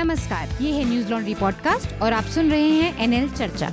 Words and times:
नमस्कार, 0.00 0.48
ये 0.60 0.70
है 0.72 0.84
न्यूज़ 0.88 1.10
लॉन्ड्री 1.10 1.34
पॉडकास्ट 1.34 2.02
और 2.02 2.12
आप 2.12 2.24
सुन 2.24 2.50
रहे 2.50 2.68
हैं 2.68 3.02
एनएल 3.04 3.28
चर्चा। 3.30 3.68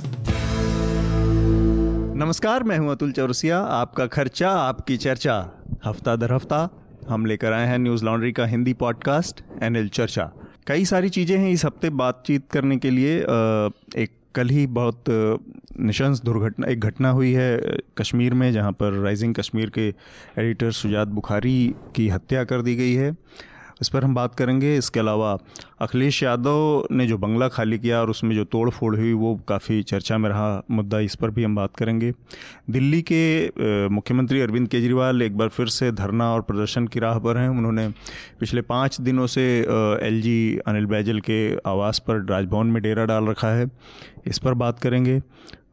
नमस्कार, 2.14 2.62
मैं 2.62 2.76
हूँ 2.78 2.90
अतुल 2.90 3.12
चौरसिया, 3.12 3.58
आपका 3.58 4.06
खर्चा, 4.06 4.50
आपकी 4.50 4.96
चर्चा। 4.96 5.36
हफ़्ता 5.84 6.16
दर 6.16 6.32
हफ़्ता 6.32 6.68
हम 7.08 7.26
लेकर 7.26 7.52
आए 7.52 7.66
हैं 7.66 7.78
न्यूज़ 7.78 8.04
लॉन्ड्री 8.04 8.32
का 8.32 8.46
हिंदी 8.46 8.72
पॉडकास्ट, 8.74 9.40
एनएल 9.62 9.88
चर्चा। 9.88 10.30
कई 10.66 10.84
सारी 10.84 11.08
चीज़ें 11.08 11.36
हैं 11.38 11.50
इस 11.50 11.64
हफ़्ते 11.64 11.90
बातचीत 11.96 12.48
करने 12.52 12.76
के 12.76 12.90
लिए। 12.90 13.16
एक 14.02 14.10
कल 14.34 14.48
ही 14.48 14.66
बहुत 14.68 15.04
निशंस 15.80 16.22
दुर्घटना, 16.24 16.66
एक 16.66 16.80
घटना 16.80 17.10
हुई 17.10 17.32
है 17.32 17.78
कश्मीर 17.98 18.34
में, 18.34 18.52
जहाँ 18.52 18.72
पर 18.72 19.02
राइजिंग 19.02 19.34
कश्मीर 19.34 19.70
के 19.70 19.88
एडिटर 20.38 20.72
सुजात 20.72 21.08
बुखारी 21.08 21.74
की 21.96 22.08
हत्या 22.08 22.44
कर 22.44 22.62
दी 22.62 22.76
गई 22.76 22.94
है। 22.94 23.14
इस 23.80 23.88
पर 23.88 24.04
हम 24.04 24.14
बात 24.14 24.34
करेंगे। 24.34 24.76
इसके 24.76 25.00
अलावा 25.00 25.36
अखिलेश 25.80 26.22
यादव 26.22 26.86
ने 26.92 27.06
जो 27.06 27.18
बंगला 27.18 27.48
खाली 27.48 27.78
किया 27.78 28.00
और 28.00 28.10
उसमें 28.10 28.34
जो 28.36 28.44
तोड़ 28.44 28.68
फोड़ 28.70 28.94
हुई, 28.96 29.12
वो 29.12 29.34
काफ़ी 29.48 29.82
चर्चा 29.82 30.18
में 30.18 30.28
रहा। 30.28 30.62
मुद्दा 30.70 31.00
इस 31.00 31.14
पर 31.14 31.30
भी 31.30 31.44
हम 31.44 31.56
बात 31.56 31.76
करेंगे। 31.76 32.12
दिल्ली 32.70 33.02
के 33.02 33.88
मुख्यमंत्री 33.88 34.40
अरविंद 34.40 34.68
केजरीवाल 34.68 35.22
एक 35.22 35.36
बार 35.38 35.48
फिर 35.48 35.66
से 35.68 35.90
धरना 35.92 36.32
और 36.34 36.42
प्रदर्शन 36.42 36.86
की 36.86 37.00
राह 37.00 37.18
पर 37.18 37.36
हैं। 37.36 37.48
उन्होंने 37.48 37.88
पिछले 38.40 38.62
पाँच 38.62 39.00
दिनों 39.00 39.26
से 39.26 39.46
एलजी 40.06 40.58
अनिल 40.66 40.86
बैजल 40.86 41.20
के 41.20 41.40
आवास 41.66 41.98
पर 41.98 42.24
राजभवन 42.24 42.66
में 42.66 42.82
डेरा 42.82 43.04
डाल 43.04 43.26
रखा 43.26 43.48
है। 43.48 43.70
इस 44.26 44.38
पर 44.38 44.54
बात 44.54 44.80
करेंगे। 44.80 45.20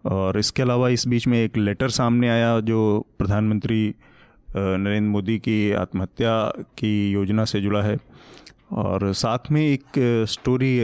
और 0.06 0.38
इसके 0.40 0.62
अलावा 0.62 0.90
इस 0.90 1.08
बीच 1.08 1.26
में 1.28 1.38
एक 1.38 1.58
लेटर 1.58 1.90
सामने 1.90 2.30
आया 2.30 2.60
जो 2.60 2.80
प्रधानमंत्री 3.20 3.94
नरेंद्र 4.56 5.10
मोदी 5.10 5.38
की 5.40 5.72
आत्महत्या 5.74 6.38
की 6.78 7.12
योजना 7.12 7.46
से 7.46 7.62
जुड़ा 7.62 7.82
है। 7.82 7.98
और 8.74 9.12
साथ 9.14 9.52
में 9.52 9.62
एक 9.62 10.26
स्टोरी, 10.30 10.80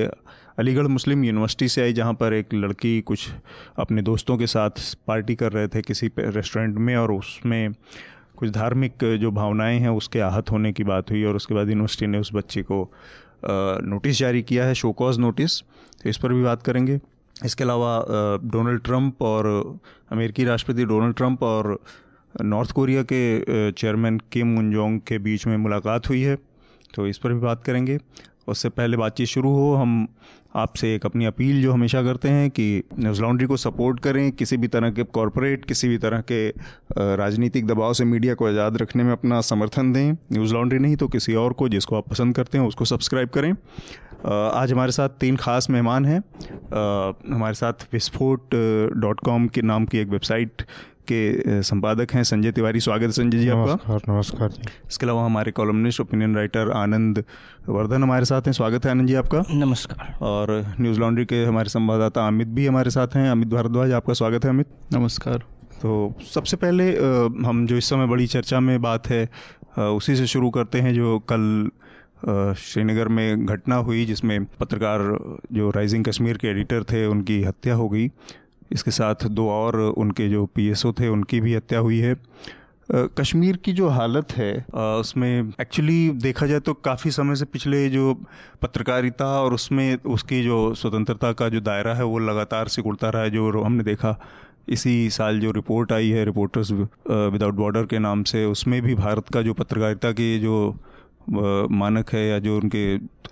अलीगढ़ 0.59 0.87
मुस्लिम 0.87 1.23
यूनिवर्सिटी 1.23 1.67
से 1.67 1.81
आई, 1.81 1.93
जहाँ 1.93 2.13
पर 2.13 2.33
एक 2.33 2.53
लड़की 2.53 2.99
कुछ 3.01 3.29
अपने 3.79 4.01
दोस्तों 4.01 4.37
के 4.37 4.47
साथ 4.47 4.95
पार्टी 5.07 5.35
कर 5.35 5.51
रहे 5.51 5.67
थे 5.67 5.81
किसी 5.81 6.11
रेस्टोरेंट 6.19 6.77
में, 6.77 6.95
और 6.95 7.11
उसमें 7.11 7.73
कुछ 8.37 8.49
धार्मिक 8.49 9.03
जो 9.21 9.31
भावनाएँ 9.31 9.79
हैं, 9.79 9.89
उसके 9.89 10.19
आहत 10.19 10.51
होने 10.51 10.71
की 10.73 10.83
बात 10.83 11.11
हुई, 11.11 11.23
और 11.23 11.35
उसके 11.35 11.53
बाद 11.53 11.69
यूनिवर्सिटी 11.69 12.07
ने 12.07 12.19
उस 12.19 12.31
बच्चे 12.33 12.61
को 12.61 12.91
नोटिस 13.45 14.19
जारी 14.19 14.41
किया 14.41 14.65
है 14.65 14.73
शोकॉज 14.73 15.19
नोटिस। 15.19 15.59
तो 15.61 16.09
इस 16.09 16.17
पर 16.17 16.33
भी 16.33 16.43
बात 16.43 16.63
करेंगे। 16.63 16.99
इसके 17.45 17.63
अलावा 17.63 17.97
डोनाल्ड 18.43 18.81
ट्रंप 18.83 19.21
और 19.21 19.47
अमेरिकी 20.11 20.43
राष्ट्रपति 20.43 20.85
डोनाल्ड 20.85 21.15
ट्रंप 21.15 21.43
और 21.43 21.77
नॉर्थ 22.35 22.71
कोरिया 22.71 23.03
के 23.03 23.71
चेयरमैन 23.71 24.19
किम 24.31 24.47
मुंजोंग 24.47 24.99
के 24.99 25.17
बीच 25.19 25.47
में 25.47 25.55
मुलाकात 25.57 26.09
हुई 26.09 26.21
है 26.21 26.35
तो 26.95 27.07
इस 27.07 27.17
पर 27.17 27.33
भी 27.33 27.39
बात 27.39 27.63
करेंगे। 27.63 27.97
उससे 28.47 28.69
पहले 28.69 28.97
बातचीत 28.97 29.27
शुरू 29.27 29.49
हो, 29.49 29.73
हम 29.75 30.07
आपसे 30.55 30.93
एक 30.95 31.05
अपनी 31.05 31.25
अपील 31.25 31.61
जो 31.61 31.71
हमेशा 31.71 32.01
करते 32.03 32.29
हैं 32.29 32.49
कि 32.49 32.83
न्यूज़ 32.99 33.21
लॉन्ड्री 33.21 33.47
को 33.47 33.57
सपोर्ट 33.57 33.99
करें, 33.99 34.31
किसी 34.31 34.57
भी 34.57 34.67
तरह 34.67 34.91
के 34.91 35.03
कॉरपोरेट, 35.05 35.65
किसी 35.65 35.87
भी 35.87 35.97
तरह 35.97 36.21
के 36.31 36.47
राजनीतिक 37.17 37.67
दबाव 37.67 37.93
से 37.93 38.05
मीडिया 38.05 38.33
को 38.33 38.47
आज़ाद 38.47 38.77
रखने 38.77 39.03
में 39.03 39.11
अपना 39.11 39.41
समर्थन 39.41 39.93
दें। 39.93 40.11
न्यूज़ 40.11 40.53
लॉन्ड्री 40.53 40.79
नहीं 40.79 40.95
तो 40.95 41.07
किसी 41.07 41.33
और 41.35 41.53
को, 41.53 41.69
जिसको 41.69 41.97
आप 41.97 42.09
पसंद 42.09 42.35
करते 42.35 42.57
हैं, 42.57 42.65
उसको 42.67 42.85
सब्सक्राइब 42.85 43.29
करें। 43.29 43.51
आज 44.23 44.71
हमारे 44.71 44.91
साथ 44.91 45.09
तीन 45.19 45.35
खास 45.35 45.69
मेहमान 45.69 46.05
हैं। 46.05 46.19
हमारे 47.33 47.53
साथ 47.53 47.87
विस्फोट 47.93 48.55
डॉट 48.97 49.19
कॉम 49.19 49.47
के 49.47 49.61
नाम 49.61 49.85
की 49.85 49.97
एक 49.97 50.07
वेबसाइट 50.07 50.61
के 51.01 51.61
संपादक 51.63 52.13
हैं 52.13 52.23
संजय 52.23 52.51
तिवारी। 52.51 52.79
स्वागत 52.79 53.03
है 53.03 53.11
संजय 53.11 53.37
जी 53.37 53.49
आपका। 53.49 53.63
नमस्कार 53.63 54.01
नमस्कार 54.09 54.49
जी। 54.49 54.61
इसके 54.87 55.05
अलावा 55.05 55.25
हमारे 55.25 55.51
columnist 55.51 56.01
opinion 56.01 56.35
writer 56.35 56.71
Anand 56.71 57.23
Vardhan 57.69 58.03
हमारे 58.03 58.25
साथ 58.25 58.41
हैं। 58.41 58.53
स्वागत 58.53 58.85
है 58.85 58.91
आनंद 58.91 59.07
जी 59.07 59.13
आपका। 59.13 59.43
नमस्कार। 59.51 60.17
और 60.21 60.73
न्यूज़ 60.79 60.99
लॉन्ड्री 60.99 61.25
के 61.25 61.43
हमारे 61.45 61.69
संवाददाता 61.69 62.27
अमित 62.27 62.47
भी 62.47 62.65
हमारे 62.65 62.89
साथ 62.89 63.15
हैं। 63.15 63.29
अमित 63.29 63.47
भारद्वाज 63.47 63.91
आपका 63.91 64.13
स्वागत 64.13 64.45
है 64.45 64.49
अमित। 64.49 64.67
नमस्कार। 64.93 65.43
तो 65.81 66.13
सबसे 66.33 66.57
पहले 66.57 66.89
हम 67.47 67.65
जो 67.67 67.77
इस 67.77 67.89
समय 67.89 68.07
बड़ी 68.07 68.27
चर्चा 68.27 68.59
में 68.59 68.81
बात 68.81 69.07
है 69.07 69.27
उसी 69.77 70.15
से 70.15 70.27
शुरू 70.27 70.49
करते 70.49 70.81
हैं 70.81 70.93
जो 70.93 71.17
कल 71.31 71.69
श्रीनगर 72.57 73.07
में 73.07 73.45
घटना 73.45 73.75
हुई 73.75 74.05
जिसमें 74.05 74.43
पत्रकार 74.59 74.99
जो 75.53 75.69
राइजिंग 75.69 76.03
कश्मीर 76.05 76.37
के 76.37 76.47
एडिटर 76.47 76.83
थे 76.83 77.05
उनकी 77.05 77.41
हत्या 77.43 77.75
हो 77.75 77.87
गई। 77.89 78.07
इसके 78.71 78.91
साथ 78.91 79.27
दो 79.29 79.49
और 79.49 79.79
उनके 79.79 80.29
जो 80.29 80.45
पीएसओ 80.45 80.91
थे, 80.91 81.07
उनकी 81.07 81.39
भी 81.41 81.55
हत्या 81.55 81.79
हुई 81.79 81.99
है। 81.99 82.15
कश्मीर 82.89 83.57
की 83.57 83.73
जो 83.73 83.87
हालत 83.89 84.31
है 84.33 84.53
उसमें 84.75 85.51
एक्चुअली 85.61 86.09
देखा 86.21 86.45
जाए 86.45 86.59
तो 86.59 86.73
काफ़ी 86.75 87.11
समय 87.11 87.35
से 87.35 87.45
पिछले 87.47 87.87
जो 87.89 88.13
पत्रकारिता 88.61 89.25
और 89.41 89.53
उसमें 89.53 89.97
उसकी 90.07 90.41
जो 90.43 90.73
स्वतंत्रता 90.75 91.31
का 91.33 91.49
जो 91.49 91.61
दायरा 91.61 91.93
है, 91.93 92.03
वो 92.03 92.19
लगातार 92.19 92.67
सिकुड़ता 92.67 93.09
रहा 93.09 93.21
है, 93.21 93.29
जो 93.29 93.61
हमने 93.61 93.83
देखा 93.83 94.17
इसी 94.69 95.09
साल 95.09 95.39
जो 95.39 95.51
रिपोर्ट 95.51 95.91
आई 95.93 96.09
है 96.09 96.25
रिपोर्टर्स 96.25 96.71
विदाउट 96.71 97.53
बॉर्डर 97.55 97.85
के 97.85 97.99
नाम 97.99 98.23
से, 98.23 98.45
उसमें 98.45 98.81
भी 98.81 98.95
भारत 98.95 99.29
का 99.33 99.41
जो 99.41 99.53
पत्रकारिता 99.53 100.11
के 100.11 100.37
जो 100.39 100.75
मानक 101.29 102.13
है 102.13 102.27
या 102.27 102.37
जो 102.39 102.57
उनके 102.57 102.85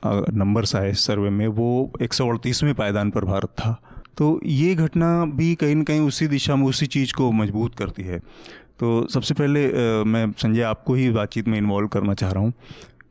नंबर्स 0.05 0.75
आए 0.75 0.93
सर्वे 0.95 1.29
में, 1.29 1.47
वो 1.47 1.91
एक 2.01 2.13
सौ 2.13 2.27
अड़तीसवें 2.27 2.73
पायदान 2.75 3.11
पर 3.11 3.25
भारत 3.25 3.49
था। 3.59 3.79
तो 4.19 4.39
ये 4.45 4.73
घटना 4.75 5.09
भी 5.33 5.53
कहीं 5.55 5.75
ना 5.75 5.83
कहीं 5.83 5.99
उसी 6.01 6.27
दिशा 6.27 6.55
में 6.55 6.65
उसी 6.65 6.85
चीज़ 6.87 7.13
को 7.13 7.31
मज़बूत 7.33 7.75
करती 7.75 8.03
है 8.03 8.19
तो 8.79 9.07
सबसे 9.09 9.33
पहले 9.33 9.65
आ, 9.65 10.03
मैं 10.05 10.31
संजय 10.33 10.61
आपको 10.63 10.93
ही 10.93 11.09
बातचीत 11.11 11.47
में 11.47 11.57
इन्वॉल्व 11.57 11.87
करना 11.87 12.13
चाह 12.13 12.31
रहा 12.31 12.43
हूँ 12.43 12.53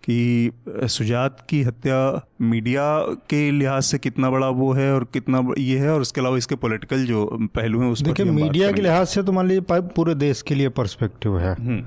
कि 0.05 0.51
सुजात 0.89 1.41
की 1.51 1.63
हत्या 1.63 1.99
मीडिया 2.43 2.85
के 3.31 3.51
लिहाज 3.51 3.83
से 3.83 3.99
कितना 3.99 4.31
बड़ा 4.31 4.49
वो 4.51 4.73
है 4.73 4.93
और 4.95 5.05
कितना 5.13 5.43
ये 5.59 5.79
है 5.79 5.93
और 5.93 6.01
उसके 6.01 6.21
अलावा 6.21 6.37
इसके 6.37 6.55
पॉलिटिकल 6.57 7.05
जो 7.07 7.25
पहलू 7.55 7.81
हैं 7.81 7.91
उस 7.91 8.03
देखिए 8.03 8.27
मीडिया 8.27 8.71
के 8.73 8.83
लिहाज 8.83 9.07
से 9.07 9.23
तो 9.23 9.33
मान 9.33 9.49
लीजिए 9.49 9.81
पूरे 9.95 10.15
देश 10.17 10.43
के 10.43 10.55
लिए 10.55 10.69
पर्सपेक्टिव 10.75 11.39
है 11.39 11.55
हम्म। 11.55 11.81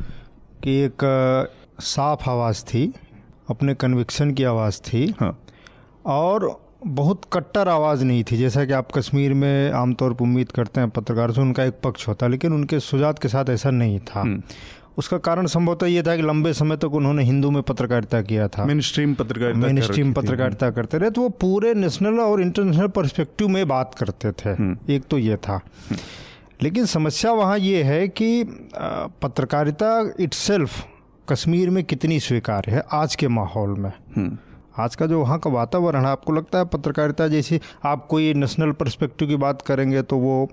कि 0.64 0.80
एक 0.82 1.06
साफ़ 1.86 2.30
आवाज़ 2.30 2.64
थी 2.66 2.84
अपने 3.50 3.74
कन्विक्शन 3.78 4.34
की 4.34 4.44
आवाज़ 4.46 4.82
थी 4.84 5.08
हाँ। 5.20 5.38
और 6.10 6.50
बहुत 6.88 7.22
कट्टर 7.34 7.68
आवाज़ 7.68 8.04
नहीं 8.06 8.24
थी 8.24 8.38
जैसा 8.38 8.66
कि 8.66 8.74
आप 8.74 8.88
कश्मीर 8.92 9.34
में 9.34 9.72
आमतौर 9.72 10.14
पर 10.14 10.24
उम्मीद 10.24 10.52
करते 10.52 10.80
हैं 10.80 10.90
पत्रकार 10.90 11.32
से 11.32 11.42
उनका 11.42 11.64
एक 11.64 11.74
पक्ष 11.84 12.08
होता 12.08 12.26
है 12.26 12.32
लेकिन 12.32 12.54
उनके 12.54 12.80
सुजात 12.80 13.20
के 13.20 13.28
साथ 13.28 13.50
ऐसा 13.50 13.72
नहीं 13.72 14.00
था। 14.00 14.22
हम्म। 14.22 14.44
उसका 14.98 15.18
कारण 15.18 15.46
संभवतः 15.46 15.86
ये 15.86 16.04
था 16.04 16.16
कि 16.16 16.22
लंबे 16.22 16.54
समय 16.54 16.78
तक 16.78 16.94
उन्होंने 16.94 17.24
हिंदू 17.24 17.52
में 17.52 17.62
पत्रकारिता 17.64 18.22
किया 18.22 18.48
था। 18.48 18.66
मेन 18.66 18.80
स्ट्रीम 18.80 19.14
पत्रकारिता 19.14 19.60
मेन 19.60 19.82
स्ट्रीम 19.82 20.14
पत्रकारिता 20.14 20.70
करते 20.70 20.98
रहे 20.98 21.12
तो 21.12 21.22
वो 21.22 21.30
पूरे 21.30 21.74
नेशनल 21.74 22.20
और 22.20 22.42
इंटरनेशनल 22.42 22.88
परस्पेक्टिव 22.88 23.48
में 23.48 23.68
बात 23.68 23.96
करते 23.96 24.32
थे। 24.32 24.50
हम्म। 24.50 24.78
एक 24.90 25.04
तो 25.10 25.18
ये 25.18 25.38
था। 25.38 25.54
हम्म। 25.54 25.98
लेकिन 26.62 26.86
समस्या 26.86 27.32
वहाँ 27.32 27.58
ये 27.58 27.84
है 27.84 28.08
कि 28.08 28.44
पत्रकारिता 29.22 30.14
इट्सेल्फ 30.20 30.86
कश्मीर 31.30 31.70
में 31.70 31.84
कितनी 31.84 32.20
स्वीकार 32.20 32.64
है 32.68 32.84
आज 32.92 33.16
के 33.16 33.28
माहौल 33.28 33.70
में। 33.70 33.92
आज 34.76 34.96
का 34.96 35.06
जो 35.06 35.20
वहाँ 35.20 35.40
का 35.40 35.50
वातावरण 35.50 36.06
है 36.06 36.12
आपको 36.12 36.34
लगता 36.34 36.58
है 36.58 36.66
पत्रकारिता 36.68 37.28
जैसी 37.28 37.60
आप 37.86 38.06
कोई 38.08 38.34
नेशनल 38.36 38.72
परस्पेक्टिव 38.74 39.28
की 39.28 39.36
बात 39.38 39.62
करेंगे 39.62 40.02
तो 40.04 40.18
वो 40.18 40.50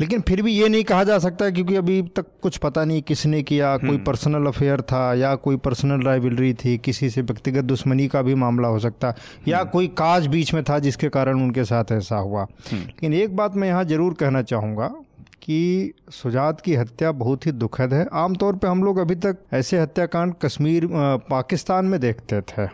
लेकिन 0.00 0.20
फिर 0.20 0.42
भी 0.42 0.52
ये 0.52 0.68
नहीं 0.68 0.84
कहा 0.84 1.02
जा 1.04 1.18
सकता 1.18 1.48
क्योंकि 1.50 1.76
अभी 1.76 2.00
तक 2.16 2.26
कुछ 2.42 2.56
पता 2.56 2.84
नहीं 2.84 3.02
किसने 3.02 3.42
किया 3.42 3.76
कोई 3.76 3.98
पर्सनल 3.98 4.34
हम्म। 4.34 4.48
अफेयर 4.48 4.80
था 4.82 5.12
या 5.14 5.34
कोई 5.36 5.56
पर्सनल 5.56 6.02
राइवलरी 6.02 6.52
थी 6.54 6.76
किसी 6.78 7.10
से 7.10 7.22
व्यक्तिगत 7.22 7.64
दुश्मनी 7.64 8.08
का 8.08 8.22
भी 8.22 8.34
मामला 8.34 8.68
हो 8.68 8.78
सकता 8.78 9.14
या 9.48 9.58
हम्म। 9.58 9.70
कोई 9.70 9.88
काज 9.98 10.26
बीच 10.26 10.52
में 10.54 10.62
था 10.64 10.78
जिसके 10.78 11.08
कारण 11.10 11.42
उनके 11.42 11.64
साथ 11.64 11.92
ऐसा 11.92 12.16
हुआ 12.18 12.46
हम्म। 12.70 12.80
लेकिन 12.80 13.14
एक 13.14 13.36
बात 13.36 13.56
मैं 13.56 13.68
यहाँ 13.68 13.84
ज़रूर 13.84 14.14
कहना 14.14 14.42
चाहूँगा 14.44 14.92
कि 15.42 15.92
सुजात 16.12 16.60
की 16.60 16.74
हत्या 16.74 17.10
बहुत 17.14 17.46
ही 17.46 17.52
दुखद 17.52 17.94
है 17.94 18.06
आमतौर 18.14 18.56
पर 18.56 18.68
हम 18.68 18.84
लोग 18.84 18.98
अभी 18.98 19.14
तक 19.16 19.38
ऐसे 19.52 19.80
हत्याकांड 19.80 20.34
कश्मीर 20.42 20.88
पाकिस्तान 21.30 21.84
में 21.84 22.00
देखते 22.00 22.40
थे 22.48 22.66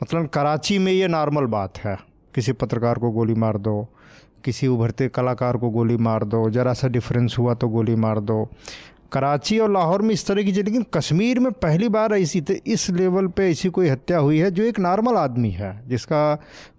मतलब 0.00 0.26
कराची 0.28 0.78
में 0.78 0.92
ये 0.92 1.08
नॉर्मल 1.08 1.46
बात 1.48 1.78
है 1.78 1.96
किसी 2.34 2.52
पत्रकार 2.54 2.98
को 2.98 3.10
गोली 3.10 3.34
मार 3.36 3.58
दो 3.58 3.76
किसी 4.44 4.66
उभरते 4.66 5.08
कलाकार 5.08 5.56
को 5.56 5.70
गोली 5.70 5.96
मार 5.98 6.24
दो 6.26 6.48
ज़रा 6.50 6.72
सा 6.74 6.88
डिफरेंस 6.88 7.36
हुआ 7.38 7.54
तो 7.54 7.68
गोली 7.68 7.94
मार 7.96 8.20
दो 8.22 8.44
कराची 9.12 9.58
और 9.58 9.70
लाहौर 9.72 10.02
में 10.02 10.10
इस 10.10 10.26
तरह 10.26 10.42
की 10.42 10.52
चीज़ 10.52 10.64
लेकिन 10.64 10.84
कश्मीर 10.94 11.38
में 11.40 11.50
पहली 11.54 11.88
बार 11.88 12.12
ऐसी 12.14 12.40
थे 12.40 12.54
इस 12.66 12.88
लेवल 12.90 13.26
पे 13.28 13.48
ऐसी 13.50 13.68
कोई 13.68 13.88
हत्या 13.88 14.18
हुई 14.18 14.38
है 14.38 14.50
जो 14.50 14.62
एक 14.62 14.78
नॉर्मल 14.80 15.16
आदमी 15.16 15.50
है 15.50 15.72
जिसका 15.88 16.22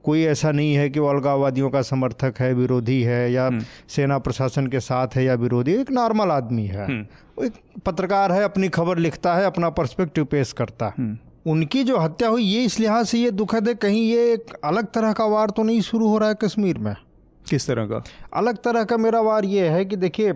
कोई 0.03 0.23
ऐसा 0.25 0.51
नहीं 0.51 0.73
है 0.73 0.89
कि 0.89 0.99
वो 0.99 1.07
अलगाववादियों 1.07 1.69
का 1.69 1.81
समर्थक 1.83 2.39
है 2.39 2.53
विरोधी 2.53 3.01
है 3.03 3.31
या 3.31 3.45
हम्म। 3.45 3.63
सेना 3.89 4.17
प्रशासन 4.19 4.67
के 4.67 4.79
साथ 4.81 5.15
है 5.15 5.23
या 5.23 5.33
विरोधी 5.35 5.75
एक 5.75 5.91
नॉर्मल 5.91 6.31
आदमी 6.31 6.65
है 6.65 6.85
हम्म। 6.85 7.01
वो 7.37 7.45
एक 7.45 7.53
पत्रकार 7.85 8.31
है 8.31 8.43
अपनी 8.43 8.69
खबर 8.71 8.97
लिखता 8.99 9.35
है 9.35 9.45
अपना 9.45 9.69
पर्सपेक्टिव 9.79 10.25
पेश 10.31 10.51
करता 10.53 10.85
है 10.87 10.93
हम्म। 10.97 11.17
उनकी 11.45 11.83
जो 11.83 11.97
हत्या 11.97 12.27
हुई 12.27 12.43
ये 12.43 12.63
इस 12.63 12.79
लिहाज 12.79 13.05
से 13.05 13.17
ये 13.17 13.31
दुखद 13.33 13.67
है 13.67 13.73
कहीं 13.77 14.03
ये 14.03 14.31
एक 14.33 14.53
अलग 14.63 14.91
तरह 14.91 15.13
का 15.13 15.25
वार 15.27 15.49
तो 15.49 15.63
नहीं 15.63 15.81
शुरू 15.83 16.07
हो 16.07 16.17
रहा 16.17 16.29
है 16.29 16.35
कश्मीर 16.41 16.77
में 16.77 16.95
किस 17.45 17.67
तरह 17.67 17.85
का 17.85 18.01
अलग 18.33 18.57
तरह 18.57 18.83
का 18.83 18.97
मेरा 18.97 19.19
वार 19.21 19.45
ये 19.45 19.67
है 19.69 19.83
कि 19.85 19.95
देखिए 19.95 20.33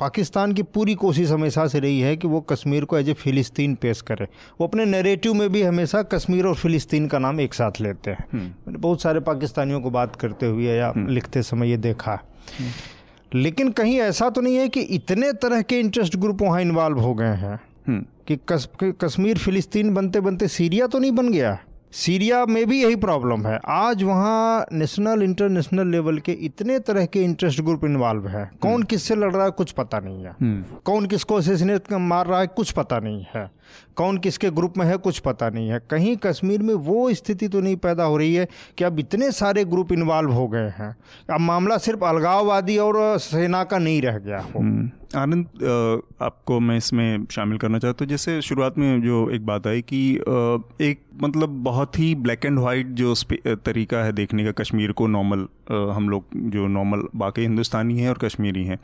पाकिस्तान 0.00 0.52
की 0.52 0.62
पूरी 0.68 0.94
कोशिश 0.94 1.30
हमेशा 1.30 1.66
से 1.66 1.80
रही 1.80 2.00
है 2.00 2.16
कि 2.16 2.28
वो 2.28 2.40
कश्मीर 2.52 2.84
को 2.84 2.98
एज 2.98 3.08
ए 3.08 3.12
फ़िलिस्तीन 3.14 3.74
पेश 3.74 4.00
करे 4.02 4.28
वो 4.60 4.66
अपने 4.66 4.84
नैरेटिव 4.86 5.34
में 5.34 5.48
भी 5.48 5.62
हमेशा 5.62 6.02
कश्मीर 6.08 6.46
और 6.46 6.54
फ़िलिस्तीन 6.54 7.08
का 7.08 7.18
नाम 7.18 7.40
एक 7.40 7.54
साथ 7.54 7.80
लेते 7.80 8.10
हैं 8.10 8.26
हम्म। 8.32 8.44
मैंने 8.44 8.78
बहुत 8.78 9.02
सारे 9.02 9.20
पाकिस्तानियों 9.22 9.80
को 9.80 9.90
बात 9.90 10.16
करते 10.16 10.46
हुए 10.46 10.76
या 10.76 10.88
हम्म। 10.88 11.08
लिखते 11.08 11.42
समय 11.42 11.70
ये 11.70 11.76
देखा 11.78 12.18
लेकिन 13.32 13.70
कहीं 13.72 13.98
ऐसा 14.00 14.28
तो 14.30 14.40
नहीं 14.40 14.56
है 14.56 14.68
कि 14.68 14.80
इतने 14.94 15.32
तरह 15.42 15.62
के 15.62 15.78
इंटरेस्ट 15.80 16.16
ग्रुप 16.16 16.42
वहाँ 16.42 16.60
इन्वॉल्व 16.60 16.98
हो 16.98 17.14
गए 17.14 17.26
हैं 17.26 17.48
हम्म। 17.48 17.71
कि 17.88 18.38
कस, 18.48 18.68
कश्मीर 18.84 19.38
फिलिस्तीन 19.38 19.94
बनते 19.94 20.20
बनते 20.20 20.48
सीरिया 20.48 20.86
तो 20.86 20.98
नहीं 20.98 21.12
बन 21.12 21.32
गया? 21.32 21.58
सीरिया 21.92 22.46
में 22.46 22.66
भी 22.66 22.84
यही 22.84 22.96
प्रॉब्लम 22.96 23.46
है। 23.46 23.60
आज 23.68 24.02
वहाँ 24.02 24.66
नेशनल 24.72 25.22
इंटरनेशनल 25.22 25.86
लेवल 25.86 26.18
के 26.18 26.32
इतने 26.32 26.78
तरह 26.78 27.06
के 27.06 27.22
इंटरेस्ट 27.22 27.60
ग्रुप 27.60 27.84
इन्वॉल्व 27.84 28.28
है। 28.28 28.50
कौन 28.60 28.72
हम्म। 28.72 28.82
किससे 28.82 29.14
लड़ 29.14 29.32
रहा 29.32 29.44
है 29.44 29.50
कुछ 29.50 29.70
पता 29.70 29.98
नहीं 29.98 30.24
है। 30.24 30.30
हम्म। 30.30 30.64
कौन 30.84 31.06
किसको 31.06 31.34
असेसिनेट 31.34 31.92
मार 31.92 32.26
रहा 32.26 32.40
है 32.40 32.46
कुछ 32.46 32.70
पता 32.70 32.98
नहीं 32.98 33.26
है। 33.34 33.50
कौन 33.96 34.18
किसके 34.18 34.50
ग्रुप 34.50 34.78
में 34.78 34.86
है 34.86 34.96
कुछ 34.98 35.18
पता 35.20 35.48
नहीं 35.50 35.68
है। 35.68 35.80
कहीं 35.90 36.16
कश्मीर 36.16 36.62
में 36.62 36.74
वो 36.74 37.12
स्थिति 37.14 37.48
तो 37.48 37.60
नहीं 37.60 37.76
पैदा 37.78 38.04
हो 38.04 38.16
रही 38.16 38.34
है 38.34 38.48
कि 38.78 38.84
अब 38.84 38.98
इतने 38.98 39.30
सारे 39.32 39.64
ग्रुप 39.66 39.92
इन्वॉल्व 39.92 40.32
हो 40.32 40.46
गए 40.48 40.72
हैं। 40.78 40.96
अब 41.30 41.40
मामला 41.40 41.78
सिर्फ़ 41.78 42.04
अलगाववादी 42.04 42.76
और 42.78 43.18
सेना 43.20 43.62
का 43.64 43.78
नहीं 43.78 44.02
रह 44.02 44.18
गया 44.18 44.40
हो। 44.40 44.58
हम्म। 44.58 44.90
आनंद 45.16 45.46
आपको 46.22 46.58
मैं 46.60 46.76
इसमें 46.76 47.26
शामिल 47.30 47.58
करना 47.58 47.78
चाहता 47.78 48.04
हूँ। 48.04 48.08
जैसे 48.08 48.40
शुरुआत 48.42 48.78
में 48.78 49.02
जो 49.02 49.28
एक 49.30 49.46
बात 49.46 49.66
आई 49.66 49.82
कि 49.82 50.14
एक 50.82 51.00
मतलब 51.22 51.62
बहुत 51.64 51.98
ही 51.98 52.14
ब्लैक 52.14 52.44
एंड 52.46 52.58
वाइट 52.58 52.86
जो 53.00 53.14
तरीका 53.46 54.04
है 54.04 54.12
देखने 54.12 54.44
का, 54.44 54.52
कश्मीर 54.52 54.92
को 54.92 55.06
नॉर्मल 55.06 55.46
हम 55.92 56.08
लोग 56.08 56.24
जो 56.50 56.66
नॉर्मल 56.68 57.06
बाकी 57.16 57.42
हिंदुस्तानी 57.42 57.98
हैं 57.98 58.08
और 58.08 58.18
कश्मीरी 58.18 58.64
हैं। 58.64 58.78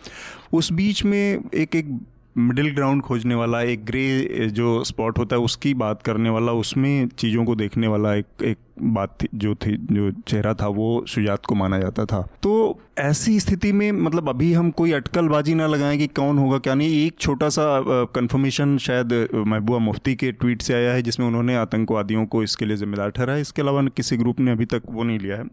उस 0.52 0.73
बीच 0.73 1.05
में 1.05 1.50
एक 1.55 1.76
एक 1.76 1.99
मिडिल 2.38 2.75
ग्राउंड 2.75 3.02
खोजने 3.02 3.35
वाला, 3.35 3.62
एक 3.62 3.85
ग्रे, 3.85 4.26
जो 4.49 4.85
स्पॉट 4.85 5.19
होता 5.19 5.37
है, 5.37 5.43
उसकी 5.43 5.75
बात 5.75 6.02
करने 6.02 6.31
वाला, 6.31 6.52
उसमें 6.52 7.08
चीज़ों 7.08 7.44
को 7.44 7.55
देखने 7.55 7.87
वाला 7.87 8.14
एक 8.14 8.43
एक 8.43 8.58
बात 8.82 9.16
थी, 9.22 9.28
जो 9.34 9.54
थी, 9.54 9.76
जो 9.92 10.10
चेहरा 10.28 10.54
था, 10.54 10.66
वो 10.66 11.04
सुजात 11.08 11.46
को 11.46 11.54
माना 11.54 11.78
जाता 11.78 12.04
था। 12.04 12.20
तो 12.42 12.80
ऐसी 12.98 13.40
स्थिति 13.40 13.72
में 13.72 13.92
मतलब 13.92 14.28
अभी 14.28 14.52
हम 14.52 14.70
कोई 14.70 14.92
अटकलबाजी 14.92 15.54
ना 15.54 15.66
लगाएँ 15.66 15.98
कि 15.98 16.06
कौन 16.06 16.38
होगा, 16.38 16.58
क्या 16.58 16.75
नहीं, 16.75 17.06
एक 17.06 17.19
छोटा 17.20 17.48
सा 17.48 17.80
कंफर्मेशन 18.14 18.78
शायद 18.78 19.28
महबूबा 19.34 19.78
मुफ्ती 19.78 20.14
के 20.14 20.32
ट्वीट 20.32 20.62
से 20.62 20.75
आया 20.75 20.92
है, 20.92 21.02
जिसमें 21.02 21.26
उन्होंने 21.26 21.56
आतंकवादियों 21.56 22.26
को 22.26 22.42
इसके 22.42 22.64
लिए 22.64 22.76
जिम्मेदार 22.76 23.10
ठहराया। 23.10 23.38
इसके 23.38 23.62
अलावा 23.62 23.82
किसी 23.82 24.16
ग्रुप 24.16 24.40
ने 24.40 24.50
अभी 24.50 24.64
तक 24.64 24.82
वो 24.90 25.02
नहीं 25.02 25.19
लिया 25.19 25.36
है। 25.36 25.44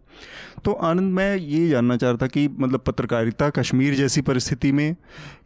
तो 0.65 0.71
आनंद, 0.71 1.13
मैं 1.13 1.35
ये 1.35 1.69
जानना 1.69 1.97
चाह 1.97 2.09
रहा 2.09 2.17
था 2.21 2.27
कि 2.27 2.47
मतलब 2.47 2.79
पत्रकारिता 2.79 3.49
कश्मीर 3.49 3.93
जैसी 3.93 4.21
परिस्थिति 4.21 4.71
में 4.71 4.95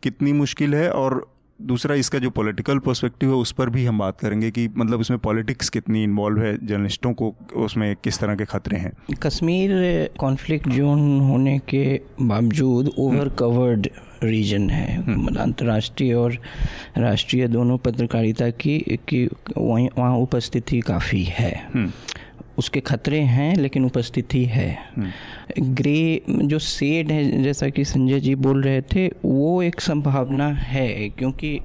कितनी 0.04 0.34
मुश्किल 0.34 0.76
है 0.76 0.90
और 0.92 1.28
दूसरा 1.62 1.96
इसका 1.96 2.20
जो 2.20 2.30
पॉलिटिकल 2.30 2.80
पर्सपेक्टिव 2.80 3.30
है 3.30 3.36
उस 3.36 3.52
पर 3.52 3.70
भी 3.70 3.86
हम 3.86 4.00
बात 4.00 4.20
करेंगे 4.20 4.52
कि 4.52 4.68
मतलब 4.78 5.00
उसमें 5.00 5.20
पॉलिटिक्स 5.20 5.70
कितनी 5.70 6.04
इन्वॉल्व 6.04 6.42
है 6.42 6.58
जर्नलिस्टों 6.68 7.14
को 7.14 7.34
उसमें 7.56 7.96
किस 8.04 8.20
तरह 8.20 8.36
के 8.36 8.46
खतरे 8.46 8.78
हैं 8.78 8.92
कश्मीर 9.24 9.72
कॉन्फ्लिक्ट 10.20 10.70
जोन 10.70 11.20
होने 11.20 11.58
के 11.70 11.84
बावजूद 12.22 12.92
ओवर 12.98 13.30
कवर्ड 13.30 13.90
रीजन 14.24 14.70
है। 14.70 15.00
मतलब 15.00 15.38
अंतर्राष्ट्रीय 15.38 16.14
और 16.14 16.38
राष्ट्रीय 16.98 17.48
दोनों 17.48 17.78
पत्रकारिता 17.78 18.50
की 18.50 18.80
की 19.10 19.26
वहीं 19.58 19.90
वहाँ 19.98 20.18
उपस्थिति 20.18 20.80
काफ़ी 20.80 21.24
है 21.24 21.54
हम्म। 21.74 21.92
उसके 22.60 22.80
खतरे 22.80 23.20
हैं 23.20 23.56
लेकिन 23.56 23.86
उपस्थिति 23.86 24.44
है। 24.46 24.70
ग्रे 25.60 26.22
जो 26.30 26.60
सेड 26.60 27.12
है 27.12 27.42
जैसा 27.44 27.70
कि 27.70 27.86
संजय 27.86 28.20
जी 28.20 28.36
बोल 28.36 28.62
रहे 28.64 28.82
थे 28.82 29.08
वो 29.26 29.62
एक 29.64 29.82
संभावना 29.82 30.48
है 30.48 31.10
क्योंकि 31.10 31.60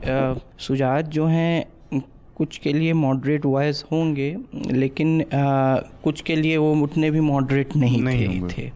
सुजात 0.59 1.09
जो 1.09 1.27
हैं 1.27 1.65
कुछ 2.37 2.57
के 2.59 2.73
लिए 2.73 2.93
मॉडरेट 2.93 3.45
वॉइस 3.47 3.85
होंगे 3.93 4.37
लेकिन 4.71 5.21
आ, 5.23 5.77
कुछ 6.05 6.21
के 6.21 6.37
लिए 6.37 6.57
वो 6.57 6.75
उतने 6.83 7.11
भी 7.11 7.21
मॉडरेट 7.21 7.77
नहीं, 7.77 8.03
नहीं 8.03 8.41
थे, 8.43 8.49
थे 8.49 8.71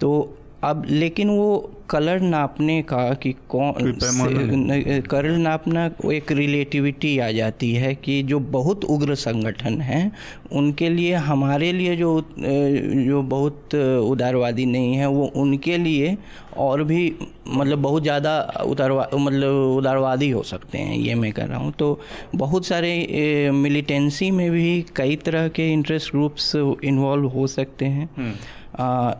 तो 0.00 0.38
अब 0.64 0.86
लेकिन 0.90 1.28
वो 1.28 1.75
कलर 1.90 2.20
नापने 2.20 2.80
का 2.82 3.12
कि 3.14 3.32
कौन 3.48 3.98
कलर 5.10 5.36
नापना 5.38 5.84
एक 6.12 6.32
रिलेटिविटी 6.32 7.18
आ 7.18 7.30
जाती 7.30 7.72
है 7.74 7.94
कि 7.94 8.22
जो 8.22 8.38
बहुत 8.52 8.84
उग्र 8.84 9.14
संगठन 9.14 9.80
हैं 9.80 10.10
उनके 10.52 10.88
लिए 10.88 11.14
हमारे 11.14 11.72
लिए 11.72 11.96
जो 11.96 12.20
जो 12.38 13.22
बहुत 13.22 13.74
उदारवादी 13.74 14.66
नहीं 14.66 14.94
है 14.94 15.06
वो 15.06 15.26
उनके 15.36 15.78
लिए 15.78 16.16
और 16.56 16.82
भी 16.84 17.14
मतलब 17.48 17.78
बहुत 17.78 18.02
ज़्यादा 18.02 18.38
उदारवा 18.66 19.08
मतलब 19.14 19.76
उदारवादी 19.76 20.30
हो 20.30 20.42
सकते 20.42 20.78
हैं 20.78 20.96
ये 20.96 21.14
मैं 21.14 21.32
कर 21.32 21.46
रहा 21.48 21.58
हूँ। 21.58 21.72
तो 21.72 22.00
बहुत 22.34 22.66
सारे 22.66 23.50
मिलिटेंसी 23.54 24.30
में 24.30 24.50
भी 24.50 24.84
कई 24.96 25.16
तरह 25.16 25.48
के 25.48 25.72
इंटरेस्ट 25.72 26.10
ग्रुप्स 26.10 26.54
इन्वॉल्व 26.56 27.26
हो 27.28 27.46
सकते 27.46 27.84
हैं। 27.84 28.08
हम्म। 28.16 28.32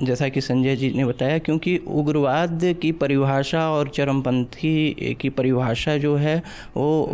जैसा 0.03 0.29
कि 0.29 0.41
संजय 0.41 0.77
जी 0.77 0.93
ने 0.93 1.05
बताया 1.05 1.39
क्योंकि 1.39 1.77
उग्रवाद 1.77 2.61
की 2.83 2.93
परिभाषा 2.93 3.71
और 3.71 3.89
चरमपंथी 3.89 5.17
की 5.21 5.29
परिभाषा 5.29 5.97
जो 5.97 6.17
है 6.17 6.43
वो 6.77 7.09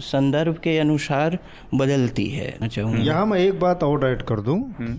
संदर्भ 0.00 0.56
के 0.56 0.78
अनुसार 0.78 1.38
बदलती 1.74 2.26
है। 2.26 2.58
यहाँ 3.04 3.26
मैं 3.26 3.38
एक 3.38 3.60
बात 3.60 3.84
और 3.84 4.10
ऐड 4.10 4.22
कर 4.22 4.40
दूँ। 4.40 4.74
हम्म। 4.78 4.98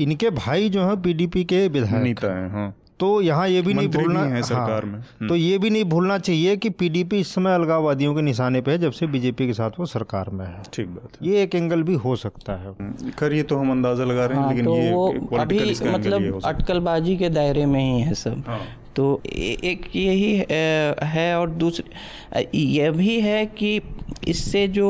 इनके 0.00 0.30
भाई 0.30 0.68
जो 0.68 0.84
हैं 0.84 1.02
पीडीपी 1.02 1.44
के 1.44 1.68
विधायक। 1.68 2.24
हैं 2.24 2.50
हाँ। 2.50 2.76
तो 3.00 3.20
यहाँ 3.20 3.48
ये 3.48 3.62
भी 3.62 3.74
नहीं 3.74 3.88
भूलना 3.88 4.20
है 4.24 4.42
सरकार 4.42 4.84
हाँ, 4.84 4.92
में। 4.92 4.98
हम्म। 4.98 5.28
तो 5.28 5.36
ये 5.36 5.58
भी 5.58 5.70
नहीं 5.70 5.84
भूलना 5.84 6.16
चाहिए 6.18 6.56
कि 6.56 6.70
पीडीपी 6.72 7.18
इस 7.20 7.34
समय 7.34 7.54
अलगाववादियों 7.54 8.14
के 8.14 8.22
निशाने 8.22 8.60
पे 8.60 8.70
है 8.70 8.78
जब 8.78 8.92
से 8.92 9.06
बीजेपी 9.06 9.46
के 9.46 9.52
साथ 9.52 9.78
वो 9.78 9.86
सरकार 9.86 10.30
में 10.30 10.44
है। 10.46 10.62
ठीक 10.74 10.86
बात 10.88 11.20
है। 11.22 11.28
ये 11.28 11.42
एक 11.42 11.54
एंगल 11.54 11.82
भी 11.82 11.94
हो 12.04 12.14
सकता 12.16 12.52
है। 12.52 12.70
हम्म, 12.70 13.10
खैर 13.18 13.32
ये 13.32 13.42
तो 13.42 13.56
हम 13.56 13.70
अंदाज़ा 13.70 14.04
लगा 14.04 14.26
रहे 14.26 14.38
हैं 14.38 14.44
हाँ, 14.44 14.52
लेकिन 14.52 14.64
तो 14.64 14.76
ये 14.76 14.90
वो 14.92 15.36
अभी 15.38 15.58
मतलब 15.88 16.40
अटकलबाजी 16.44 17.16
के 17.16 17.28
दायरे 17.28 17.66
में 17.66 17.80
ही 17.80 18.00
है 18.00 18.14
सब। 18.14 18.42
हाँ। 18.46 18.60
तो 18.96 19.20
एक 19.26 19.84
यही 19.96 20.44
है 21.02 21.36
और 21.38 21.50
दूसरी 21.62 22.46
यह 22.76 22.90
भी 22.92 23.20
है 23.20 23.44
कि 23.46 23.80
इससे 24.28 24.66
जो 24.68 24.88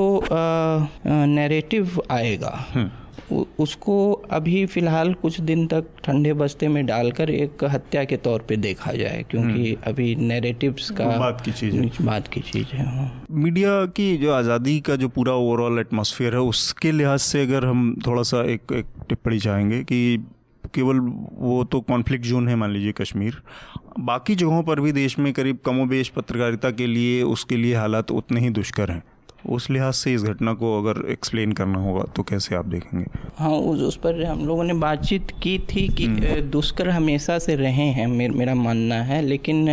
नैरेटिव 1.07 2.01
आएगा 2.11 2.55
हम्म। 2.75 2.91
उसको 3.33 4.13
अभी 4.13 4.65
फ़िलहाल 4.67 5.13
कुछ 5.15 5.41
दिन 5.41 5.67
तक 5.67 5.87
ठंडे 6.05 6.33
बस्ते 6.33 6.69
में 6.69 6.85
डालकर 6.87 7.31
एक 7.31 7.65
हत्या 7.65 8.05
के 8.05 8.17
तौर 8.17 8.45
पे 8.49 8.57
देखा 8.57 8.93
जाए 8.93 9.25
क्योंकि 9.31 9.73
हम्म। 9.73 9.91
अभी 9.91 10.15
नैरेटिव्स 10.17 10.91
का 10.91 11.07
बात 11.19 11.41
की 11.41 11.53
चीज़ 11.53 11.77
है। 11.77 12.07
बात 12.07 12.29
की 12.29 12.41
चीज़ 12.41 12.67
है 12.67 12.87
हाँ। 12.87 13.25
मीडिया 13.31 13.85
की 13.87 14.17
जो 14.17 14.33
आज़ादी 14.33 14.79
का 14.81 14.97
जो 14.97 15.09
पूरा 15.09 15.33
ओवरऑल 15.33 15.79
एटमोसफियर 15.79 16.35
है 16.35 16.41
उसके 16.41 16.93
लिहाज 16.93 17.19
से 17.19 17.43
अगर 17.43 17.65
हम 17.65 17.95
थोड़ा 18.07 18.23
सा 18.23 18.45
एक, 18.45 18.73
एक 18.73 18.87
टिप्पणी 19.09 19.39
चाहेंगे 19.39 19.83
कि 19.85 20.25
केवल 20.75 20.99
वो 21.39 21.65
तो 21.65 21.81
कॉन्फ्लिक्ट 21.81 22.25
जोन 22.25 22.49
है 22.49 22.57
मान 22.57 22.71
लीजिए 22.71 22.93
कश्मीर। 22.93 23.43
बाकी 23.99 24.35
जगहों 24.35 24.63
पर 24.63 24.81
भी 24.81 24.93
देश 24.93 25.19
में 25.19 25.33
करीब 25.33 25.59
कमोबेश 25.67 26.09
पत्रकारिता 26.09 26.71
के 26.71 26.87
लिए 26.87 27.23
उसके 27.23 27.57
लिए 27.57 27.75
हालात 27.75 28.11
उतने 28.11 28.41
ही 28.41 28.51
दुष्कर 28.51 28.91
हैं। 28.91 29.03
उस 29.45 29.69
लिहाज 29.71 29.95
से 29.95 30.13
इस 30.15 30.23
घटना 30.23 30.53
को 30.55 30.79
अगर 30.79 31.01
एक्सप्लेन 31.11 31.53
करना 31.53 31.79
होगा 31.79 32.05
तो 32.17 32.23
कैसे 32.23 32.55
आप 32.55 32.67
देखेंगे 32.67 33.05
हाँ 33.39 33.51
उस 33.51 33.81
उस 33.81 33.97
पर 33.97 34.23
हम 34.25 34.47
लोगों 34.47 34.65
ने 34.65 34.75
बातचीत 34.75 35.31
की 35.43 35.59
थी 35.69 35.87
कि 35.89 36.07
हम्म। 36.07 36.41
दुष्कर 36.51 36.89
हमेशा 36.89 37.39
से 37.39 37.57
रहे 37.57 37.89
हैं 37.91 38.07
मेर, 38.07 38.31
मेरा 38.31 38.55
मानना 38.57 39.03
है 39.03 39.21
लेकिन 39.23 39.69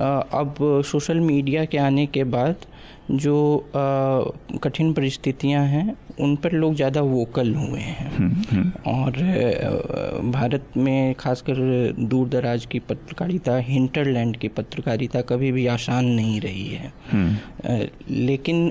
अब 0.00 0.54
सोशल 0.84 1.20
मीडिया 1.20 1.64
के 1.64 1.78
आने 1.78 2.06
के 2.06 2.24
बाद 2.26 2.66
जो 3.12 3.36
कठिन 3.74 4.92
परिस्थितियाँ 4.92 5.64
हैं 5.66 5.94
उन 6.22 6.34
पर 6.36 6.52
लोग 6.52 6.74
ज़्यादा 6.74 7.00
वोकल 7.00 7.54
हुए 7.54 7.80
हैं 7.80 8.10
हम्म, 8.16 8.42
हम्म। 8.50 8.92
और 8.92 10.30
भारत 10.30 10.66
में 10.76 11.14
खासकर 11.14 11.54
दूर 11.98 12.28
दराज 12.28 12.66
की 12.66 12.78
पत्रकारिता 12.78 13.56
हिंटरलैंड 13.62 14.36
की 14.36 14.48
पत्रकारिता 14.48 15.20
कभी 15.20 15.52
भी 15.52 15.66
आसान 15.66 16.04
नहीं 16.04 16.40
रही 16.40 16.68
है 16.68 16.92
हम्म। 17.12 17.86
लेकिन 18.10 18.68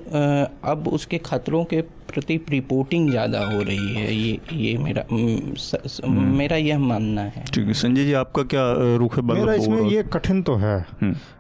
अब 0.64 0.88
उसके 0.88 1.18
खतरों 1.26 1.64
के 1.64 1.82
प्रति 2.08 2.40
रिपोर्टिंग 2.50 3.10
ज़्यादा 3.10 3.40
हो 3.46 3.62
रही 3.62 3.94
है 3.94 4.14
ये 4.14 4.40
ये 4.54 4.78
मेरा 4.78 5.04
स, 5.12 5.76
स, 5.86 6.02
मेरा 6.06 6.58
यह 6.58 6.80
मानना 6.80 7.22
है। 7.22 7.44
ठीक 7.46 7.68
है 7.68 7.74
संजय 7.74 8.06
जी 8.06 8.14
आपका 8.14 8.44
क्या 8.46 8.64
रुख 8.98 9.16
है 9.18 9.24
मेरा 9.26 9.54
इसमें 9.54 9.82
ये 9.84 10.04
कठिन 10.14 10.42
तो 10.44 10.56
है। 10.56 10.86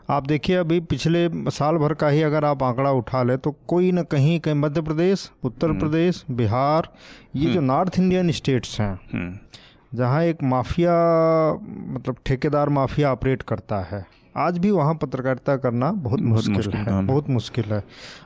आप 0.09 0.27
देखिए 0.27 0.55
अभी 0.55 0.79
पिछले 0.87 1.27
साल 1.51 1.77
भर 1.77 1.93
का 1.93 2.07
ही 2.09 2.21
अगर 2.21 2.45
आप 2.45 2.63
आंकड़ा 2.63 2.91
उठा 2.91 3.23
ले 3.23 3.37
तो 3.37 3.55
कोई 3.67 3.91
ना 3.91 4.03
कहीं 4.05 4.39
कहीं 4.39 4.55
मध्य 4.55 4.81
प्रदेश 4.81 5.29
उत्तर 5.43 5.77
प्रदेश 5.79 6.23
बिहार 6.31 6.89
ये 7.35 7.51
जो 7.53 7.61
नॉर्थ 7.61 7.99
इंडियन 7.99 8.31
स्टेट्स 8.31 8.79
हैं 8.81 9.39
जहाँ 9.95 10.23
एक 10.23 10.43
माफिया 10.45 10.93
मतलब 11.87 12.15
ठेकेदार 12.25 12.69
माफिया 12.69 13.11
ऑपरेट 13.11 13.41
करता 13.43 13.79
है 13.83 14.05
आज 14.37 14.57
भी 14.57 14.71
वहाँ 14.71 14.93
पत्रकारिता 14.95 15.55
करना 15.57 15.91
बहुत 15.91 16.21
मुश्किल, 16.21 16.53
मुश्किल 16.53 16.75
है 16.75 17.01
बहुत 17.05 17.29
मुश्किल 17.29 17.63
है। 17.65 17.83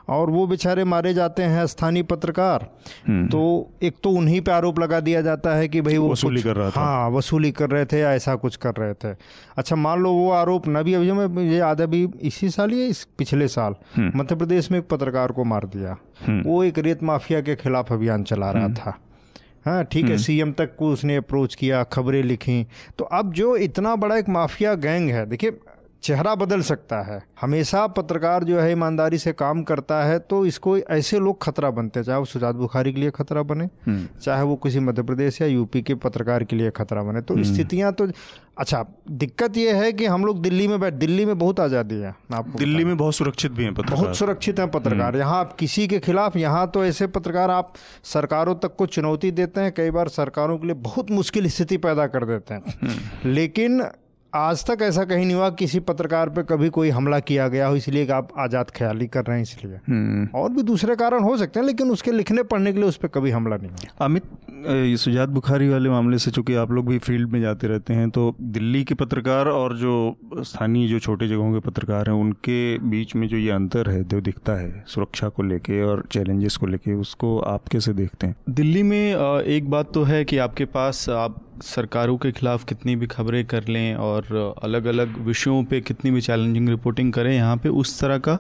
और 0.10 0.30
वो 0.30 0.46
बेचारे 0.48 0.84
मारे 0.84 1.14
जाते 1.14 1.44
हैं 1.44 1.66
स्थानीय 1.68 2.04
पत्रकार। 2.04 2.68
हम्म। 3.08 3.28
तो 3.28 3.72
एक 3.84 3.96
तो 4.04 4.10
उन्हीं 4.10 4.42
पे 4.42 4.52
आरोप 4.52 4.80
लगा 4.80 5.00
दिया 5.00 5.22
जाता 5.22 5.56
है 5.56 5.68
कि 5.68 5.82
भाई 5.82 5.98
वो 5.98 6.12
वसूली 6.12 6.42
कर 6.42 6.56
रहा 6.56 6.70
था। 6.70 6.82
हाँ 6.82 7.10
वसूली 7.10 7.52
कर 7.52 7.70
रहे 7.70 7.86
थे 7.86 8.00
या 8.00 8.14
ऐसा 8.14 8.36
कुछ 8.36 8.56
कर 8.56 8.74
रहे 8.74 8.94
थे। 8.94 9.16
अच्छा 9.58 9.76
मान 9.76 10.00
लो 10.00 10.12
वो 10.12 10.30
आरोप 10.32 10.68
न 10.68 10.84
भी 10.84 10.94
अभी 10.94 11.12
मैं 11.12 11.26
मुझे 11.26 11.58
याद 11.58 11.82
है 11.82 11.88
अभी 11.88 12.08
इसी 12.22 12.50
साल 12.50 12.74
या 12.74 12.86
इस 12.86 13.04
पिछले 13.18 13.48
साल 13.48 13.76
हम्म। 13.96 14.20
मध्य 14.20 14.36
प्रदेश 14.36 14.72
में 14.72 14.80
एक 14.80 14.88
पत्रकार 14.88 15.32
को 15.32 15.44
मार 15.44 15.66
दिया। 15.66 15.98
वो 16.46 16.64
एक 16.64 16.80
रेत 16.80 17.04
माफिया 17.04 17.42
के 17.42 17.56
खिलाफ 17.56 17.92
अभियान 17.94 18.24
चला 18.24 18.52
रहा 18.52 18.68
था। 18.70 19.00
हाँ 19.66 19.84
ठीक 19.84 20.06
है 20.06 20.18
सीएम 20.18 20.52
तक 20.52 20.76
को 20.76 20.90
उसने 20.90 21.16
अप्रोच 21.16 21.56
किया 21.56 21.84
खबरें 21.84 22.24
लिखी। 22.24 22.68
तो 22.98 23.06
अब 23.06 23.32
जो 23.34 23.56
इतना 23.58 23.96
बड़ा 23.96 24.18
एक 24.18 24.30
माफिया 24.30 24.74
गैंग 24.76 25.10
है 25.10 25.26
देखिए 25.26 25.58
चेहरा 26.04 26.34
बदल 26.36 26.62
सकता 26.62 27.02
है। 27.04 27.22
हमेशा 27.42 27.86
पत्रकार 27.90 28.44
जो 28.44 28.60
है 28.60 28.72
ईमानदारी 28.72 29.18
से 29.18 29.32
काम 29.34 29.64
करता 29.64 30.04
है 30.04 30.18
तो 30.22 30.46
इसको 30.46 30.78
ऐसे 30.78 31.20
लोग 31.20 31.42
खतरा 31.44 31.70
बनते 31.72 32.00
हैं 32.00 32.06
चाहे 32.06 32.20
वो 32.20 32.26
सुजात 32.26 32.56
बुखारी 32.56 32.94
के 32.94 33.00
लिए 33.02 33.12
खतरा 33.12 33.44
बने 33.44 33.70
चाहे 33.88 34.44
वो 34.44 34.56
किसी 34.58 34.80
मध्य 34.82 35.04
प्रदेश 35.04 35.42
या 35.42 35.48
यूपी 35.48 35.82
के 35.82 35.96
पत्रकार 35.98 36.44
के 36.44 36.56
लिए 36.56 36.72
खतरा 36.72 37.04
बने। 37.04 37.22
तो 37.22 37.44
स्थितियाँ 37.44 37.92
तो 37.94 38.08
अच्छा 38.58 38.86
दिक्कत 39.14 39.58
ये 39.58 39.72
है 39.74 39.92
कि 39.94 40.06
हम 40.06 40.26
लोग 40.26 40.42
दिल्ली 40.42 40.68
में 40.68 40.80
बैठ 40.80 40.94
दिल्ली 40.96 41.26
में 41.26 41.38
बहुत 41.38 41.60
आज़ादी 41.60 41.96
है 41.96 42.14
आप 42.34 42.54
दिल्ली 42.58 42.84
में 42.86 42.96
बहुत 42.98 43.16
सुरक्षित 43.16 43.52
भी 43.52 43.64
हैं 43.64 43.74
पत्रकार। 43.74 43.98
बहुत 43.98 44.18
सुरक्षित 44.18 44.60
हैं 44.60 44.70
पत्रकार। 44.72 45.18
यहाँ 45.18 45.40
आप 45.40 45.56
किसी 45.56 45.88
के 45.88 46.00
खिलाफ 46.02 46.36
यहाँ 46.38 46.70
तो 46.72 46.86
ऐसे 46.86 47.08
पत्रकार 47.10 47.52
आप 47.52 47.74
सरकारों 48.04 48.56
तक 48.58 48.76
को 48.76 48.86
चुनौती 48.88 49.32
देते 49.34 49.62
हैं 49.62 49.74
कई 49.74 49.92
बार 49.92 50.08
सरकारों 50.12 50.58
के 50.58 50.68
लिए 50.68 50.76
बहुत 50.82 51.12
मुश्किल 51.12 51.50
स्थिति 51.50 51.78
पैदा 51.80 52.08
कर 52.08 52.26
देते 52.26 52.54
हैं। 52.54 53.00
लेकिन 53.26 53.82
आज 54.36 54.64
तक 54.66 54.78
ऐसा 54.82 55.04
कहीं 55.06 55.26
नहीं 55.26 55.36
हुआ 55.36 55.50
किसी 55.50 55.80
पत्रकार 55.80 56.30
पे 56.30 56.44
कभी 56.44 56.70
कोई 56.70 56.90
हमला 56.90 57.20
किया 57.20 57.48
गया 57.48 57.68
हो 57.68 57.76
इसलिए 57.76 58.06
कि 58.06 58.12
आप 58.12 58.30
आज़ाद 58.38 58.72
ख्याली 58.76 59.06
कर 59.08 59.24
रहे 59.26 59.36
हैं 59.38 59.44
इसलिए। 59.44 59.80
हम्म। 59.88 60.28
और 60.40 60.50
भी 60.52 60.64
दूसरे 60.64 60.96
कारण 60.96 61.24
हो 61.24 61.36
सकते 61.38 61.60
हैं 61.60 61.66
लेकिन 61.68 61.92
उसके 61.92 62.12
लिखने 62.12 62.44
पढ़ने 62.44 62.74
के 62.74 62.80
लिए 62.80 62.88
उस 62.88 62.98
पर 62.98 63.08
कभी 63.08 63.32
हमला 63.32 63.58
नहीं 63.58 63.70
हुआ। 63.70 64.06
अमित 64.06 64.24
ये 64.68 64.98
सुजात 64.98 65.30
बुखारी 65.30 65.70
वाले 65.70 65.90
मामले 65.90 66.18
से 66.18 66.32
चूँकि 66.32 66.56
आप 66.56 66.72
लोग 66.72 66.88
भी 66.88 66.98
फ़ील्ड 67.00 67.30
में 67.30 67.40
जाते 67.42 67.68
रहते 67.68 67.94
हैं 67.94 68.10
तो 68.10 68.36
दिल्ली 68.42 68.84
के 68.84 68.96
पत्रकार 68.96 69.48
और 69.48 69.78
जो 69.78 69.96
स्थानीय 70.42 70.88
जो 70.88 71.00
छोटे 71.00 71.28
जगहों 71.28 71.54
के 71.54 71.60
पत्रकार 71.70 72.10
हैं 72.10 72.16
उनके 72.18 72.58
बीच 72.90 73.16
में 73.16 73.28
जो 73.28 73.38
ये 73.38 73.52
अंतर 73.52 73.90
है 73.90 74.04
जो 74.04 74.22
दिखता 74.22 74.54
है 74.54 74.84
सुरक्षा 74.88 75.30
को 75.30 75.44
लेके 75.44 75.82
और 75.84 76.06
चैलेंजेस 76.12 76.58
को 76.58 76.68
लेके 76.68 76.94
उसको 76.94 77.38
आप 77.46 77.68
कैसे 77.68 77.94
देखते 77.94 78.28
हैं? 78.28 78.36
दिल्ली 78.50 78.84
में 78.84 79.16
एक 79.42 79.70
बात 79.70 79.94
तो 79.94 80.04
है 80.04 80.24
कि 80.26 80.38
आपके 80.38 80.66
पास 80.78 81.10
आप 81.10 81.42
सरकारों 81.64 82.18
के 82.18 82.32
खिलाफ 82.32 82.64
कितनी 82.64 82.96
भी 82.96 83.08
खबरें 83.08 83.44
कर 83.46 83.68
लें 83.68 83.96
और 83.96 84.56
अलग 84.64 84.86
अलग 84.86 85.18
विषयों 85.18 85.64
पे 85.64 85.82
कितनी 85.82 86.12
भी 86.12 86.22
चैलेंजिंग 86.22 86.70
रिपोर्टिंग 86.70 87.14
करें, 87.14 87.34
यहाँ 87.36 87.58
पे 87.58 87.70
उस 87.70 88.00
तरह 88.00 88.18
का 88.18 88.38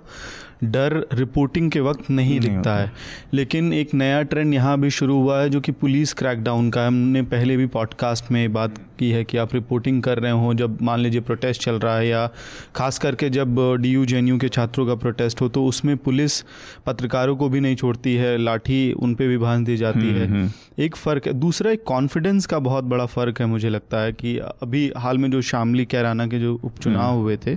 डर 0.71 1.07
रिपोर्टिंग 1.13 1.71
के 1.71 1.79
वक्त 1.79 2.09
नहीं 2.09 2.25
नहीं 2.25 2.39
दिखता 2.39 2.75
है। 2.75 2.91
लेकिन 3.33 3.73
एक 3.73 3.93
नया 3.93 4.21
ट्रेंड 4.23 4.53
यहाँ 4.53 4.79
भी 4.79 4.89
शुरू 4.89 5.19
हुआ 5.21 5.39
है 5.41 5.49
जो 5.49 5.61
कि 5.61 5.71
पुलिस 5.71 6.13
क्रैकडाउन 6.13 6.69
का 6.69 6.87
हमने 6.87 7.21
पहले 7.21 7.57
भी 7.57 7.65
पॉडकास्ट 7.67 8.31
में 8.31 8.53
बात 8.53 8.77
की 8.99 9.09
है 9.09 9.23
कि 9.23 9.37
आप 9.37 9.53
रिपोर्टिंग 9.53 10.01
कर 10.03 10.19
रहे 10.19 10.31
हो 10.31 10.53
जब 10.53 10.81
मान 10.81 10.99
लीजिए 10.99 11.21
प्रोटेस्ट 11.21 11.61
चल 11.61 11.75
रहा 11.75 11.97
है 11.97 12.07
या 12.07 12.29
खास 12.75 12.99
करके 12.99 13.29
जब 13.29 13.55
डी 13.81 13.89
यू 13.89 14.05
जे 14.05 14.21
के 14.37 14.49
छात्रों 14.49 14.85
का 14.87 14.95
प्रोटेस्ट 14.95 15.41
हो 15.41 15.49
तो 15.49 15.65
उसमें 15.65 15.95
पुलिस 15.97 16.41
पत्रकारों 16.85 17.35
को 17.35 17.49
भी 17.49 17.59
नहीं 17.59 17.75
छोड़ती 17.75 18.15
है। 18.15 18.37
लाठी 18.37 18.91
उन 18.93 19.15
पे 19.15 19.27
भी 19.27 19.37
भांज 19.37 19.65
दी 19.65 19.77
जाती 19.77 20.09
है। 20.09 20.53
एक 20.79 20.95
फ़र्क 20.95 21.27
है। 21.27 21.33
दूसरा 21.33 21.71
एक 21.71 21.83
कॉन्फिडेंस 21.83 22.45
का 22.45 22.59
बहुत 22.59 22.83
बड़ा 22.83 23.05
फ़र्क 23.05 23.39
है 23.39 23.45
मुझे 23.45 23.69
लगता 23.69 23.99
है 23.99 24.13
कि 24.13 24.37
अभी 24.37 24.91
हाल 24.97 25.17
में 25.17 25.31
जो 25.31 25.41
शामली 25.41 25.85
कैराना 25.85 26.27
के 26.27 26.39
जो 26.39 26.59
उपचुनाव 26.63 27.15
हुए 27.15 27.37
थे 27.37 27.55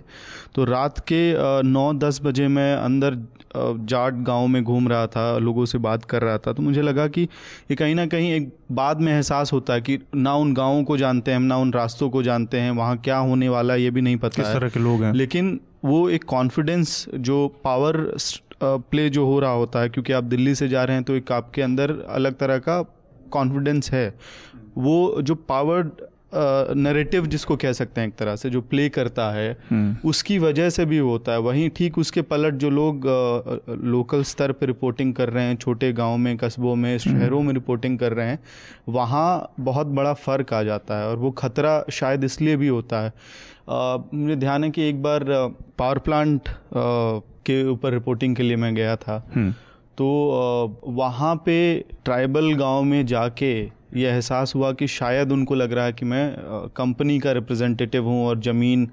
तो 0.54 0.64
रात 0.64 0.98
के 1.12 1.20
नौ 1.62 1.92
दस 1.94 2.20
बजे 2.24 2.48
मैं 2.48 2.74
अंदर 2.98 3.84
जाट 3.86 4.14
गाँव 4.14 4.46
में 4.46 4.62
घूम 4.64 4.88
रहा 4.88 5.06
था 5.06 5.38
लोगों 5.38 5.64
से 5.64 5.78
बात 5.78 6.04
कर 6.04 6.22
रहा 6.22 6.38
था 6.38 6.52
तो 6.52 6.62
मुझे 6.62 6.82
लगा 6.82 7.06
कि 7.08 7.22
ये 7.70 7.74
कहीं 7.74 7.94
ना 7.94 8.06
कहीं 8.06 8.32
एक 8.32 8.52
बाद 8.72 9.00
में 9.00 9.12
एहसास 9.12 9.52
होता 9.52 9.74
है 9.74 9.80
कि 9.80 9.98
ना 10.14 10.34
उन 10.34 10.54
गाँवों 10.54 10.84
को 10.84 10.96
जानते 10.96 11.32
हैं 11.32 11.40
ना 11.40 11.56
उन 11.56 11.72
रास्तों 11.72 12.10
को 12.10 12.22
जानते 12.22 12.60
हैं 12.60 12.70
वहाँ 12.70 12.96
क्या 12.96 13.16
होने 13.16 13.48
वाला 13.48 13.74
है 13.74 13.82
ये 13.82 13.90
भी 13.90 14.00
नहीं 14.00 14.16
पता 14.16 14.42
किस 14.42 14.52
तरह 14.52 14.68
के 14.68 14.80
लोग 14.80 15.02
हैं? 15.02 15.12
लेकिन 15.12 15.60
वो 15.84 16.08
एक 16.10 16.24
कॉन्फिडेंस 16.24 17.06
जो 17.14 17.48
पावर 17.64 18.16
प्ले 18.62 19.10
जो 19.10 19.26
हो 19.26 19.40
रहा 19.40 19.50
होता 19.50 19.80
है 19.80 19.88
क्योंकि 19.88 20.12
आप 20.12 20.24
दिल्ली 20.24 20.54
से 20.54 20.68
जा 20.68 20.84
रहे 20.84 20.96
हैं 20.96 21.04
तो 21.04 21.14
एक 21.14 21.32
आपके 21.32 21.62
अंदर 21.62 21.90
अलग 22.08 22.34
तरह 22.34 22.58
का 22.58 22.82
कॉन्फिडेंस 23.30 23.90
है। 23.92 24.14
वो 24.78 25.22
जो 25.22 25.34
पावर 25.34 25.90
नरेटिव 26.32 27.26
जिसको 27.26 27.56
कह 27.56 27.72
सकते 27.72 28.00
हैं 28.00 28.08
एक 28.08 28.14
तरह 28.14 28.36
से 28.36 28.50
जो 28.50 28.60
प्ले 28.62 28.88
करता 28.88 29.30
है 29.30 29.56
उसकी 30.04 30.38
वजह 30.38 30.70
से 30.70 30.84
भी 30.84 30.98
होता 30.98 31.32
है। 31.32 31.38
वहीं 31.38 31.68
ठीक 31.76 31.98
उसके 31.98 32.22
पलट 32.22 32.54
जो 32.54 32.70
लोग 32.70 33.06
लोकल 33.84 34.22
स्तर 34.22 34.52
पर 34.52 34.66
रिपोर्टिंग 34.66 35.14
कर 35.14 35.30
रहे 35.30 35.44
हैं 35.44 35.56
छोटे 35.56 35.92
गाँव 35.92 36.16
में 36.16 36.36
कस्बों 36.36 36.74
में 36.76 36.96
शहरों 36.98 37.40
में 37.42 37.52
रिपोर्टिंग 37.54 37.98
कर 37.98 38.12
रहे 38.12 38.26
हैं 38.26 38.38
वहाँ 38.88 39.52
बहुत 39.60 39.86
बड़ा 39.86 40.12
फ़र्क 40.16 40.52
आ 40.54 40.62
जाता 40.62 40.98
है 40.98 41.08
और 41.08 41.16
वो 41.16 41.30
ख़तरा 41.30 41.82
शायद 41.92 42.24
इसलिए 42.24 42.56
भी 42.56 42.68
होता 42.68 43.00
है। 43.00 43.12
मुझे 44.14 44.36
ध्यान 44.36 44.64
है 44.64 44.70
कि 44.70 44.88
एक 44.88 45.02
बार 45.02 45.24
पावर 45.78 45.98
प्लांट 45.98 46.48
के 47.46 47.62
ऊपर 47.68 47.92
रिपोर्टिंग 47.92 48.36
के 48.36 48.42
लिए 48.42 48.56
मैं 48.56 48.74
गया 48.74 48.96
था। 48.96 49.18
तो 49.98 50.06
वहाँ 50.86 51.34
पे 51.36 51.58
ट्राइबल 52.04 52.52
गाँव 52.54 52.82
में 52.82 53.04
जाके 53.06 53.77
ये 53.92 54.08
एहसास 54.08 54.54
हुआ 54.54 54.72
कि 54.72 54.86
शायद 54.88 55.32
उनको 55.32 55.54
लग 55.54 55.72
रहा 55.72 55.84
है 55.84 55.92
कि 55.92 56.04
मैं 56.04 56.34
कंपनी 56.76 57.18
का 57.18 57.32
रिप्रेजेंटेटिव 57.32 58.04
हूँ 58.04 58.26
और 58.26 58.40
ज़मीन 58.40 58.88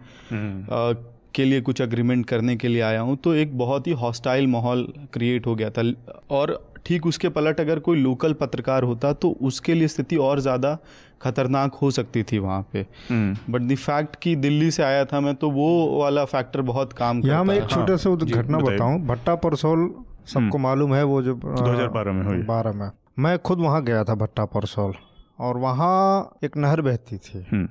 के 1.36 1.46
लिए 1.46 1.62
कुछ 1.62 1.82
अग्रीमेंट 1.82 2.26
करने 2.26 2.56
के 2.56 2.68
लिए 2.68 2.82
आया 2.82 3.02
हूँ। 3.02 3.16
तो 3.18 3.34
एक 3.36 3.58
बहुत 3.58 3.88
ही 3.88 3.92
हॉस्टाइल 3.94 4.48
माहौल 4.48 4.88
क्रिएट 5.14 5.48
हो 5.48 5.56
गया 5.56 5.70
था। 5.70 5.92
और 6.32 6.60
ठीक 6.86 7.06
उसके 7.08 7.30
पलट 7.30 7.60
अगर 7.60 7.80
कोई 7.80 7.98
लोकल 7.98 8.34
पत्रकार 8.34 8.84
होता 8.84 9.12
तो 9.14 9.30
उसके 9.42 9.74
लिए 9.74 9.88
स्थिति 9.88 10.16
और 10.18 10.40
ज़्यादा 10.40 10.78
खतरनाक 11.22 11.76
हो 11.76 11.90
सकती 11.92 12.24
थी 12.24 12.38
वहाँ 12.40 12.62
पे। 12.74 12.86
बट 13.12 13.62
द 13.62 13.76
फैक्ट 13.76 14.16
कि 14.24 14.36
दिल्ली 14.38 14.72
से 14.72 14.84
आया 14.84 15.06
था 15.06 15.20
मैं 15.20 15.36
तो 15.36 15.50
वो 15.52 16.00
वाला 16.00 16.26
फैक्टर 16.26 16.62
बहुत 16.64 16.94
काम 16.94 17.22
करता 17.22 17.34
यहाँ 17.34 17.44
मैं 17.44 17.56
एक 17.58 17.70
छोटे 17.70 17.98
से 17.98 18.16
जी, 18.18 18.34
घटना। 18.34 18.58
बताऊँ। 18.60 19.00
भट्टा 19.08 19.36
परसोल 19.38 19.90
सबको 20.28 20.58
मालूम 20.58 20.94
है 20.96 21.04
वो 21.06 21.22
जो 21.22 21.34
2012 21.36 22.12
में 22.12 22.24
हुई। 22.26 22.42
बारह 22.46 22.72
में। 22.72 22.90
मैं 23.18 23.38
खुद 23.40 23.60
वहाँ 23.60 23.84
गया 23.84 24.04
था 24.04 24.16
भट्टा 24.16 24.46
परसोल 24.46 24.94
और 25.40 25.58
वहाँ 25.58 26.38
एक 26.44 26.58
नहर 26.58 26.82
बहती 26.82 27.18
थी। 27.18 27.46
हम्म। 27.52 27.68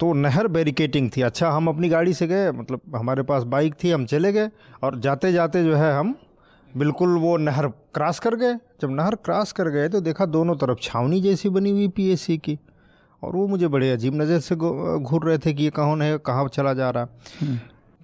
तो 0.00 0.12
नहर 0.14 0.46
बैरिकेटिंग 0.48 1.10
थी। 1.16 1.22
अच्छा 1.22 1.50
हम 1.50 1.68
अपनी 1.68 1.88
गाड़ी 1.88 2.14
से 2.14 2.26
गए 2.26 2.50
मतलब 2.52 2.96
हमारे 2.96 3.22
पास 3.22 3.42
बाइक 3.44 3.74
थी 3.84 3.90
हम 3.90 4.06
चले 4.06 4.32
गए 4.32 4.50
और 4.82 4.98
जाते 5.00 5.32
जाते 5.32 5.64
जो 5.64 5.74
है 5.76 5.92
हम 5.92 6.14
बिल्कुल 6.70 7.16
वो 7.18 7.36
नहर 7.36 7.66
क्रॉस 7.94 8.18
कर 8.18 8.34
गए। 8.36 8.54
जब 8.80 8.90
नहर 8.90 9.14
क्रॉस 9.14 9.52
कर 9.52 9.68
गए 9.68 9.88
तो 9.88 10.00
देखा 10.00 10.26
दोनों 10.26 10.56
तरफ़ 10.56 10.78
छावनी 10.82 11.20
जैसी 11.20 11.48
बनी 11.48 11.70
हुई 11.70 11.88
पीएससी 11.88 12.38
की 12.38 12.58
और 13.22 13.36
वो 13.36 13.46
मुझे 13.48 13.68
बड़े 13.68 13.90
अजीब 13.90 14.14
नज़र 14.14 14.40
से 14.40 14.56
घूर 14.56 15.24
रहे 15.24 15.38
थे 15.38 15.52
कि 15.52 15.64
ये 15.64 15.70
कौन 15.70 16.02
है 16.02 16.16
कहाँ 16.18 16.48
चला 16.48 16.74
जा 16.74 16.90
रहा। 16.90 17.06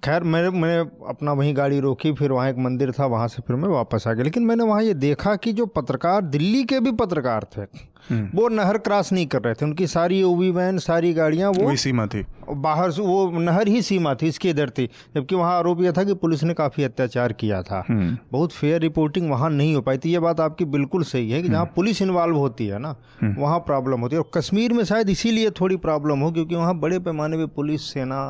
खैर, 0.03 0.23
मैंने 0.23 0.49
मैंने 0.49 0.89
अपना 1.07 1.33
वहीं 1.33 1.55
गाड़ी 1.57 1.79
रोकी, 1.79 2.11
फिर 2.13 2.31
वहाँ 2.31 2.49
एक 2.49 2.57
मंदिर 2.57 2.91
था, 2.91 3.05
वहाँ 3.05 3.27
से 3.27 3.41
फिर 3.41 3.55
मैं 3.55 3.69
वापस 3.69 4.07
आ 4.07 4.13
गया। 4.13 4.23
लेकिन 4.23 4.43
मैंने 4.43 4.63
वहाँ 4.63 4.83
ये 4.83 4.93
देखा 4.93 5.35
कि 5.35 5.53
जो 5.53 5.65
पत्रकार 5.65 6.21
दिल्ली 6.21 6.63
के 6.63 6.79
भी 6.79 6.91
पत्रकार 6.91 7.47
थे 7.57 7.92
वो 8.11 8.47
नहर 8.49 8.77
क्रॉस 8.77 9.11
नहीं 9.13 9.25
कर 9.27 9.41
रहे 9.41 9.53
थे। 9.53 9.65
उनकी 9.65 9.87
सारी 9.87 10.21
ओवी 10.23 10.49
वैन 10.51 10.77
सारी 10.79 11.13
गाड़ियाँ 11.13 11.51
वो 11.51 11.75
सीमा 11.75 12.05
थी। 12.05 12.25
बाहर 12.51 12.91
से 12.91 13.01
वो 13.01 13.39
नहर 13.39 13.67
ही 13.67 13.81
सीमा 13.81 14.13
थी 14.15 14.27
इसकी 14.27 14.49
इधर 14.49 14.69
थी। 14.69 14.85
जबकि 15.15 15.35
वहाँ 15.35 15.57
आरोप 15.57 15.81
यह 15.81 15.91
था 15.91 16.03
कि 16.03 16.13
पुलिस 16.13 16.43
ने 16.43 16.53
काफ़ी 16.53 16.83
अत्याचार 16.83 17.33
किया 17.33 17.61
था। 17.61 17.83
बहुत 17.89 18.51
फेयर 18.51 18.81
रिपोर्टिंग 18.81 19.29
वहाँ 19.29 19.49
नहीं 19.49 19.75
हो 19.75 19.81
पाई 19.81 19.97
थी। 19.97 20.11
ये 20.11 20.19
बात 20.19 20.39
आपकी 20.39 20.65
बिल्कुल 20.67 21.03
सही 21.03 21.29
है 21.31 21.41
कि 21.41 21.49
जहाँ 21.49 21.65
पुलिस 21.75 22.01
इन्वॉल्व 22.01 22.35
होती 22.35 22.67
है 22.67 22.79
ना 22.79 22.95
वहाँ 23.23 23.59
प्रॉब्लम 23.59 23.99
होती 23.99 24.15
है। 24.15 24.21
और 24.21 24.29
कश्मीर 24.33 24.73
में 24.73 24.83
शायद 24.83 25.09
इसीलिए 25.09 25.49
थोड़ी 25.61 25.75
प्रॉब्लम 25.77 26.19
हो 26.19 26.31
क्योंकि 26.31 26.55
वहाँ 26.55 26.77
बड़े 26.79 26.99
पैमाने 26.99 27.37
पे 27.37 27.45
पुलिस 27.55 27.91
सेना 27.93 28.21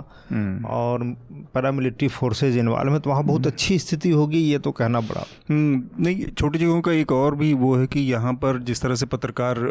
और 0.69 1.03
पैरामिलिट्री 1.53 2.07
फोर्सेज 2.09 2.57
इन्वॉल्व 2.57 2.93
है। 2.93 2.99
तो 2.99 3.09
वहाँ 3.09 3.23
बहुत 3.23 3.47
अच्छी 3.47 3.79
स्थिति 3.79 4.09
होगी 4.11 4.39
ये 4.39 4.59
तो 4.59 4.71
कहना 4.71 4.99
बड़ा। 5.01 5.25
हम्म, 5.49 6.03
नहीं 6.03 6.25
छोटी 6.29 6.59
जगहों 6.59 6.81
का 6.81 6.91
एक 6.91 7.11
और 7.11 7.35
भी 7.35 7.53
वो 7.55 7.75
है 7.75 7.87
कि 7.87 7.99
यहाँ 8.01 8.33
पर 8.33 8.59
जिस 8.63 8.81
तरह 8.81 8.95
से 8.95 9.05
पत्रकार 9.05 9.62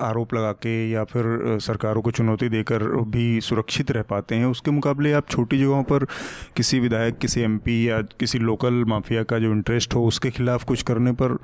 आरोप 0.00 0.34
लगा 0.34 0.52
के 0.52 0.90
या 0.90 1.04
फिर 1.04 1.58
सरकारों 1.60 2.02
को 2.02 2.10
चुनौती 2.10 2.48
देकर 2.48 2.82
भी 2.84 3.40
सुरक्षित 3.40 3.90
रह 3.90 4.02
पाते 4.02 4.34
हैं 4.34 4.46
उसके 4.46 4.70
मुकाबले 4.70 5.12
आप 5.12 5.28
छोटी 5.28 5.58
जगहों 5.58 5.82
पर 5.82 6.04
किसी 6.56 6.80
विधायक 6.80 7.18
किसी 7.18 7.40
एमपी 7.40 7.88
या 7.88 8.02
किसी 8.02 8.38
लोकल 8.38 8.72
माफिया 8.72 9.22
का 9.22 9.38
जो 9.38 9.52
इंटरेस्ट 9.52 9.94
हो 9.94 10.06
उसके 10.06 10.30
खिलाफ 10.30 10.64
कुछ 10.64 10.82
करने 10.82 11.12
पर 11.12 11.38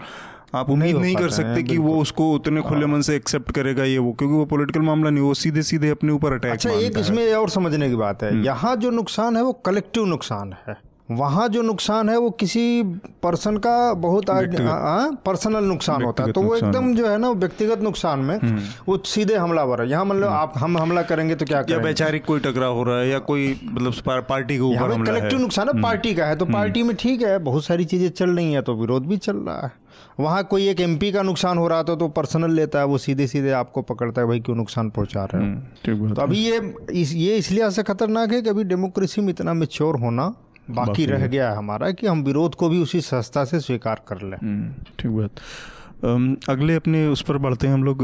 आप 0.55 0.71
उम्मीद 0.71 0.97
हो 0.97 1.01
नहीं 1.01 1.17
कर 1.17 1.31
सकते 1.31 1.63
कि 1.63 1.79
वो 1.79 2.01
उसको 2.01 2.33
उतने 2.33 2.61
खुले 2.61 2.87
मन 2.87 3.01
से 3.01 3.17
एक्सेप्ट 3.17 3.51
करेगा 3.51 3.85
ये 3.85 3.99
वो 3.99 4.13
क्योंकि 4.13 4.35
वो 4.35 4.45
पॉलिटिकल 4.45 4.81
मामला 4.81 5.11
नहीं 5.11 5.25
वो 5.25 5.35
सीधे 5.35 5.63
सीधे 5.63 5.89
अपने 5.89 6.13
ऊपर 6.13 6.33
अटैक 6.33 6.53
अच्छा 6.53 6.71
एक 6.71 6.99
इसमें 6.99 7.35
और 7.35 7.51
समझने 7.51 7.89
की 7.89 7.97
बात 7.97 8.23
है 8.23 8.45
यहाँ 8.45 8.77
जो 8.77 8.91
नुकसान 8.91 9.37
है 9.37 9.43
वो 9.43 9.53
कलेक्टिव 9.53 10.05
नुकसान 10.05 10.53
है। 10.53 10.88
वहाँ 11.09 11.49
जो 11.49 11.63
नुकसान 11.63 12.09
है 12.09 12.17
वो 12.19 12.31
किसी 12.31 12.83
पर्सन 13.23 13.57
का 13.57 13.93
बहुत 13.95 14.25
पर्सनल 15.25 15.65
नुकसान 15.65 16.03
होता 16.03 16.25
है। 16.25 16.33
तो 16.33 16.43
वो 16.43 16.57
एकदम 16.57 16.95
जो 16.95 17.09
है। 17.09 17.17
ना 17.19 17.31
व्यक्तिगत 17.31 17.83
नुकसान 17.83 18.19
में 18.21 18.37
हम्म। 18.37 18.61
वो 18.89 18.99
सीधे 19.07 19.37
हमलावर 19.37 19.83
है। 19.83 19.89
यहाँ 19.91 20.05
मतलब 20.05 20.29
आप 20.29 20.53
हम 20.57 20.79
हमला 20.79 21.03
करेंगे 21.03 21.35
तो 21.35 21.47
क्या 21.47 21.65
या 21.71 21.79
वैचारिक 21.79 22.25
कोई 22.25 22.41
टकराव 22.41 22.75
हो 22.75 22.83
रहा 22.83 22.99
है 22.99 23.09
या 23.09 23.19
कोई 23.19 23.61
मतलब 23.65 24.25
पार्टी 24.29 24.55
के 24.55 24.61
ऊपर 24.61 25.05
कलेक्टिव 25.05 25.39
नुकसान 25.39 25.69
है 25.69 25.83
पार्टी 25.83 26.15
का 26.15 26.27
है 26.27 26.37
तो 26.37 26.47
पार्टी 26.47 26.83
में 26.83 26.97
ठीक 26.97 27.23
है 27.23 27.39
बहुत 27.39 27.65
सारी 27.65 27.85
चीज़ें 27.85 28.09
चल 28.11 28.31
रही 28.31 28.53
है 28.53 28.63
तो 28.63 28.75
विरोध 28.75 29.07
भी 29.07 29.17
चल 29.17 29.37
रहा 29.37 29.61
है। 29.61 29.73
वहाँ 30.21 30.43
कोई 30.45 30.69
एक 30.69 30.81
एमपी 30.81 31.11
का 31.13 31.23
नुकसान 31.23 31.59
हो 31.59 31.67
रहा 31.69 31.83
था 31.83 31.95
तो 31.95 32.09
पर्सनल 32.09 32.51
लेता 32.51 32.79
है 32.79 32.85
वो 32.85 32.99
सीधे 32.99 33.27
सीधे 33.27 33.51
आपको 33.51 33.83
पकड़ता 33.83 34.21
है 34.21 34.27
भाई 34.27 34.41
क्यों 34.41 34.57
नुकसान 34.57 34.91
पहुँचा 34.91 35.25
रहे 35.25 35.43
हैं? 35.43 35.73
हम्म, 35.89 36.15
तो 36.15 36.23
अभी 36.23 36.39
ये 36.39 36.59
ये 36.93 37.37
इसलिए 37.37 37.65
ऐसे 37.65 37.83
खतरनाक 37.83 38.33
है 38.33 38.43
कि 38.43 38.51
अभी 38.51 38.65
डेमोक्रेसी 38.65 39.21
में 39.21 39.29
इतना 39.29 39.55
मेच्योर 39.55 39.99
होना 40.01 40.33
बाकी, 40.71 41.07
रह 41.07 41.27
गया 41.27 41.53
हमारा 41.53 41.91
कि 41.91 42.07
हम 42.07 42.23
विरोध 42.23 42.55
को 42.55 42.69
भी 42.69 42.83
उसी 42.83 43.01
संस्था 43.01 43.45
से 43.45 43.61
स्वीकार 43.61 44.01
कर 44.09 44.23
लें। 44.23 44.37
हम्म, 44.37 44.73
ठीक 44.99 45.11
बात। 45.11 45.31
अगले 46.49 46.75
अपने 46.75 47.07
उस 47.07 47.23
पर 47.23 47.39
बढ़ते 47.39 47.67
हैं 47.67 47.75
हम 47.75 47.85
लोग। 47.85 48.03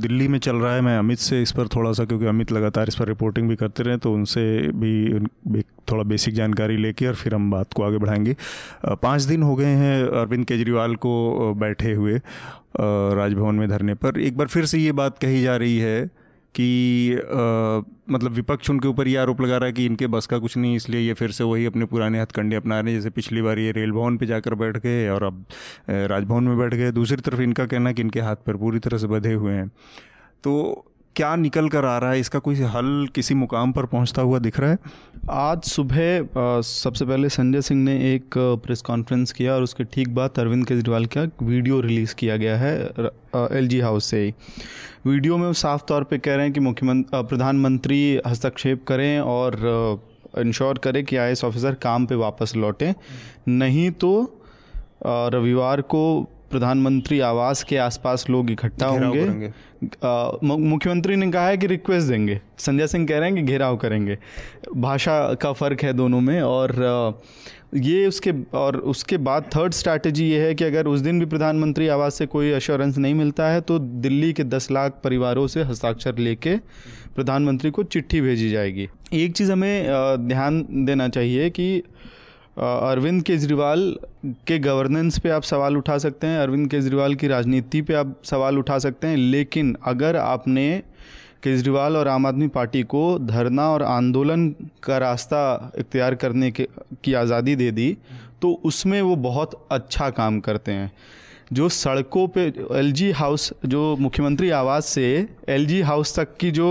दिल्ली 0.00 0.28
में 0.28 0.38
चल 0.38 0.56
रहा 0.56 0.74
है 0.74 0.80
मैं 0.80 0.96
अमित 0.98 1.18
से 1.18 1.40
इस 1.42 1.52
पर 1.52 1.68
थोड़ा 1.68 1.92
सा 1.92 2.04
क्योंकि 2.04 2.26
अमित 2.26 2.52
लगातार 2.52 2.88
इस 2.88 2.94
पर 2.94 3.08
रिपोर्टिंग 3.08 3.48
भी 3.48 3.56
करते 3.56 3.82
रहे 3.82 3.96
तो 3.96 4.12
उनसे 4.12 4.44
भी 4.72 5.62
थोड़ा 5.90 6.02
बेसिक 6.02 6.34
जानकारी 6.34 6.76
लेके 6.76 7.06
और 7.06 7.14
फिर 7.14 7.34
हम 7.34 7.50
बात 7.50 7.72
को 7.72 7.82
आगे 7.82 7.98
बढ़ाएँगे। 7.98 8.36
पाँच 8.86 9.22
दिन 9.22 9.42
हो 9.42 9.54
गए 9.56 9.74
हैं 9.74 10.02
अरविंद 10.02 10.44
केजरीवाल 10.44 10.94
को 10.96 11.54
बैठे 11.54 11.92
हुए 11.92 12.20
राजभवन 12.80 13.54
में 13.54 13.68
धरने 13.68 13.94
पर। 13.94 14.20
एक 14.20 14.36
बार 14.36 14.46
फिर 14.46 14.66
से 14.66 14.78
ये 14.78 14.92
बात 14.92 15.18
कही 15.18 15.42
जा 15.42 15.56
रही 15.56 15.78
है 15.78 16.23
कि 16.56 17.14
आ, 17.14 18.14
मतलब 18.14 18.32
विपक्ष 18.32 18.70
उनके 18.70 18.88
ऊपर 18.88 19.08
ये 19.08 19.16
आरोप 19.16 19.40
लगा 19.40 19.56
रहा 19.56 19.66
है 19.66 19.72
कि 19.72 19.86
इनके 19.86 20.06
बस 20.06 20.26
का 20.26 20.38
कुछ 20.38 20.56
नहीं 20.56 20.76
इसलिए 20.76 21.00
ये 21.00 21.14
फिर 21.14 21.30
से 21.30 21.44
वही 21.44 21.66
अपने 21.66 21.84
पुराने 21.84 22.20
हथकंडे 22.20 22.56
अपना 22.56 22.80
रहे 22.80 22.92
हैं 22.92 23.00
जैसे 23.00 23.10
पिछली 23.10 23.42
बार 23.42 23.58
ये 23.58 23.72
रेल 23.72 23.92
भवन 23.92 24.16
पे 24.16 24.26
जाकर 24.26 24.54
बैठ 24.54 24.76
गए 24.76 25.08
और 25.08 25.24
अब 25.24 25.44
राजभवन 25.90 26.44
में 26.44 26.58
बैठ 26.58 26.74
गए। 26.74 26.92
दूसरी 26.92 27.16
तरफ़ 27.16 27.40
इनका 27.40 27.66
कहना 27.66 27.92
कि 27.92 28.02
इनके 28.02 28.20
हाथ 28.20 28.36
पर 28.36 28.56
पूरी 28.56 28.78
तरह 28.78 28.98
से 28.98 29.06
बधे 29.06 29.32
हुए 29.32 29.52
हैं। 29.52 29.68
तो 30.44 30.84
क्या 31.16 31.34
निकल 31.36 31.68
कर 31.68 31.84
आ 31.84 31.96
रहा 31.98 32.10
है? 32.10 32.20
इसका 32.20 32.38
कोई 32.38 32.54
हल 32.66 33.08
किसी 33.14 33.34
मुकाम 33.34 33.72
पर 33.72 33.86
पहुँचता 33.86 34.22
हुआ 34.22 34.38
दिख 34.38 34.58
रहा 34.60 34.70
है? 34.70 34.78
आज 35.30 35.62
सुबह 35.62 36.60
सबसे 36.62 37.04
पहले 37.04 37.28
संजय 37.28 37.62
सिंह 37.62 37.82
ने 37.82 37.94
एक 38.14 38.34
प्रेस 38.64 38.82
कॉन्फ्रेंस 38.82 39.32
किया 39.32 39.54
और 39.54 39.62
उसके 39.62 39.84
ठीक 39.84 40.14
बाद 40.14 40.38
अरविंद 40.38 40.66
केजरीवाल 40.66 41.06
का 41.06 41.22
वीडियो 41.42 41.80
रिलीज़ 41.80 42.14
किया 42.14 42.36
गया 42.36 42.56
है 42.58 42.74
एल 43.58 43.68
जी 43.68 43.80
हाउस 43.80 44.06
से 44.06 44.24
ही। 44.24 44.34
वीडियो 45.06 45.36
में 45.36 45.46
वो 45.46 45.52
साफ़ 45.52 45.82
तौर 45.88 46.04
पे 46.04 46.18
कह 46.18 46.34
रहे 46.34 46.44
हैं 46.44 46.52
कि 46.52 46.60
मुख्यमंत्री 46.60 47.22
प्रधानमंत्री 47.22 48.20
हस्तक्षेप 48.26 48.84
करें 48.88 49.18
और 49.20 50.02
इंश्योर 50.38 50.78
करें 50.78 51.04
कि 51.04 51.16
आई 51.16 51.34
ऑफिसर 51.44 51.74
काम 51.82 52.06
पे 52.06 52.14
वापस 52.14 52.56
लौटें। 52.56 52.92
नहीं 53.48 53.90
तो 53.90 54.40
रविवार 55.06 55.80
को 55.80 56.04
प्रधानमंत्री 56.50 57.18
आवास 57.20 57.62
के 57.62 57.76
आसपास 57.76 58.24
लोग 58.30 58.50
इकट्ठा 58.50 58.86
होंगे। 58.86 59.52
मुख्यमंत्री 60.44 61.16
ने 61.16 61.30
कहा 61.30 61.46
है 61.48 61.56
कि 61.56 61.66
रिक्वेस्ट 61.66 62.08
देंगे। 62.08 62.40
संजय 62.58 62.86
सिंह 62.86 63.06
कह 63.06 63.18
रहे 63.18 63.30
हैं 63.30 63.36
कि 63.36 63.42
घेराव 63.42 63.76
करेंगे। 63.76 64.18
भाषा 64.76 65.34
का 65.34 65.52
फ़र्क 65.52 65.82
है 65.82 65.92
दोनों 65.92 66.20
में 66.20 66.40
और 66.42 67.22
ये 67.74 68.06
उसके, 68.06 68.32
और 68.54 68.76
उसके 68.76 69.16
बाद 69.18 69.44
थर्ड 69.56 69.72
स्ट्रैटेजी 69.72 70.24
ये 70.24 70.40
है 70.40 70.54
कि 70.54 70.64
अगर 70.64 70.86
उस 70.86 71.00
दिन 71.00 71.18
भी 71.20 71.26
प्रधानमंत्री 71.26 71.88
आवास 71.88 72.14
से 72.14 72.26
कोई 72.26 72.50
अश्योरेंस 72.52 72.98
नहीं 72.98 73.14
मिलता 73.14 73.48
है 73.48 73.60
तो 73.60 73.78
दिल्ली 73.78 74.32
के 74.32 74.44
दस 74.44 74.70
लाख 74.70 75.00
परिवारों 75.04 75.46
से 75.46 75.62
हस्ताक्षर 75.62 76.18
लेके 76.18 76.56
प्रधानमंत्री 77.14 77.70
को 77.70 77.82
चिट्ठी 77.84 78.20
भेजी 78.20 78.50
जाएगी। 78.50 78.88
एक 79.12 79.32
चीज़ 79.32 79.52
हमें 79.52 79.86
ध्यान 80.28 80.64
देना 80.86 81.08
चाहिए 81.08 81.50
कि 81.50 81.82
अरविंद 82.56 83.22
केजरीवाल 83.22 83.80
के 84.46 84.58
गवर्नेंस 84.58 85.18
पे 85.18 85.28
आप 85.28 85.42
सवाल 85.42 85.76
उठा 85.76 85.96
सकते 85.98 86.26
हैं, 86.26 86.38
अरविंद 86.38 86.68
केजरीवाल 86.70 87.14
की 87.14 87.28
राजनीति 87.28 87.80
पे 87.82 87.94
आप 87.94 88.14
सवाल 88.24 88.58
उठा 88.58 88.78
सकते 88.78 89.06
हैं, 89.06 89.16
लेकिन 89.16 89.76
अगर 89.86 90.16
आपने 90.16 90.82
केजरीवाल 91.42 91.96
और 91.96 92.08
आम 92.08 92.26
आदमी 92.26 92.48
पार्टी 92.48 92.82
को 92.84 93.18
धरना 93.18 93.68
और 93.70 93.82
आंदोलन 93.82 94.48
का 94.82 94.98
रास्ता 94.98 95.72
इख्तियार 95.78 96.14
करने 96.14 96.50
के, 96.50 96.68
की 97.04 97.14
आज़ादी 97.14 97.56
दे 97.56 97.70
दी 97.70 97.96
तो 98.42 98.52
उसमें 98.64 99.00
वो 99.02 99.16
बहुत 99.18 99.66
अच्छा 99.70 100.08
काम 100.10 100.40
करते 100.40 100.72
हैं। 100.72 100.90
जो 101.52 101.68
सड़कों 101.68 102.26
पे 102.28 102.42
एलजी 102.72 103.10
हाउस 103.12 103.52
जो 103.66 103.96
मुख्यमंत्री 103.96 104.50
आवास 104.50 104.86
से 104.86 105.04
एलजी 105.48 105.80
हाउस 105.80 106.14
तक 106.18 106.36
की 106.36 106.50
जो 106.50 106.68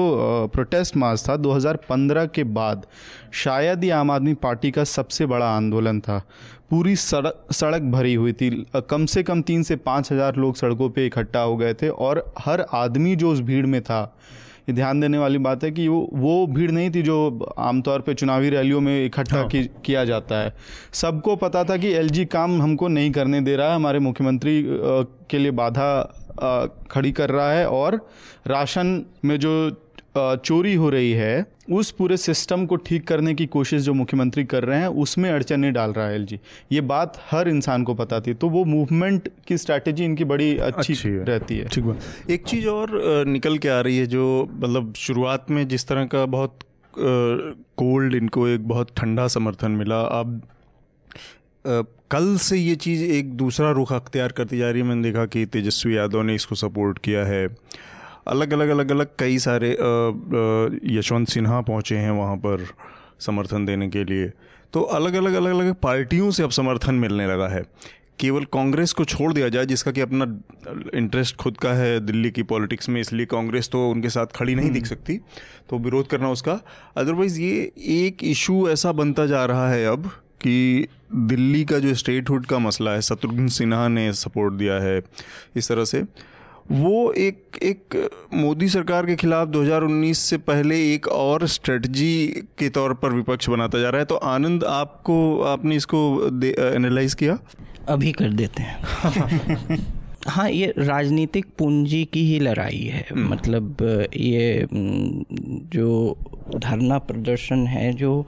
प्रोटेस्ट 0.54 0.98
मार्च 0.98 1.24
था 1.30 1.36
2015 1.38 2.28
के 2.36 2.44
बाद, 2.44 2.86
शायद 3.34 3.84
ही 3.84 3.90
आम 3.90 4.12
आदमी 4.12 4.34
पार्टी 4.34 4.72
का 4.72 4.84
सबसे 4.84 5.26
बड़ा 5.26 5.50
आंदोलन 5.50 6.00
था। 6.00 6.22
पूरी 6.70 6.96
सड़क 6.96 7.46
सड़क 7.52 7.82
भरी 7.82 8.14
हुई 8.14 8.34
थी। 8.34 8.50
कम 8.90 9.06
से 9.06 9.24
कम 9.24 9.42
तीन 9.42 9.64
से 9.64 9.76
पाँच 9.76 10.12
हज़ार 10.12 10.36
लोग 10.36 10.56
सड़कों 10.56 10.90
पे 10.90 11.06
इकट्ठा 11.06 11.40
हो 11.40 11.58
गए 11.58 11.74
थे 11.74 11.90
और 11.90 12.34
हर 12.40 12.66
आदमी 12.74 13.16
जो 13.16 13.32
उस 13.32 13.40
भीड़ 13.42 13.66
में 13.66 13.82
था 13.82 14.04
ये 14.70 14.74
ध्यान 14.74 15.00
देने 15.00 15.18
वाली 15.18 15.38
बात 15.38 15.64
है 15.64 15.72
कि 15.72 15.88
वो 15.88 16.08
वो 16.14 16.46
भीड़ 16.48 16.72
नहीं 16.72 16.90
थी 16.92 17.02
जो 17.02 17.16
आमतौर 17.60 18.02
पे 18.02 18.14
चुनावी 18.14 18.50
रैलियों 18.50 18.80
में 18.82 19.06
इकट्ठा 19.06 19.38
हाँ। 19.38 19.48
की, 19.48 19.64
किया 19.86 20.04
जाता 20.06 20.40
है 20.42 20.54
सबको 20.94 21.36
पता 21.36 21.64
था 21.64 21.78
कि 21.78 21.92
एलजी 21.94 22.26
काम 22.26 22.62
हमको 22.62 22.88
नहीं 22.88 23.12
करने 23.12 23.42
दे 23.42 23.56
रहा 23.56 23.68
है 23.68 23.76
हमारे 23.76 24.00
मुख्यमंत्री 24.00 24.62
के 25.30 25.38
लिए 25.38 25.52
बाधा 25.52 25.90
खड़ी 26.92 27.12
कर 27.12 27.30
रहा 27.30 27.52
है 27.52 27.68
और 27.70 27.96
राशन 28.48 29.04
में 29.26 29.38
जो 29.40 29.54
चोरी 30.18 30.74
हो 30.74 30.90
रही 30.90 31.12
है 31.12 31.36
उस 31.68 31.90
पूरे 31.92 32.18
सिस्टम 32.18 32.66
को 32.66 32.76
ठीक 32.76 33.08
करने 33.08 33.34
की 33.34 33.46
कोशिश 33.46 33.82
जो 33.82 33.94
मुख्यमंत्री 33.94 34.44
कर 34.44 34.64
रहे 34.64 34.80
हैं 34.80 34.88
उसमें 35.04 35.30
अड़चने 35.32 35.72
डाल 35.72 35.94
रहा 35.94 36.08
है 36.08 36.16
एलजी। 36.16 36.40
ये 36.72 36.82
बात 36.82 37.22
हर 37.32 37.50
इंसान 37.50 37.84
को 37.84 37.94
पता 37.94 38.20
थी। 38.20 38.34
तो 38.34 38.50
वो 38.50 38.64
मूवमेंट 38.66 39.30
की 39.48 39.58
स्ट्रैटेजी 39.58 40.06
इनकी 40.06 40.24
बड़ी 40.24 40.58
अच्छी, 40.58 40.94
अच्छी 40.94 41.10
है। 41.10 41.24
रहती 41.26 41.58
है। 41.58 41.68
ठीक 41.68 41.84
बात। 41.84 42.30
एक 42.32 42.44
चीज़ 42.44 42.68
और 42.68 43.26
निकल 43.28 43.58
के 43.58 43.70
आ 43.70 43.80
रही 43.80 43.98
है 43.98 44.06
जो 44.06 44.50
मतलब 44.54 44.94
शुरुआत 44.98 45.52
में 45.52 45.68
जिस 45.68 45.88
तरह 45.88 46.06
का 46.06 46.26
बहुत 46.28 46.60
कोल्ड 46.94 48.16
इनको 48.16 48.48
एक 48.48 48.68
बहुत 48.68 48.92
ठंडा 48.98 49.28
समर्थन 49.28 49.72
मिला 49.72 50.02
अब 50.20 50.42
कल 52.12 52.36
से 52.38 52.58
ये 52.58 52.76
चीज़ 52.76 53.04
एक 53.04 53.32
दूसरा 53.34 53.72
रुख 53.72 53.94
अख्तियार 53.94 54.32
करती 54.32 54.58
जा 54.58 54.70
रही 54.70 54.82
है। 54.82 54.88
मैंने 54.88 55.04
देखा 55.04 55.26
कि 55.26 55.46
तेजस्वी 55.46 55.96
यादव 55.98 56.22
ने 56.22 56.36
इसको 56.36 56.56
सपोर्ट 56.56 57.00
किया 57.00 57.26
है। 57.26 57.48
अलग 58.28 58.54
अलग 58.54 58.70
अलग 58.70 58.92
अलग 58.92 59.08
कई 59.20 59.38
सारे 59.40 59.72
यशवंत 60.96 61.28
सिन्हा 61.28 61.62
पहुँचे 61.62 61.98
हैं 61.98 62.12
वहाँ 62.12 62.36
पर 62.38 62.66
समर्थन 63.20 63.66
देने 63.66 63.90
के 63.90 64.04
लिए। 64.04 64.32
तो 64.74 64.82
अलग 64.82 65.14
अलग 65.14 65.34
अलग 65.34 65.52
अलग 65.52 65.74
पार्टियों 65.74 66.32
से 66.32 66.44
अब 66.44 66.50
समर्थन 66.52 66.96
मिलने 66.96 67.28
लगा 67.28 67.48
है। 67.48 67.64
केवल 68.20 68.44
कांग्रेस 68.54 68.92
को 68.94 69.06
छोड़ 69.06 69.32
दिया 69.34 69.48
जाए 69.50 69.66
जिसका 69.66 69.92
कि 69.92 70.02
अपना 70.02 70.26
इंटरेस्ट 70.98 71.36
खुद 71.36 71.58
का 71.58 71.74
है 71.74 72.00
दिल्ली 72.00 72.32
की 72.32 72.44
पॉलिटिक्स 72.44 72.90
में 72.90 73.00
इसलिए 73.02 73.26
कांग्रेस 73.26 73.70
तो 73.70 73.90
उनके 73.90 74.10
साथ 74.10 74.36
खड़ी 74.36 74.56
नहीं 74.56 74.70
दिख 74.70 74.84
हम्म। 74.84 74.90
सकती 74.90 75.18
तो 75.70 75.78
विरोध 75.78 76.08
करना 76.08 76.30
उसका। 76.30 76.60
अदरवाइज़ 76.98 77.40
ये 77.42 77.72
एक 78.00 78.24
इशू 78.24 78.68
ऐसा 78.70 78.92
बनता 78.92 79.26
जा 79.26 79.46
रहा 79.46 79.70
है 79.70 79.86
अब 79.86 80.10
कि 80.42 80.88
दिल्ली 81.14 81.64
का 81.66 81.80
जो 81.80 81.94
स्टेटहुड 81.96 82.46
का 82.46 82.60
मसला 82.60 82.92
है 82.92 83.02
शत्रुघ्न 83.02 83.48
सिन्हा 83.50 83.88
ने 83.88 84.12
सपोर्ट 84.14 84.54
दिया 84.54 84.82
है 84.84 85.02
इस 85.56 85.70
तरह 85.70 85.86
से। 85.86 86.04
वो 86.72 87.12
एक 87.12 87.44
एक 87.64 88.10
मोदी 88.34 88.68
सरकार 88.68 89.06
के 89.06 89.16
खिलाफ 89.16 89.48
2019 89.48 90.14
से 90.14 90.38
पहले 90.38 90.94
एक 90.94 91.08
और 91.08 91.48
स्ट्रेटजी 91.48 92.28
के 92.28 92.70
तौर 92.70 92.94
पर 92.94 93.10
विपक्ष 93.10 93.50
बनाता 93.50 93.80
जा 93.80 93.90
रहा 93.90 94.00
है। 94.00 94.06
तो 94.06 94.16
आनंद 94.16 94.64
आपको 94.64 95.42
आपने 95.42 95.76
इसको 95.76 96.26
एनालाइज 96.76 97.14
किया? 97.14 97.40
अभी 97.90 98.12
कर 98.12 98.30
देते 98.30 98.64
हैं। 98.64 98.80
हाँ 100.28 100.50
ये 100.50 100.74
राजनीतिक 100.78 101.46
पूंजी 101.58 102.06
की 102.06 102.28
ही 102.28 102.40
लड़ाई 102.40 102.84
है। 102.84 103.06
हम्म। 103.12 103.30
मतलब 103.30 103.78
ये 104.16 104.68
जो 105.78 106.18
धरना 106.56 106.98
प्रदर्शन 106.98 107.68
है 107.68 107.94
जो 107.94 108.28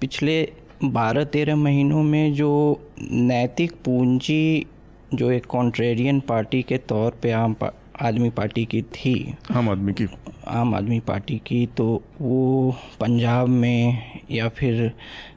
पिछले 0.00 0.52
बारह 0.84 1.24
तेरह 1.24 1.56
महीनों 1.56 2.02
में 2.02 2.34
जो 2.34 2.80
नैतिक 3.12 3.72
पूंजी 3.72 4.66
जो 5.14 5.30
एक 5.30 5.46
कॉन्ट्रेरियन 5.46 6.20
पार्टी 6.20 6.62
के 6.62 6.78
तौर 6.78 7.18
पे 7.22 7.32
आम 7.32 7.56
आदमी 8.02 8.30
पार्टी 8.30 8.64
की 8.64 8.82
थी। 8.82 9.34
आम 9.52 9.68
आदमी 9.68 9.92
की। 9.92 10.06
आम 10.48 10.74
आदमी 10.74 11.00
पार्टी 11.00 11.36
की 11.46 11.66
तो 11.76 12.02
वो 12.20 12.74
पंजाब 13.00 13.48
में 13.48 14.02
या 14.30 14.48
फिर 14.48 14.92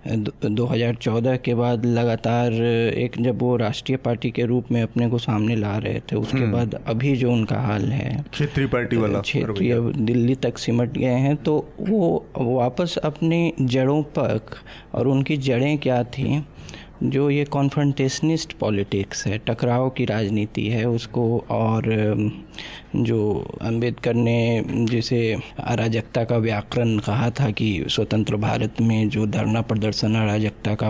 2014 0.07 1.37
के 1.37 1.53
बाद 1.55 1.85
लगातार 1.85 2.53
एक 2.53 3.21
जब 3.21 3.41
वो 3.41 3.55
राष्ट्रीय 3.55 3.97
पार्टी 3.97 4.31
के 4.31 4.45
रूप 4.45 4.71
में 4.71 4.81
अपने 4.81 5.09
को 5.09 5.17
सामने 5.17 5.55
ला 5.55 5.77
रहे 5.77 5.99
थे 5.99 6.15
उसके 6.15 6.37
हम्म। 6.37 6.51
बाद 6.51 6.75
अभी 6.87 7.15
जो 7.15 7.31
उनका 7.31 7.59
हाल 7.59 7.91
है 7.91 8.25
क्षेत्रीय 8.31 8.67
पार्टी 8.67 8.97
वाला 8.97 9.19
क्षेत्रीय 9.19 9.79
दिल्ली 9.79 10.35
तक 10.35 10.57
सिमट 10.57 10.97
गए 10.97 11.05
हैं 11.05 11.35
तो 11.35 11.57
वो 11.79 12.25
वापस 12.37 12.97
अपनी 12.97 13.53
जड़ों 13.61 14.01
पर 14.03 14.39
और 14.93 15.07
उनकी 15.07 15.37
जड़ें 15.37 15.77
क्या 15.77 16.03
थी 16.03 16.43
जो 17.03 17.29
ये 17.29 17.43
कॉन्फ्रंटेशनिस्ट 17.45 18.53
पॉलिटिक्स 18.53 19.25
है 19.27 19.37
टकराव 19.37 19.89
की 19.89 20.05
राजनीति 20.05 20.67
है 20.67 20.83
उसको 20.85 21.23
और 21.49 21.85
जो 22.95 23.19
अंबेडकर 23.61 24.13
ने 24.13 24.63
जिसे 24.89 25.21
अराजकता 25.59 26.23
का 26.23 26.37
व्याकरण 26.37 26.97
कहा 26.99 27.29
था 27.39 27.49
कि 27.51 27.85
स्वतंत्र 27.89 28.35
भारत 28.37 28.81
में 28.81 29.09
जो 29.09 29.25
धरना 29.27 29.61
प्रदर्शन 29.63 30.15
अराजकता 30.15 30.75
का 30.75 30.89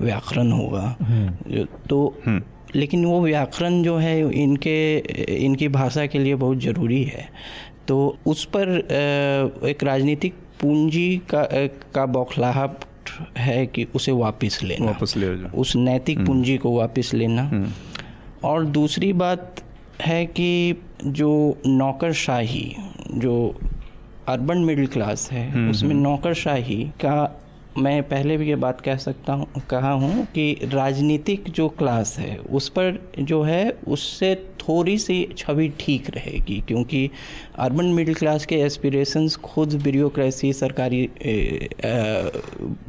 व्याकरण 0.00 0.52
होगा 0.52 0.84
हम्म। 1.00 1.64
तो 1.88 2.06
हम्म। 2.26 2.42
लेकिन 2.74 3.04
वो 3.04 3.20
व्याकरण 3.20 3.82
जो 3.82 3.96
है 3.96 4.20
इनके 4.34 4.76
इनकी 5.36 5.68
भाषा 5.70 6.06
के 6.06 6.18
लिए 6.18 6.34
बहुत 6.34 6.58
ज़रूरी 6.58 7.02
है 7.04 7.28
तो 7.88 7.98
उस 8.26 8.44
पर 8.56 8.68
एक 9.68 9.84
राजनीतिक 9.84 10.34
पूंजी 10.60 11.10
का 11.30 11.46
का 11.94 12.06
बौखलाहट 12.06 12.84
है 13.38 13.64
कि 13.66 13.86
उसे 13.94 14.12
वापस 14.12 14.58
लेना 14.62 14.86
वापस 14.86 15.16
ले 15.16 15.26
उस 15.56 15.74
नैतिक 15.76 16.18
हम्म। 16.18 16.26
पूंजी 16.26 16.56
को 16.56 16.76
वापस 16.76 17.10
लेना 17.14 17.42
हम्म। 17.42 17.70
और 18.44 18.64
दूसरी 18.64 19.12
बात 19.12 19.62
है 20.02 20.24
कि 20.26 20.74
जो 21.04 21.30
नौकरशाही 21.66 22.74
जो 23.14 23.34
अर्बन 24.28 24.58
मिडिल 24.58 24.86
क्लास 24.86 25.28
है 25.32 25.50
हम्म, 25.50 25.70
उसमें 25.70 25.94
नौकरशाही 25.94 26.82
का 27.00 27.38
मैं 27.78 28.02
पहले 28.02 28.36
भी 28.36 28.48
ये 28.48 28.56
बात 28.56 28.80
कह 28.80 28.96
सकता 28.96 29.32
हूँ 29.32 29.46
कहा 29.70 29.90
हूँ 29.92 30.24
कि 30.24 30.44
राजनीतिक 30.64 31.48
जो 31.50 31.68
क्लास 31.68 32.16
है 32.18 32.36
उस 32.50 32.68
पर 32.68 32.98
जो 33.20 33.42
है 33.42 33.70
उससे 33.88 34.34
थोड़ी 34.62 34.96
सी 34.98 35.16
छवि 35.36 35.68
ठीक 35.80 36.10
रहेगी 36.10 36.62
क्योंकि 36.68 37.08
अर्बन 37.58 37.86
मिडिल 37.92 38.14
क्लास 38.14 38.46
के 38.46 38.56
एस्पिरेशंस 38.62 39.36
खुद 39.44 39.74
ब्यूरोक्रेसी 39.82 40.52
सरकारी 40.52 41.02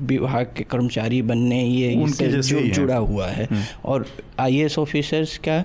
विभाग 0.03 0.53
के 0.57 0.63
कर्मचारी 0.65 1.21
बनने 1.23 1.63
ये 1.63 1.91
इससे 2.03 2.61
जुड़ा 2.69 2.97
हुआ 2.97 3.27
है 3.27 3.45
हम्म। 3.45 3.63
और 3.85 4.05
आईएएस 4.39 4.79
ऑफिसर्स 4.79 5.37
का 5.39 5.63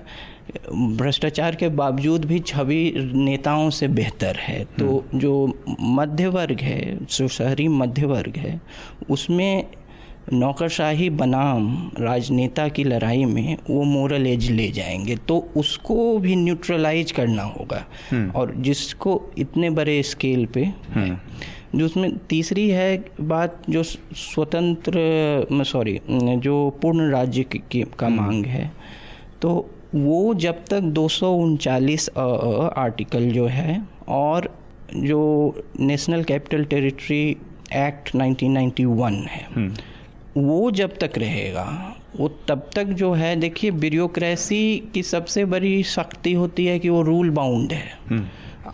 भ्रष्टाचार 0.71 1.55
के 1.55 1.67
बावजूद 1.71 2.23
भी 2.25 2.39
छवि 2.41 2.93
नेताओं 3.15 3.69
से 3.69 3.87
बेहतर 3.89 4.35
है 4.37 4.63
तो 4.79 4.85
हम्म। 4.85 5.19
जो 5.19 5.33
मध्य 5.81 6.27
वर्ग 6.27 6.61
है 6.61 6.97
जो 7.07 7.27
शहरी 7.27 7.67
मध्य 7.67 8.05
वर्ग 8.05 8.37
है 8.37 8.59
उसमें 9.09 9.63
नौकरशाही 10.33 11.09
बनाम 11.09 11.91
राजनेता 11.99 12.67
की 12.67 12.83
लड़ाई 12.83 13.25
में 13.25 13.57
वो 13.69 13.83
मोरल 13.83 14.27
एज 14.27 14.51
ले 14.51 14.67
जाएँगे 14.71 15.15
तो 15.15 15.37
उसको 15.57 16.17
भी 16.17 16.35
न्यूट्रलाइज 16.35 17.11
करना 17.11 17.43
होगा 17.43 17.85
हम्म। 18.11 18.31
और 18.31 18.53
जिसको 18.55 19.21
इतने 19.37 19.69
बड़े 19.69 20.03
स्केल 20.03 20.45
पे 20.45 20.65
हम्म। 20.95 21.17
जो 21.75 21.85
उसमें 21.85 22.17
तीसरी 22.17 22.69
है 22.69 23.05
बात 23.21 23.61
जो 23.69 23.83
स्वतंत्र 23.83 25.63
सॉरी 25.63 25.99
जो 26.09 26.69
पूर्ण 26.81 27.09
राज्य 27.11 27.43
की 27.43 27.85
का 27.99 28.09
मांग 28.09 28.45
है 28.45 28.71
तो 29.41 29.69
वो 29.95 30.33
जब 30.33 30.63
तक 30.65 30.79
दो 30.79 31.07
आर्टिकल 32.77 33.29
जो 33.31 33.45
है 33.47 33.81
और 34.07 34.55
जो 34.95 35.21
नेशनल 35.79 36.23
कैपिटल 36.23 36.63
टेरिटरी 36.63 37.37
एक्ट 37.75 38.15
1991 38.15 39.13
है 39.27 39.47
हम्म। 39.55 39.73
वो 40.41 40.69
जब 40.71 40.97
तक 40.97 41.17
रहेगा 41.17 41.65
वो 42.15 42.27
तब 42.47 42.69
तक 42.75 42.85
जो 42.99 43.11
है 43.13 43.35
देखिए 43.35 43.71
ब्यूरोक्रेसी 43.71 44.61
की 44.93 45.03
सबसे 45.03 45.45
बड़ी 45.45 45.81
शक्ति 45.85 46.33
होती 46.33 46.65
है 46.65 46.77
कि 46.79 46.89
वो 46.89 47.01
रूल 47.01 47.29
बाउंड 47.29 47.73
है 47.73 47.99
हम्म। 48.09 48.25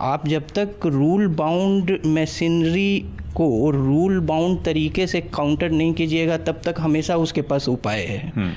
आप 0.02 0.26
जब 0.28 0.46
तक 0.54 0.86
रूल 0.86 1.26
बाउंड 1.34 1.98
मशीनरी 2.06 2.98
को 3.36 3.70
रूल 3.70 4.18
बाउंड 4.20 4.62
तरीके 4.64 5.06
से 5.06 5.20
काउंटर 5.20 5.70
नहीं 5.70 5.92
कीजिएगा 5.94 6.36
तब 6.38 6.60
तक 6.64 6.74
हमेशा 6.78 7.16
उसके 7.16 7.42
पास 7.42 7.68
उपाय 7.68 8.02
है 8.02 8.32
हम्म। 8.36 8.50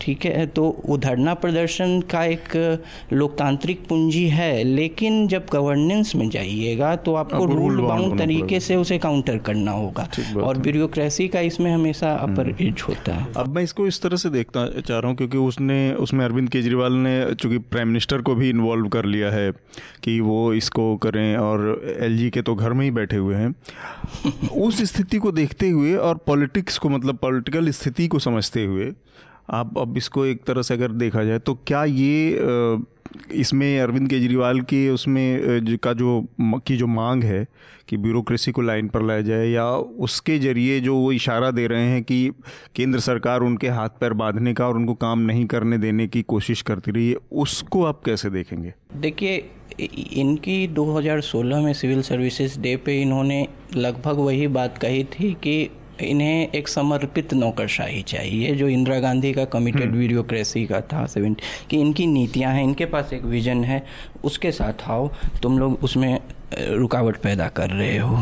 ठीक 0.00 0.24
है 0.24 0.46
तो 0.46 0.64
वो 0.86 0.96
धरना 0.98 1.34
प्रदर्शन 1.34 2.00
का 2.10 2.24
एक 2.24 2.54
लोकतांत्रिक 3.12 3.86
पूंजी 3.88 4.26
है 4.28 4.62
लेकिन 4.64 5.26
जब 5.28 5.46
गवर्नेंस 5.52 6.14
में 6.16 6.28
जाइएगा 6.30 6.94
तो 6.96 7.14
आपको 7.14 7.44
रूल 7.44 7.80
बाउंड 7.80 8.18
तरीके 8.18 8.60
से 8.60 8.76
उसे 8.76 8.98
काउंटर 8.98 9.38
करना 9.38 9.70
होगा। 9.70 10.08
और 10.42 10.58
ब्यूरोक्रेसी 10.58 11.28
का 11.28 11.40
इसमें 11.40 11.70
हमेशा 11.72 12.12
अपर 12.16 12.48
एज 12.50 12.60
हम्म। 12.60 12.74
होता 12.88 13.14
है। 13.14 13.26
अब 13.36 13.54
मैं 13.54 13.62
इसको 13.62 13.86
इस 13.86 14.00
तरह 14.02 14.16
से 14.16 14.30
देखना 14.30 14.66
चाह 14.80 14.98
रहा 14.98 15.08
हूँ 15.08 15.16
क्योंकि 15.16 15.38
उसने 15.38 15.92
उसमें 15.96 16.24
अरविंद 16.24 16.48
केजरीवाल 16.48 16.92
ने 16.98 17.34
चूँकि 17.34 17.58
प्राइम 17.58 17.88
मिनिस्टर 17.88 18.22
को 18.22 18.34
भी 18.34 18.50
इन्वॉल्व 18.50 18.88
कर 18.88 19.04
लिया 19.04 19.30
है 19.30 19.50
कि 20.04 20.18
वो 20.20 20.52
इसको 20.54 20.96
करें 20.96 21.36
और 21.36 21.96
एलजी 22.00 22.30
के 22.30 22.42
तो 22.42 22.54
घर 22.54 22.72
में 22.72 22.84
ही 22.84 22.90
बैठे 22.90 23.16
हुए 23.16 23.36
हैं। 23.36 23.54
उस 24.66 24.82
स्थिति 24.92 25.18
को 25.18 25.32
देखते 25.32 25.68
हुए 25.68 25.94
और 25.96 26.16
पॉलिटिक्स 26.26 26.78
को 26.78 26.88
मतलब 26.88 27.16
पॉलिटिकल 27.16 27.70
स्थिति 27.70 28.08
को 28.08 28.18
समझते 28.18 28.64
हुए 28.64 28.92
आप 29.50 29.78
अब 29.78 29.96
इसको 29.96 30.24
एक 30.26 30.44
तरह 30.44 30.62
से 30.62 30.74
अगर 30.74 30.92
देखा 30.92 31.24
जाए 31.24 31.38
तो 31.38 31.54
क्या 31.66 31.84
ये 31.84 32.38
इसमें 33.32 33.80
अरविंद 33.80 34.08
केजरीवाल 34.10 34.60
की 34.60 34.88
उसमें 34.88 35.76
का 35.82 35.92
जो 35.92 36.26
की 36.38 36.76
जो 36.76 36.86
मांग 36.86 37.24
है 37.24 37.46
कि 37.88 37.96
ब्यूरोक्रेसी 37.96 38.52
को 38.52 38.62
लाइन 38.62 38.88
पर 38.88 39.02
लाया 39.02 39.20
जाए, 39.20 39.46
या 39.48 39.66
उसके 39.70 40.38
ज़रिए 40.38 40.80
जो 40.80 40.96
वो 40.96 41.12
इशारा 41.12 41.50
दे 41.50 41.66
रहे 41.66 41.86
हैं 41.86 42.02
कि 42.02 42.32
केंद्र 42.76 43.00
सरकार 43.00 43.40
उनके 43.40 43.68
हाथ 43.68 43.88
पैर 44.00 44.12
बांधने 44.12 44.54
का 44.54 44.66
और 44.68 44.76
उनको 44.76 44.94
काम 44.94 45.20
नहीं 45.20 45.46
करने 45.46 45.78
देने 45.78 46.06
की 46.06 46.22
कोशिश 46.22 46.62
करती 46.62 46.90
रही 46.90 47.08
है, 47.10 47.16
उसको 47.32 47.84
आप 47.84 48.02
कैसे 48.06 48.30
देखेंगे? 48.30 48.74
देखिए 48.96 49.50
इनकी 50.12 50.68
2016 50.68 51.64
में 51.64 51.72
सिविल 51.72 52.02
सर्विसेज़ 52.02 52.58
डे 52.60 52.76
पे 52.76 53.00
इन्होंने 53.02 53.46
लगभग 53.76 54.18
वही 54.18 54.46
बात 54.48 54.78
कही 54.78 55.04
थी 55.04 55.32
कि 55.34 55.70
इन्हें 56.00 56.50
एक 56.50 56.68
समर्पित 56.68 57.34
नौकरशाही 57.34 58.02
चाहिए 58.04 58.54
जो 58.54 58.68
इंदिरा 58.68 58.98
गांधी 59.00 59.32
का 59.32 59.44
कमिटेड 59.46 59.92
ब्यूरोक्रेसी 59.92 60.60
हम्म। 60.60 60.68
का 60.70 60.80
था 60.92 61.06
सेवेंटी 61.06 61.42
कि 61.70 61.80
इनकी 61.80 62.06
नीतियाँ 62.06 62.52
हैं 62.52 62.62
इनके 62.62 62.86
पास 62.86 63.12
एक 63.12 63.22
विजन 63.26 63.64
है 63.64 63.82
उसके 64.24 64.52
साथ 64.52 64.88
आओ 64.88 65.10
तुम 65.42 65.58
लोग 65.58 65.84
उसमें 65.84 66.18
रुकावट 66.52 67.16
पैदा 67.16 67.48
कर 67.50 67.70
रहे 67.70 67.96
हो 67.98 68.16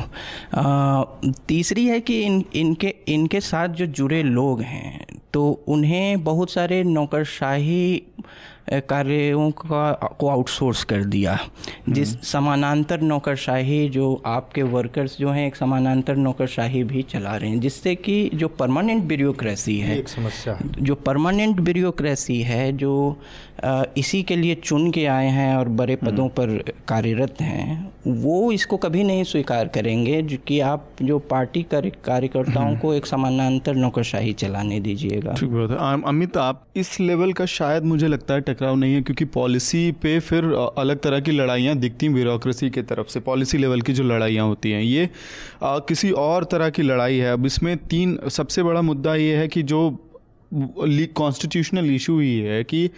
आ, 0.54 1.04
तीसरी 1.48 1.86
है 1.86 2.00
कि 2.00 2.20
इन 2.22 2.44
इनके 2.54 2.94
इनके 3.08 3.40
साथ 3.42 3.68
जो 3.70 3.86
जुड़े 3.88 4.22
लोग 4.22 4.60
हैं 4.62 5.06
तो 5.34 5.50
उन्हें 5.68 6.24
बहुत 6.24 6.50
सारे 6.50 6.82
नौकरशाही 6.84 8.02
कार्यों 8.72 9.50
का 9.50 9.92
को 10.18 10.28
आउटसोर्स 10.28 10.84
कर 10.84 11.04
दिया 11.04 11.38
जिस 11.88 12.08
हम्म। 12.08 12.22
समानांतर 12.22 13.00
नौकरशाही 13.00 13.88
जो 13.88 14.22
आपके 14.26 14.62
वर्कर्स 14.62 15.16
जो 15.18 15.30
हैं 15.30 15.46
एक 15.46 15.56
समानांतर 15.56 16.16
नौकरशाही 16.16 16.82
भी 16.84 17.02
चला 17.02 17.36
रहे 17.36 17.50
हैं 17.50 17.60
जिससे 17.60 17.94
कि 17.94 18.30
जो 18.34 18.48
परमानेंट 18.58 19.02
ब्यूरोक्रेसी 19.04 19.78
है 19.78 19.98
एक 19.98 20.08
समस्या 20.08 20.58
जो 20.78 20.94
परमानेंट 20.94 21.60
ब्यूरोक्रेसी 21.60 22.40
है 22.42 22.72
जो 22.76 22.94
इसी 23.96 24.22
के 24.22 24.36
लिए 24.36 24.54
चुन 24.54 24.90
के 24.90 25.04
आए 25.06 25.26
हैं 25.26 25.56
और 25.56 25.68
बड़े 25.70 25.92
हम्म। 25.92 26.10
पदों 26.10 26.28
पर 26.28 26.72
कार्यरत 26.88 27.40
हैं। 27.40 27.92
वो 28.06 28.52
इसको 28.52 28.76
कभी 28.76 29.02
नहीं 29.04 29.22
स्वीकार 29.24 29.68
करेंगे 29.68 30.20
जो 30.22 30.36
कि 30.46 30.58
आप 30.60 30.88
जो 31.02 31.18
पार्टी 31.30 31.62
कार्यकर्ताओं 31.72 32.66
हम्म। 32.66 32.78
को 32.78 32.92
एक 32.94 33.06
समानांतर 33.06 33.74
नौकरशाही 33.74 34.32
चलाने 34.32 34.80
दीजिएगा। 34.80 35.32
ठीक 35.32 35.50
बात 35.50 35.70
है। 35.70 36.02
अमित 36.02 36.36
आप 36.36 36.66
इस 36.76 36.98
लेवल 37.00 37.32
का 37.32 37.46
शायद 37.46 37.84
मुझे 37.84 38.08
लगता 38.08 38.34
है 38.34 38.40
टकराव 38.40 38.76
नहीं 38.76 38.94
है 38.94 39.02
क्योंकि 39.02 39.24
पॉलिसी 39.34 39.90
पे 40.02 40.18
फिर 40.20 40.44
अलग 40.78 41.00
तरह 41.00 41.20
की 41.20 41.32
लड़ाइयाँ 41.32 41.76
दिखती 41.76 42.06
हैं 42.06 42.14
ब्यूरोक्रेसी 42.14 42.70
की 42.70 42.82
तरफ़ 42.82 43.08
से 43.08 43.20
पॉलिसी 43.22 43.58
लेवल 43.58 43.80
की 43.80 43.92
जो 43.92 44.04
लड़ाइयाँ 44.04 44.46
होती 44.46 44.70
हैं। 44.70 44.82
ये 44.82 45.08
आ, 45.62 45.78
किसी 45.78 46.10
और 46.10 46.44
तरह 46.44 46.70
की 46.70 46.82
लड़ाई 46.82 47.18
है। 47.18 47.32
अब 47.32 47.46
इसमें 47.46 47.76
तीन 47.76 48.18
सबसे 48.30 48.62
बड़ा 48.62 48.82
मुद्दा 48.82 49.14
ये 49.14 49.36
है 49.36 49.48
कि 49.48 49.62
जो 49.64 49.90
कॉन्स्टिट्यूशनल 50.52 51.90
इशू 51.90 52.18
ही 52.20 52.38
है 52.38 52.62
कि 52.64 52.88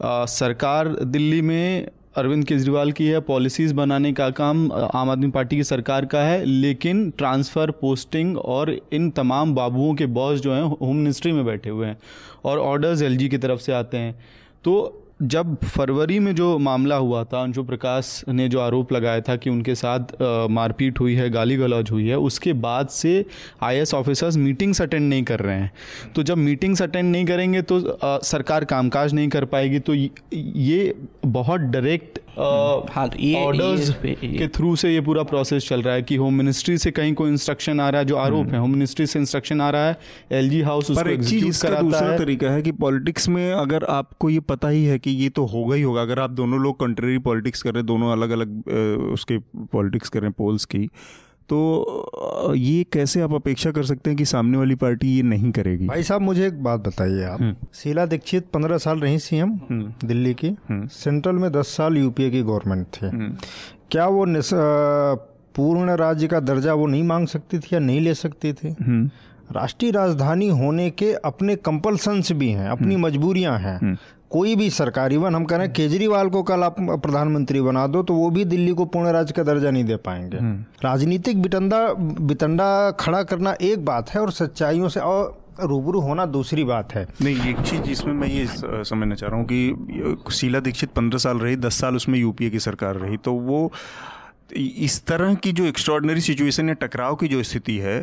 सरकार 0.00 0.88
दिल्ली 0.88 1.40
में 1.42 1.86
अरविंद 2.16 2.44
केजरीवाल 2.44 2.92
की 2.92 3.06
है 3.06 3.20
पॉलिसीज़ 3.20 3.74
बनाने 3.74 4.12
का 4.12 4.28
काम 4.30 4.70
आम 4.72 5.10
आदमी 5.10 5.30
पार्टी 5.30 5.56
की 5.56 5.64
सरकार 5.64 6.04
का 6.04 6.20
है, 6.20 6.44
लेकिन 6.44 7.10
ट्रांसफ़र 7.10 7.70
पोस्टिंग 7.70 8.38
और 8.38 8.76
इन 8.92 9.10
तमाम 9.10 9.54
बाबुओं 9.54 9.94
के 9.94 10.06
बॉस 10.08 10.40
जो 10.40 10.54
हैं 10.54 10.62
होम 10.62 10.96
मिनिस्ट्री 10.96 11.32
में 11.32 11.44
बैठे 11.46 11.70
हुए 11.70 11.86
हैं 11.86 11.98
और 12.44 12.58
ऑर्डर्स 12.58 13.02
एलजी 13.02 13.28
की 13.28 13.38
तरफ़ 13.38 13.60
से 13.60 13.72
आते 13.72 13.96
हैं। 13.96 14.14
तो 14.64 15.02
जब 15.22 15.56
फरवरी 15.64 16.18
में 16.18 16.34
जो 16.34 16.58
मामला 16.58 16.96
हुआ 16.96 17.24
था 17.24 17.42
अंशु 17.42 17.62
प्रकाश 17.64 18.24
ने 18.28 18.48
जो 18.48 18.60
आरोप 18.60 18.92
लगाया 18.92 19.20
था 19.20 19.36
कि 19.36 19.50
उनके 19.50 19.74
साथ 19.74 20.12
मारपीट 20.50 21.00
हुई 21.00 21.14
है 21.14 21.30
गाली 21.30 21.56
गलौज 21.56 21.90
हुई 21.90 22.08
है 22.08 22.18
उसके 22.18 22.52
बाद 22.52 22.88
से 22.88 23.24
आईएएस 23.62 23.94
ऑफिसर्स 23.94 24.36
मीटिंग्स 24.36 24.82
अटेंड 24.82 25.08
नहीं 25.08 25.22
कर 25.22 25.40
रहे 25.40 25.56
हैं। 25.56 25.72
तो 26.16 26.22
जब 26.22 26.36
मीटिंग्स 26.36 26.82
अटेंड 26.82 27.10
नहीं 27.12 27.24
करेंगे 27.24 27.62
तो 27.62 27.78
आ, 28.04 28.18
सरकार 28.18 28.64
कामकाज 28.64 29.14
नहीं 29.14 29.28
कर 29.28 29.44
पाएगी। 29.44 29.78
तो 29.78 29.94
ये 29.94 30.94
बहुत 31.26 31.60
डायरेक्ट 31.60 32.18
हाँ 32.38 33.08
तो 33.08 33.34
ऑर्डर्स 33.36 33.90
के 34.04 34.48
थ्रू 34.48 34.74
से 34.76 34.92
ये 34.94 35.00
पूरा 35.00 35.22
प्रोसेस 35.22 35.68
चल 35.68 35.82
रहा 35.82 35.94
है 35.94 36.02
कि 36.02 36.16
होम 36.16 36.34
मिनिस्ट्री 36.34 36.78
से 36.78 36.90
कहीं 36.90 37.14
कोई 37.14 37.30
इंस्ट्रक्शन 37.30 37.80
आ 37.80 37.88
रहा 37.88 38.00
है 38.00 38.06
जो 38.06 38.16
आरोप 38.16 38.48
है 38.48 38.58
होम 38.58 38.70
मिनिस्ट्री 38.70 39.06
से 39.06 39.18
इंस्ट्रक्शन 39.18 39.60
आ 39.60 39.70
रहा 39.70 39.86
है 39.86 39.96
एलजी 40.32 40.60
हाउस 40.60 40.90
उसको 40.90 41.08
एग्जीक्यूट 41.08 41.54
कराता 41.62 41.80
दूसरा 41.82 42.16
तरीका 42.18 42.50
है 42.50 42.62
कि 42.62 42.72
पॉलिटिक्स 42.72 43.28
में 43.28 43.52
अगर 43.52 43.84
आपको 43.84 44.30
ये 44.30 44.40
पता 44.40 44.68
ही 44.68 44.84
है 44.84 44.98
कि 45.06 45.10
ये 45.12 45.28
तो 45.30 45.44
होगा 45.46 45.74
ही 45.74 45.82
होगा। 45.82 46.02
अगर 46.02 46.18
आप 46.18 46.30
दोनों 46.32 46.58
लोग 46.60 46.78
कंट्री 46.80 47.18
पॉलिटिक्स 47.20 47.62
कर 47.62 47.70
रहे 47.70 47.80
हैं 47.80 47.86
दोनों 47.86 48.10
अलग 48.12 48.30
अलग 48.30 48.68
उसके 49.12 49.38
पॉलिटिक्स 49.56 50.08
कर 50.08 50.20
रहे 50.20 50.28
हैं 50.28 50.34
पोल्स 50.38 50.64
की 50.64 50.88
तो 51.48 52.52
ये 52.56 52.84
कैसे 52.92 53.20
आप 53.20 53.32
अपेक्षा 53.34 53.70
कर 53.70 53.84
सकते 53.84 54.10
हैं 54.10 54.16
कि 54.16 54.24
सामने 54.24 54.58
वाली 54.58 54.74
पार्टी 54.74 55.08
ये 55.08 55.22
नहीं 55.24 55.50
करेगी? 55.52 55.86
भाई 55.86 56.02
साहब 56.02 56.22
मुझे 56.22 56.46
एक 56.46 56.62
बात 56.62 56.80
बताइए 56.80 57.22
आप। 57.24 57.68
शीला 57.74 58.06
दीक्षित 58.06 58.46
पंद्रह 58.54 58.78
साल 58.78 59.00
रही 59.00 59.18
सीएम 59.18 59.52
दिल्ली 60.04 60.34
की। 60.34 60.50
सेंट्रल 60.72 61.36
में 61.36 61.50
दस 61.52 61.76
साल 61.76 61.96
यूपीए 61.96 62.30
की 62.30 62.42
गवर्नमेंट 62.42 62.86
थी। 62.86 63.10
क्या 63.90 64.06
वो 64.06 64.24
पूर्ण 65.56 65.96
राज्य 65.96 66.26
का 66.26 66.40
दर्जा 66.40 66.74
वो 66.74 66.86
नहीं 66.86 67.02
मांग 67.04 67.26
सकती 67.26 67.58
थी 67.58 67.68
या 67.72 67.78
नहीं 67.80 68.00
ले 68.00 68.14
सकती 68.14 68.52
थी? 68.52 68.74
राष्ट्रीय 69.52 69.90
राजधानी 69.90 70.48
होने 70.48 70.90
के 70.90 71.12
अपने 71.24 71.54
कंपल्सन्स 71.56 72.32
भी 72.32 72.48
हैं 72.50 72.68
अपनी 72.68 72.96
मजबूरियाँ 72.96 73.58
हैं। 73.58 73.96
कोई 74.30 74.54
भी 74.56 74.68
सरकार 74.70 75.12
इवन 75.12 75.34
हम 75.34 75.44
कह 75.44 75.56
रहे 75.56 75.66
हैं 75.66 75.74
केजरीवाल 75.74 76.28
को 76.28 76.42
कल 76.42 76.62
आप 76.62 76.76
प्रधानमंत्री 76.80 77.60
बना 77.60 77.86
दो 77.86 78.02
तो 78.02 78.14
वो 78.14 78.30
भी 78.30 78.44
दिल्ली 78.44 78.72
को 78.74 78.84
पूर्ण 78.84 79.10
राज्य 79.12 79.34
का 79.36 79.42
दर्जा 79.42 79.70
नहीं 79.70 79.84
दे 79.84 79.96
पाएँगे। 79.96 80.38
राजनीतिक 80.84 81.42
बिटंडा 81.42 81.86
बितंडा 81.98 82.90
खड़ा 83.00 83.22
करना 83.22 83.54
एक 83.62 83.84
बात 83.84 84.10
है 84.10 84.20
और 84.20 84.32
सच्चाइयों 84.32 84.88
से 84.88 85.00
और 85.00 85.38
रूबरू 85.60 86.00
होना 86.00 86.26
दूसरी 86.26 86.64
बात 86.64 86.94
है। 86.94 87.06
नहीं 87.22 87.50
एक 87.50 87.60
चीज़ 87.60 87.82
जिसमें 87.82 88.12
मैं 88.14 88.28
ये 88.28 88.46
समझना 88.84 89.14
चाह 89.14 89.30
रहा 89.30 89.38
हूँ 89.38 89.46
कि 89.52 90.34
शीला 90.34 90.60
दीक्षित 90.60 90.90
पंद्रह 90.90 91.18
साल 91.18 91.38
रही 91.38 91.56
दस 91.56 91.80
साल 91.80 91.96
उसमें 91.96 92.18
यूपीए 92.18 92.50
की 92.50 92.58
सरकार 92.58 92.96
रही 92.96 93.16
तो 93.16 93.32
वो 93.32 93.70
इस 94.56 95.04
तरह 95.06 95.34
की 95.34 95.52
जो 95.52 95.64
एक्स्ट्रॉर्डनरी 95.64 96.20
सिचुएशन 96.20 96.68
या 96.68 96.74
टकराव 96.74 97.14
की 97.14 97.28
जो 97.28 97.42
स्थिति 97.42 97.76
है 97.78 97.98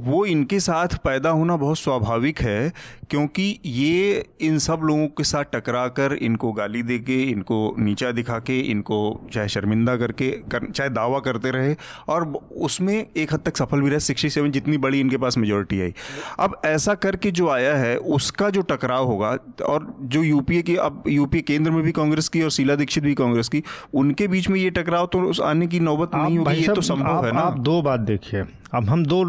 वो 0.00 0.24
इनके 0.26 0.60
साथ 0.60 0.96
पैदा 1.04 1.30
होना 1.30 1.56
बहुत 1.56 1.78
स्वाभाविक 1.78 2.40
है 2.40 2.72
क्योंकि 3.10 3.60
ये 3.66 4.26
इन 4.40 4.58
सब 4.58 4.80
लोगों 4.84 5.06
के 5.08 5.24
साथ 5.24 5.44
टकरा 5.52 5.86
कर 5.88 6.12
इनको 6.12 6.52
गाली 6.52 6.82
दे 6.82 6.98
के 6.98 7.22
इनको 7.22 7.74
नीचा 7.78 8.10
दिखा 8.10 8.38
के 8.38 8.58
इनको 8.60 8.98
चाहे 9.32 9.48
शर्मिंदा 9.48 9.96
करके 9.96 10.30
कर, 10.30 10.70
चाहे 10.70 10.90
दावा 10.90 11.18
करते 11.18 11.50
रहे 11.50 11.74
और 12.08 12.26
उसमें 12.56 13.06
एक 13.16 13.32
हद 13.34 13.40
तक 13.40 13.56
सफल 13.56 13.80
भी 13.80 13.90
रहे। 13.90 14.00
सिक्सटी 14.00 14.30
सेवन 14.30 14.50
जितनी 14.50 14.78
बड़ी 14.78 15.00
इनके 15.00 15.16
पास 15.16 15.38
मेजोरिटी 15.38 15.80
आई। 15.80 15.94
अब 16.38 16.60
ऐसा 16.64 16.94
करके 16.94 17.30
जो 17.30 17.48
आया 17.48 17.76
है 17.76 17.96
उसका 17.96 18.50
जो 18.50 18.62
टकराव 18.62 19.06
होगा 19.06 19.36
और 19.66 19.94
जो 20.00 20.22
यूपीए 20.22 20.62
की 20.62 20.76
अब 20.76 21.02
यूपीए 21.08 21.40
केंद्र 21.40 21.70
में 21.70 21.82
भी 21.82 21.92
कांग्रेस 21.92 22.28
की 22.28 22.42
और 22.42 22.50
शीला 22.50 22.74
दीक्षित 22.74 23.04
भी 23.04 23.14
कांग्रेस 23.14 23.48
की 23.48 23.62
उनके 23.94 24.28
बीच 24.28 24.48
में 24.48 24.60
ये 24.60 24.70
टकराव 24.70 25.06
तो 25.06 25.42
आने 25.42 25.66
की 25.66 25.80
नौबत 25.80 26.14
नहीं 26.14 26.38
होगी 26.38 26.54
ये 26.54 26.68
तो 26.68 26.80
संभव 26.80 27.26
है 27.26 27.32
ना? 27.32 27.40
आप 27.40 27.58
दो 27.58 27.80
बात 27.82 28.00
देखिए। 28.00 28.44
अब 28.74 28.88
हम 28.88 29.06
दो 29.06 29.24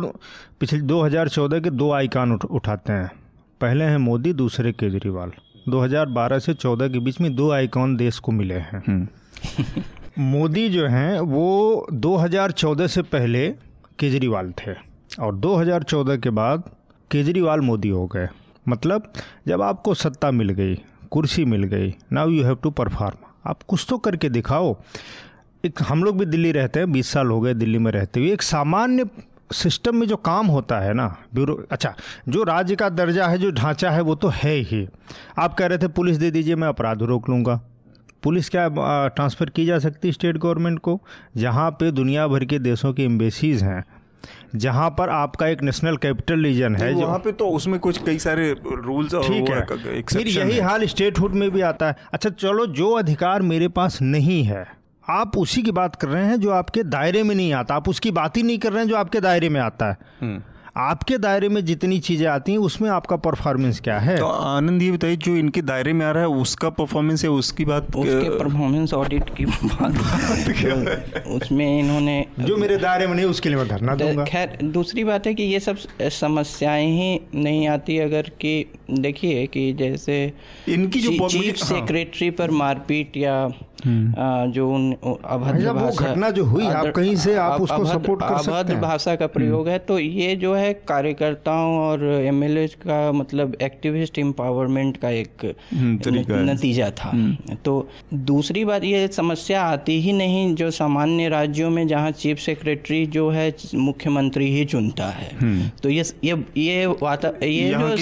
पिछले 0.60 0.80
2014 0.80 1.60
के 1.60 1.70
दो 1.70 1.92
आइकान 1.92 2.32
उठ, 2.32 2.46
उठाते 2.46 2.94
हैं। 2.94 3.12
पहले 3.62 3.84
हैं 3.84 3.98
मोदी 3.98 4.34
दूसरे 4.34 4.72
केजरीवाल। 4.72 5.32
2012 5.70 6.40
से 6.40 6.54
14 6.54 6.90
के 6.90 7.00
बीच 7.00 7.22
में 7.22 7.36
दो 7.36 7.52
आइकॉन 7.52 7.96
देश 7.96 8.20
को 8.20 8.32
मिले 8.32 8.56
हैं। 8.56 8.84
हम्म। 8.88 9.08
मोदी 10.20 10.70
जो 10.70 10.88
हैं 10.88 11.20
वो 11.20 11.88
2014 11.94 12.88
से 12.88 13.02
पहले 13.02 13.50
केजरीवाल 14.00 14.52
थे 14.52 14.72
और 15.20 15.36
2014 15.36 16.18
के 16.18 16.30
बाद 16.30 16.64
केजरीवाल 17.12 17.60
मोदी 17.60 17.90
हो 17.90 18.08
गए। 18.08 18.28
मतलब 18.68 19.14
जब 19.48 19.62
आपको 19.62 19.94
सत्ता 19.94 20.32
मिल 20.32 20.50
गई 20.50 20.76
कुर्सी 21.12 21.46
मिल 21.46 21.64
गई 21.64 21.96
now 22.14 22.30
you 22.30 22.44
have 22.44 22.56
to 22.56 22.70
perform 22.70 23.18
आप 23.46 23.64
कुछ 23.64 23.86
तो 23.90 23.98
करके 23.98 24.30
दिखाओ। 24.30 24.78
एक 25.66 25.80
हम 25.88 26.04
लोग 26.04 26.18
भी 26.18 26.26
दिल्ली 26.26 26.52
रहते 26.52 26.80
हैं 26.80 26.92
बीस 26.92 27.08
साल 27.08 27.28
हो 27.28 27.42
गए 27.42 27.54
दिल्ली 27.54 27.78
में 27.78 27.92
रहते 27.92 28.20
हुए। 28.20 28.32
एक 28.32 28.42
सामान्य 28.42 29.06
सिस्टम 29.54 29.96
में 29.96 30.08
जो 30.08 30.16
काम 30.16 30.48
होता 30.48 30.80
है 30.80 30.94
ना 30.94 31.08
ब्यूरो 31.34 31.54
अच्छा 31.72 31.94
जो 32.30 32.44
राज्य 32.44 32.76
का 32.76 32.90
दर्जा 32.90 33.28
है 33.28 33.38
जो 33.38 33.52
ढांचा 33.52 33.92
है 33.92 34.02
वो 34.02 34.16
तो 34.16 34.28
है 34.36 34.56
ही। 34.62 34.88
आप 35.40 35.54
कह 35.54 35.66
रहे 35.66 35.78
थे 35.78 35.88
पुलिस 35.88 36.18
दे 36.18 36.32
दीजिए 36.32 36.56
मैं 36.56 36.68
अपराध 36.68 37.02
रोक 37.04 37.30
लूँगा। 37.30 37.60
पुलिस 38.24 38.50
क्या 38.50 38.68
ट्रांसफ़र 39.08 39.50
की 39.50 39.66
जा 39.66 39.80
सकती 39.80 40.12
स्टेट 40.12 40.38
गवर्नमेंट 40.38 40.80
को? 40.80 41.00
जहाँ 41.38 41.70
पे 41.72 41.92
दुनिया 41.92 42.28
भर 42.28 42.46
के 42.46 42.60
देशों 42.60 42.94
की 42.94 43.04
एम्बेसीज 43.04 43.64
हैं 43.64 43.84
जहाँ 44.56 44.90
पर 44.90 45.10
आपका 45.10 45.48
एक 45.48 45.62
नेशनल 45.64 45.98
कैपिटल 45.98 46.44
रीजन 46.44 46.76
है 46.76 46.94
जो 46.94 47.06
वहाँ 47.06 47.20
पे 47.20 47.32
तो 47.32 47.48
उसमें 47.50 47.80
कुछ 47.80 47.98
कई 48.06 48.18
सारे 48.20 48.52
रूल्स 48.66 49.16
ठीक 49.18 49.50
है। 49.50 50.02
फिर 50.04 50.28
यही 50.28 50.60
हाल 50.60 50.86
स्टेटहुड 50.86 51.34
में 51.34 51.50
भी 51.52 51.62
आता 51.62 51.88
है। 51.88 51.96
अच्छा 52.14 52.30
चलो 52.30 52.66
जो 52.66 52.92
अधिकार 52.92 53.42
मेरे 53.42 53.68
पास 53.68 54.02
नहीं 54.02 54.44
है 54.44 54.66
आप 55.10 55.38
उसी 55.38 55.62
की 55.62 55.72
बात 55.72 55.96
कर 55.96 56.08
रहे 56.08 56.26
हैं 56.26 56.40
जो 56.40 56.50
आपके 56.50 56.84
दायरे 56.84 57.24
में 57.24 57.36
नहीं 57.36 57.54
आता। 57.54 57.76
आप 57.76 57.90
उसकी 57.90 58.12
बात 58.12 58.38
ही 58.38 58.44
नहीं 58.44 58.58
कर 58.58 58.74
रहे 58.74 58.84
हैं 58.84 58.90
जो 58.90 58.96
आपके 58.96 59.20
दायरे 59.20 59.50
में 59.50 59.62
आता 59.62 59.90
है। 59.90 59.98
हम्म। 60.22 60.42
आपके 60.78 61.18
दायरे 61.18 61.50
में 61.50 61.66
जितनी 61.66 62.00
चीज़ें 62.00 62.28
आती 62.28 62.52
हैं 62.52 62.60
उसमें 62.60 62.90
आपका 62.90 63.16
परफॉर्मेंस 63.16 63.80
क्या 63.80 64.00
है? 64.00 64.18
तो 64.18 64.26
आनंद 64.26 64.82
ये 64.82 64.92
बताइए 64.92 65.16
जो 65.16 65.36
इनके 65.36 65.62
दायरे 65.62 65.94
में 65.94 66.06
आ 66.06 66.12
रहा 66.12 66.24
है 66.24 66.30
उसका 66.30 66.70
परफॉर्मेंस 66.70 67.24
है 67.24 67.30
उसकी 67.30 67.66
बात 67.66 67.96
उसके 67.96 68.30
परफॉर्मेंस 68.30 68.94
ऑडिट 68.94 69.24
की 69.38 69.46
बात 69.46 71.28
उसमें 71.28 71.80
इन्होंने 71.80 72.26
जो 72.40 72.58
मेरे 72.58 72.78
दायरे 72.78 73.08
में 73.08 73.16
नहीं 73.16 73.26
उसके 73.26 73.50
लिए 73.50 73.58
मैं 73.58 73.68
धरना 73.68 73.96
दूँगा। 73.96 74.24
खैर 74.24 74.58
दूसरी 74.64 75.04
बात 75.04 75.28
है 75.28 75.34
कि 75.34 75.44
ये 75.44 75.60
सब 75.60 75.78
समस्याएँ 76.02 76.88
ही 76.88 77.22
नहीं 77.36 77.68
आती 77.68 77.98
अगर 77.98 78.22
कि 78.22 78.66
देखिए 78.92 79.48
कि 79.48 79.74
जैसे 79.74 80.34
इनकी 80.70 81.00
जो 81.00 81.30
चीफ 81.30 81.56
सेक्रेटरी 81.56 82.30
पर 82.30 82.52
मारपीट 82.52 83.18
या। 83.18 83.52
जो 83.86 84.70
उन 84.70 84.92
अभद्र 85.26 85.74
भाषा 85.74 86.06
घटना 86.06 86.30
जो 86.30 86.44
हुई 86.46 86.68
आप 86.68 86.92
कहीं 86.96 87.16
से 87.16 87.36
आप 87.38 87.62
उसको 87.62 87.86
सपोर्ट 87.86 88.22
कर 88.22 88.38
सकते 88.38 88.52
हैं? 88.52 88.60
अभद्र 88.60 88.76
भाषा 88.78 89.16
का 89.16 89.28
प्रयोग 89.28 89.60
हम्म। 89.60 89.72
है 89.72 89.80
तो 89.80 90.00
ये 90.00 90.36
जो 90.36 90.54
है 90.56 90.74
कार्यकर्ताओं 90.88 91.78
और 91.80 92.04
एमएलए 92.06 92.66
का 92.86 93.12
मतलब 93.12 93.56
एक्टिविस्ट 93.62 94.20
एम्पावरमेंट 94.20 94.98
का 94.98 95.10
एक 95.10 95.46
हम्म, 95.74 96.50
नतीजा 96.50 96.90
था। 97.00 97.12
तो 97.66 97.88
दूसरी 98.14 98.66
बात 98.66 98.84
ये 98.84 99.08
समस्या 99.14 99.64
आती 99.64 100.00
ही 100.02 100.14
नहीं 100.14 100.54
जो 100.56 100.70
सामान्य 100.72 101.30
राज्यों 101.30 101.70
में 101.70 101.88
जहाँ 101.88 102.12
चीफ 102.14 102.38
सेक्रेटरी 102.40 103.06
जो 103.08 103.30
है 103.30 103.54
मुख्यमंत्री 103.76 104.52
ही 104.56 104.66
चुनता 104.66 105.06
है। 105.12 105.30
तो 105.84 105.90
ये 105.90 106.04
ये 106.24 106.36
ये 106.58 106.86
वाता 107.02 107.28
ये 107.46 107.70
जो 107.70 107.78
हाँ 107.78 107.96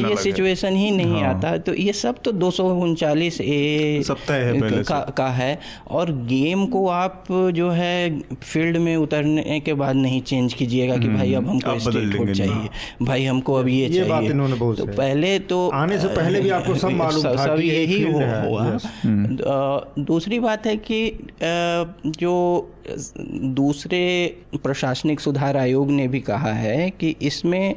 ये 0.00 0.16
सिचुएशन 0.18 0.76
ही। 0.76 0.90
नहीं 0.92 1.20
हाँ। 1.22 1.34
आता 1.34 1.56
तो 1.58 1.74
ये 1.74 1.92
सब 1.92 2.16
तो 2.24 2.32
दो 2.32 2.50
सौ 2.50 2.64
उनचालीस 2.82 3.40
ए 3.40 4.02
का 4.08 4.98
है 5.20 5.60
और 5.88 6.12
गेम 6.12 6.66
को 6.66 6.88
आप 6.88 7.24
जो 7.30 7.70
है 7.70 8.20
फ़ील्ड 8.20 8.76
में 8.76 8.96
उतरने 8.96 9.60
के 9.60 9.74
बाद 9.74 9.96
नहीं 9.96 10.22
चेंज 10.22 10.54
कीजिएगा 10.54 10.96
कि 10.96 11.08
भाई 11.08 11.34
अब 11.34 11.48
हमको 11.48 11.78
स्टेट 11.78 12.36
चाहिए 12.36 12.68
भाई 13.02 13.24
हमको 13.24 13.54
अब 13.54 13.68
ये, 13.68 13.88
ये 13.88 14.04
चाहिए। 14.04 14.28
तो 14.74 14.86
पहले 14.86 15.38
तो 15.38 15.68
आने 15.68 15.98
से 15.98 16.08
पहले 16.08 16.40
भी 16.40 16.50
आपको 16.50 16.74
सब 16.74 16.90
मालूम 16.92 17.24
था 17.24 17.56
सब 17.56 17.60
यही 17.60 18.02
हुआ। 18.02 18.78
दूसरी 19.98 20.38
बात 20.38 20.66
है 20.66 20.76
कि 20.76 21.18
जो 22.06 22.68
दूसरे 23.34 24.36
प्रशासनिक 24.62 25.20
सुधार 25.20 25.56
आयोग 25.56 25.90
ने 25.90 26.08
भी 26.08 26.20
कहा 26.20 26.52
है 26.52 26.90
कि 26.90 27.16
इसमें 27.22 27.74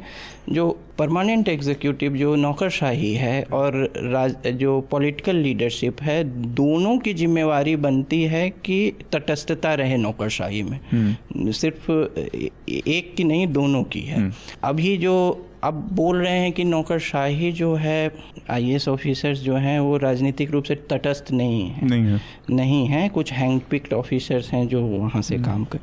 जो 0.50 0.70
परमानेंट 0.98 1.48
एग्जीक्यूटिव 1.50 2.16
जो 2.18 2.36
नौकरशाही 2.36 3.14
है 3.14 3.42
और 3.54 3.76
राज 3.98 4.36
जो 4.56 4.80
पॉलिटिकल 4.92 5.36
लीडरशिप 5.36 6.02
है 6.02 6.24
दोनों 6.56 6.98
की 6.98 7.14
जिम्मेवारी 7.14 7.76
बनती 7.78 8.22
है 8.24 8.50
कि 8.66 8.78
तटस्थता 9.14 9.74
रहे 9.74 9.98
नौकरशाही 9.98 10.62
में 10.64 10.80
हम्म। 10.92 11.52
सिर्फ़ 11.54 11.92
एक 11.92 13.14
की 13.18 13.24
नहीं 13.24 13.48
दोनों 13.48 13.84
की 13.86 14.02
है 14.02 14.18
हम्म। 14.18 14.32
अभी 14.64 14.96
जो 14.98 15.16
अब 15.64 15.74
बोल 15.92 16.18
रहे 16.18 16.40
हैं 16.40 16.52
कि 16.52 16.64
नौकरशाही 16.64 17.52
जो 17.52 17.74
है 17.76 18.12
आईएएस 18.50 18.88
ऑफिसर्स 18.88 19.40
जो 19.40 19.56
हैं 19.58 19.80
वो 19.80 19.96
राजनीतिक 19.98 20.52
रूप 20.52 20.64
से 20.64 20.76
तटस्थ 20.90 21.32
नहीं 21.32 21.70
है 21.70 21.88
नहीं 21.88 22.06
है 22.06 22.20
नहीं 22.52 22.86
है 22.88 23.08
कुछ 23.10 23.32
हैंड 23.34 23.62
पिक्ड 23.62 23.94
ऑफिसर्स 23.94 24.52
हैं 24.52 24.68
जो 24.68 24.82
वहाँ 24.82 25.22
से 25.22 25.36
हम्म। 25.36 25.46
काम 25.46 25.64
कर 25.66 25.80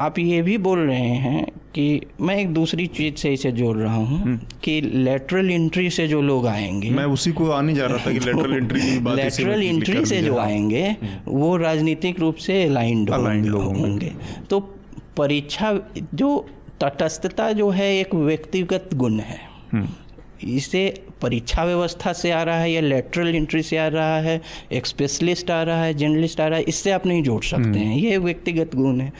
आप 0.00 0.18
ये 0.18 0.42
भी 0.42 0.58
बोल 0.58 0.78
रहे 0.78 0.98
हैं 0.98 1.44
कि 1.74 2.00
मैं 2.20 2.36
एक 2.36 2.48
दूसरी 2.54 2.86
चीज़ 2.86 3.14
से 3.14 3.32
इसे 3.32 3.52
जोड़ 3.52 3.76
रहा 3.76 3.94
हूँ 3.94 4.20
हम्म। 4.20 4.40
कि 4.64 4.80
लेटरल 4.80 5.50
एंट्री 5.50 5.90
से 5.90 6.08
जो 6.08 6.22
लोग 6.22 6.46
आएँगे 6.46 6.90
मैं 6.90 7.04
उसी 7.04 7.32
को 7.32 7.50
आने 7.50 7.74
जा 7.74 7.86
रहा 7.86 8.06
था 8.06 8.12
कि 8.12 8.18
लेटरल 8.18 8.54
एंट्री 8.54 8.80
की 8.80 8.98
बात 8.98 9.16
लेटरल 9.16 9.62
एंट्री 9.62 10.04
से 10.06 10.22
जो 10.22 10.36
आएँगे 10.36 10.82
हम्म। 10.82 11.32
वो 11.32 11.56
राजनीतिक 11.56 12.20
रूप 12.20 12.36
से 12.36 12.64
अलाइंड 12.64 13.10
होंगे। 13.10 14.12
तो 14.50 14.60
परीक्षा 15.16 15.80
जो 16.14 16.46
तटस्थता 16.80 17.52
जो 17.52 17.70
है 17.70 17.98
एक 17.98 18.14
व्यक्तिगत 18.14 18.88
गुण 18.94 19.18
है। 19.20 19.40
हम्म। 19.72 19.88
इसे 20.48 21.04
परीक्षा 21.22 21.64
व्यवस्था 21.64 22.12
से 22.12 22.30
आ 22.30 22.42
रहा 22.42 22.58
है 22.58 22.72
या 22.72 22.80
लेटरल 22.80 23.34
एंट्री 23.34 23.62
से 23.62 23.76
आ 23.76 23.86
रहा 23.88 24.16
है 24.20 24.40
एक 24.72 24.86
स्पेशलिस्ट 24.86 25.50
आ 25.50 25.62
रहा 25.62 25.84
है 25.84 25.94
जर्नलिस्ट 25.94 26.40
आ 26.40 26.46
रहा 26.46 26.58
है 26.58 26.64
इससे 26.64 26.90
आप 26.90 27.06
नहीं 27.06 27.22
जोड़ 27.22 27.44
सकते 27.44 27.78
हैं। 27.78 27.96
ये 27.96 28.18
व्यक्तिगत 28.18 28.74
गुण 28.74 29.00
है। 29.00 29.12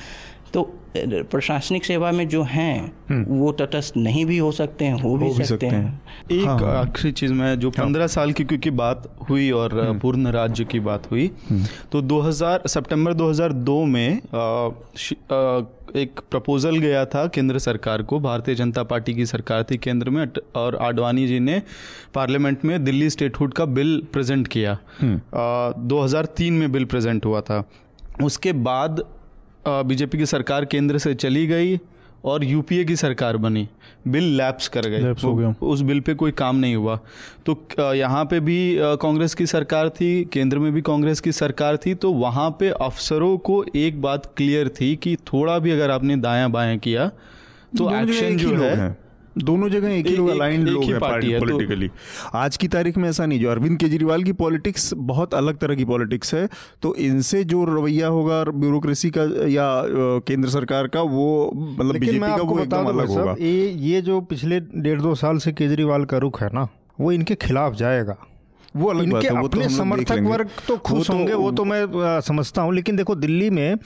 तो 0.54 0.74
प्रशासनिक 1.04 1.84
सेवा 1.84 2.12
में 2.12 2.28
जो 2.28 2.42
हैं 2.42 2.92
हम्म। 3.08 3.24
वो 3.24 3.52
तटस्थ 3.52 3.96
नहीं 3.96 4.26
भी 4.26 4.38
हो 4.38 4.52
सकते 4.52 4.84
हैं 4.84 5.00
हो 5.02 5.16
भी, 5.16 5.28
हो 5.28 5.34
भी 5.34 5.44
सकते, 5.44 5.46
सकते 5.46 5.66
हैं, 5.66 5.84
हैं। 5.84 6.40
एक 6.40 6.46
हाँ। 6.46 6.74
आखिरी 6.74 7.12
चीज़ 7.12 7.32
में 7.32 7.58
जो 7.58 7.70
हाँ। 7.70 7.86
पंद्रह 7.86 8.06
साल 8.06 8.32
की 8.32 8.44
क्योंकि 8.44 8.70
बात 8.70 9.16
हुई 9.30 9.50
और 9.50 9.80
हम्म। 9.80 9.98
पूर्ण 9.98 10.26
राज्य 10.26 10.64
की 10.64 10.80
बात 10.80 11.10
हुई 11.10 11.30
हम्म। 11.50 11.64
तो 11.92 12.02
2000 12.02 12.66
सितंबर 12.66 13.14
2002 13.14 13.84
में 13.84 14.20
आ, 14.34 14.68
आ, 15.34 15.62
एक 15.96 16.20
प्रपोजल 16.30 16.76
गया 16.76 17.04
था 17.04 17.26
केंद्र 17.26 17.58
सरकार 17.58 18.02
को 18.02 18.20
भारतीय 18.20 18.54
जनता 18.54 18.82
पार्टी 18.82 19.14
की 19.14 19.26
सरकार 19.26 19.64
थी 19.70 19.76
केंद्र 19.76 20.10
में 20.10 20.26
और 20.56 20.76
आडवाणी 20.76 21.26
जी 21.26 21.40
ने 21.40 21.62
पार्लियामेंट 22.14 22.64
में 22.64 22.84
दिल्ली 22.84 23.10
स्टेटहुड 23.10 23.54
का 23.54 23.64
बिल 23.64 24.02
प्रेजेंट 24.12 24.48
किया 24.48 24.72
आ, 24.72 25.72
2003 25.78 26.50
में 26.50 26.72
बिल 26.72 26.84
प्रेजेंट 26.84 27.26
हुआ 27.26 27.40
था 27.40 27.64
उसके 28.22 28.52
बाद 28.52 29.04
बीजेपी 29.66 30.18
की 30.18 30.27
सरकार 30.27 30.64
केंद्र 30.64 30.98
से 30.98 31.14
चली 31.14 31.46
गई 31.46 31.79
और 32.25 32.44
यूपीए 32.44 32.85
की 32.85 32.96
सरकार 32.96 33.37
बनी 33.37 33.68
बिल 34.09 34.25
लैप्स 34.37 34.68
कर 34.68 34.87
गए 34.87 34.98
लैप्स 34.98 35.25
हो 35.25 35.35
गया। 35.35 35.55
उस 35.62 35.81
बिल 35.81 36.01
पे 36.01 36.14
कोई 36.14 36.33
काम 36.33 36.57
नहीं 36.57 36.75
हुआ 36.77 36.98
तो 37.46 37.94
यहाँ 37.94 38.25
पे 38.25 38.40
भी 38.40 38.59
कांग्रेस 39.03 39.35
की 39.35 39.46
सरकार 39.46 39.88
थी 39.90 40.12
केंद्र 40.25 40.59
में 40.59 40.72
भी 40.72 40.81
कांग्रेस 40.83 41.20
की 41.20 41.33
सरकार 41.33 41.77
थी 41.77 41.94
तो 41.94 42.12
वहाँ 42.12 42.48
पे 42.51 42.68
अफसरों 42.68 43.37
को 43.38 43.64
एक 43.77 44.01
बात 44.03 44.27
क्लियर 44.37 44.68
थी 44.81 44.94
कि 44.96 45.16
थोड़ा 45.33 45.59
भी 45.59 45.70
अगर 45.70 45.90
आपने 45.90 46.16
दायां 46.16 46.53
बायां 46.53 46.79
किया 46.79 47.09
तो 47.79 47.90
एक्शन 47.90 48.37
जो 48.37 48.55
हैं। 48.57 48.96
दोनों 49.38 49.68
जगह 49.68 49.88
एक 49.88 50.07
ही 50.07 50.16
लोग 50.16 50.29
अलाइंड 50.29 50.68
लोग 50.68 50.85
हैं 50.85 50.99
पार्टी 51.01 51.31
है, 51.31 51.40
तो- 51.40 51.51
पॉलिटिकली 51.51 51.90
आज 52.35 52.57
की 52.57 52.68
तारीख 52.68 52.99
में 52.99 53.09
ऐसा 53.09 53.27
नहीं 53.27 53.40
जो 53.40 53.51
अरविंद 53.51 53.79
केजरीवाल 53.79 54.23
की 54.23 54.33
पॉलिटिक्स 54.33 54.92
बहुत 54.95 55.35
अलग 55.35 55.59
तरह 55.59 55.75
की 55.75 55.85
पॉलिटिक्स 55.85 56.35
है 56.35 56.49
तो 56.83 56.95
इनसे 56.95 57.45
जो 57.45 57.64
रवैया 57.64 58.07
होगा 58.07 58.45
ब्यूरोक्रेसी 58.45 59.11
का 59.11 59.23
या 59.49 59.66
केंद्र 60.27 60.49
सरकार 60.49 60.88
का 60.88 61.03
वो 61.03 61.51
मतलब 61.55 61.97
बीजेपी 61.97 62.18
का 62.18 62.35
वो 62.35 62.59
एकदम 62.61 62.85
अलग 62.85 63.09
होगा। 63.09 63.35
ये 63.40 63.68
ये 63.68 64.03
जो 64.03 64.21
पिछले 64.21 64.61
डेढ़ 64.61 65.01
दो 65.01 65.14
साल 65.14 65.38
से 65.38 65.53
केजरीवाल 65.53 66.05
का 66.05 66.18
रुख 66.18 66.42
है 66.42 66.51
ना 66.55 66.68
वो 67.01 67.12
इनके 67.12 67.35
खिलाफ 67.35 67.75
जाएगा। 67.75 68.16
वो 68.77 68.88
अलग 68.88 69.03
इनके 69.03 69.14
बात 69.14 69.25
है 69.25 69.31
वो 69.33 69.49
तो 69.49 69.49
अपने 69.49 69.66
देख 69.66 69.77
समर्थक 69.77 70.21
वर्ग 70.23 70.49
तो 70.68 70.77
खुश 70.77 71.11
वो 71.11 71.16
होंगे 71.16 71.35
वो 71.35 71.51
तो 71.51 71.64
मैं 71.64 71.87
समझता 72.21 72.62
हूँ 72.62 72.75
लेकिन 72.75 72.97
देखो 72.97 73.14
दिल्ली 73.14 73.51
में 73.51 73.77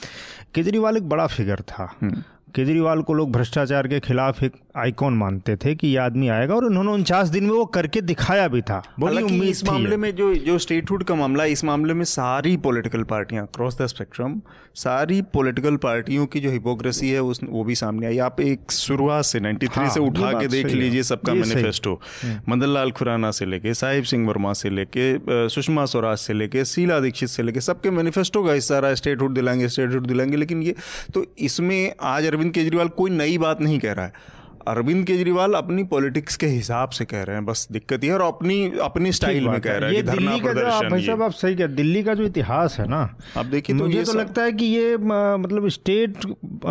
केजरीवाल 0.54 0.96
एक 0.96 1.08
बड़ा 1.08 1.26
फिगर 1.26 1.60
था। 1.60 1.94
हम्म। 2.02 2.22
केजरीवाल 2.54 3.02
को 3.02 3.14
लोग 3.14 3.32
भ्रष्टाचार 3.32 3.86
के 3.88 4.00
खिलाफ 4.00 4.42
एक 4.42 4.52
आइकॉन 4.76 5.14
मानते 5.14 5.56
थे 5.56 5.74
कि 5.74 5.88
ये 5.88 5.96
आदमी 5.96 6.28
आएगा 6.28 6.54
और 6.54 6.64
उन्होंने 6.64 6.92
उनचास 6.92 7.28
दिन 7.28 7.44
में 7.44 7.50
वो 7.50 7.64
करके 7.66 8.00
दिखाया 8.00 8.48
भी 8.48 8.60
था। 8.60 8.82
बड़ी 9.00 9.22
उम्मीद 9.22 9.42
इस 9.42 9.64
मामले 9.64 9.96
में 9.96 10.14
जो 10.16 10.34
जो 10.34 10.58
स्टेटहुड 10.58 11.04
का 11.04 11.14
मामला 11.14 11.44
इस 11.44 11.64
मामले 11.64 11.94
में 11.94 12.04
सारी 12.04 12.56
पॉलिटिकल 12.56 13.02
पार्टियाँ 13.02 13.46
क्रॉस 13.46 13.78
द 13.78 13.86
स्पेक्ट्रम 13.86 14.40
सारी 14.74 15.20
पॉलिटिकल 15.22 15.76
पार्टियों 15.76 16.26
की 16.26 16.40
जो 16.40 16.50
हिपोक्रेसी 16.50 17.10
है 17.10 17.22
उस 17.22 17.40
वो 17.44 17.64
भी 17.64 17.74
सामने 17.74 18.06
आई। 18.06 18.18
आप 18.18 18.40
एक 18.40 18.72
शुरुआत 18.72 19.24
से 19.24 19.40
93 19.40 19.76
हाँ, 19.76 19.88
से 19.90 20.00
उठा 20.00 20.32
के 20.40 20.46
देख 20.46 20.66
लीजिए 20.66 21.02
सबका 21.02 21.34
मैनिफेस्टो 21.34 22.00
मदन 22.48 22.68
लाल 22.68 22.90
खुराना 22.90 23.30
से 23.30 23.46
लेके 23.46 23.74
साहिब 23.74 24.04
सिंह 24.04 24.28
वर्मा 24.28 24.52
से 24.52 24.70
लेके 24.70 25.48
सुषमा 25.48 25.84
स्वराज 25.84 26.18
से 26.18 26.32
लेके 26.32 26.64
शीला 26.64 27.00
दीक्षित 27.00 27.28
से 27.28 27.42
लेके 27.42 27.60
सबके 27.60 27.90
मैनिफेस्टो 27.90 28.44
का 28.44 28.52
हिस्सा 28.52 28.78
रहा 28.78 28.94
स्टेटहुड 28.94 29.34
दिलाएँगे 29.34 29.68
स्टेटहुड 29.68 30.06
दिलाएँगे 30.06 30.36
लेकिन 30.36 30.62
ये 30.62 30.74
तो 31.14 31.24
इसमें 31.38 31.92
आज 32.02 32.26
अरविंद 32.26 32.52
केजरीवाल 32.52 32.88
कोई 32.88 33.10
नई 33.10 33.38
बात 33.38 33.60
नहीं 33.60 33.78
कह 33.78 33.92
रहा 33.92 34.06
है। 34.06 34.34
अरविंद 34.68 35.04
केजरीवाल 35.06 35.52
अपनी 35.54 35.82
पॉलिटिक्स 35.86 36.36
के 36.36 36.46
हिसाब 36.46 36.90
से 36.90 37.04
कह 37.04 37.22
रहे 37.22 37.36
हैं 37.36 37.44
बस 37.46 37.66
दिक्कत 37.72 38.04
ये 38.04 38.10
और 38.10 38.22
अपनी 38.22 38.56
अपनी 38.82 39.12
स्टाइल 39.12 39.48
में 39.48 39.60
कह 39.60 39.76
रहे 39.76 39.90
हैं 39.90 39.96
ये 39.96 40.02
दिल्ली 40.04 40.38
का 40.40 40.52
जो 40.52 40.66
आप 40.68 40.84
भाई 40.84 41.06
साहब 41.06 41.22
आप 41.22 41.32
सही 41.34 41.56
कह 41.56 41.66
दिल्ली 41.76 42.02
का 42.02 42.14
जो 42.14 42.24
इतिहास 42.24 42.76
है 42.80 42.88
ना 42.88 43.00
आप 43.36 43.46
देखिए 43.46 43.78
तो 43.78 43.84
मुझे 43.84 44.04
तो 44.04 44.12
लगता 44.12 44.42
है 44.42 44.52
कि 44.52 44.64
ये 44.66 44.96
मतलब 44.96 45.68
स्टेट 45.70 46.26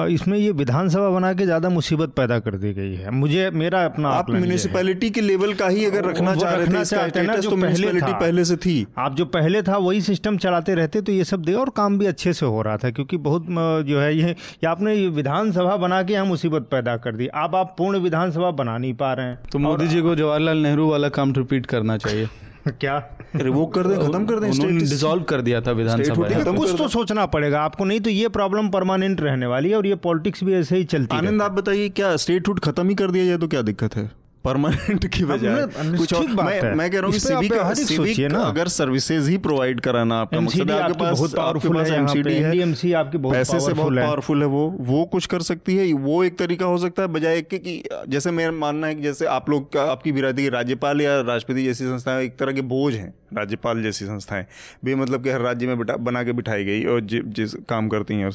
इसमें 0.09 0.37
ये 0.37 0.51
विधानसभा 0.53 1.09
बना 1.09 1.33
के 1.33 1.45
ज़्यादा 1.45 1.69
मुसीबत 1.69 2.13
पैदा 2.15 2.39
कर 2.39 2.55
दी 2.57 2.73
गई 2.73 2.95
है। 2.95 3.11
मुझे 3.13 3.49
मेरा 3.53 3.83
अपना 3.85 4.09
आप। 4.11 4.29
म्यूनिसिपैलिटी 4.31 5.09
के 5.09 5.21
लेवल 5.21 5.53
का 5.53 5.67
ही 5.67 5.85
अगर 5.85 6.05
रखना 6.05 6.35
चाह 6.35 6.55
रहे 6.55 6.67
थे 6.67 7.41
तो 7.41 7.55
पहले 7.57 7.91
पहले 8.03 8.45
से 8.45 8.55
थी। 8.57 8.75
आप 8.97 9.15
जो 9.15 9.25
पहले 9.27 9.61
था 9.63 9.77
वही 9.79 10.01
सिस्टम 10.01 10.37
चलाते 10.37 10.75
रहते 10.75 11.01
तो 11.01 11.11
ये 11.11 11.23
सब 11.25 11.45
दे 11.45 11.53
और 11.55 11.69
काम 11.75 11.97
भी 11.97 12.05
अच्छे 12.05 12.33
से 12.33 12.45
हो 12.47 12.61
रहा 12.61 12.77
था 12.77 12.91
क्योंकि 12.91 13.17
बहुत 13.25 13.45
जो 13.85 13.99
है 13.99 14.15
ये 14.15 14.29
ये 14.29 14.67
आपने 14.67 14.95
विधानसभा 15.11 15.75
बना 15.77 16.01
के 16.03 16.13
यहाँ 16.13 16.25
मुसीबत 16.25 16.67
पैदा 16.71 16.95
कर 16.97 17.15
दी। 17.15 17.27
अब 17.35 17.55
आप 17.55 17.75
पूर्ण 17.85 17.99
विधानसभा 17.99 18.51
बना 18.51 18.77
नहीं 18.77 18.93
पा 18.93 19.13
रहे 19.13 19.25
हैं। 19.25 19.39
तो 19.51 19.59
मोदी 19.59 19.87
जी 19.87 20.01
को 20.01 20.15
जवाहरलाल 20.15 20.57
नेहरू 20.57 20.89
वाला 20.89 21.09
काम 21.09 21.33
रिपीट 21.33 21.65
करना 21.65 21.97
चाहिए। 21.97 22.29
क्या? 22.67 22.97
रिवोक 23.35 23.73
कर 23.73 23.87
दें 23.87 23.95
खत्म 23.97 24.25
कर 24.25 24.39
दें 24.39 24.49
उन्होंने 24.51 24.79
डिसॉल्व 24.79 25.23
कर 25.23 25.41
दिया 25.41 25.61
था 25.61 25.71
विधानसभा। 25.71 26.51
कुछ 26.51 26.75
तो 26.77 26.87
सोचना 26.87 27.25
पड़ेगा 27.25 27.61
आपको 27.61 27.85
नहीं 27.85 27.99
तो 27.99 28.09
ये 28.09 28.27
प्रॉब्लम 28.27 28.69
परमानेंट 28.69 29.21
रहने 29.21 29.45
वाली 29.45 29.69
है 29.69 29.77
और 29.77 29.87
ये 29.87 29.95
पॉलिटिक्स 29.95 30.43
भी 30.43 30.53
ऐसे 30.53 30.77
ही 30.77 30.83
चलती 30.83 31.17
आनंद 31.17 31.41
आप 31.41 31.51
बताइए 31.51 31.89
क्या 31.89 32.15
स्टेटहुड 32.17 32.59
खत्म 32.59 32.89
ही 32.89 32.95
कर 32.95 33.11
दिया 33.11 33.25
जाए 33.25 33.37
तो 33.37 33.47
क्या 33.47 33.61
दिक्कत 33.61 33.95
है? 33.95 34.11
परमानेंट 34.45 35.05
की 35.07 35.25
बजाय 35.25 35.65
कुछ 35.97 36.13
और 36.13 36.27
बात 36.27 36.45
मैं 36.45 36.61
है। 36.61 36.73
मैं 36.75 36.89
कह 36.91 36.99
रहा 36.99 37.05
हूँ 37.05 37.19
सिविक 37.19 37.53
सिविक 37.77 38.19
ना। 38.31 38.39
अगर 38.39 38.67
सर्विसेज़ 38.67 39.29
ही 39.29 39.37
प्रोवाइड 39.37 39.79
कराना 39.81 40.19
आपका 40.21 40.39
मकसद 40.39 40.71
है 40.71 40.79
आपके 40.79 40.99
पास 40.99 41.19
बहुत 41.19 41.65
पास 41.67 41.89
है 41.89 41.97
एमसीडी 41.97 42.33
है। 42.33 42.51
NDMC 42.53 42.93
आपकी 42.93 43.17
बहुत 43.17 43.35
पैसे 43.35 43.59
से 43.59 43.73
बहुत 43.73 43.95
पावरफुल 43.95 44.41
है। 44.41 44.47
वो। 44.47 44.67
वो 44.79 45.03
कुछ 45.05 45.25
कर 45.25 45.41
सकती 45.41 45.75
है 45.75 45.91
वो 45.93 46.23
एक 46.23 46.37
तरीका 46.37 46.65
हो 46.65 46.77
सकता 46.77 47.01
है 47.01 47.07
बजाय 47.07 47.41
कि, 47.41 47.57
कि 47.57 47.83
जैसे 48.09 48.31
मेरा 48.31 48.51
मानना 48.51 48.87
है 48.87 48.95
कि 48.95 49.01
जैसे 49.01 49.25
आप 49.25 49.49
लोग 49.49 49.77
आपकी 49.77 50.11
बिरादरी 50.11 50.49
राज्यपाल 50.49 51.01
या 51.01 51.19
राष्ट्रपति 51.21 51.63
जैसी 51.63 51.85
संस्थाएँ 51.85 52.25
एक 52.25 52.37
तरह 52.37 52.51
के 52.51 52.61
बोझ 52.61 52.93
हैं 52.93 53.13
राज्यपाल 53.33 53.83
जैसी 53.83 54.05
संस्थाएँ। 54.05 54.45
बेमतलब 54.85 55.23
के 55.23 55.31
हर 55.31 55.41
राज्य 55.41 55.67
में 55.67 55.77
बना 55.79 56.23
के 56.23 56.33
बिठाई 56.33 56.65
गई 56.65 56.83
और 56.85 57.01
जिस 57.01 57.53
काम 57.69 57.89
करती 57.89 58.13
हैं 58.13 58.29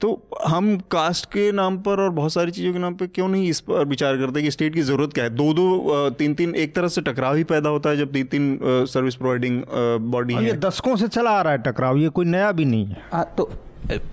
तो 0.00 0.22
हम 0.46 0.76
कास्ट 0.90 1.26
के 1.26 1.52
नाम 1.52 1.78
पर 1.78 2.00
और 2.00 2.10
बहुत 2.10 2.32
सारी 2.32 2.50
चीज़ों 2.50 2.72
के 2.72 2.78
नाम 2.78 2.94
पे 2.94 3.06
क्यों 3.06 3.28
नहीं 3.28 3.48
इस 3.48 3.60
पर 3.60 3.84
विचार 3.84 4.16
करते 4.16 4.42
कि 4.42 4.50
स्टेट 4.50 4.74
की 4.74 4.82
ज़रूरत 4.82 5.12
क्या 5.12 5.24
है? 5.24 5.30
दो 5.30 5.52
दो 5.54 6.10
तीन 6.10 6.34
तीन 6.34 6.54
एक 6.54 6.74
तरह 6.74 6.88
से 6.88 7.00
टकराव 7.00 7.34
ही 7.34 7.44
पैदा 7.44 7.68
होता 7.68 7.90
है 7.90 7.96
जब 7.96 8.12
तीन 8.12 8.24
तीन 8.24 8.58
सर्विस 8.62 9.14
प्रोवाइडिंग 9.14 9.62
बॉडी 10.00 10.34
ये 10.34 10.52
दशकों 10.52 10.96
से 10.96 11.08
चला 11.08 11.30
आ 11.30 11.42
रहा 11.42 11.52
है 11.52 11.58
टकराव 11.58 11.96
ये 11.96 12.08
कोई 12.08 12.24
नया 12.24 12.52
भी 12.52 12.64
नहीं 12.64 12.86
है। 12.86 12.96
हाँ 13.12 13.34
तो 13.38 13.50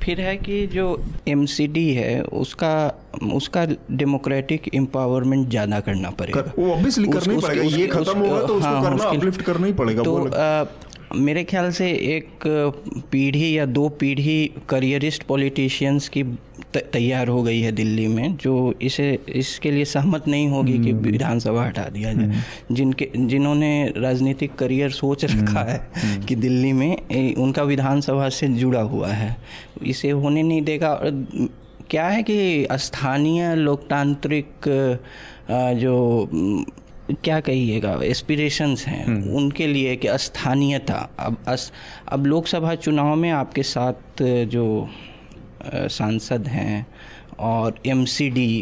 फिर 0.02 0.22
है 0.22 0.38
कि 0.38 0.68
जो 0.68 1.04
एम 1.28 1.46
है 1.70 2.22
उसका 2.24 2.74
उसका 3.34 3.66
डेमोक्रेटिक 3.92 4.76
एम्पावरमेंट 4.76 5.50
ज़्यादा 5.50 5.80
करना 5.80 6.10
पड़ेगा। 6.10 6.42
कर- 6.42 6.60
वो 6.60 6.76
obviously 6.76 7.14
करना 7.14 7.34
ही 7.34 7.42
पड़ेगा। 7.42 7.78
ये 7.78 7.88
खत्म 7.88 8.20
होगा 8.20 8.42
तो 8.42 8.54
उसको 8.54 8.68
हाँ, 8.68 8.84
करना, 8.84 8.96
उसके- 8.96 9.20
uplift 9.20 9.42
करना 9.42 9.68
ही 9.68 9.74
पड़ेगा, 9.74 10.04
तो 10.04 10.18
मेरे 11.16 11.44
ख्याल 11.44 11.70
से 11.72 11.90
एक 12.16 12.48
पीढ़ी 13.12 13.58
या 13.58 13.66
दो 13.66 13.88
पीढ़ी 13.90 14.52
करियरिस्ट 14.70 15.24
पॉलिटिशियंस 15.24 16.08
की 16.10 16.24
तैयार 16.76 17.28
हो 17.28 17.42
गई 17.44 17.60
है 17.62 17.72
दिल्ली 17.72 18.08
में 18.08 18.36
जो 18.36 18.54
इसे 18.82 19.08
इसके 19.36 19.72
लिए 19.72 19.86
सहमत 19.86 20.28
नहीं 20.28 20.48
होगी 20.48 20.78
कि 20.80 20.92
विधानसभा 20.94 21.66
हटा 21.66 21.84
दिया 21.90 22.14
जाए। 22.14 22.42
जिनके 22.72 23.10
जिन्होंने 23.18 23.94
राजनीतिक 23.98 24.56
करियर 24.56 24.90
सोच 24.92 25.26
रखा 25.26 25.64
है 25.64 26.26
कि 26.28 26.36
दिल्ली 26.36 26.74
में 26.74 27.36
उनका 27.36 27.64
विधानसभा 27.64 28.30
से 28.30 28.48
जुड़ा 28.48 28.82
हुआ 28.82 29.10
है। 29.10 29.36
इसे 29.84 30.10
होने 30.10 30.44
नहीं 30.44 30.62
देगा। 30.62 30.94
और 30.94 31.50
क्या 31.90 32.08
है 32.08 32.24
कि 32.24 32.68
स्थानीय 32.74 33.56
लोकतांत्रिक 33.56 34.48
जो 35.80 35.96
क्या 37.12 37.40
कहिएगा? 37.40 38.00
एस्पिरेशंस 38.04 38.86
हैं। 38.88 39.34
उनके 39.34 39.68
लिए 39.68 39.96
कि 39.96 40.08
स्थानीयता। 40.18 41.10
अब 41.20 41.38
अस, 41.48 41.72
अब 42.12 42.26
लोकसभा 42.26 42.76
चुनाव 42.76 43.16
में 43.16 43.30
आपके 43.32 43.64
साथ 43.64 44.24
जो 44.24 44.90
सांसद 45.76 46.48
हैं 46.48 46.86
और 47.40 47.76
एमसीडी 47.88 48.60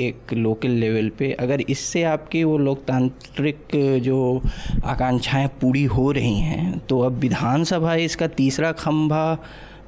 एक 0.00 0.32
लोकल 0.32 0.70
लेवल 0.70 1.08
पे 1.08 1.32
अगर 1.32 1.60
इससे 1.60 2.02
आपकी 2.02 2.44
वो 2.44 2.58
लोकतांत्रिक 2.58 3.58
जो 4.02 4.42
आकांक्षाएँ 4.84 5.46
पूरी 5.60 5.84
हो 5.84 6.10
रही 6.12 6.38
हैं 6.40 6.78
तो 6.78 7.00
अब 7.00 7.12
विधानसभा 7.12 7.94
इसका 7.94 8.26
तीसरा 8.26 8.72
खंभा 8.72 9.32
अ, 9.32 9.38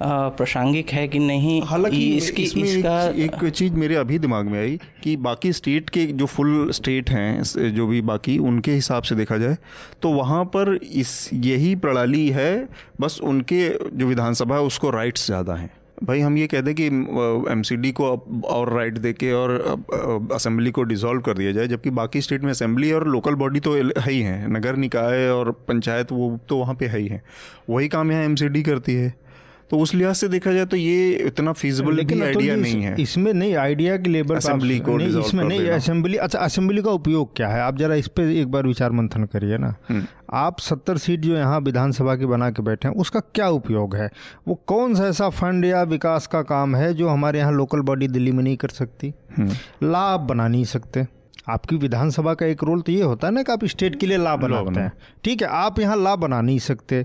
प्रासंगिक 0.03 0.91
है 0.91 1.07
कि 1.09 1.19
नहीं? 1.19 1.61
हालाँकि 1.63 2.03
इसकी 2.17 2.43
इसमें 2.43 2.63
इसका 2.65 3.03
एक, 3.03 3.45
एक 3.45 3.51
चीज़ 3.51 3.73
मेरे 3.75 3.95
अभी 3.97 4.19
दिमाग 4.19 4.47
में 4.47 4.59
आई 4.61 4.79
कि 5.03 5.17
बाकी 5.19 5.53
स्टेट 5.53 5.91
के 5.91 6.05
जो 6.09 6.27
फुल 6.27 6.71
स्टेट 6.73 7.11
हैं 7.11 7.73
जो 7.75 7.87
भी 7.87 8.01
बाकी 8.03 8.39
उनके 8.41 8.73
हिसाब 8.73 9.03
से 9.03 9.15
देखा 9.15 9.39
जाए 9.39 9.57
तो 10.03 10.13
वहाँ 10.13 10.45
पर 10.47 10.75
इस 10.75 11.31
यही 11.35 11.75
प्रणाली 11.77 12.29
है 12.31 12.69
बस 13.01 13.21
उनके 13.25 13.69
जो 13.69 14.07
विधानसभा 14.07 14.55
है 14.55 14.63
उसको 14.63 14.91
राइट्स 14.91 15.27
ज़्यादा 15.27 15.55
हैं। 15.55 15.71
भाई 16.05 16.21
हम 16.21 16.37
ये 16.39 16.47
कह 16.47 16.61
दें 16.61 16.75
कि 16.75 16.87
एमसीडी 17.53 17.91
को 17.93 18.05
और 18.47 18.73
राइट 18.73 18.99
दे 18.99 19.13
के 19.13 19.33
और 19.33 19.53
असेंबली 20.35 20.71
को 20.71 20.83
डिसॉल्व 20.85 21.21
कर 21.21 21.39
दिया 21.39 21.53
जाए 21.53 21.67
जबकि 21.67 21.91
बाकी 21.93 22.21
स्टेट 22.21 22.43
में 22.43 22.51
असेंबली 22.51 22.93
और 22.93 23.07
लोकल 23.09 23.35
बॉडी 23.35 23.61
तो 23.61 23.75
है 23.75 24.11
ही 24.11 24.21
हैं। 24.21 24.49
नगर 24.49 24.77
निकाय 24.77 25.29
और 25.29 25.51
पंचायत 25.69 26.13
वो 26.13 26.39
तो 26.49 26.57
वहाँ 26.57 26.75
पे 26.75 26.87
है 26.87 26.99
ही 26.99 27.09
हैं। 27.09 27.23
वही 27.71 27.89
काम 27.89 28.13
यहाँ 28.13 28.25
एम 28.25 28.35
करती 28.63 28.95
है। 28.95 29.15
तो 29.71 29.79
उस 29.79 29.95
लिहाज 29.95 30.15
से 30.17 30.29
देखा 30.29 30.53
जाए 30.53 30.67
तो 30.67 30.77
ये 30.77 31.11
इतना 31.27 31.53
फिजिबल 31.53 31.99
अतुल 31.99 32.23
आइडिया 32.23 32.55
जी, 32.55 32.61
नहीं 32.61 32.83
है। 32.83 32.95
इसमें 33.01 33.33
नहीं 33.33 33.55
आइडिया 33.55 33.97
की 33.97 34.11
लेबर 34.11 34.37
असेंबली 34.37 34.79
को 34.79 34.97
नहीं 34.97 35.21
इसमें 35.21 35.45
नहीं 35.45 35.69
असेंबली 35.69 36.17
अच्छा 36.17 36.39
असेंबली 36.39 36.83
का 36.83 36.91
उपयोग 36.91 37.37
क्या 37.37 37.49
है? 37.49 37.61
आप 37.61 37.77
जरा 37.79 37.95
इस 37.95 38.09
पर 38.09 38.23
एक 38.23 38.51
बार 38.51 38.67
विचार 38.67 38.91
मंथन 38.91 39.25
करिए 39.25 39.59
ना। 39.59 39.75
हम्म। 39.89 40.07
आप 40.33 40.61
सत्तर 40.61 40.97
सीट 40.97 41.21
जो 41.21 41.37
यहाँ 41.37 41.61
विधानसभा 41.61 42.17
की 42.17 42.27
बना 42.27 42.51
के 42.51 42.63
बैठे 42.63 42.89
हैं 42.89 42.95
उसका 42.95 43.21
क्या 43.35 43.49
उपयोग 43.49 43.97
है? 43.97 44.11
वो 44.49 44.55
कौन 44.67 44.95
सा 44.95 45.07
ऐसा 45.07 45.29
फंड 45.29 45.65
या 45.65 45.83
विकास 45.83 46.27
का 46.27 46.43
काम 46.43 46.77
है 46.77 46.95
जो 46.95 47.09
हमारे 47.09 47.39
यहाँ 47.39 47.53
लोकल 47.53 47.81
बॉडी 47.81 48.09
दिल्ली 48.09 48.33
में 48.33 48.45
नहीं 48.45 48.57
कर 48.57 48.69
सकती? 48.69 49.15
हम्म। 49.37 49.91
लाभ 49.91 50.21
बना 50.21 50.49
नहीं 50.49 50.65
सकते। 50.65 51.07
आपकी 51.49 51.77
विधानसभा 51.77 52.35
का 52.35 52.47
एक 52.47 52.63
रोल 52.65 52.81
तो 52.81 52.93
ये 52.93 53.03
होता 53.03 53.27
है 53.27 53.33
ना 53.35 53.43
कि 53.43 53.53
आप 53.53 53.65
स्टेट 53.65 53.99
के 54.01 54.07
लिए 54.07 54.17
ला 54.17 54.37
बनाते 54.37 54.81
हैं। 54.81 54.93
ठीक 55.25 55.43
है 55.43 55.49
आप 55.49 55.79
यहाँ 55.81 55.97
ला 55.97 56.15
बना 56.17 56.41
नहीं 56.41 56.59
सकते। 56.61 57.05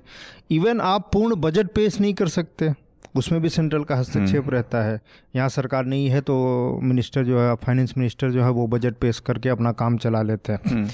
इवन 0.52 0.82
आप 0.82 1.10
पूर्ण 1.14 1.36
बजट 1.36 1.72
पेश 1.76 2.00
नहीं 2.02 2.14
कर 2.14 2.28
सकते। 2.30 2.74
उसमें 3.16 3.42
भी 3.42 3.50
सेंट्रल 3.50 3.84
का 3.84 3.96
हस्तक्षेप 3.96 4.50
रहता 4.50 4.82
है। 4.84 5.00
यहाँ 5.36 5.50
सरकार 5.50 5.86
नहीं 5.86 6.08
है 6.10 6.22
तो 6.22 6.36
मिनिस्टर 6.84 7.24
जो 7.24 7.40
है 7.40 7.54
फाइनेंस 7.56 7.94
मिनिस्टर 7.98 8.32
जो 8.32 8.44
है 8.44 8.50
वो 8.50 8.68
बजट 8.68 8.96
पेश 8.96 9.20
करके 9.20 9.50
अपना 9.50 9.72
काम 9.74 9.98
चला 9.98 10.22
लेते 10.22 10.54
हैं। 10.54 10.90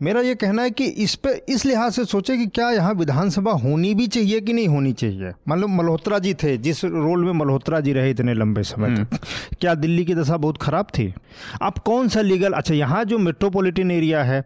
मेरा 0.00 0.20
ये 0.20 0.34
कहना 0.34 0.62
है 0.62 0.70
कि 0.70 0.84
इस 0.84 1.14
पे 1.14 1.30
इस 1.48 1.64
लिहाज 1.66 1.92
से 1.92 2.04
सोचे 2.04 2.36
कि 2.36 2.46
क्या 2.46 2.70
यहाँ 2.70 2.92
विधानसभा 2.94 3.52
होनी 3.52 3.92
भी 3.94 4.06
चाहिए 4.06 4.40
कि 4.40 4.52
नहीं 4.52 4.68
होनी 4.68 4.92
चाहिए? 4.92 5.32
मान 5.48 5.60
लो 5.60 5.66
मल्होत्रा 5.68 6.18
जी 6.18 6.32
थे 6.34 6.56
जिस 6.56 6.84
रोल 6.84 7.24
में 7.24 7.32
मल्होत्रा 7.32 7.80
जी 7.80 7.92
रहे 7.92 8.10
इतने 8.10 8.34
लंबे 8.34 8.62
समय 8.62 8.96
तक। 8.96 9.18
क्या 9.60 9.74
दिल्ली 9.74 10.04
की 10.04 10.14
दशा 10.14 10.36
बहुत 10.36 10.58
खराब 10.62 10.86
थी? 10.98 11.12
अब 11.62 11.78
कौन 11.78 12.08
सा 12.08 12.20
लीगल 12.20 12.52
अच्छा 12.52 12.74
यहाँ 12.74 13.04
जो 13.04 13.18
मेट्रोपॉलिटन 13.18 13.90
एरिया 13.90 14.22
है 14.24 14.44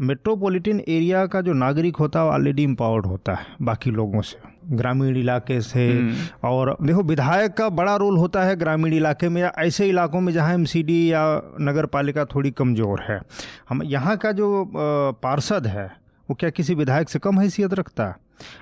मेट्रोपॉलिटन 0.00 0.80
एरिया 0.88 1.26
का 1.26 1.40
जो 1.40 1.52
नागरिक 1.52 1.96
होता 1.96 2.18
है 2.18 2.26
वो 2.26 2.32
ऑलरेडी 2.32 2.62
एम्पावर्ड 2.64 3.06
होता 3.06 3.34
है 3.34 3.46
बाकी 3.62 3.90
लोगों 3.90 4.20
से। 4.22 4.51
ग्रामीण 4.70 5.16
इलाके 5.16 5.60
से। 5.60 5.86
और 6.44 6.76
देखो 6.82 7.02
विधायक 7.02 7.52
का 7.52 7.68
बड़ा 7.70 7.96
रोल 7.96 8.16
होता 8.18 8.42
है 8.42 8.56
ग्रामीण 8.56 8.94
इलाके 8.94 9.28
में 9.28 9.40
या 9.42 9.52
ऐसे 9.58 9.88
इलाकों 9.88 10.20
में 10.20 10.32
जहाँ 10.32 10.54
एमसीडी 10.54 11.12
या 11.12 11.24
नगर 11.60 11.86
पालिका 11.88 12.24
थोड़ी 12.24 12.50
कमज़ोर 12.52 13.02
है। 13.02 13.20
हम 13.68 13.82
यहाँ 13.82 14.16
का 14.16 14.32
जो 14.32 14.64
पार्षद 14.74 15.66
है 15.66 15.90
वो 16.28 16.34
क्या 16.34 16.50
किसी 16.50 16.74
विधायक 16.74 17.08
से 17.08 17.18
कम 17.18 17.40
हैसियत 17.40 17.74
रखता? 17.74 18.06
है 18.06 18.14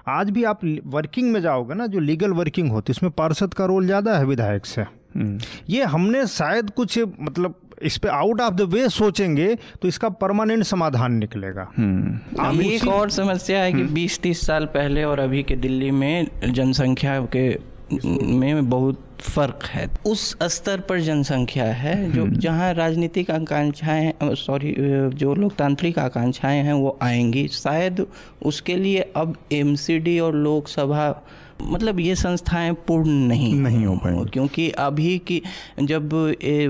आज 0.08 0.30
भी 0.30 0.44
आप 0.44 0.60
वर्किंग 0.86 1.32
में 1.32 1.40
जाओगे 1.42 1.74
ना 1.74 1.86
जो 1.86 1.98
लीगल 2.00 2.32
वर्किंग 2.32 2.70
होती 2.70 2.92
है 2.92 2.96
उसमें 2.96 3.12
पार्षद 3.12 3.54
का 3.54 3.64
रोल 3.64 3.86
ज़्यादा 3.86 4.16
है 4.18 4.24
विधायक 4.26 4.66
से। 4.66 4.84
ये 5.68 5.84
हमने 5.84 6.26
शायद 6.26 6.70
कुछ 6.70 6.98
मतलब 6.98 7.54
इस 7.82 7.98
पे 7.98 8.08
आउट 8.08 8.40
ऑफ़ 8.40 8.54
द 8.54 8.60
वे 8.60 8.88
सोचेंगे 8.88 9.54
तो 9.54 9.88
इसका 9.88 10.08
परमानेंट 10.08 10.64
समाधान 10.64 11.12
निकलेगा। 11.12 11.62
अब 12.48 12.60
एक 12.60 12.74
उसी- 12.74 12.90
और 12.90 13.10
समस्या 13.10 13.62
है 13.62 13.72
कि 13.72 13.82
20-30 13.82 14.46
साल 14.46 14.64
पहले 14.64 15.04
और 15.04 15.20
अभी 15.20 15.42
के 15.42 15.56
दिल्ली 15.56 15.90
में 15.90 16.26
जनसंख्या 16.52 17.20
के 17.20 17.70
में 18.26 18.70
बहुत 18.70 19.06
फ़र्क 19.20 19.60
है। 19.66 19.88
उस 20.06 20.36
स्तर 20.42 20.80
पर 20.80 21.00
जनसंख्या 21.00 21.64
है 21.64 22.12
जो 22.12 22.28
जहाँ 22.28 22.74
राजनीतिक 22.74 23.30
आकांक्षाएँ 23.30 24.14
सॉरी 24.22 24.76
जो 25.08 25.34
लोकतांत्रिक 25.34 25.98
आकांक्षाएँ 25.98 26.62
हैं 26.62 26.72
वो 26.72 26.98
आएँगी। 27.02 27.48
शायद 27.48 28.06
उसके 28.44 28.76
लिए 28.76 29.12
अब 29.16 29.36
एमसीडी 29.52 30.20
और 30.20 30.34
लोकसभा 30.34 31.22
मतलब 31.62 32.00
ये 32.00 32.14
संस्थाएँ 32.14 32.72
पूर्ण 32.72 33.10
नहीं 33.10 33.54
नहीं 33.54 33.86
हो 33.86 33.96
पाई 33.96 34.24
क्योंकि 34.24 34.70
अभी 34.70 35.18
की 35.18 35.42
जब 35.80 36.12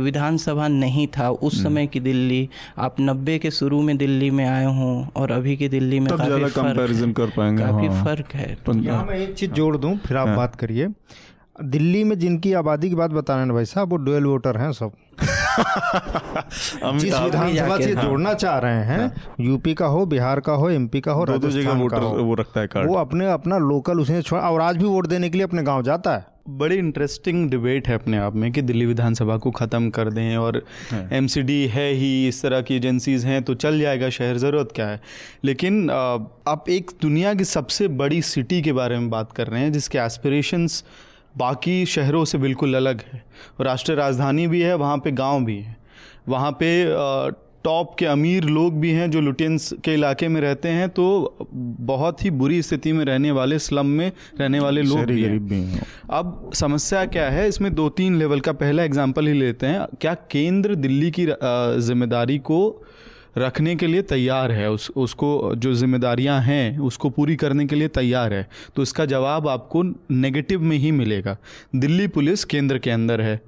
विधानसभा 0.02 0.68
नहीं 0.68 1.06
था 1.06 1.30
उस 1.30 1.62
समय 1.62 1.86
की 1.86 2.00
दिल्ली 2.00 2.48
आप 2.78 2.96
नब्बे 3.00 3.38
के 3.38 3.50
शुरू 3.50 3.82
में 3.82 3.96
दिल्ली 3.96 4.30
में 4.30 4.44
आए 4.44 4.64
हों 4.64 5.06
और 5.16 5.32
अभी 5.32 5.56
की 5.56 5.68
दिल्ली 5.68 6.00
में 6.00 6.08
तब 6.10 6.18
काफ़ी 6.18 6.44
फ़र्क 6.44 7.16
कर 7.16 7.30
पाएँगे, 7.30 7.62
काफ़ी 7.62 7.86
हाँ। 7.86 8.04
फ़र्क 8.04 8.34
है। 8.34 8.54
तो 8.66 8.72
मैं 8.72 9.18
एक 9.18 9.34
चीज़ 9.34 9.50
जोड़ 9.50 9.76
दूँ 9.76 9.96
फिर 9.98 10.16
आप 10.16 10.28
बात 10.28 10.54
करिए। 10.54 10.88
दिल्ली 11.64 12.04
में 12.04 12.18
जिनकी 12.18 12.52
आबादी 12.52 12.88
की 12.88 12.94
बात 12.94 13.10
बता 13.10 13.34
रहे 13.34 13.44
हैं 13.44 13.54
भाई 13.54 13.64
साहब 13.64 13.90
वो 13.90 13.96
डुअल 13.96 14.24
वोटर 14.24 14.56
हैं 14.56 14.72
सब। 14.72 14.92
जिस 16.98 17.14
विधानसभा 17.14 17.76
से 17.76 17.92
हाँ। 17.92 18.04
जोड़ना 18.04 18.34
चाह 18.34 18.58
रहे 18.58 18.84
हैं 18.84 19.00
हाँ। 19.00 19.14
यूपी 19.40 19.74
का 19.74 19.86
हो 19.86 20.06
बिहार 20.06 20.40
का 20.40 20.52
हो 20.52 20.70
एमपी 20.70 21.00
का 21.00 21.12
हो 21.12 21.26
दो 21.26 21.38
दो 21.38 21.48
जगह 21.48 21.54
राजस्थान 21.54 21.76
का 21.76 21.82
वोटर 21.82 22.18
हो 22.18 22.24
वो 22.24 22.34
रखता 22.34 22.60
है 22.60 22.66
कार्ड। 22.66 22.88
वो 22.88 22.94
अपने 22.94 23.32
अपना 23.32 23.58
लोकल 23.58 24.00
उसने 24.00 24.22
छोड़ा 24.22 24.42
और 24.42 24.60
आज 24.60 24.76
भी 24.76 24.84
वोट 24.84 25.06
देने 25.06 25.28
के 25.28 25.38
लिए 25.38 25.44
अपने 25.44 25.62
गाँव 25.62 25.82
जाता 25.82 26.16
है। 26.16 26.26
बड़ी 26.48 26.76
इंटरेस्टिंग 26.76 27.50
डिबेट 27.50 27.88
है 27.88 27.94
अपने 27.94 28.18
आप 28.18 28.34
में 28.34 28.52
कि 28.52 28.62
दिल्ली 28.62 28.86
विधानसभा 28.86 29.36
को 29.36 29.50
ख़त्म 29.50 29.90
कर 29.90 30.10
दें 30.10 30.36
और 30.36 30.64
एमसीडी 31.12 31.66
है 31.66 31.92
ही 31.92 32.28
इस 32.28 32.42
तरह 32.42 32.60
की 32.60 32.76
एजेंसीज 32.76 33.24
हैं 33.24 33.42
तो 33.42 33.54
चल 33.54 33.80
जाएगा 33.80 34.10
शहर 34.10 34.36
ज़रूरत 34.36 34.68
क्या 34.74 34.86
है? 34.86 35.00
लेकिन 35.44 35.90
आप 36.48 36.64
एक 36.68 36.90
दुनिया 37.02 37.34
की 37.34 37.44
सबसे 37.44 37.88
बड़ी 37.88 38.22
सिटी 38.22 38.62
के 38.62 38.72
बारे 38.72 38.98
में 38.98 39.10
बात 39.10 39.32
कर 39.32 39.46
रहे 39.46 39.60
हैं 39.60 39.72
जिसके 39.72 39.98
एस्पिरेशंस 39.98 40.84
बाकी 41.34 41.84
शहरों 41.86 42.24
से 42.24 42.38
बिल्कुल 42.38 42.74
अलग 42.74 43.02
है। 43.12 43.22
राष्ट्रीय 43.60 43.96
राजधानी 43.96 44.46
भी 44.46 44.60
है 44.60 44.74
वहाँ 44.76 44.96
पे 44.98 45.10
गाँव 45.12 45.44
भी 45.44 45.58
है। 45.58 45.76
वहाँ 46.28 46.50
पे 46.52 46.68
टॉप 47.64 47.94
के 47.98 48.06
अमीर 48.06 48.44
लोग 48.44 48.78
भी 48.80 48.90
हैं 48.90 49.10
जो 49.10 49.20
लुटियंस 49.20 49.72
के 49.84 49.94
इलाके 49.94 50.28
में 50.28 50.40
रहते 50.40 50.68
हैं 50.68 50.88
तो 50.88 51.36
बहुत 51.52 52.24
ही 52.24 52.30
बुरी 52.32 52.60
स्थिति 52.62 52.92
में 52.92 53.04
रहने 53.04 53.30
वाले 53.30 53.58
स्लम 53.58 53.86
में 53.88 54.10
रहने 54.40 54.60
वाले 54.60 54.82
लोग 54.82 55.00
भी 55.00 55.22
हैं। 55.22 55.38
भी 55.48 55.60
हैं। 55.62 55.82
अब 56.10 56.50
समस्या 56.54 57.04
क्या 57.06 57.28
है 57.30 57.46
इसमें 57.48 57.72
दो 57.74 57.88
तीन 57.90 58.16
लेवल 58.18 58.40
का 58.40 58.52
पहला 58.54 58.82
एग्ज़ाम्पल 58.82 59.26
ही 59.26 59.32
लेते 59.32 59.66
हैं। 59.66 59.86
क्या 60.00 60.14
केंद्र 60.30 60.74
दिल्ली 60.76 61.10
की 61.10 61.26
ज़िम्मेदारी 61.26 62.38
को 62.40 62.60
रखने 63.40 63.76
के 63.76 63.86
लिए 63.86 64.02
तैयार 64.02 64.52
है, 64.52 64.70
उस, 64.70 64.90
उसको 64.96 65.54
जो 65.56 65.74
जिम्मेदारियाँ 65.74 66.40
हैं, 66.40 66.78
उसको 66.78 67.10
पूरी 67.10 67.36
करने 67.36 67.66
के 67.66 67.76
लिए 67.76 67.88
तैयार 67.88 68.32
है। 68.32 68.48
तो 68.76 68.82
इसका 68.82 69.04
जवाब 69.04 69.48
आपको 69.48 69.82
नेगेटिव 70.10 70.62
में 70.62 70.76
ही 70.76 70.92
मिलेगा। 70.92 71.36
दिल्ली 71.76 72.06
पुलिस 72.08 72.44
केंद्र 72.44 72.78
के 72.78 72.90
अंदर 72.90 73.20
है। 73.20 73.40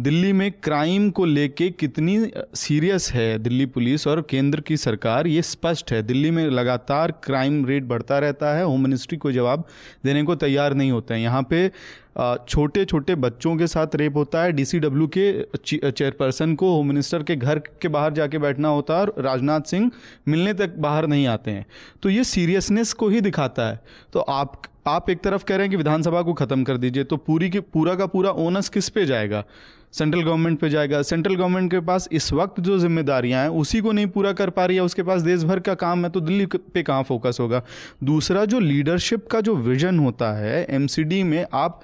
दिल्ली 0.00 0.32
में 0.32 0.50
क्राइम 0.52 1.10
को 1.10 1.24
लेके 1.24 1.68
कितनी 1.70 2.30
सीरियस 2.54 3.12
है 3.12 3.38
दिल्ली 3.38 3.66
पुलिस 3.66 4.06
और 4.06 4.26
केंद्र 4.30 4.60
की 4.60 4.76
सरकार, 4.76 5.26
ये 5.26 5.42
स्पष्ट 5.42 5.92
है। 5.92 6.02
दिल्ली 6.02 6.30
में 6.30 6.44
लगातार 6.46 7.12
क्राइम 7.24 7.64
रेट 7.66 7.84
बढ़ता 7.84 8.18
रहता 8.18 8.54
है 8.54 8.64
होम 8.64 8.82
मिनिस्ट्री 8.82 9.18
को 9.18 9.32
जवाब 9.32 9.64
देने 10.04 10.22
को 10.22 10.34
तैयार 10.34 10.74
नहीं 10.74 10.90
होता 10.90 11.14
है। 11.14 11.22
यहाँ 11.22 11.46
पे 11.50 11.70
छोटे 12.16 12.84
छोटे 12.84 13.14
बच्चों 13.16 13.54
के 13.56 13.66
साथ 13.66 13.94
रेप 13.94 14.16
होता 14.16 14.42
है। 14.42 14.52
डीसीडब्ल्यू 14.52 15.06
के 15.16 15.90
चेयरपर्सन 15.90 16.54
को 16.54 16.74
होम 16.74 16.88
मिनिस्टर 16.88 17.22
के 17.22 17.36
घर 17.36 17.58
के 17.58 17.88
बाहर 17.88 18.12
जाके 18.12 18.38
बैठना 18.38 18.68
होता 18.68 18.94
है 18.94 19.00
और 19.00 19.14
राजनाथ 19.18 19.60
सिंह 19.60 19.90
मिलने 20.28 20.54
तक 20.54 20.74
बाहर 20.78 21.06
नहीं 21.06 21.26
आते 21.26 21.50
हैं। 21.50 21.66
तो 22.02 22.10
ये 22.10 22.24
सीरियसनेस 22.24 22.92
को 22.92 23.08
ही 23.08 23.20
दिखाता 23.20 23.68
है। 23.68 23.80
तो 24.12 24.20
आप 24.20 24.62
आप 24.86 25.10
एक 25.10 25.20
तरफ़ 25.20 25.44
कह 25.44 25.56
रहे 25.56 25.64
हैं 25.64 25.70
कि 25.70 25.76
विधानसभा 25.76 26.20
को 26.22 26.32
ख़त्म 26.34 26.64
कर 26.64 26.76
दीजिए 26.76 27.04
तो 27.04 27.16
पूरी 27.16 27.50
की, 27.50 27.60
पूरा 27.60 27.94
का 27.94 28.06
पूरा 28.06 28.30
ओनस 28.30 28.68
किस 28.68 28.88
पे 28.88 29.04
जाएगा? 29.06 29.44
सेंट्रल 29.92 30.22
गवर्नमेंट 30.22 30.58
पे 30.58 30.68
जाएगा। 30.70 31.00
सेंट्रल 31.02 31.34
गवर्नमेंट 31.34 31.70
के 31.70 31.80
पास 31.80 32.08
इस 32.12 32.32
वक्त 32.32 32.60
जो 32.60 32.78
जिम्मेदारियाँ 32.78 33.42
हैं, 33.42 33.48
उसी 33.50 33.80
को 33.80 33.92
नहीं 33.92 34.06
पूरा 34.06 34.32
कर 34.32 34.50
पा 34.50 34.64
रही 34.66 34.76
है, 34.76 34.82
उसके 34.82 35.02
पास 35.02 35.22
देश 35.22 35.42
भर 35.44 35.60
का 35.60 35.74
काम 35.76 36.04
है 36.04 36.10
तो 36.10 36.20
दिल्ली 36.20 36.46
पे 36.46 36.82
कहाँ 36.82 37.02
फोकस 37.02 37.38
होगा? 37.40 37.62
दूसरा 38.04 38.44
जो 38.44 38.60
लीडरशिप 38.60 39.26
का 39.26 39.40
जो 39.40 39.56
विजन 39.56 39.98
होता 39.98 40.32
है 40.32 40.64
एमसीडी 40.70 41.22
में 41.22 41.44
आप 41.52 41.80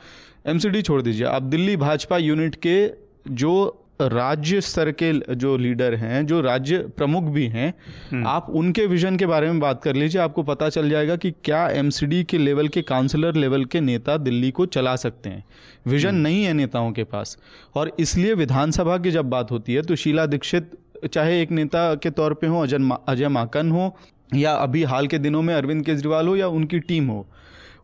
एमसीडी 0.46 0.82
छोड़ 0.82 1.00
दीजिए, 1.02 1.26
आप 1.26 1.42
दिल्ली 1.42 1.76
भाजपा 1.76 2.18
यूनिट 2.18 2.54
के 2.56 2.90
जो 3.32 3.84
राज्य 4.00 4.60
स्तर 4.60 4.90
के 4.92 5.34
जो 5.34 5.56
लीडर 5.56 5.94
हैं 5.94 6.26
जो 6.26 6.40
राज्य 6.40 6.78
प्रमुख 6.96 7.24
भी 7.24 7.46
हैं 7.46 8.24
आप 8.26 8.46
उनके 8.50 8.86
विजन 8.86 9.16
के 9.16 9.26
बारे 9.26 9.46
में 9.46 9.60
बात 9.60 9.82
कर 9.82 9.94
लीजिए 9.94 10.20
आपको 10.22 10.42
पता 10.42 10.68
चल 10.68 10.90
जाएगा 10.90 11.16
कि 11.16 11.30
क्या 11.44 11.68
एमसीडी 11.70 12.22
के 12.24 12.38
लेवल 12.38 12.68
के 12.68 12.82
काउंसलर 12.82 13.34
लेवल 13.34 13.64
के 13.64 13.80
नेता 13.80 14.16
दिल्ली 14.16 14.50
को 14.50 14.66
चला 14.66 14.94
सकते 14.96 15.30
हैं। 15.30 15.44
विजन 15.86 16.14
नहीं 16.14 16.44
है 16.44 16.52
नेताओं 16.52 16.92
के 16.92 17.04
पास। 17.04 17.36
और 17.74 17.96
इसलिए 17.98 18.34
विधानसभा 18.34 18.98
की 18.98 19.10
जब 19.10 19.30
बात 19.30 19.50
होती 19.50 19.74
है 19.74 19.82
तो 19.82 19.96
शीला 19.96 20.26
दीक्षित 20.26 20.70
चाहे 21.12 21.42
एक 21.42 21.50
नेता 21.50 21.94
के 21.94 22.10
तौर 22.10 22.34
पे 22.34 22.46
हो 22.46 22.62
अजय 22.62 22.88
अजय 23.08 23.28
माकन 23.28 23.70
हो 23.70 23.96
या 24.34 24.52
अभी 24.52 24.82
हाल 24.82 25.06
के 25.06 25.18
दिनों 25.18 25.42
में 25.42 25.54
अरविंद 25.54 25.84
केजरीवाल 25.84 26.26
हो 26.28 26.36
या 26.36 26.48
उनकी 26.48 26.78
टीम 26.78 27.08
हो 27.08 27.26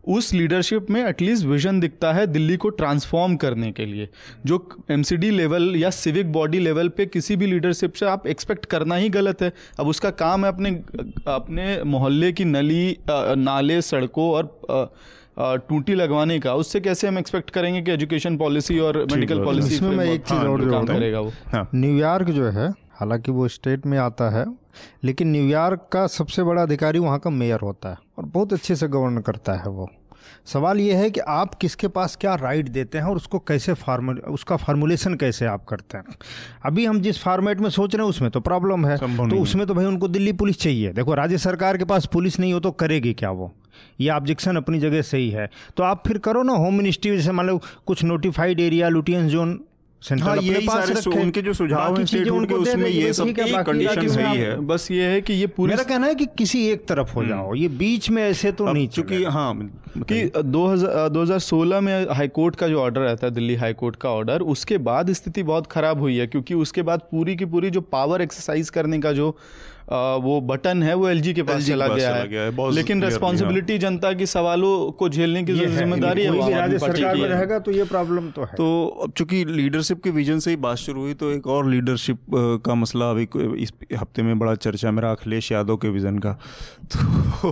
उस 0.06 0.32
लीडरशिप 0.34 0.90
में 0.90 1.00
एटलीस्ट 1.04 1.46
विजन 1.46 1.80
दिखता 1.80 2.12
है 2.12 2.26
दिल्ली 2.26 2.56
को 2.56 2.68
ट्रांसफॉर्म 2.70 3.36
करने 3.36 3.70
के 3.72 3.86
लिए 3.86 4.08
जो 4.46 4.58
एमसीडी 4.90 5.30
लेवल 5.30 5.74
या 5.76 5.90
सिविक 5.90 6.32
बॉडी 6.32 6.58
लेवल 6.58 6.88
पे 6.88 7.06
किसी 7.06 7.36
भी 7.36 7.46
लीडरशिप 7.46 7.92
से 7.92 8.06
आप 8.06 8.26
एक्सपेक्ट 8.26 8.66
करना 8.66 8.94
ही 8.94 9.08
गलत 9.08 9.42
है। 9.42 9.52
अब 9.80 9.88
उसका 9.88 10.10
काम 10.12 10.44
है 10.44 10.52
अपने 10.52 10.70
अपने 11.28 11.82
मोहल्ले 11.84 12.32
की 12.32 12.44
नली 12.44 12.96
नाले 13.10 13.80
सड़कों 13.82 14.30
और 14.30 14.94
टूटी 15.68 15.94
लगवाने 15.94 16.38
का 16.40 16.54
उससे 16.54 16.80
कैसे 16.80 17.08
हम 17.08 17.18
एक्सपेक्ट 17.18 17.50
करेंगे 17.50 17.80
कि 17.82 17.90
एजुकेशन 17.90 18.36
पॉलिसी 18.36 18.78
और 18.78 18.98
मेडिकल 19.12 19.44
पॉलिसी 19.44 19.74
इसमें 19.74 19.96
मैं 19.96 20.06
एक 20.06 20.20
चीज़ 20.22 20.38
और 20.38 20.70
काम 20.70 20.86
करेगा 20.86 21.20
वो। 21.20 21.32
हाँ। 21.46 21.68
न्यूयॉर्क 21.74 22.30
जो 22.30 22.50
है 22.50 22.68
हालाँकि 22.92 23.32
वो 23.32 23.48
स्टेट 23.48 23.86
में 23.86 23.98
आता 23.98 24.30
है 24.30 24.44
लेकिन 25.04 25.30
न्यूयॉर्क 25.30 25.88
का 25.92 26.06
सबसे 26.06 26.42
बड़ा 26.42 26.62
अधिकारी 26.62 26.98
वहाँ 26.98 27.18
का 27.18 27.30
मेयर 27.30 27.60
होता 27.60 27.88
है 27.88 27.96
और 28.18 28.24
बहुत 28.24 28.52
अच्छे 28.52 28.76
से 28.76 28.88
गवर्न 28.88 29.20
करता 29.20 29.52
है 29.52 29.68
वो। 29.68 29.90
सवाल 30.46 30.78
ये 30.80 30.94
है 30.94 31.10
कि 31.10 31.20
आप 31.20 31.54
किसके 31.54 31.88
पास 31.88 32.16
क्या 32.16 32.34
राइट 32.34 32.68
देते 32.68 32.98
हैं 32.98 33.04
और 33.04 33.16
उसको 33.16 33.38
कैसे 33.38 33.72
फार्मूल 33.74 34.18
उसका 34.28 34.56
फार्मूलेशन 34.56 35.14
कैसे 35.14 35.46
आप 35.46 35.64
करते 35.64 35.98
हैं? 35.98 36.04
अभी 36.64 36.86
हम 36.86 37.00
जिस 37.00 37.18
फॉर्मेट 37.18 37.60
में 37.60 37.68
सोच 37.70 37.94
रहे 37.94 38.02
हैं 38.02 38.10
उसमें 38.10 38.30
तो 38.30 38.40
प्रॉब्लम 38.40 38.86
है। 38.86 38.96
तो 38.96 39.36
उसमें 39.36 39.66
तो 39.66 39.74
भाई 39.74 39.84
उनको 39.84 40.08
दिल्ली 40.08 40.32
पुलिस 40.32 40.60
चाहिए। 40.60 40.92
देखो 40.92 41.14
राज्य 41.14 41.38
सरकार 41.38 41.78
के 41.78 41.84
पास 41.84 42.06
पुलिस 42.06 42.40
नहीं 42.40 42.52
हो 42.52 42.60
तो 42.60 42.70
करेगी 42.70 43.12
क्या 43.14 43.30
वो? 43.30 43.52
ये 44.00 44.10
ऑब्जेक्शन 44.10 44.56
अपनी 44.56 44.78
जगह 44.78 45.02
सही 45.02 45.30
है। 45.30 45.48
तो 45.76 45.82
आप 45.82 46.02
फिर 46.06 46.18
करो 46.18 46.42
ना 46.42 46.52
होम 46.52 46.74
मिनिस्ट्री 46.74 47.16
जैसे 47.16 47.32
मान 47.32 47.46
लो 47.46 47.60
कुछ 47.86 48.04
notified 48.04 48.60
area 48.60 48.88
Lutyens 48.88 49.30
zone 49.32 49.60
central 50.04 50.26
हाँ, 50.28 50.36
अपने 50.36 50.58
पास 50.66 50.88
सारे 50.88 51.00
रखे। 51.00 51.20
उनके 51.20 51.42
जो 51.42 51.52
सुझाव 51.52 51.96
हैं 51.96 52.04
स्टेट 52.06 52.28
बोर्ड 52.28 52.48
के 52.48 52.54
उसमें 52.54 52.88
ये 52.88 53.12
सब 53.12 53.28
की 53.28 53.52
कंडीशन 53.64 54.08
सही 54.08 54.38
है 54.38 54.56
बस 54.66 54.88
ये 54.90 55.04
है 55.04 55.20
कि 55.20 55.32
ये 55.32 55.46
पूरी 55.46 55.70
मेरा 55.70 55.82
कहना 55.82 56.06
है 56.06 56.14
कि 56.14 56.26
किसी 56.38 56.66
एक 56.68 56.86
तरफ़ 56.88 57.12
हो 57.12 57.24
जाओ 57.24 57.54
ये 57.54 57.68
बीच 57.78 58.10
में 58.10 58.22
ऐसे 58.22 58.52
तो 58.52 58.66
नहीं 58.66 58.88
चूँकि 58.88 59.14
चुकी 59.14 59.24
हाँ। 59.30 59.54
कि 60.02 60.22
2016 60.52 61.80
में 61.80 62.06
हाई 62.10 62.28
कोर्ट 62.28 62.56
का 62.56 62.68
जो 62.68 62.80
ऑर्डर 62.80 63.00
रहता 63.00 63.26
है 63.26 63.32
दिल्ली 63.32 63.54
हाई 63.54 63.72
कोर्ट 63.72 63.96
का 63.96 64.10
ऑर्डर 64.10 64.42
उसके 64.54 64.78
बाद 64.78 65.12
स्थिति 65.12 65.42
बहुत 65.42 65.66
खराब 65.66 66.00
हुई 66.00 66.16
है 66.16 66.26
क्योंकि 66.26 66.54
उसके 66.54 66.82
बाद 66.82 67.08
पूरी 67.10 67.36
की 67.36 67.44
पूरी 67.44 67.70
जो 67.70 67.80
पावर 67.92 68.22
एक्सरसाइज 68.22 68.70
करने 68.70 68.98
का 68.98 69.12
जो 69.12 69.36
वो 69.86 70.40
बटन 70.42 70.82
है 70.82 70.94
वो 70.94 71.08
एलजी 71.08 71.32
के 71.34 71.42
पास 71.42 71.66
चला 71.66 71.86
गया 71.88 72.08
चला 72.08 72.24
गया 72.24 72.42
है, 72.42 72.70
लेकिन 72.72 73.02
रेस्पॉन्सिबिलिटी 73.02 73.78
जनता 73.78 74.12
की 74.12 74.26
सवालों 74.26 74.90
को 74.92 75.08
झेलने 75.08 75.42
की 75.44 75.54
जो 75.54 75.66
ज़िम्मेदारी 75.68 76.22
है 76.22 76.78
सरकार 76.78 77.16
में 77.16 77.28
रहेगा 77.28 77.58
तो 77.58 77.70
ये 77.70 77.84
प्रॉब्लम 77.84 78.30
तो 78.30 78.42
है। 78.42 78.54
तो 78.56 78.86
अब 79.04 79.12
चूँकि 79.12 79.44
लीडरशिप 79.46 80.02
के 80.04 80.10
विजन 80.10 80.38
से 80.38 80.50
ही 80.50 80.56
बात 80.58 80.76
शुरू 80.78 81.00
हुई 81.00 81.14
तो 81.14 81.30
एक 81.30 81.46
और 81.46 81.68
लीडरशिप 81.70 82.18
का 82.66 82.74
मसला 82.74 83.10
अभी 83.10 83.28
इस 83.62 83.72
हफ़्ते 83.92 84.22
में 84.22 84.38
बड़ा 84.38 84.54
चर्चा 84.56 84.90
मेरा 84.90 85.10
अखिलेश 85.10 85.50
यादव 85.52 85.76
के 85.76 85.88
विजन 85.88 86.18
का। 86.18 86.32
तो 86.92 87.50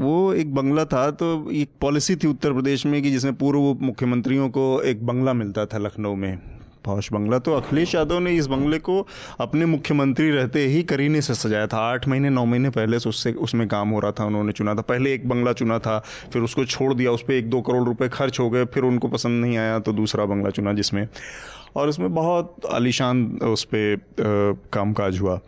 वो 0.00 0.32
एक 0.34 0.54
बंगला 0.54 0.84
था 0.84 1.10
तो 1.12 1.50
एक 1.52 1.70
पॉलिसी 1.80 2.16
थी 2.16 2.28
उत्तर 2.28 2.52
प्रदेश 2.52 2.86
में 2.86 3.02
कि 3.02 3.10
जिसमें 3.10 3.34
पूर्व 3.34 3.60
मुख्यमंत्रियों 3.82 4.48
को 4.50 4.80
एक 4.82 5.06
बंगला 5.06 5.32
मिलता 5.34 5.66
था 5.66 5.78
लखनऊ 5.78 6.14
में। 6.14 6.53
पौश 6.84 7.12
बंगला। 7.12 7.38
तो 7.38 7.52
अखिलेश 7.52 7.94
यादव 7.94 8.18
ने 8.18 8.32
इस 8.32 8.46
बंगले 8.46 8.78
को 8.78 9.06
अपने 9.40 9.66
मुख्यमंत्री 9.66 10.30
रहते 10.30 10.66
ही 10.66 10.82
करीने 10.84 11.20
से 11.20 11.34
सजाया 11.34 11.66
था। 11.66 11.78
आठ 11.84 12.08
महीने 12.08 12.30
नौ 12.30 12.44
महीने 12.44 12.70
पहले 12.70 12.98
से 12.98 13.08
उससे 13.08 13.32
उसमें 13.32 13.66
काम 13.68 13.88
हो 13.88 14.00
रहा 14.00 14.12
था 14.12 14.24
उन्होंने 14.24 14.52
चुना 14.52 14.74
था। 14.74 14.82
पहले 14.82 15.14
एक 15.14 15.28
बंगला 15.28 15.52
चुना 15.52 15.78
था 15.78 15.98
फिर 16.32 16.42
उसको 16.42 16.64
छोड़ 16.66 16.92
दिया 16.94 17.10
उस 17.10 17.22
पर 17.22 17.32
एक 17.32 17.50
दो 17.50 17.60
करोड़ 17.60 17.82
रुपये 17.84 18.08
खर्च 18.08 18.40
हो 18.40 18.48
गए 18.50 18.64
फिर 18.64 18.82
उनको 18.82 19.08
पसंद 19.08 19.44
नहीं 19.44 19.56
आया 19.58 19.78
तो 19.78 19.92
दूसरा 19.92 20.24
बंगला 20.24 20.50
चुना 20.50 20.72
जिसमें। 20.72 21.06
और 21.76 21.88
उसमें 21.88 22.12
बहुत 22.14 22.66
आलीशान 22.72 23.24
उस 23.42 23.64
पर 23.64 24.02
कामकाज 24.72 25.20
हुआ। 25.20 25.38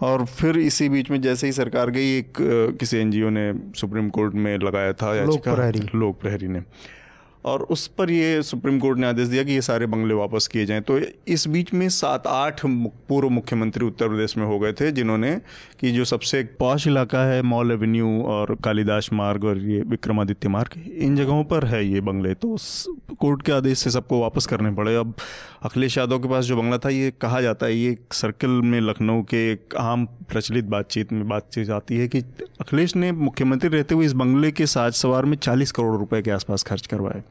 और 0.00 0.24
फिर 0.26 0.58
इसी 0.58 0.88
बीच 0.88 1.10
में 1.10 1.20
जैसे 1.20 1.46
ही 1.46 1.52
सरकार 1.52 1.90
गई 1.90 2.18
एक 2.18 2.32
किसी 2.80 2.96
एनजीओ 2.96 3.30
ने 3.30 3.52
सुप्रीम 3.76 4.08
कोर्ट 4.10 4.34
में 4.34 4.56
लगाया 4.58 4.92
था 4.92 5.14
याचिका। 5.16 5.70
लोक 5.94 6.20
प्रहरी 6.20 6.48
ने। 6.48 6.62
और 7.48 7.62
उस 7.70 7.86
पर 7.88 8.10
ये 8.10 8.42
सुप्रीम 8.42 8.78
कोर्ट 8.78 8.98
ने 8.98 9.06
आदेश 9.06 9.28
दिया 9.28 9.44
कि 9.44 9.52
ये 9.52 9.60
सारे 9.62 9.86
बंगले 9.86 10.14
वापस 10.14 10.46
किए 10.46 10.66
जाएँ। 10.66 10.80
तो 10.80 10.98
इस 11.28 11.46
बीच 11.48 11.72
में 11.74 11.88
सात 11.90 12.26
आठ 12.26 12.60
पूर्व 12.66 13.28
मुख्यमंत्री 13.30 13.86
उत्तर 13.86 14.08
प्रदेश 14.08 14.36
में 14.36 14.44
हो 14.46 14.58
गए 14.58 14.72
थे, 14.72 14.90
जिन्होंने 14.92 15.34
कि 15.80 15.90
जो 15.92 16.04
सबसे 16.04 16.42
पॉश 16.58 16.86
इलाका 16.86 17.24
है, 17.24 17.42
मॉल 17.44 17.72
एवेन्यू 17.72 18.08
और 18.24 18.54
कालिदास 18.64 19.08
मार्ग 19.12 19.44
और 19.44 19.58
ये 19.60 19.82
विक्रमादित्य 19.88 20.48
मार्ग, 20.48 20.80
इन 20.88 21.16
जगहों 21.16 21.44
पर 21.44 21.64
है 21.66 21.84
ये 21.86 22.00
बंगले। 22.00 22.34
तो 22.34 22.56
कोर्ट 23.16 23.42
के 23.42 23.52
आदेश 23.52 23.78
से 23.78 23.90
सबको 23.90 24.20
वापस 24.20 24.46
करने 24.46 24.70
पड़े। 24.74 24.94
अब 24.96 25.14
अखिलेश 25.62 25.98
यादव 25.98 26.18
के 26.18 26.28
पास 26.28 26.44
जो 26.44 26.56
बंगला 26.56 26.78
था, 26.78 26.88
ये 26.88 27.12
कहा 27.20 27.40
जाता 27.40 27.66
है, 27.66 27.74
ये 27.74 27.96
सर्कल 28.12 28.50
में 28.62 28.80
लखनऊ 28.80 29.22
के 29.22 29.50
एक 29.52 29.74
आम 29.78 30.04
प्रचलित 30.28 30.64
बातचीत 30.66 31.12
में, 31.12 31.26
बातचीत 31.28 31.70
आती 31.70 31.96
है 31.96 32.08
कि 32.08 32.20
अखिलेश 32.60 32.94
ने 32.96 33.12
मुख्यमंत्री 33.12 33.68
रहते 33.70 33.94
हुए 33.94 34.06
इस 34.06 34.12
बंगले 34.14 34.50
के 34.52 34.66
साज 34.66 34.92
सवार 34.92 35.24
में 35.24 35.36
चालीस 35.36 35.72
करोड़ 35.72 35.96
रुपए 35.96 36.22
के 36.22 36.30
आसपास 36.30 36.62
खर्च 36.62 36.86
करवाए। 36.86 37.22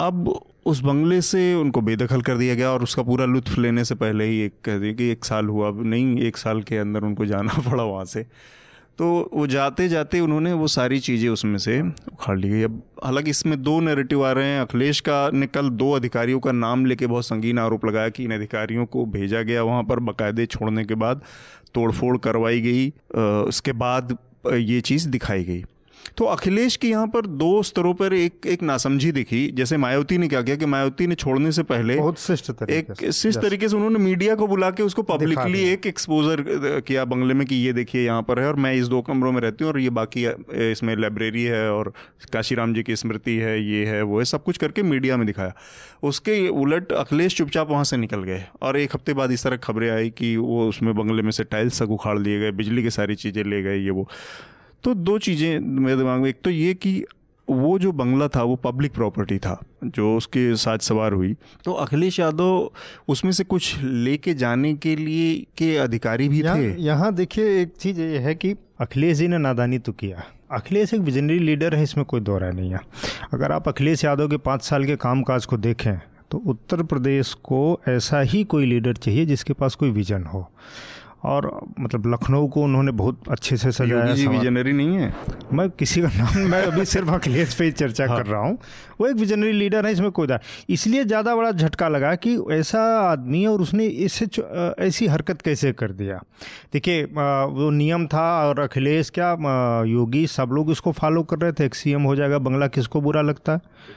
अब 0.00 0.40
उस 0.66 0.80
बंगले 0.80 1.20
से 1.20 1.54
उनको 1.54 1.80
बेदखल 1.80 2.22
कर 2.22 2.36
दिया 2.36 2.54
गया 2.54 2.70
और 2.70 2.82
उसका 2.82 3.02
पूरा 3.02 3.24
लुत्फ 3.24 3.58
लेने 3.58 3.84
से 3.84 3.94
पहले 3.94 4.24
ही 4.24 4.40
एक 4.40 4.52
कह 4.64 4.78
दिया 4.78 4.92
कि 4.92 5.08
एक 5.10 5.24
साल 5.24 5.46
हुआ। 5.46 5.68
अब 5.68 5.82
नहीं, 5.84 6.20
एक 6.20 6.36
साल 6.36 6.62
के 6.62 6.76
अंदर 6.76 7.02
उनको 7.02 7.26
जाना 7.26 7.52
पड़ा 7.70 7.82
वहाँ 7.82 8.04
से। 8.04 8.26
तो 8.98 9.30
वो 9.34 9.46
जाते 9.46 9.88
जाते 9.88 10.20
उन्होंने 10.20 10.52
वो 10.52 10.66
सारी 10.66 10.98
चीज़ें 11.00 11.28
उसमें 11.28 11.58
से 11.58 11.80
उखाड़ 11.82 12.38
ली 12.38 12.48
गई। 12.48 12.62
अब 12.62 12.82
हालाँकि 13.04 13.30
इसमें 13.30 13.62
दो 13.62 13.80
नेरेटिव 13.80 14.26
आ 14.26 14.32
रहे 14.32 14.46
हैं। 14.46 14.60
अखिलेश 14.60 15.00
का 15.00 15.30
ने 15.30 15.46
कल 15.46 15.68
दो 15.68 15.90
अधिकारियों 15.92 16.40
का 16.40 16.52
नाम 16.52 16.86
लेके 16.86 17.06
बहुत 17.06 17.26
संगीन 17.26 17.58
आरोप 17.58 17.84
लगाया 17.84 18.08
कि 18.08 18.24
इन 18.24 18.34
अधिकारियों 18.34 18.86
को 18.86 19.04
भेजा 19.06 19.42
गया 19.42 19.62
वहाँ 19.62 19.82
पर 19.82 19.98
बाकायदे 19.98 20.46
छोड़ने 20.46 20.84
के 20.84 20.94
बाद 20.94 21.22
तोड़फोड़ 21.74 22.16
करवाई 22.18 22.60
गई। 22.60 22.88
उसके 23.48 23.72
बाद 23.72 24.16
ये 24.52 24.80
चीज़ 24.80 25.08
दिखाई 25.08 25.44
गई। 25.44 25.64
तो 26.16 26.24
अखिलेश 26.24 26.76
की 26.76 26.90
यहाँ 26.90 27.06
पर 27.06 27.26
दो 27.26 27.62
स्तरों 27.62 27.92
पर 27.94 28.14
एक 28.14 28.46
एक 28.46 28.62
नासमझी 28.62 29.12
दिखी 29.12 29.46
जैसे 29.48 29.76
मायावती 29.76 30.18
ने 30.18 30.28
क्या 30.28 30.42
किया 30.42 30.56
कि 30.56 30.66
मायावती 30.66 31.06
ने 31.06 31.14
छोड़ने 31.14 31.52
से 31.52 31.62
पहले 31.62 31.96
बहुत 31.96 32.18
शिष्ट 32.18 32.50
तरीके 32.50 33.06
एक 33.06 33.12
शिष्ट 33.12 33.40
तरीके 33.40 33.68
से 33.68 33.76
उन्होंने 33.76 33.98
मीडिया 33.98 34.34
को 34.34 34.46
बुला 34.46 34.70
के 34.70 34.82
उसको 34.82 35.02
पब्लिकली 35.02 35.62
एक 35.64 35.86
एक्सपोजर 35.86 36.42
किया 36.86 37.04
बंगले 37.04 37.34
में 37.34 37.46
कि 37.46 37.54
ये 37.54 37.72
देखिए 37.72 38.04
यहाँ 38.04 38.22
पर 38.22 38.40
है 38.40 38.46
और 38.48 38.56
मैं 38.56 38.74
इस 38.74 38.88
दो 38.88 39.00
कमरों 39.02 39.32
में 39.32 39.40
रहती 39.40 39.64
हूँ 39.64 39.72
और 39.72 39.80
ये 39.80 39.90
बाकी 39.90 40.26
इसमें 40.70 40.94
लाइब्रेरी 40.96 41.42
है 41.44 41.70
और 41.72 41.92
काशीराम 42.32 42.74
जी 42.74 42.82
की 42.82 42.96
स्मृति 42.96 43.36
है 43.36 43.58
ये 43.62 43.84
है 43.86 44.02
वो 44.02 44.18
है 44.18 44.24
सब 44.24 44.44
कुछ 44.44 44.56
करके 44.56 44.82
मीडिया 44.82 45.16
में 45.16 45.26
दिखाया। 45.26 45.52
उसके 46.02 46.48
उलट 46.48 46.92
अखिलेश 46.92 47.36
चुपचाप 47.36 47.70
वहाँ 47.70 47.84
से 47.84 47.96
निकल 47.96 48.22
गए 48.22 48.44
और 48.62 48.76
एक 48.76 48.94
हफ़्ते 48.94 49.14
बाद 49.14 49.32
इस 49.32 49.44
तरह 49.44 49.56
खबरें 49.56 49.90
आई 49.90 50.10
कि 50.10 50.36
वो 50.36 50.68
उसमें 50.68 50.94
बंगले 50.94 51.22
में 51.22 51.30
से 51.30 51.44
टाइल्स 51.44 51.82
तक 51.82 51.90
उखाड़ 51.90 52.18
लिए 52.18 52.40
गए 52.40 52.50
बिजली 52.52 52.82
की 52.82 52.90
सारी 52.90 53.14
चीज़ें 53.14 53.44
ले 53.44 53.62
गए 53.62 53.76
ये 53.76 53.90
वो। 53.90 54.08
तो 54.84 54.94
दो 54.94 55.18
चीज़ें 55.18 55.58
मेरे 55.60 55.96
दिमाग 55.96 56.20
में 56.20 56.28
एक 56.28 56.40
तो 56.44 56.50
ये 56.50 56.74
कि 56.74 57.04
वो 57.48 57.78
जो 57.78 57.92
बंगला 57.92 58.26
था 58.28 58.42
वो 58.42 58.56
पब्लिक 58.56 58.92
प्रॉपर्टी 58.92 59.38
था 59.38 59.58
जो 59.84 60.16
उसके 60.16 60.54
साथ 60.56 60.78
सवार 60.78 61.12
हुई। 61.12 61.34
तो 61.64 61.72
अखिलेश 61.72 62.18
यादव 62.20 62.70
उसमें 63.08 63.32
से 63.32 63.44
कुछ 63.44 63.76
लेके 63.78 64.34
जाने 64.34 64.72
के 64.74 64.94
लिए 64.96 65.34
के 65.58 65.76
अधिकारी 65.76 66.28
भी 66.28 66.40
यहाँ 66.40 66.56
थे? 66.58 66.74
यहाँ 66.82 67.14
देखिए 67.14 67.60
एक 67.62 67.74
चीज़ 67.80 68.00
ये 68.00 68.18
है 68.18 68.34
कि 68.34 68.54
अखिलेश 68.80 69.16
जी 69.18 69.28
ने 69.28 69.38
नादानी 69.38 69.78
तो 69.78 69.92
किया। 69.92 70.24
अखिलेश 70.52 70.94
एक 70.94 71.00
विजनरी 71.00 71.38
लीडर 71.38 71.74
है 71.74 71.82
इसमें 71.82 72.04
कोई 72.06 72.20
दो 72.20 72.38
राय 72.38 72.52
नहीं 72.52 72.70
है। 72.70 72.80
अगर 73.34 73.52
आप 73.52 73.68
अखिलेश 73.68 74.04
यादव 74.04 74.28
के 74.28 74.36
पाँच 74.38 74.62
साल 74.62 74.84
के 74.84 74.96
कामकाज 74.96 75.46
को 75.46 75.56
देखें 75.58 75.94
तो 76.30 76.38
उत्तर 76.46 76.82
प्रदेश 76.82 77.32
को 77.44 77.80
ऐसा 77.88 78.20
ही 78.20 78.42
कोई 78.44 78.66
लीडर 78.66 78.96
चाहिए 78.96 79.26
जिसके 79.26 79.52
पास 79.52 79.74
कोई 79.74 79.90
विजन 79.90 80.24
हो। 80.24 80.48
और 81.24 81.50
मतलब 81.80 82.06
लखनऊ 82.12 82.46
को 82.48 82.62
उन्होंने 82.62 82.92
बहुत 82.92 83.28
अच्छे 83.30 83.56
से 83.56 83.70
सजाया 83.72 84.14
जी 84.14 84.26
विजनरी 84.26 84.72
नहीं 84.72 84.96
है? 84.96 85.12
मैं 85.52 85.68
किसी 85.70 86.00
का 86.02 86.08
नाम 86.08 86.38
मैं 86.50 86.62
अभी 86.62 86.84
सिर्फ़ 86.84 87.10
अखिलेश 87.10 87.54
पे 87.54 87.64
ही 87.64 87.72
चर्चा 87.72 88.06
कर 88.06 88.26
रहा 88.26 88.40
हूँ। 88.40 88.58
वो 89.00 89.06
एक 89.08 89.16
विजनरी 89.16 89.52
लीडर 89.52 89.86
है 89.86 89.92
इसमें 89.92 90.10
कोई 90.10 90.26
दा 90.26 90.38
इसलिए 90.68 91.04
ज़्यादा 91.04 91.34
बड़ा 91.36 91.50
झटका 91.52 91.88
लगा 91.88 92.14
कि 92.16 92.36
ऐसा 92.52 92.82
आदमी 93.02 93.42
है 93.42 93.48
और 93.48 93.60
उसने 93.60 93.86
इससे 93.86 94.26
ऐसी 94.86 95.06
हरकत 95.06 95.42
कैसे 95.42 95.72
कर 95.72 95.92
दिया? 95.92 96.20
देखिए 96.72 97.04
वो 97.04 97.70
नियम 97.70 98.06
था 98.06 98.28
और 98.48 98.60
अखिलेश 98.60 99.10
क्या 99.10 99.32
योगी 99.88 100.26
सब 100.28 100.50
लोग 100.52 100.70
इसको 100.70 100.92
फॉलो 100.92 101.22
कर 101.24 101.38
रहे 101.38 101.52
थे। 101.52 101.64
एक 101.66 101.74
सीएम 101.74 102.02
हो 102.02 102.16
जाएगा 102.16 102.38
बंगला 102.40 102.66
किसको 102.68 103.00
बुरा 103.00 103.22
लगता? 103.22 103.52
है 103.52 103.90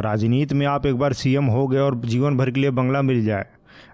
राजनीति 0.00 0.54
में 0.54 0.66
आप 0.66 0.86
एक 0.86 0.96
बार 0.96 1.12
सीएम 1.12 1.44
हो 1.46 1.66
गए 1.68 1.78
और 1.80 2.00
जीवन 2.06 2.36
भर 2.36 2.50
के 2.50 2.60
लिए 2.60 2.70
बंगला 2.70 3.02
मिल 3.02 3.24
जाए। 3.24 3.46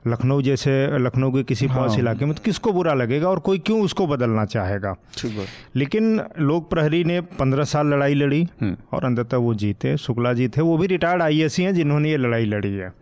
लखनऊ 0.07 0.43
जैसे 0.43 0.73
लखनऊ 0.99 1.33
के 1.33 1.43
किसी 1.43 1.67
पॉश 1.69 1.99
इलाके 1.99 2.25
में 2.25 2.35
तो 2.35 2.43
किसको 2.45 2.73
बुरा 2.73 2.95
लगेगा 2.95 3.29
और 3.29 3.39
कोई 3.41 3.59
क्यों 3.59 3.81
उसको 3.83 4.07
बदलना 4.07 4.45
चाहेगा? 4.47 4.95
ठीक 5.19 5.37
बात। 5.37 5.77
लेकिन 5.77 6.21
लोक 6.41 6.69
प्रहरी 6.71 7.03
ने 7.05 7.21
पंद्रह 7.21 7.65
साल 7.65 7.87
लड़ाई 7.87 8.15
लड़ी 8.15 8.47
और 8.63 9.05
अंततः 9.05 9.37
वो 9.37 9.55
जीते 9.55 9.97
शुक्ला 9.97 10.33
जी 10.33 10.49
थे 10.49 10.63
वो 10.63 10.77
भी 10.79 10.87
रिटायर्ड 10.87 11.23
आई 11.23 11.41
एस 11.43 11.59
हैं 11.61 11.75
जिन्होंने 11.75 12.11
ये 12.11 12.17
लड़ाई 12.17 12.45
लड़ी 12.45 12.73
है। 12.73 12.93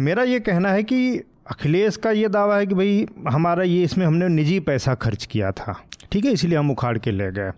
मेरा 0.00 0.22
ये 0.22 0.40
कहना 0.40 0.72
है 0.72 0.82
कि 0.82 1.20
अखिलेश 1.50 1.96
का 1.96 2.10
ये 2.10 2.28
दावा 2.28 2.56
है 2.56 2.66
कि 2.66 2.74
भाई 2.74 3.06
हमारा 3.28 3.62
ये 3.62 3.82
इसमें 3.84 4.06
हमने 4.06 4.28
निजी 4.28 4.58
पैसा 4.60 4.94
खर्च 4.94 5.24
किया 5.24 5.52
था। 5.52 5.80
ठीक 6.12 6.24
है 6.24 6.32
इसलिए 6.32 6.58
हम 6.58 6.70
उखाड़ 6.70 6.98
के 6.98 7.10
ले 7.10 7.30
गए। 7.32 7.50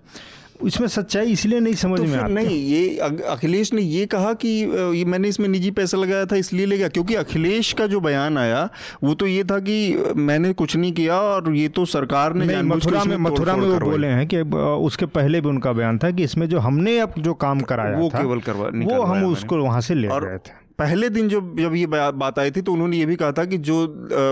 इसमें 0.67 0.89
सच्चाई 0.89 1.33
इसलिए 1.33 1.61
नहीं 1.61 1.75
समझ 1.75 1.99
तो 1.99 2.05
में 2.05 2.17
आती। 2.19 2.33
नहीं 2.33 2.57
ये 2.65 2.97
अखिलेश 3.29 3.73
ने 3.73 3.83
ये 3.83 4.07
कहा 4.07 4.33
कि 4.35 4.49
ये 4.97 5.05
मैंने 5.05 5.29
इसमें 5.29 5.49
निजी 5.49 5.71
पैसा 5.71 5.99
लगाया 5.99 6.27
था 6.27 6.37
इसलिए 6.37 6.67
ले 6.67 6.79
गया 6.79 6.89
क्योंकि 6.89 7.15
अखिलेश 7.15 7.73
का 7.73 7.87
जो 7.87 8.01
बयान 8.01 8.39
आया 8.39 8.69
वो 9.05 9.15
तो 9.15 9.27
ये 9.27 9.45
था 9.45 9.59
कि 9.59 9.77
मैंने 10.17 10.53
कुछ 10.53 10.77
नहीं 10.77 10.93
किया 10.93 11.21
और 11.21 11.55
ये 11.55 11.69
तो 11.69 11.85
सरकार 11.85 12.35
ने 12.35 12.63
मथुरा 12.63 13.05
में 13.05 13.17
मथुरा 13.17 13.57
में 13.57 13.69
वो 13.69 13.79
बोले 13.91 14.07
हैं 14.07 14.27
कि 14.27 14.41
उसके 14.87 15.07
पहले 15.07 15.41
भी 15.41 15.49
उनका 15.49 15.73
बयान 15.73 15.99
था 15.99 16.11
कि 16.11 16.25
इसमें 16.25 16.49
जो 16.49 16.59
हमने 16.59 16.99
अब 16.99 17.15
जो 17.19 17.35
काम 17.35 17.61
कराया 17.61 17.99
वो 17.99 18.09
केवल 18.09 18.41
करवा- 18.41 18.75
वो 18.85 19.03
हम 19.03 19.25
उसको 19.27 19.57
वहाँ 19.57 19.81
से 19.81 19.95
ले 19.95 20.09
गए 20.09 20.39
थे। 20.39 20.62
पहले 20.79 21.09
दिन 21.11 21.29
जब 21.29 21.57
जब 21.59 21.75
ये 21.75 21.87
बात 21.87 22.39
आई 22.39 22.51
थी 22.51 22.61
तो 22.61 22.73
उन्होंने 22.73 22.97
ये 22.97 23.07
भी 23.07 23.17
कहा 23.17 23.33
था 23.33 23.45
कि 23.45 23.59
जो 23.61 23.77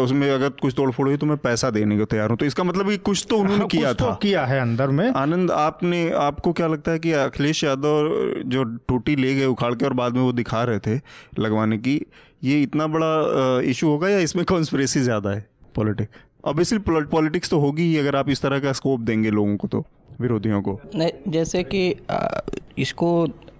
उसमें 0.03 0.30
अगर 0.30 0.49
कुछ 0.62 0.74
तोड़फोड़ 0.76 1.07
हुई 1.09 1.16
तो 1.16 1.26
मैं 1.26 1.36
पैसा 1.38 1.70
देने 1.70 1.99
को 1.99 2.05
तैयार 2.07 2.30
हूँ। 2.30 2.36
तो 2.38 2.47
इसका 2.47 2.64
मतलब 2.64 2.91
ये 2.91 2.97
कुछ 2.99 3.26
तो 3.30 3.36
उन्होंने 3.36 3.59
हाँ, 3.59 3.68
किया 3.68 3.93
कुछ 3.93 4.01
तो 4.01 4.14
किया 4.22 4.45
है 4.47 4.61
अंदर 4.61 4.88
में। 4.88 5.09
आनंद 5.09 5.51
आपने 5.51 6.09
आपको 6.18 6.53
क्या 6.53 6.66
लगता 6.66 6.93
है 6.93 6.99
कि 6.99 7.12
अखिलेश 7.14 7.62
यादव 7.64 8.43
जो 8.47 8.64
टूटी 8.88 9.16
ले 9.16 9.34
गए 9.34 9.47
उखाड़ 9.47 9.74
के 9.74 9.84
और 9.84 9.93
बाद 9.95 10.14
में 10.14 10.22
वो 10.22 10.32
दिखा 10.32 10.64
रहे 10.64 10.78
थे 10.78 11.01
लगवाने 11.38 11.78
की 11.78 12.01
ये 12.45 12.61
इतना 12.62 12.86
बड़ा 12.86 13.61
इशू 13.70 13.88
होगा 13.88 14.09
या 14.09 14.18
इसमें 14.20 14.45
कॉन्स्परेसी 14.45 15.01
ज़्यादा 15.01 15.30
है 15.30 15.47
पॉलिटिक्स 15.74 16.18
ऑब्वियसली 16.45 16.78
पॉलिटिक्स 16.88 17.51
तो 17.51 17.59
होगी 17.61 17.82
ही 17.82 17.97
अगर 17.99 18.16
आप 18.16 18.28
इस 18.30 18.43
तरह 18.43 18.61
का 18.61 18.72
स्कोप 18.72 19.01
देंगे 19.03 19.30
लोगों 19.30 19.57
को 19.57 19.68
तो 19.68 19.84
विरोधियों 20.20 20.61
को। 20.62 20.78
नहीं 20.95 21.32
जैसे 21.32 21.62
कि 21.64 21.82
इसको 22.78 23.11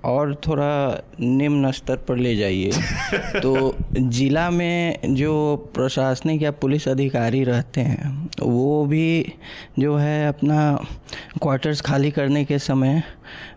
और 0.05 0.35
थोड़ा 0.35 1.03
निम्न 1.21 1.71
स्तर 1.71 1.97
पर 1.97 2.17
ले 2.17 2.37
जाइए। 2.37 2.73
तो 3.37 3.77
जिला 3.97 4.51
में 4.51 4.99
जो 5.05 5.57
प्रशासनिक 5.75 6.43
या 6.43 6.51
पुलिस 6.51 6.89
अधिकारी 6.89 7.45
रहते 7.45 7.81
हैं 7.81 8.31
वो 8.43 8.87
भी 8.87 9.33
जो 9.79 9.97
है 9.97 10.29
अपना 10.29 10.85
क्वार्टर्स 11.43 11.81
खाली 11.81 12.11
करने 12.11 12.45
के 12.45 12.59
समय 12.59 13.03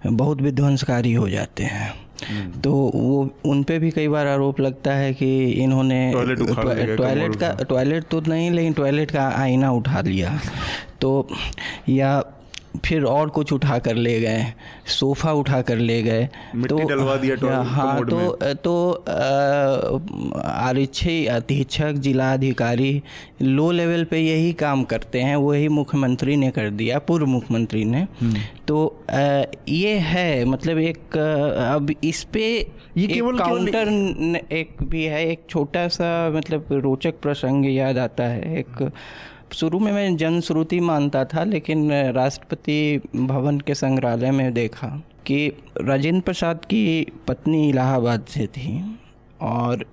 बहुत 0.07 0.41
विध्वंसकारी 0.41 1.13
हो 1.13 1.29
जाते 1.29 1.63
हैं। 1.63 1.93
तो 2.61 2.91
वो 2.95 3.29
उन 3.45 3.63
पे 3.63 3.79
भी 3.79 3.91
कई 3.91 4.07
बार 4.07 4.27
आरोप 4.27 4.59
लगता 4.59 4.93
है 4.93 5.13
कि 5.13 5.51
इन्होंने 5.51 6.13
टॉयलेट 6.97 7.35
का 7.35 7.63
टॉयलेट 7.63 8.03
तो 8.03 8.21
नहीं 8.21 8.51
लेकिन 8.51 8.73
टॉयलेट 8.73 9.11
का 9.11 9.27
आईना 9.29 9.71
उठा 9.71 10.01
लिया। 10.01 10.39
तो 11.01 11.27
या 11.89 12.23
फिर 12.85 13.03
और 13.03 13.29
कुछ 13.29 13.51
उठा 13.53 13.77
कर 13.79 13.95
ले 13.95 14.19
गए 14.19 14.45
सोफ़ा 14.87 15.31
उठा 15.31 15.61
कर 15.61 15.77
ले 15.77 16.01
गए। 16.03 16.25
तो 16.69 16.77
डलवा 16.89 17.15
दिया 17.15 17.61
हाँ 17.61 17.95
कमोड 17.95 18.09
तो 18.11 18.53
तो 18.53 18.73
आरक्षी 20.41 21.25
अधीक्षक 21.25 21.91
जिलाधिकारी 21.91 23.01
लो 23.41 23.69
लेवल 23.71 24.03
पे 24.03 24.19
यही 24.19 24.51
काम 24.53 24.83
करते 24.83 25.21
हैं 25.21 25.35
वही 25.35 25.67
मुख्यमंत्री 25.67 26.35
ने 26.35 26.49
कर 26.51 26.69
दिया 26.69 26.99
पूर्व 26.99 27.25
मुख्यमंत्री 27.25 27.83
ने। 27.85 28.01
हम्म। 28.21 28.41
तो 28.67 28.85
अ, 29.09 29.43
ये 29.69 29.93
है 29.97 30.45
मतलब 30.45 30.77
एक 30.79 31.17
अब 31.73 31.93
इस 32.03 32.23
पे 32.23 32.45
ये 32.97 33.03
एक 33.05 33.13
केवल- 33.13 33.39
काउंटर 33.39 33.87
एक 34.51 34.75
भी 34.83 35.03
है 35.03 35.25
एक 35.29 35.43
छोटा 35.49 35.87
सा 35.87 36.29
मतलब 36.29 36.67
रोचक 36.71 37.13
प्रसंग 37.21 37.65
याद 37.75 37.97
आता 37.97 38.23
है 38.23 38.57
एक 38.59 38.91
शुरू 39.53 39.79
में 39.79 39.91
मैं 39.91 40.15
जनश्रुति 40.17 40.79
मानता 40.79 41.23
था, 41.25 41.43
लेकिन 41.43 41.91
राष्ट्रपति 42.13 43.01
भवन 43.15 43.59
के 43.59 43.75
संग्रहालय 43.75 44.31
में 44.31 44.53
देखा 44.53 44.87
कि 45.25 45.47
राजेंद्र 45.81 46.21
प्रसाद 46.21 46.65
की 46.65 47.07
पत्नी 47.27 47.67
इलाहाबाद 47.69 48.25
से 48.29 48.47
थी 48.47 48.79
और 49.41 49.85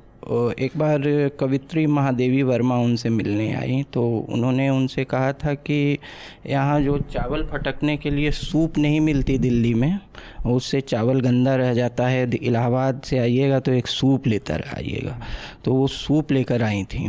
एक 0.60 0.70
बार 0.76 1.02
कवित्री 1.40 1.86
महादेवी 1.86 2.42
वर्मा 2.42 2.76
उनसे 2.76 3.08
मिलने 3.08 3.52
आई 3.54 3.82
तो 3.92 4.02
उन्होंने 4.28 4.68
उनसे 4.68 5.04
कहा 5.04 5.32
था 5.34 5.54
कि 5.54 5.98
यहाँ 6.46 6.80
जो 6.80 6.98
चावल 7.10 7.44
फटकने 7.46 7.96
के 7.96 8.10
लिए 8.10 8.30
सूप 8.30 8.78
नहीं 8.78 9.00
मिलती 9.00 9.38
दिल्ली 9.38 9.74
में, 9.74 9.98
उससे 10.46 10.80
चावल 10.80 11.20
गंदा 11.20 11.56
रह 11.56 11.72
जाता 11.74 12.06
है 12.06 12.28
इलाहाबाद 12.34 13.00
से 13.04 13.18
आइएगा 13.18 13.60
तो 13.60 13.72
एक 13.72 13.86
सूप 13.86 14.26
लेकर 14.26 14.64
आइएगा। 14.76 15.20
तो 15.64 15.74
वो 15.74 15.86
सूप 15.88 16.32
लेकर 16.32 16.62
आई 16.62 16.82
थी। 16.84 17.08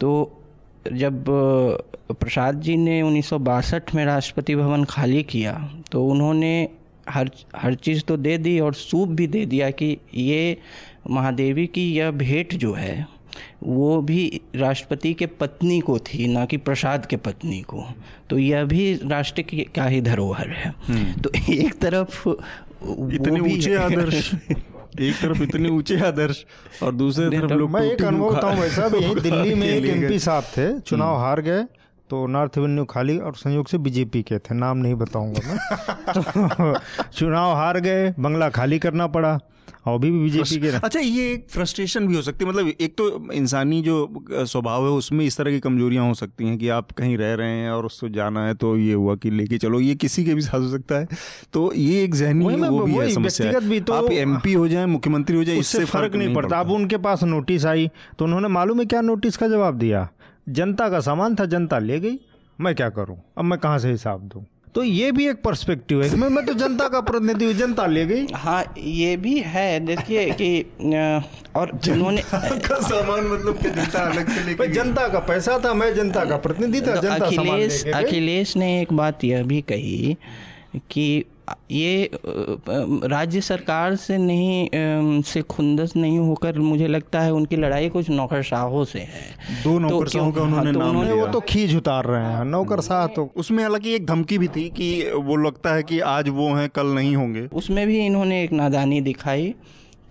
तो 0.00 0.42
जब 0.92 1.24
प्रसाद 2.12 2.60
जी 2.60 2.76
ने 2.76 3.02
उन्नीस 3.02 3.28
सौ 3.28 3.38
बासठ 3.38 3.94
में 3.94 4.04
राष्ट्रपति 4.04 4.56
भवन 4.56 4.84
खाली 4.84 5.22
किया 5.22 5.70
तो 5.92 6.06
उन्होंने 6.06 6.68
हर 7.08 7.30
हर 7.56 7.74
चीज़ 7.74 8.02
तो 8.02 8.16
दे 8.16 8.38
दी 8.38 8.60
और 8.60 8.74
सूप 8.74 9.08
भी 9.08 9.26
दे 9.26 9.46
दिया 9.46 9.70
कि 9.70 9.98
ये 10.14 10.58
महादेवी 11.10 11.66
की 11.66 11.92
यह 11.92 12.10
भेंट 12.10 12.54
जो 12.54 12.72
है 12.72 13.16
वो 13.62 14.02
भी 14.02 14.40
राष्ट्रपति 14.56 15.14
के 15.14 15.26
पत्नी 15.26 15.80
को 15.80 15.98
थी 15.98 16.26
ना 16.26 16.44
कि 16.44 16.56
प्रसाद 16.56 17.06
के 17.06 17.16
पत्नी 17.16 17.60
को। 17.60 17.84
तो 18.30 18.38
यह 18.38 18.64
भी 18.64 18.94
राष्ट्र 18.94 19.42
की 19.42 19.56
का 19.56 19.84
ही 19.84 20.00
धरोहर 20.00 20.48
है। 20.48 20.74
तो 21.12 21.30
एक 21.52 21.78
तरफ़ 21.78 22.28
इतने 23.12 23.40
ऊँचे 23.40 23.74
आदर्श। 23.84 24.34
एक 25.00 25.14
तरफ़ 25.22 25.42
इतने 25.42 25.68
ऊँचे 25.68 26.00
आदर्श 26.00 26.44
और 26.82 26.94
दूसरे 26.94 27.30
तरफ़ 27.30 27.52
लोग 27.52 27.70
मैं 27.70 27.82
एक 27.82 28.02
अनुभव 28.02 28.36
बताऊँ 28.36 28.56
वैसा 28.56 28.88
भी 28.88 28.98
यही 28.98 29.14
दिल्ली 29.14 29.54
में 29.54 29.68
एक 29.68 29.84
एम 29.84 30.02
एमपी 30.02 30.18
साहब 30.18 30.42
थे 30.42 30.80
चुनाव 30.80 31.16
हार 31.16 31.40
गए 31.40 31.64
तो 32.10 32.26
नॉर्थ 32.26 32.58
एवेन्यू 32.58 32.84
खाली 32.84 33.18
और 33.18 33.34
संयोग 33.34 33.68
से 33.68 33.78
बीजेपी 33.78 34.22
के 34.22 34.38
थे 34.38 34.54
नाम 34.54 34.78
नहीं 34.78 34.94
बताऊँगा 34.94 35.40
मैं। 35.46 35.58
तो 36.78 36.78
चुनाव 37.12 37.54
हार 37.54 37.80
गए 37.80 38.14
बंगला 38.18 38.48
खाली 38.48 38.78
करना 38.78 39.06
पड़ा। 39.06 39.38
और 39.86 39.94
अभी 39.94 40.10
भी 40.10 40.18
बीजेपी 40.18 40.60
के 40.60 40.68
अच्छा 40.68 41.00
ये 41.00 41.32
एक 41.32 41.46
फ्रस्ट्रेशन 41.50 42.06
भी 42.06 42.14
हो 42.14 42.22
सकती 42.22 42.44
है। 42.44 42.50
मतलब 42.50 42.72
एक 42.80 42.94
तो 42.98 43.32
इंसानी 43.32 43.82
जो 43.82 44.24
स्वभाव 44.32 44.84
है 44.84 44.90
उसमें 44.90 45.24
इस 45.24 45.36
तरह 45.36 45.50
की 45.50 45.60
कमजोरियाँ 45.60 46.08
हो 46.08 46.14
सकती 46.14 46.44
हैं 46.44 46.58
कि 46.58 46.68
आप 46.68 46.92
कहीं 46.92 47.18
रह 47.18 47.34
रहे 47.34 47.50
हैं 47.50 47.70
और 47.70 47.86
उसको 47.86 48.08
जाना 48.08 48.46
है 48.46 48.54
तो 48.54 48.76
ये 48.76 48.92
हुआ 48.92 49.16
कि 49.16 49.30
लेके 49.30 49.58
चलो। 49.58 49.80
ये 49.80 49.94
किसी 49.94 50.24
के 50.24 50.34
भी 50.34 50.40
साथ 50.40 50.60
हो 50.60 50.68
सकता 50.68 50.94
है। 50.94 51.08
तो 51.52 51.72
ये 51.74 52.04
एक 52.04 52.14
जहनी 52.14 52.44
वही 52.44 52.56
मैं- 52.56 52.70
वो 52.70 52.82
भी 52.82 52.92
है 52.92 53.10
समस्या 53.10 53.46
व्यक्तिगत 53.46 53.70
भी 53.70 53.80
तो- 53.80 53.96
आप 53.96 54.12
एमपी 54.12 54.52
हो 54.52 54.68
जाए 54.68 54.86
मुख्यमंत्री 54.86 55.36
हो 55.36 55.44
जाए 55.44 55.56
इससे 55.56 55.84
फ़र्क 55.84 56.14
नहीं 56.14 56.34
पड़ता। 56.34 56.60
अब 56.60 56.70
उनके 56.70 56.96
पास 56.96 57.22
नोटिस 57.22 57.66
आई 57.66 57.90
तो 58.18 58.24
उन्होंने 58.24 58.48
मालूम 58.48 58.78
है 58.80 58.86
क्या 58.86 59.00
नोटिस 59.00 59.36
का 59.36 59.48
जवाब 59.48 59.74
दिया? 59.78 60.08
जनता 60.48 60.88
का 60.88 61.00
सामान 61.00 61.34
था 61.34 61.44
जनता 61.44 61.78
ले 61.78 62.00
गई। 62.00 62.20
मैं 62.60 62.74
क्या 62.74 62.88
करूँ? 62.88 63.22
अब 63.38 63.44
मैं 63.44 63.58
कहाँ 63.58 63.78
से 63.78 63.90
हिसाब 63.90 64.20
दूँ? 64.20 64.44
तो 64.76 64.82
ये 64.82 65.10
भी 65.12 65.26
एक 65.28 65.40
पर्सपेक्टिव 65.42 66.02
है। 66.02 66.16
मैं 66.16 66.28
मैं 66.28 66.44
तो 66.46 66.54
जनता 66.54 66.88
का 66.88 67.00
प्रतिनिधि 67.00 67.44
हूँ 67.44 67.52
जनता 67.54 67.86
ले 67.86 68.04
गई। 68.06 68.26
हाँ 68.34 68.62
ये 68.78 69.16
भी 69.16 69.38
है। 69.46 69.68
देखिए 69.80 70.24
कि 70.30 70.50
और 71.56 71.70
जिन्होंने 71.84 72.22
का 72.22 72.80
सामान 72.80 73.26
मतलब 73.26 73.58
कि 73.58 73.70
जनता 73.70 74.00
अलग 74.00 74.28
से 74.28 74.44
लेके 74.44 74.66
जनता 74.72 75.06
का 75.08 75.18
पैसा 75.28 75.58
था 75.64 75.72
मैं 75.74 75.94
जनता 75.94 76.24
का 76.24 76.36
प्रतिनिधि 76.38 76.80
था 76.80 76.94
तो 76.96 77.02
जनता 77.02 77.26
अखिलेश 77.26 77.84
अखिलेश 77.94 78.56
ने 78.56 78.68
एक 78.82 78.92
बात 78.92 79.24
यह 79.24 79.42
भी 79.44 79.60
कही 79.62 80.16
कि 80.90 81.24
ये 81.70 82.10
राज्य 82.14 83.40
सरकार 83.40 83.94
से 83.96 84.16
नहीं 84.18 85.22
से 85.22 85.42
खुंदस 85.42 85.92
नहीं 85.96 86.18
होकर 86.18 86.58
मुझे 86.58 86.86
लगता 86.86 87.20
है 87.20 87.32
उनकी 87.32 87.56
लड़ाई 87.56 87.88
कुछ 87.88 88.10
नौकरशाहों 88.10 88.84
से 88.84 88.98
है। 88.98 89.30
दो 89.64 89.72
तो 89.72 89.78
नौकरशाहों 89.78 90.32
का 90.32 90.42
उन्होंने 90.42 90.64
हाँ, 90.64 90.72
तो 90.74 90.80
नाम 90.80 91.02
लिया। 91.02 91.14
वो 91.14 91.26
तो 91.26 91.40
खींच 91.40 91.74
उतार 91.74 92.04
रहे 92.04 92.24
हैं 92.24 92.44
नौकरशाह 92.44 93.06
तो। 93.06 93.30
उसमें 93.36 93.62
हालाँकि 93.62 93.94
एक 93.94 94.06
धमकी 94.06 94.38
भी 94.38 94.48
थी 94.48 94.68
कि 94.68 95.10
वो 95.14 95.36
लगता 95.36 95.74
है 95.74 95.82
कि 95.82 96.00
आज 96.00 96.28
वो 96.28 96.52
हैं 96.54 96.68
कल 96.68 96.86
नहीं 96.86 97.16
होंगे। 97.16 97.46
उसमें 97.52 97.86
भी 97.86 97.98
इन्होंने 98.06 98.42
एक 98.44 98.52
नादानी 98.52 99.00
दिखाई 99.00 99.54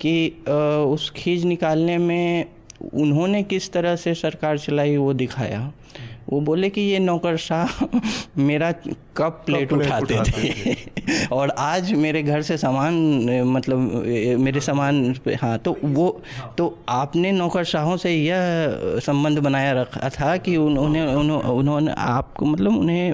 कि 0.01 0.43
उस 0.87 1.09
खींच 1.15 1.43
निकालने 1.43 1.97
में 1.97 2.45
उन्होंने 2.93 3.43
किस 3.43 3.71
तरह 3.71 3.95
से 3.95 4.13
सरकार 4.13 4.57
चलाई 4.57 4.97
वो 4.97 5.13
दिखाया। 5.13 5.71
वो 6.29 6.39
बोले 6.41 6.69
कि 6.69 6.81
ये 6.81 6.99
नौकरशाह 6.99 7.85
मेरा 8.37 8.73
कप 9.17 9.43
प्लेट 9.45 9.69
प्लेट 9.69 9.81
उठाते 9.81 10.19
थे। 10.25 10.75
और 11.31 11.49
आज 11.49 11.93
मेरे 11.93 12.23
घर 12.23 12.41
से 12.41 12.57
सामान 12.57 12.93
मतलब 13.45 13.77
मेरे 14.39 14.59
सामान 14.59 15.13
पे 15.25 15.33
हाँ 15.33 15.57
तो 15.57 15.77
वो 15.83 16.21
तो 16.57 16.79
आपने 16.89 17.31
नौकरशाहों 17.31 17.97
से 17.97 18.13
यह 18.15 18.37
संबंध 18.99 19.39
बनाया 19.39 19.81
रखा 19.81 20.09
था 20.09 20.37
कि 20.37 20.57
उन्होंने 20.57 21.05
उन्हों- 21.15 21.43
उन्होंने 21.45 21.93
आपको 21.97 22.45
मतलब 22.45 22.77
उन्हें 22.77 23.09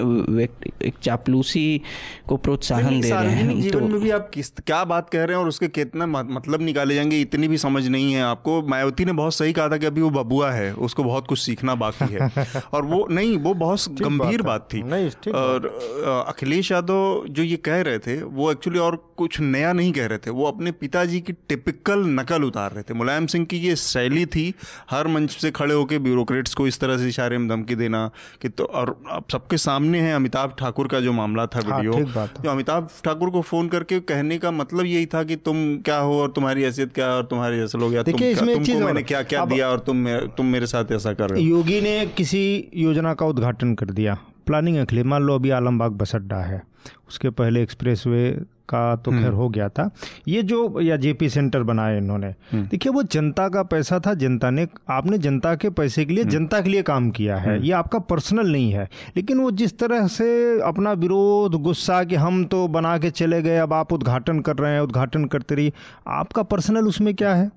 एक 0.82 0.92
चापलूसी 1.02 1.80
को 2.28 2.36
प्रोत्साहन 2.36 3.00
दे 3.00 3.10
रहे 3.10 3.30
हैं। 3.30 3.60
जीवन 3.60 3.80
तो 3.80 3.86
में 3.86 4.00
भी 4.00 4.10
आप 4.10 4.30
किस 4.34 4.50
क्या 4.50 4.84
बात 4.84 5.10
कह 5.10 5.24
रहे 5.24 5.36
हैं 5.36 5.42
और 5.42 5.48
उसके 5.48 5.68
कितना 5.68 6.06
मतलब 6.06 6.62
निकाले 6.62 6.94
जाएँगे 6.94 7.20
इतनी 7.20 7.48
भी 7.48 7.58
समझ 7.58 7.86
नहीं 7.88 8.12
है 8.12 8.22
आपको। 8.22 8.62
मायावती 8.62 9.04
ने 9.04 9.12
बहुत 9.12 9.34
सही 9.34 9.52
कहा 9.52 9.68
था 9.68 9.76
कि 9.76 9.86
अभी 9.86 10.00
वो 10.00 10.10
बबुआ 10.10 10.50
है 10.50 10.74
उसको 10.74 11.04
बहुत 11.04 11.26
कुछ 11.26 11.38
सीखना 11.38 11.74
बाकी 11.74 12.12
है। 12.14 12.30
और 12.72 12.84
वो 12.84 13.06
नहीं 13.10 13.36
वो 13.38 13.54
बहुत 13.54 13.80
गंभीर 14.02 14.42
बात 14.42 14.68
थी। 14.74 14.82
और 15.30 15.91
अखिलेश 16.28 16.72
यादव 16.72 17.24
जो 17.30 17.42
ये 17.42 17.56
कह 17.56 17.80
रहे 17.80 17.98
थे 17.98 18.22
वो 18.22 18.52
एक्चुअली 18.52 18.78
और 18.78 19.14
कुछ 19.16 19.40
नया 19.40 19.72
नहीं 19.72 19.92
कह 19.92 20.06
रहे 20.06 20.18
थे 20.18 20.30
वो 20.30 20.44
अपने 20.44 20.72
पिताजी 20.72 21.20
की 21.20 21.32
टिपिकल 21.32 21.98
नकल 21.98 22.42
उतार 22.42 22.72
रहे 22.72 22.82
थे। 22.82 22.94
मुलायम 22.94 23.26
सिंह 23.26 23.44
की 23.44 23.56
ये 23.56 23.76
शैली 23.76 24.26
थी 24.26 24.54
हर 24.90 25.06
मंच 25.06 25.30
से 25.30 25.50
खड़े 25.50 25.74
होकर 25.74 25.98
ब्यूरोक्रेट्स 25.98 26.54
को 26.54 26.66
इस 26.66 26.80
तरह 26.80 26.98
से 26.98 27.08
इशारे 27.08 27.38
में 27.38 27.48
धमकी 27.48 27.74
देना 27.74 28.10
कि 28.42 28.48
तो 28.48 28.64
और 28.64 29.02
अब 29.10 29.24
सबके 29.32 29.56
सामने 29.56 30.00
है 30.00 30.14
अमिताभ 30.14 30.56
ठाकुर 30.58 30.88
का 30.88 31.00
जो 31.00 31.12
मामला 31.12 31.46
था 31.46 31.60
हाँ, 31.68 31.80
वीडियो 31.80 31.92
ठीक 31.92 32.42
जो 32.42 32.50
अमिताभ 32.50 32.88
ठाकुर 33.04 33.30
को 33.30 33.40
फ़ोन 33.40 33.68
करके 33.68 34.00
कहने 34.00 34.38
का 34.38 34.50
मतलब 34.50 34.84
यही 34.84 35.06
था 35.06 35.22
कि 35.22 35.36
तुम 35.36 35.78
क्या 35.78 35.98
हो 35.98 36.20
और 36.20 36.30
तुम्हारी 36.30 36.62
हैसियत 36.62 36.92
क्या 36.92 37.06
है 37.06 37.12
और 37.12 37.22
तुम्हारे 37.22 37.58
जैसे 37.58 37.78
लोग 37.78 37.94
या 37.94 38.02
तुम 38.02 38.14
तुमको 38.14 38.78
मैंने 38.80 39.02
क्या 39.02 39.22
क्या 39.22 39.44
दिया 39.44 39.68
और 39.68 39.78
तुम 39.78 40.18
तुम 40.18 40.46
मेरे 40.46 40.66
साथ 40.66 40.84
ऐसा 40.92 41.12
कर 41.12 41.30
रहे 41.30 41.42
हो? 41.42 41.48
योगी 41.48 41.80
ने 41.80 42.06
किसी 42.06 42.70
योजना 42.74 43.14
का 43.14 43.26
उद्घाटन 43.26 43.74
कर 43.74 43.86
दिया। 43.86 44.18
प्लानिंग 44.46 44.76
है 44.76 44.82
अखिले 44.82 45.02
मान 45.04 45.22
लो 45.22 45.34
अभी 45.34 45.50
आलमबाग 45.50 45.92
बस 45.92 46.14
अड्डा 46.14 46.36
है 46.36 46.62
उसके 47.08 47.30
पहले 47.30 47.62
एक्सप्रेसवे 47.62 48.30
का 48.68 48.94
तो 48.96 49.10
खैर 49.10 49.32
हो 49.32 49.48
गया 49.48 49.68
था। 49.68 49.88
ये 50.28 50.42
जो 50.42 50.80
या 50.80 50.96
जेपी 50.96 51.28
सेंटर 51.28 51.62
बनाए 51.62 51.96
इन्होंने 51.98 52.32
देखिए 52.54 52.92
वो 52.92 53.02
जनता 53.02 53.48
का 53.48 53.62
पैसा 53.62 53.98
था 53.98 54.14
जनता 54.14 54.50
ने 54.50 54.66
आपने 54.90 55.18
जनता 55.18 55.54
के 55.54 55.70
पैसे 55.70 56.04
के 56.04 56.14
लिए 56.14 56.24
जनता 56.24 56.60
के 56.60 56.70
लिए 56.70 56.82
काम 56.82 57.10
किया 57.10 57.36
है 57.36 57.58
ये 57.66 57.72
आपका 57.72 57.98
पर्सनल 57.98 58.52
नहीं 58.52 58.70
है। 58.72 58.88
लेकिन 59.16 59.40
वो 59.40 59.50
जिस 59.52 59.78
तरह 59.78 60.06
से 60.06 60.60
अपना 60.60 60.92
विरोध 60.94 61.60
गुस्सा 61.62 62.02
कि 62.04 62.14
हम 62.14 62.44
तो 62.44 62.66
बना 62.68 62.96
के 62.98 63.10
चले 63.10 63.42
गए 63.42 63.56
अब 63.58 63.72
आप 63.72 63.92
उद्घाटन 63.92 64.40
कर 64.40 64.56
रहे 64.56 64.72
हैं 64.72 64.80
उद्घाटन 64.80 65.24
करते 65.24 65.54
रहिए 65.54 65.72
आपका 66.08 66.42
पर्सनल 66.44 66.88
उसमें 66.88 67.14
क्या 67.14 67.34
है? 67.34 67.50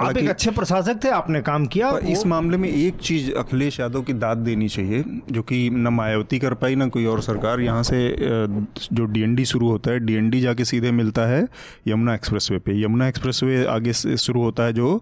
आप 0.00 0.16
एक 0.16 0.28
अच्छे 0.28 0.50
प्रशासक 0.50 1.02
थे 1.04 1.08
आपने 1.10 1.40
काम 1.42 1.66
किया 1.66 1.90
पर 1.92 2.04
इस 2.06 2.24
मामले 2.26 2.56
में 2.56 2.68
एक 2.68 2.96
चीज़ 2.98 3.30
अखिलेश 3.34 3.78
यादव 3.80 4.02
की 4.02 4.12
दाद 4.14 4.38
देनी 4.38 4.68
चाहिए 4.68 5.04
जो 5.30 5.42
कि 5.42 5.58
न 5.70 5.88
मायावती 5.88 6.38
कर 6.38 6.54
पाई 6.54 6.74
ना 6.74 6.86
कोई 6.88 7.04
और 7.06 7.20
सरकार। 7.22 7.60
यहाँ 7.60 7.82
से 7.82 7.98
जो 8.18 9.04
डीएनडी 9.04 9.44
शुरू 9.44 9.68
होता 9.68 9.90
है 9.90 9.98
डीएनडी 10.06 10.40
जाके 10.40 10.64
सीधे 10.64 10.90
मिलता 10.92 11.26
है 11.26 11.46
यमुना 11.88 12.14
एक्सप्रेसवे 12.14 12.58
पे। 12.58 12.80
यमुना 12.82 13.08
एक्सप्रेसवे 13.08 13.64
आगे 13.66 13.92
शुरू 13.92 14.42
होता 14.42 14.62
है 14.62 14.72
जो 14.72 14.94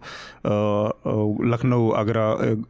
लखनऊ 1.46 1.90
आगरा 1.92 2.28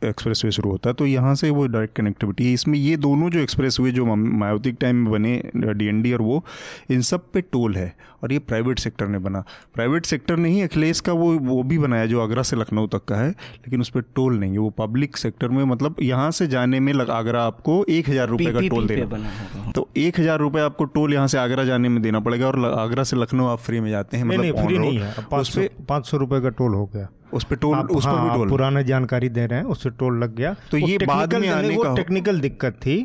एक्सप्रेसवे 0.08 0.50
शुरू 0.50 0.70
होता 0.70 0.90
है। 0.90 0.94
तो 0.94 1.06
यहाँ 1.06 1.34
से 1.34 1.50
वो 1.50 1.66
डायरेक्ट 1.66 1.96
कनेक्टिविटी 1.96 2.46
है। 2.46 2.52
इसमें 2.52 2.78
ये 2.78 2.96
दोनों 2.96 3.30
जो 3.30 3.40
एक्सप्रेसवे 3.40 3.90
जो 3.90 4.14
मायावती 4.14 4.72
टाइम 4.72 4.96
में 4.96 5.12
बने 5.12 5.72
डीएनडी 5.74 6.12
और 6.12 6.22
वो 6.22 6.44
इन 6.90 7.02
सब 7.02 7.30
पे 7.32 7.40
टोल 7.42 7.76
है। 7.76 7.94
और 8.22 8.32
ये 8.32 8.38
प्राइवेट 8.38 8.78
सेक्टर 8.78 9.06
ने 9.08 9.18
बना। 9.18 9.42
प्राइवेट 9.74 10.06
सेक्टर 10.06 10.36
ने 10.36 10.48
ही 10.48 10.60
अखिलेश 10.62 11.00
का 11.00 11.12
वो 11.12 11.32
वो 11.38 11.62
भी 11.62 11.73
बनाया 11.78 12.06
जो 12.06 12.20
आगरा 12.20 12.42
से 12.42 12.56
लखनऊ 12.56 12.86
तक 12.86 13.04
का 13.04 13.16
है 13.16 13.28
लेकिन 13.30 13.80
उस 13.80 13.88
पर 13.88 14.00
टोल 14.14 14.38
नहीं 14.38 14.52
है। 14.52 14.58
वो 14.58 14.70
पब्लिक 14.70 15.16
सेक्टर 15.16 15.48
में 15.48 15.62
मतलब 15.64 15.96
यहाँ 16.02 16.30
से 16.30 16.46
जाने 16.46 16.80
में 16.80 16.92
लग- 16.92 17.10
आगरा 17.10 17.42
आपको 17.44 17.84
एक 17.88 18.08
हज़ार 18.08 18.28
रुपये 18.28 18.52
का 18.52 18.60
टोल 18.68 18.86
देना। 18.86 19.70
तो 19.72 19.88
एक 19.96 20.20
हज़ार 20.20 20.38
रुपये 20.38 20.62
आपको 20.62 20.84
टोल 20.84 21.14
यहाँ 21.14 21.26
से 21.26 21.38
आगरा 21.38 21.64
जाने 21.64 21.88
में 21.88 22.02
देना 22.02 22.20
पड़ेगा 22.20 22.46
और 22.46 22.64
आगरा 22.78 23.02
से 23.02 23.16
लखनऊ 23.16 23.46
आप 23.46 23.58
फ्री 23.58 23.80
में 23.80 23.90
जाते 23.90 24.16
हैं 24.16 24.24
मतलब 24.24 24.64
फ्री 24.66 24.78
नहीं 24.78 24.98
है। 24.98 25.14
पाँच 25.30 25.46
सौ 25.46 25.60
पे 25.60 25.70
पाँच 25.88 26.06
सौ 26.06 26.16
रुपये 26.16 26.40
का 26.40 26.48
टोल 26.48 26.74
हो 26.74 26.86
गया। 26.86 27.08
उस 27.34 27.44
पे 27.44 27.56
टोल 27.56 27.78
उस 27.78 28.06
पर 28.06 28.10
भी 28.12 28.28
हाँ, 28.28 28.36
टोल। 28.36 28.48
पुराना 28.48 28.82
जानकारी 28.82 29.28
दे 29.28 29.46
रहे 29.46 29.58
हैं 29.58 29.66
उससे 29.66 29.90
टोल 29.90 30.22
लग 30.22 30.34
गया। 30.36 30.54
तो 30.70 30.76
ये 30.76 30.98
बाद 31.06 31.34
में 31.34 31.48
आने 31.48 31.74
को 31.76 31.82
का 31.82 31.94
टेक्निकल 31.94 32.40
दिक्कत 32.40 32.72
थी 32.72 32.96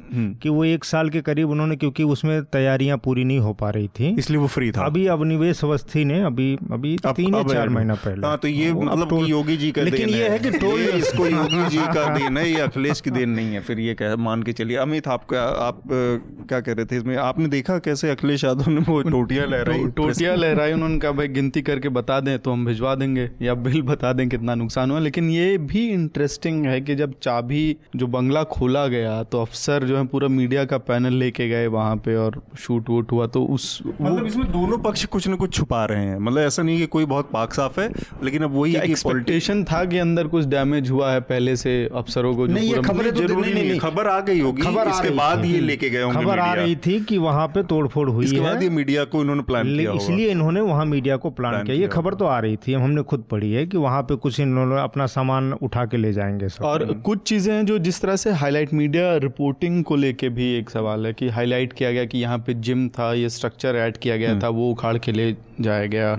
कि 0.41 0.49
वो 0.49 0.65
एक 0.65 0.83
साल 0.83 1.09
के 1.09 1.21
करीब 1.21 1.49
उन्होंने 1.49 1.75
क्योंकि 1.75 2.03
उसमें 2.03 2.41
तैयारियाँ 2.43 2.97
पूरी 2.97 3.23
नहीं 3.23 3.39
हो 3.39 3.53
पा 3.53 3.69
रही 3.69 3.87
थी। 3.87 4.15
इसलिए 4.19 4.39
वो 4.39 4.47
फ्री 4.47 4.71
था। 4.71 4.85
अभी 4.85 5.05
अवनिवेश 5.07 5.63
अवस्थी 5.63 6.05
ने 6.05 6.21
अभी 6.23 6.57
अभी 6.71 6.95
अब- 7.05 7.15
तीन 7.15 7.35
या 7.35 7.43
चार 7.43 7.69
महीना 7.69 7.95
पहले। 7.95 8.27
हाँ 8.27 8.37
तो 8.37 8.47
ये 8.47 8.73
मतलब 8.73 9.13
योगी 9.27 9.57
जी 9.57 9.71
का 9.71 9.81
लेकिन 9.81 10.09
ये 10.09 10.27
है। 10.29 10.39
कि 10.39 10.51
टोल 10.57 10.79
इसको 10.81 11.25
योगी 11.27 11.65
जी 11.69 11.77
का 11.77 12.07
देन 12.17 12.37
है 12.37 12.49
ये 12.51 12.59
अखिलेश 12.61 13.01
की 13.01 13.11
देन 13.11 13.29
नहीं 13.29 13.53
है 13.53 13.59
फिर 13.59 13.79
ये 13.79 13.93
कह 13.93 14.15
मान 14.15 14.43
के 14.43 14.53
चलिए। 14.53 14.77
अमित 14.77 15.07
आपका 15.07 15.41
आप 15.67 15.81
क्या 15.89 16.59
कह 16.59 16.73
रहे 16.73 16.85
थे 16.85 16.97
इसमें? 16.97 17.15
आपने 17.17 17.47
देखा 17.47 17.77
कैसे 17.79 18.09
अखिलेश 18.09 18.43
यादव 18.43 18.69
ने 18.69 18.81
वो 18.81 19.01
टोटियाँ 19.01 19.47
लहराई? 19.47 19.83
टोटियाँ 19.97 20.35
लहराई 20.37 20.73
उन्होंने 20.73 20.97
कहा 20.97 21.11
भाई 21.11 21.27
गिनती 21.27 21.61
करके 21.61 21.89
बता 21.89 22.19
दें 22.19 22.37
तो 22.39 22.51
हम 22.51 22.65
भिजवा 22.65 22.95
देंगे 22.95 23.29
या 23.41 23.53
बिल 23.67 23.81
बता 23.81 24.13
दें 24.19 24.27
कितना 24.29 24.55
नुकसान 24.55 24.91
हुआ। 24.91 24.99
लेकिन 25.01 25.29
ये 25.31 25.57
भी 25.65 25.87
इंटरेस्टिंग 25.89 26.65
है 26.65 26.79
कि 26.81 26.95
जब 26.95 27.13
चाबी 27.23 27.65
जो 27.95 28.07
बंगला 28.09 28.43
खोला 28.51 28.85
गया 28.89 29.21
तो 29.25 29.41
अफसर 29.41 29.83
जो 29.83 29.97
है 29.97 30.05
पूरा 30.07 30.27
मीडिया 30.29 30.63
का 30.65 30.77
पैनल 30.85 31.13
लेके 31.15 31.47
गए 31.49 31.67
वहाँ 31.69 31.95
पे 32.05 32.15
और 32.17 32.41
शूट 32.59 32.89
वूट 32.89 33.11
हुआ 33.11 33.27
तो 33.29 33.43
उस 33.47 33.67
मतलब 33.85 34.25
इसमें 34.25 34.51
दोनों 34.51 34.77
पक्ष 34.81 35.05
कुछ 35.07 35.27
ना 35.27 35.35
कुछ 35.35 35.53
छुपा 35.53 35.83
रहे 35.85 36.05
हैं। 36.05 36.17
मतलब 36.19 36.41
ऐसा 36.41 36.63
नहीं 36.63 36.77
कि 36.77 36.85
कोई 36.89 37.05
बहुत 37.07 37.29
पाक 37.33 37.53
साफ़ 37.53 37.79
है 37.79 37.87
लेकिन 38.23 38.43
अब 38.43 38.55
वही 38.55 38.75
एक्सपेक्टेशन 38.77 39.63
था 39.63 39.83
कि 39.85 39.97
अंदर 39.99 40.27
कुछ 40.27 40.45
डैमेज 40.47 40.89
हुआ 40.91 41.11
है 41.11 41.19
पहले 41.29 41.55
से 41.57 41.73
अफसरों 41.95 42.35
को 42.35 42.47
खबरें 42.81 43.11
तो 43.11 43.19
ज़रूरी 43.19 43.53
नहीं, 43.53 43.79
खबर 43.79 44.07
आ 44.07 44.19
गई 44.21 44.39
होगी 44.39 44.61
खबर 44.61 44.87
आ 44.87 44.89
इसके 44.89 45.07
रही 45.07 45.17
बाद 45.17 45.43
थी। 45.43 45.53
ये 45.53 45.59
लेके 45.61 45.89
गए 45.89 46.01
होंगे 46.01 46.23
खबर 46.23 46.39
आ 46.39 46.53
रही 46.53 46.75
थी 46.77 46.99
कि 47.05 47.17
वहाँ 47.19 47.47
पे 47.47 47.63
तोड़फोड़ 47.65 48.09
हुई 48.09 48.25
इसके 48.25 48.39
बाद 48.39 48.61
ये 48.63 48.69
है 48.69 48.75
मीडिया 48.75 49.03
को 49.05 49.21
इन्होंने 49.21 49.43
प्लान 49.43 49.67
किया 49.67 49.91
इसलिए 49.93 50.29
इन्होंने 50.31 50.61
वहाँ 50.63 50.85
मीडिया 50.87 51.17
को 51.17 51.29
प्लान 51.31 51.51
प्लान 51.51 51.65
किया। 51.65 51.75
ये 51.77 51.87
खबर 51.89 52.13
तो 52.13 52.25
आ 52.25 52.39
रही 52.39 52.57
थी 52.57 52.73
हमने 52.75 53.03
खुद 53.03 53.23
पढ़ी 53.31 53.51
है 53.51 53.65
कि 53.65 53.77
वहाँ 53.79 53.98
पे 54.01 54.15
कुछ 54.15 54.39
इन 54.39 54.55
लोगों 54.55 54.77
अपना 54.77 55.05
सामान 55.05 55.53
उठा 55.53 55.85
के 55.85 55.97
ले 55.97 56.13
जाएँगे 56.13 56.49
सब। 56.49 56.63
और 56.63 56.93
कुछ 56.93 57.21
चीज़ें 57.21 57.53
हैं 57.55 57.65
जो 57.65 57.79
जिस 57.79 58.01
तरह 58.01 58.15
से 58.15 58.31
हाईलाइट 58.31 58.73
मीडिया 58.73 59.15
रिपोर्टिंग 59.17 59.83
को 59.83 59.95
लेके 59.95 60.29
भी 60.29 60.53
एक 60.53 60.69
सवाल 60.69 61.05
है 61.05 61.13
कि 61.13 61.29
हाईलाइट 61.29 61.73
किया 61.73 61.91
गया 61.91 62.05
कि 62.05 62.17
यहाँ 62.17 62.37
पे 62.37 62.53
जिम 62.53 62.89
था 62.89 63.13
ये 63.13 63.29
स्ट्रक्चर 63.29 63.75
ऐड 63.75 63.97
किया 63.97 64.17
गया 64.17 64.39
था 64.39 64.49
वो 64.49 64.71
उखाड़ 64.71 64.97
के 64.97 65.11
ले 65.11 65.35
जाया 65.61 65.85
गया 65.85 66.17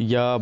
या 0.00 0.36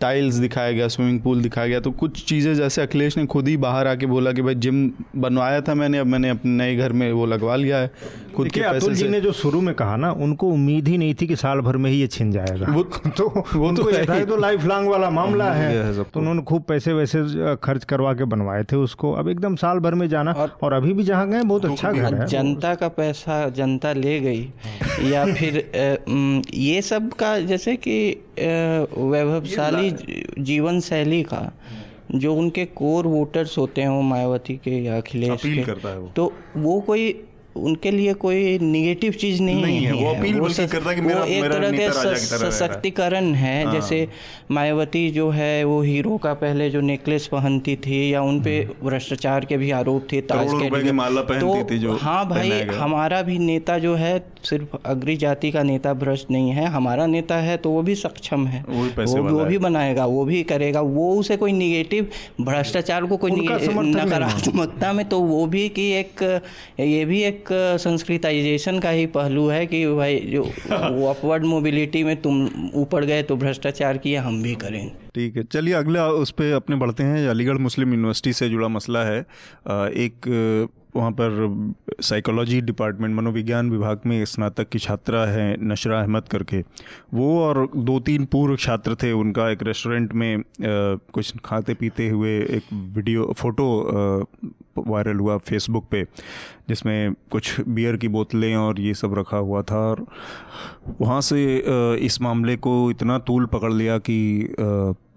टाइल्स 0.00 0.34
दिखाया 0.34 0.72
गया 0.72 0.88
स्विमिंग 0.88 1.20
पूल 1.20 1.42
दिखाया 1.42 1.68
गया 1.68 1.80
तो 1.80 1.90
कुछ 1.90 2.24
चीज़ें 2.24 2.54
जैसे 2.54 2.82
अखिलेश 2.82 3.16
ने 3.18 3.26
खुद 3.26 3.48
ही 3.48 3.56
बाहर 3.56 3.86
आके 3.86 4.06
बोला 4.06 4.32
कि 4.32 4.42
भाई 4.42 4.54
जिम 4.54 4.90
बनवाया 5.16 5.60
था 5.60 5.74
मैंने 5.74 5.98
अब 5.98 6.06
मैंने 6.06 6.28
अपने 6.28 6.50
नए 6.50 6.76
घर 6.76 6.92
में 6.92 7.12
वो 7.12 7.26
लगवा 7.26 7.56
लिया 7.56 7.78
है 7.78 7.90
खुद 8.36 8.48
के 8.48 8.60
पैसे 8.60 8.88
जी 8.94 9.02
से। 9.02 9.08
ने 9.08 9.20
जो 9.20 9.32
शुरू 9.32 9.60
में 9.60 9.74
कहा 9.74 9.96
ना 9.96 10.10
उनको 10.12 10.48
उम्मीद 10.48 10.88
ही 10.88 10.98
नहीं 10.98 11.14
थी 11.14 11.26
कि 11.26 11.36
साल 11.36 11.60
भर 11.60 11.76
में 11.76 11.90
ही 11.90 12.00
ये 12.00 12.06
छिन 12.06 12.32
जाएगा। 12.32 12.72
वो 12.72 12.82
तो 13.18 13.28
वो 13.54 13.72
तो 13.72 13.82
तो 14.26 14.36
लाइफ 14.36 14.64
लॉन्ग 14.64 14.88
वाला 14.90 15.10
मामला 15.10 15.50
है। 15.52 16.02
तो 16.04 16.20
उन्होंने 16.20 16.42
खूब 16.42 16.62
पैसे 16.62 16.92
वैसे 16.92 17.22
खर्च 17.56 17.84
करवा 17.84 18.12
के 18.14 18.24
बनवाए 18.24 18.64
थे 18.64 18.76
उसको। 18.76 19.12
अब 19.12 19.28
एकदम 19.28 19.56
साल 19.56 19.78
भर 19.78 19.94
में 19.94 20.08
जाना 20.08 20.32
और- 20.32 20.50
और 20.62 20.72
अभी 20.72 20.92
भी 20.92 21.02
जहाँ 21.02 21.28
गए 21.28 21.42
बहुत 21.42 21.64
अच्छा 21.64 21.92
घर 21.92 22.14
है। 22.14 22.26
जनता 22.26 22.74
का 22.74 22.88
पैसा 22.88 23.48
जनता 23.48 23.92
ले 23.92 24.20
गई। 24.20 24.48
या 25.00 25.24
फिर 25.34 25.56
ये 26.54 26.82
सब 26.82 27.12
का 27.12 27.38
जैसे 27.40 27.76
कि 27.76 28.16
वैभवशाली 28.98 29.94
जीवन 30.38 30.80
शैली 30.80 31.22
का 31.22 31.52
जो 32.14 32.34
उनके 32.34 32.64
कोर 32.64 33.06
वोटर्स 33.06 33.58
होते 33.58 33.82
हैं 33.82 33.88
वो 33.88 34.02
मायावती 34.02 34.54
के 34.54 34.84
या 34.84 34.96
अखिलेश 34.96 35.40
के 35.42 35.62
करता 35.62 35.88
है 35.88 35.98
वो। 35.98 36.12
तो 36.16 36.32
वो 36.56 36.80
कोई 36.80 37.22
उनके 37.56 37.90
लिए 37.90 38.14
कोई 38.14 38.58
निगेटिव 38.58 39.12
चीज़ 39.12 39.42
नहीं, 39.42 39.62
नहीं 39.62 39.80
है, 39.86 39.96
है 39.96 40.04
वो 40.04 40.14
अपील 40.14 40.40
बल्कि 40.40 40.54
सस- 40.54 40.72
करता 40.72 40.90
है 40.90 40.96
कि 40.96 41.02
वो 41.02 41.24
एक 41.24 41.44
तरह 41.44 41.70
के 41.70 41.86
रहा 41.86 42.10
है। 42.10 42.50
सशक्तिकरण 42.50 43.32
है 43.34 43.72
जैसे 43.72 44.08
मायावती 44.50 45.10
जो 45.10 45.30
है 45.30 45.64
वो 45.64 45.82
हीरो 45.82 46.16
का 46.16 46.34
पहले 46.34 46.70
जो 46.70 46.80
नेकलेस 46.80 47.26
पहनती 47.26 47.76
थी 47.76 48.14
या 48.14 48.22
उन 48.22 48.40
पे 48.40 48.68
भ्रष्टाचार 48.84 49.44
के 49.44 49.56
भी 49.56 49.70
आरोप 49.70 50.06
थे 50.12 50.20
ताज 50.20 50.48
के 50.52 50.82
की। 50.82 50.92
माला 50.92 51.20
पहनती 51.20 51.62
तो 51.62 51.68
थी 51.70 51.78
जो 51.78 51.96
हाँ 51.96 52.28
भाई 52.28 52.50
हमारा 52.62 53.22
भी 53.22 53.38
नेता 53.38 53.78
जो 53.78 53.94
है 53.94 54.18
सिर्फ़ 54.48 54.76
अग्री 54.86 55.16
जाति 55.16 55.50
का 55.50 55.62
नेता 55.62 55.92
भ्रष्ट 55.94 56.30
नहीं 56.30 56.50
है 56.50 56.66
हमारा 56.66 57.06
नेता 57.06 57.36
है 57.36 57.56
तो 57.56 57.70
वो 57.70 57.82
भी 57.82 57.94
सक्षम 57.94 58.46
है। 58.46 58.64
वो 58.68 58.82
भी 58.82 58.90
पैसे 58.90 59.18
वो, 59.18 59.28
वो 59.28 59.44
भी 59.44 59.58
बनाएगा 59.58 60.06
वो 60.06 60.24
भी 60.24 60.42
करेगा 60.42 60.80
वो 60.80 61.10
उसे 61.16 61.36
कोई 61.36 61.52
निगेटिव 61.52 62.08
भ्रष्टाचार 62.40 63.04
को 63.04 63.16
कोई 63.16 63.30
नकारात्मकता 63.30 64.92
में 64.92 65.04
तो 65.08 65.20
वो 65.20 65.46
भी 65.46 65.68
कि 65.68 65.90
एक 65.92 66.22
ये 66.80 67.04
भी 67.04 67.22
एक 67.22 67.48
संस्कृताइजेशन 67.80 68.78
का 68.78 68.90
ही 68.90 69.06
पहलू 69.06 69.46
है 69.48 69.66
कि 69.66 69.86
भाई 69.86 70.18
जो 70.26 70.42
वो 70.42 71.06
अपवर्ड 71.10 71.44
मोबिलिटी 71.44 72.04
में 72.04 72.16
तुम 72.22 72.48
ऊपर 72.74 73.04
गए 73.04 73.22
तो 73.22 73.36
भ्रष्टाचार 73.36 73.98
किया 73.98 74.22
हम 74.22 74.42
भी 74.42 74.54
करें। 74.54 74.90
ठीक 75.14 75.36
है 75.36 75.42
चलिए 75.42 75.74
अगला 75.74 76.08
उस 76.08 76.30
पर 76.30 76.52
अपने 76.52 76.76
बढ़ते 76.76 77.02
हैं। 77.02 77.28
अलीगढ़ 77.28 77.58
मुस्लिम 77.58 77.92
यूनिवर्सिटी 77.92 78.32
से 78.32 78.48
जुड़ा 78.48 78.68
मसला 78.68 79.04
है। 79.04 79.20
एक 80.06 80.28
वहाँ 80.96 81.10
पर 81.10 81.74
साइकोलॉजी 82.02 82.60
डिपार्टमेंट 82.60 83.14
मनोविज्ञान 83.16 83.70
विभाग 83.70 84.00
में 84.06 84.24
स्नातक 84.24 84.68
की 84.68 84.78
छात्रा 84.78 85.24
है 85.26 85.56
नशरा 85.68 86.00
अहमद 86.00 86.28
करके। 86.30 86.60
वो 87.14 87.40
और 87.40 87.68
दो 87.76 87.98
तीन 88.00 88.24
पूर्व 88.24 88.56
छात्र 88.56 88.94
थे 88.94 89.12
उनका 89.12 89.50
एक 89.50 89.62
रेस्टोरेंट 89.62 90.12
में 90.12 90.36
अ, 90.36 90.42
कुछ 91.12 91.34
खाते 91.44 91.74
पीते 91.74 92.08
हुए 92.08 92.38
एक 92.38 92.72
वीडियो 92.72 93.32
फ़ोटो 93.36 93.68
वायरल 94.78 95.16
हुआ 95.16 95.36
फेसबुक 95.38 95.84
पे 95.90 96.02
जिसमें 96.68 97.14
कुछ 97.30 97.60
बियर 97.68 97.96
की 97.96 98.08
बोतलें 98.08 98.54
और 98.56 98.80
ये 98.80 98.94
सब 98.94 99.14
रखा 99.18 99.36
हुआ 99.36 99.62
था 99.62 99.76
और 99.76 100.06
वहाँ 101.00 101.20
से 101.20 101.64
इस 102.06 102.20
मामले 102.22 102.56
को 102.56 102.90
इतना 102.90 103.18
तूल 103.18 103.46
पकड़ 103.46 103.72
लिया 103.72 103.98
कि 103.98 104.18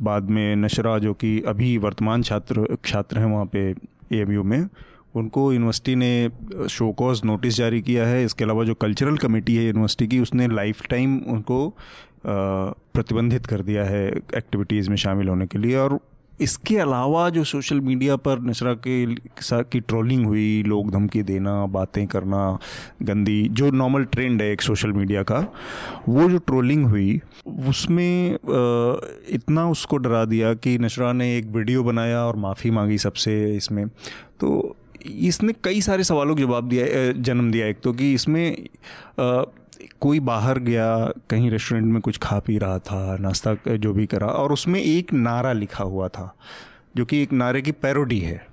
बाद 0.01 0.29
में 0.29 0.55
नशरा 0.55 0.97
जो 0.97 1.13
कि 1.13 1.39
अभी 1.47 1.77
वर्तमान 1.77 2.21
छात्र 2.21 2.77
छात्र 2.85 3.19
हैं 3.19 3.25
वहाँ 3.25 3.45
पे 3.45 3.69
ए 4.13 4.25
में 4.25 4.67
उनको 5.15 5.51
यूनिवर्सिटी 5.53 5.95
ने 5.95 6.67
शो 6.69 6.91
कॉज 6.91 7.21
नोटिस 7.25 7.55
जारी 7.55 7.81
किया 7.81 8.07
है। 8.07 8.23
इसके 8.25 8.43
अलावा 8.43 8.63
जो 8.63 8.73
कल्चरल 8.73 9.17
कमेटी 9.17 9.55
है 9.55 9.65
यूनिवर्सिटी 9.65 10.07
की, 10.07 10.19
उसने 10.19 10.47
लाइफ 10.47 10.85
टाइम 10.87 11.17
उनको 11.27 11.67
प्रतिबंधित 12.25 13.45
कर 13.45 13.61
दिया 13.61 13.83
है 13.83 14.07
एक्टिविटीज़ 14.09 14.89
में 14.89 14.95
शामिल 14.97 15.29
होने 15.29 15.47
के 15.47 15.59
लिए। 15.59 15.75
और 15.75 15.99
इसके 16.41 16.77
अलावा 16.77 17.29
जो 17.29 17.43
सोशल 17.43 17.79
मीडिया 17.81 18.15
पर 18.15 18.39
नशरा 18.39 18.73
के 18.87 19.15
की 19.63 19.79
ट्रोलिंग 19.79 20.25
हुई, 20.25 20.63
लोग 20.63 20.91
धमकी 20.91 21.23
देना, 21.23 21.65
बातें 21.65 22.05
करना, 22.07 22.57
गंदी, 23.03 23.47
जो 23.49 23.71
नॉर्मल 23.71 24.03
ट्रेंड 24.03 24.41
है 24.41 24.51
एक 24.51 24.61
सोशल 24.61 24.91
मीडिया 24.91 25.23
का, 25.23 25.39
वो 26.09 26.29
जो 26.29 26.37
ट्रोलिंग 26.37 26.85
हुई, 26.85 27.19
उसमें 27.69 28.33
इतना 29.29 29.69
उसको 29.69 29.97
डरा 29.97 30.23
दिया 30.25 30.53
कि 30.53 30.77
नशरा 30.77 31.11
ने 31.13 31.37
एक 31.37 31.47
वीडियो 31.47 31.83
बनाया 31.83 32.19
और 32.19 32.35
माफ़ी 32.35 32.71
मांगी 32.71 32.97
सबसे 32.97 33.55
इसमें। 33.55 33.87
तो 34.39 34.75
इसने 35.05 35.53
कई 35.63 35.81
सारे 35.81 36.03
सवालों 36.03 36.35
का 36.35 36.41
जवाब 36.41 36.69
दिया 36.69 37.11
जन्म 37.11 37.51
दिया 37.51 37.67
एक 37.67 37.79
तो 37.83 37.93
कि 37.93 38.13
इसमें 38.13 38.51
अ, 38.55 39.45
कोई 39.99 40.19
बाहर 40.19 40.59
गया 40.59 40.87
कहीं 41.29 41.49
रेस्टोरेंट 41.51 41.87
में 41.87 42.01
कुछ 42.01 42.17
खा 42.17 42.39
पी 42.39 42.57
रहा 42.57 42.79
था 42.79 43.17
नाश्ता 43.21 43.55
जो 43.75 43.93
भी 43.93 44.05
करा 44.05 44.27
और 44.27 44.53
उसमें 44.53 44.81
एक 44.81 45.13
नारा 45.13 45.53
लिखा 45.53 45.83
हुआ 45.83 46.07
था 46.07 46.35
जो 46.97 47.05
कि 47.05 47.21
एक 47.23 47.33
नारे 47.33 47.61
की 47.61 47.71
पैरोडी 47.71 48.19
है। 48.19 48.47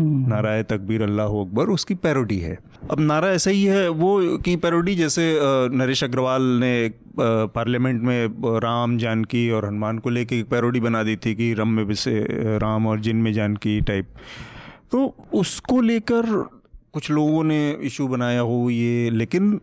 नारा 0.00 0.62
तकबीर 0.62 1.02
अल्लाह 1.02 1.26
अकबर 1.26 1.68
उसकी 1.68 1.94
पैरोडी 1.94 2.38
है। 2.38 2.58
अब 2.90 3.00
नारा 3.00 3.28
ऐसा 3.28 3.50
ही 3.50 3.64
है 3.64 3.88
वो 3.88 4.36
की 4.38 4.56
पैरोडी 4.56 4.94
जैसे 4.94 5.22
नरेश 5.76 6.04
अग्रवाल 6.04 6.42
ने 6.42 6.90
पार्लियामेंट 7.20 8.02
में 8.02 8.60
राम 8.60 8.98
जानकी 8.98 9.50
और 9.50 9.66
हनुमान 9.66 9.98
को 9.98 10.10
लेके 10.10 10.38
एक 10.40 10.48
पैरोडी 10.48 10.80
बना 10.80 11.02
दी 11.02 11.16
थी 11.16 11.34
कि 11.34 11.52
रम 11.54 11.68
में 11.68 11.86
बिसे 11.88 12.26
राम 12.58 12.86
और 12.86 13.00
जिन 13.00 13.16
में 13.16 13.32
जानकी 13.32 13.80
टाइप। 13.80 14.08
तो 14.92 15.14
उसको 15.34 15.80
लेकर 15.80 16.48
कुछ 16.92 17.10
लोगों 17.10 17.44
ने 17.44 17.72
इशू 17.72 18.08
बनाया 18.08 18.40
हो 18.40 18.70
ये 18.70 19.10
लेकिन 19.10 19.60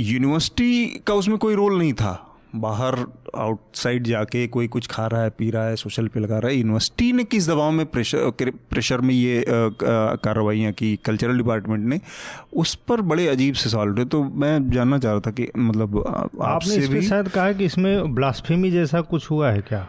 यूनिवर्सिटी 0.00 0.86
का 1.06 1.14
उसमें 1.14 1.38
कोई 1.38 1.54
रोल 1.54 1.78
नहीं 1.78 1.92
था। 1.92 2.28
बाहर 2.56 3.06
आउटसाइड 3.36 4.04
जाके 4.04 4.46
कोई 4.46 4.68
कुछ 4.68 4.86
खा 4.86 5.06
रहा 5.06 5.22
है 5.22 5.30
पी 5.30 5.50
रहा 5.50 5.64
है 5.64 5.76
सोशल 5.76 6.08
पे 6.08 6.20
लगा 6.20 6.38
रहा 6.38 6.50
है 6.50 6.56
यूनिवर्सिटी 6.56 7.12
ने 7.12 7.24
किस 7.24 7.48
दबाव 7.48 7.70
में 7.70 7.86
प्रेशर 7.86 8.30
प्रेशर 8.70 9.00
में 9.00 9.14
ये 9.14 9.44
कार्रवाइयाँ 9.52 10.72
की 10.72 10.96
कल्चरल 10.96 11.36
डिपार्टमेंट 11.36 11.84
ने 11.84 12.00
उस 12.56 12.74
पर 12.74 13.00
बड़े 13.00 13.28
अजीब 13.28 13.54
से 13.54 13.70
सवाल 13.70 13.88
उठे। 13.88 14.04
तो 14.04 14.24
मैं 14.24 14.70
जानना 14.70 14.98
चाह 14.98 15.12
रहा 15.12 15.20
था 15.20 15.30
कि 15.30 15.48
मतलब 15.58 15.98
आपने 15.98 16.44
आपसे 16.44 16.88
भी 16.88 17.02
शायद 17.02 17.28
कहा 17.28 17.44
है 17.44 17.54
कि 17.54 17.64
इसमें 17.64 18.14
ब्लास्फेमी 18.14 18.70
जैसा 18.70 19.00
कुछ 19.00 19.30
हुआ 19.30 19.50
है 19.50 19.62
क्या? 19.62 19.88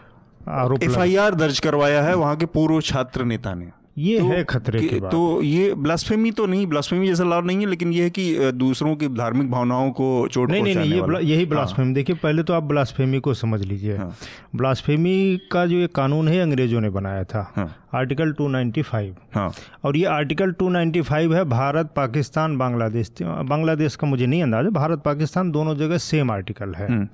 एफ़ 0.84 0.92
लगा- 0.92 1.40
दर्ज 1.40 1.60
करवाया 1.60 2.02
है 2.02 2.16
वहाँ 2.16 2.36
के 2.36 2.46
पूर्व 2.46 2.82
छात्र 2.82 3.26
नेता 3.26 3.54
ने। 3.54 3.83
ये 3.98 4.20
तो 4.20 4.26
है 4.26 4.44
खतरे 4.44 4.80
की 4.82 5.00
बात। 5.00 5.12
तो 5.12 5.42
ये 5.42 5.74
ब्लास्फेमी 5.76 6.32
तो 6.32 6.46
नहीं 6.46 6.66
ब्लास्फेमी 6.68 7.08
जैसा 7.08 7.24
लाभ 7.24 7.46
नहीं 7.46 7.60
है 7.60 7.66
लेकिन 7.66 7.92
ये 7.94 8.04
है 8.04 8.10
कि 8.10 8.52
दूसरों 8.54 8.96
की 8.96 9.08
धार्मिक 9.08 9.50
भावनाओं 9.52 9.92
को 9.92 10.08
चोट 10.28 10.52
नहीं 10.52 10.64
नहीं 10.64 10.76
नहीं 10.76 10.94
ये 10.94 11.02
ब्ला, 11.02 11.20
यही 11.20 11.46
ब्लास्फेमी 11.46 11.86
हाँ। 11.86 11.94
देखिए 11.94 12.16
पहले 12.16 12.44
तो 12.44 12.54
आप 12.54 12.64
ब्लास्फेमी 12.64 13.20
को 13.20 13.34
समझ 13.34 13.62
लीजिए। 13.62 13.98
हाँ। 13.98 14.16
ब्लास्फेमी 14.56 15.40
का 15.52 15.66
जो 15.66 15.78
ये 15.78 15.88
कानून 15.96 16.28
है 16.28 16.40
अंग्रेज़ों 16.40 16.82
ने 16.82 16.90
बनाया 16.90 17.24
था। 17.24 17.52
हाँ। 17.56 17.68
आर्टिकल 17.94 18.32
295 18.32 19.14
हाँ। 19.36 19.52
और 19.84 19.98
ये 19.98 20.06
आर्टिकल 20.06 20.52
295 20.54 21.34
है 21.34 21.44
भारत 21.46 21.94
पाकिस्तान 21.96 22.58
बांग्लादेश। 22.58 23.12
बांग्लादेश 23.22 23.96
का 23.96 24.08
मुझे 24.08 24.26
नहीं 24.26 24.42
अंदाज़ा 24.44 24.70
भारत 24.72 25.04
पाकिस्तान 25.06 25.52
दोनों 25.52 25.76
जगह 25.78 25.98
सेम 26.00 26.32
आर्टिकल 26.32 26.74
है। 26.74 26.88
हम्म। 26.88 27.08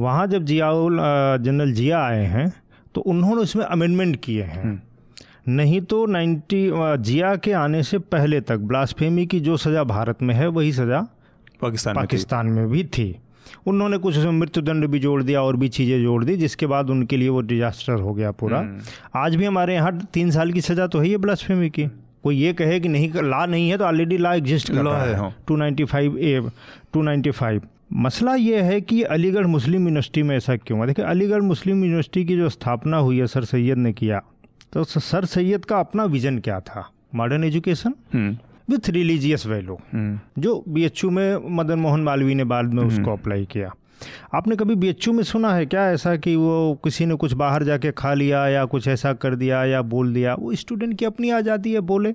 वहाँ 0.00 0.26
जब 0.26 0.44
जियाउल 0.44 0.98
जनरल 1.42 1.72
जिया 1.72 2.04
आए 2.04 2.24
हैं 2.26 2.52
तो 2.94 3.00
उन्होंने 3.02 3.42
उसमें 3.42 3.64
अमेंडमेंट 3.64 4.16
किए 4.16 4.42
हैं। 4.44 4.82
नहीं 5.46 5.80
तो 5.82 6.04
90 6.06 6.96
जिया 6.98 7.34
के 7.36 7.52
आने 7.54 7.82
से 7.82 7.98
पहले 7.98 8.40
तक 8.40 8.58
ब्लास्फेमी 8.62 9.26
की 9.26 9.40
जो 9.40 9.56
सज़ा 9.56 9.84
भारत 9.84 10.22
में 10.22 10.34
है 10.34 10.46
वही 10.48 10.72
सज़ा 10.72 11.00
पाकिस्तान 11.62 11.96
में 11.96 12.02
पाकिस्तान 12.02 12.46
में 12.46 12.68
भी 12.70 12.84
थी। 12.86 13.14
उन्होंने 13.66 13.98
कुछ 13.98 14.18
उसमें 14.18 14.32
मृत्युदंड 14.32 14.86
भी 14.86 14.98
जोड़ 14.98 15.22
दिया 15.22 15.42
और 15.42 15.56
भी 15.56 15.68
चीज़ें 15.68 16.02
जोड़ 16.02 16.24
दी 16.24 16.36
जिसके 16.36 16.66
बाद 16.66 16.90
उनके 16.90 17.16
लिए 17.16 17.28
वो 17.28 17.40
डिजास्टर 17.42 18.00
हो 18.00 18.14
गया 18.14 18.30
पूरा। 18.32 18.64
आज 19.16 19.36
भी 19.36 19.44
हमारे 19.44 19.74
यहाँ 19.74 19.98
तीन 20.14 20.30
साल 20.30 20.52
की 20.52 20.60
सज़ा 20.60 20.86
तो 20.86 20.98
है 20.98 21.06
ही 21.06 21.16
ब्लास्फेमी 21.16 21.70
की। 21.70 21.86
कोई 22.24 22.36
ये 22.36 22.52
कहे 22.52 22.80
कि 22.80 22.88
नहीं 22.88 23.10
ला 23.14 23.44
नहीं 23.46 23.68
है 23.70 23.78
तो 23.78 23.84
ऑलरेडी 23.84 24.16
ला 24.18 24.34
एग्जिस्ट 24.34 24.72
कर 24.72 24.82
रहा 24.82 25.02
है, 25.02 25.08
है 25.08 25.16
हाँ। 25.16 25.34
Two 25.48 25.56
ninety 25.56 25.84
five 25.84 26.18
A 26.18 26.40
two 26.92 27.02
ninety 27.02 27.30
five. 27.32 27.62
मसला 27.92 28.34
ये 28.34 28.60
है 28.62 28.80
कि 28.80 29.02
अलीगढ़ 29.04 29.46
मुस्लिम 29.46 29.82
यूनिवर्सिटी 29.82 30.22
में 30.22 30.36
ऐसा 30.36 30.56
क्यों 30.56 30.78
है 30.80 30.86
देखिए 30.86 31.04
अलीगढ़ 31.04 31.40
मुस्लिम 31.42 31.82
यूनिवर्सिटी 31.84 32.24
की 32.24 32.36
जो 32.36 32.48
स्थापना 32.48 32.96
हुई 32.98 33.18
है 33.18 33.26
सर 33.26 33.44
सैयद 33.44 33.78
ने 33.78 33.92
किया 33.92 34.22
तो 34.72 34.84
सर 34.84 35.24
सैयद 35.24 35.64
का 35.64 35.78
अपना 35.80 36.04
विजन 36.04 36.38
क्या 36.38 36.58
था? 36.60 36.88
मॉडर्न 37.14 37.44
एजुकेशन 37.44 37.94
हम्म, 38.14 38.36
विथ 38.70 38.88
रिलीजियस 38.90 39.46
वैल्यू 39.46 39.78
हम्म। 39.92 40.42
जो 40.42 40.62
बीएचयू 40.68 41.10
में 41.10 41.56
मदन 41.56 41.78
मोहन 41.78 42.00
मालवीय 42.00 42.34
ने 42.34 42.44
बाद 42.44 42.72
में 42.74 42.82
उसको 42.82 43.12
अप्लाई 43.12 43.44
किया। 43.44 43.72
आपने 44.34 44.56
कभी 44.56 44.74
बीएचयू 44.74 45.14
में 45.14 45.22
सुना 45.24 45.54
है 45.54 45.66
क्या 45.66 45.90
ऐसा 45.90 46.16
कि 46.16 46.34
वो 46.36 46.80
किसी 46.84 47.06
ने 47.06 47.14
कुछ 47.14 47.32
बाहर 47.32 47.64
जाके 47.64 47.90
खा 47.92 48.14
लिया 48.14 48.46
या 48.48 48.64
कुछ 48.64 48.88
ऐसा 48.88 49.12
कर 49.14 49.34
दिया 49.34 49.64
या 49.64 49.82
बोल 49.84 50.14
दिया? 50.14 50.34
वो 50.34 50.54
स्टूडेंट 50.54 50.98
की 50.98 51.04
अपनी 51.04 51.30
आज़ादी 51.30 51.72
है 51.74 51.80
बोले। 51.80 52.14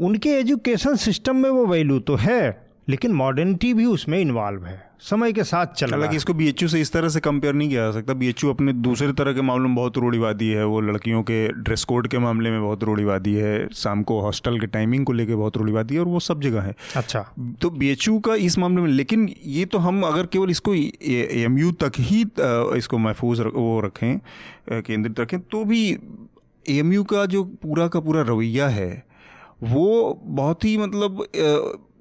उनके 0.00 0.30
एजुकेशन 0.30 0.96
सिस्टम 0.96 1.36
में 1.36 1.50
वो 1.50 1.66
वैल्यू 1.66 1.98
तो 1.98 2.16
है 2.16 2.66
लेकिन 2.88 3.12
मॉडर्निटी 3.12 3.74
भी 3.74 3.84
उसमें 3.86 4.18
इन्वॉल्व 4.20 4.64
है। 4.66 4.91
समय 5.02 5.32
के 5.32 5.44
साथ 5.44 5.66
चल 5.66 5.90
हालाँकि 5.90 6.16
इसको 6.16 6.34
बीएचयू 6.34 6.68
से 6.68 6.80
इस 6.80 6.92
तरह 6.92 7.08
से 7.08 7.20
कंपेयर 7.20 7.54
नहीं 7.54 7.68
किया 7.68 7.82
जा 7.82 7.92
सकता। 7.92 8.14
बीएचयू 8.14 8.50
अपने 8.50 8.72
दूसरे 8.72 9.12
तरह 9.12 9.32
के 9.32 9.40
मामलों 9.40 9.68
में 9.68 9.76
बहुत 9.76 9.96
रूढ़िवादी 9.98 10.48
है। 10.48 10.66
वो 10.66 10.80
लड़कियों 10.80 11.22
के 11.22 11.46
ड्रेस 11.52 11.84
कोड 11.84 12.08
के 12.08 12.18
मामले 12.18 12.50
में 12.50 12.60
बहुत 12.62 12.84
रूढ़िवादी 12.84 13.34
है। 13.34 13.68
शाम 13.74 14.02
को 14.02 14.20
हॉस्टल 14.20 14.60
के 14.60 14.66
टाइमिंग 14.66 15.06
को 15.06 15.12
लेकर 15.12 15.34
बहुत 15.34 15.56
रूढ़िवादी 15.56 15.94
है 15.94 16.00
और 16.00 16.06
वो 16.06 16.20
सब 16.20 16.40
जगह 16.40 16.62
है। 16.62 16.74
अच्छा। 16.96 17.24
तो 17.62 17.70
बीएचयू 17.70 18.18
का 18.18 18.34
इस 18.34 18.58
मामले 18.58 18.82
में 18.82 18.88
लेकिन 18.88 19.28
ये 19.46 19.64
तो 19.64 19.78
हम 19.78 20.02
अगर 20.02 20.26
केवल 20.26 20.50
इसको 20.50 20.74
एम 20.74 21.72
तक 21.80 21.92
ही 21.98 22.24
इसको 22.76 22.98
महफूज 22.98 23.40
रख- 23.40 23.54
वो 23.54 23.80
रखें 23.80 24.18
केंद्रित 24.82 25.20
रखें 25.20 25.40
तो 25.40 25.64
भी 25.64 25.98
एम 26.68 27.02
का 27.02 27.26
जो 27.26 27.44
पूरा 27.44 27.88
का 27.88 28.00
पूरा 28.00 28.22
रवैया 28.22 28.68
है 28.68 29.06
वो 29.62 30.20
बहुत 30.24 30.64
ही 30.64 30.76
मतलब 30.78 31.26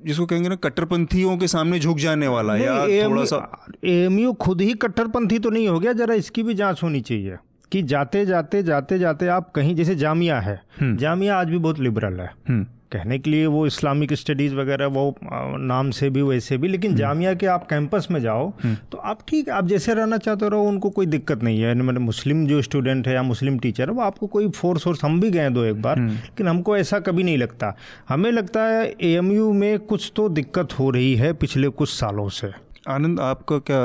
जिसको 0.06 0.26
कहेंगे 0.26 0.50
ना 0.50 0.56
कट्टरपंथियों 0.56 1.38
के 1.38 1.48
सामने 1.48 1.80
झुक 1.80 1.98
जाने 1.98 2.28
वाला 2.28 2.56
या 2.58 3.08
थोड़ा 3.08 3.26
सा 3.26 3.66
एएमयू 3.86 4.34
खुद 4.34 4.62
ही 4.62 4.74
कट्टरपंथी 4.74 5.40
तो 5.40 5.50
नहीं 5.50 5.68
हो 5.68 5.80
गया 5.80 5.94
जरा 5.94 6.14
इसकी 6.14 6.44
भी 6.44 6.54
जाँच 6.54 6.84
होनी 6.84 7.02
चाहिए 7.02 7.38
कि 7.72 7.82
जाते 7.84 8.26
जाते 8.26 8.64
जाते 8.64 9.00
जाते 9.00 9.28
आप 9.28 9.52
कहीं 9.52 9.76
जैसे 9.76 9.96
जामिया 9.96 10.40
है 10.40 10.62
जामिया 10.84 11.38
आज 11.38 11.48
भी 11.48 11.58
बहुत 11.58 11.80
लिबरल 11.80 12.20
है। 12.20 12.30
हम्म, 12.50 12.66
कहने 12.92 13.18
के 13.20 13.30
लिए 13.30 13.46
वो 13.48 13.66
इस्लामिक 13.68 14.14
स्टडीज़ 14.14 14.56
वगैरह 14.56 14.88
वो 14.88 15.04
नाम 15.24 15.92
से 15.92 16.10
भी 16.10 16.22
वैसे 16.22 16.58
भी 16.58 16.68
लेकिन 16.68 16.96
जामिया 16.96 17.34
के 17.34 17.46
आप 17.48 17.68
कैंपस 17.70 18.08
में 18.12 18.20
जाओ 18.22 18.52
तो 18.92 18.98
आप 18.98 19.20
ठीक 19.28 19.48
है 19.48 19.54
आप 19.54 19.68
जैसे 19.68 19.94
रहना 19.94 20.18
चाहते 20.18 20.50
रहो 20.50 20.64
उनको 20.64 20.90
कोई 20.90 21.06
दिक्कत 21.08 21.44
नहीं 21.44 21.62
है। 21.62 21.74
मतलब 21.74 22.02
मुस्लिम 22.02 22.46
जो 22.48 22.62
स्टूडेंट 22.62 23.08
है 23.08 23.14
या 23.14 23.24
मुस्लिम 23.24 23.60
टीचर 23.60 23.90
है 23.90 23.96
वो 23.96 24.02
आपको 24.02 24.28
कोई 24.28 24.50
फोर्स 24.52 24.88
वोर्स 24.88 25.04
हम 25.04 25.20
भी 25.22 25.30
गए 25.32 25.50
दो 25.50 25.64
एक 25.64 25.82
बार 25.82 26.00
लेकिन 26.00 26.48
हमको 26.48 26.78
ऐसा 26.78 27.00
कभी 27.02 27.24
नहीं 27.24 27.38
लगता। 27.38 27.76
हमें 28.10 28.32
लगता 28.32 28.66
है 28.66 28.96
एएमयू 29.02 29.52
में 29.54 29.80
कुछ 29.82 30.12
तो 30.16 30.28
दिक्कत 30.32 30.80
हो 30.80 30.90
रही 30.90 31.16
है 31.16 31.34
पिछले 31.34 31.70
कुछ 31.70 31.90
सालों 31.90 32.28
से। 32.32 32.52
आनंद 32.90 33.20
आपका 33.20 33.58
क्या 33.60 33.80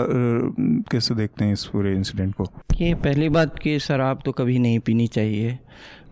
कैसे 0.90 1.14
देखते 1.14 1.44
हैं 1.44 1.52
इस 1.52 1.64
पूरे 1.64 1.92
इंसिडेंट 1.94 2.34
को? 2.34 2.46
ये 2.74 2.94
पहली 2.96 3.28
बात 3.28 3.58
कि 3.58 3.78
शराब 3.78 4.20
तो 4.24 4.32
कभी 4.32 4.58
नहीं 4.58 4.78
पीनी 4.78 5.06
चाहिए। 5.06 5.58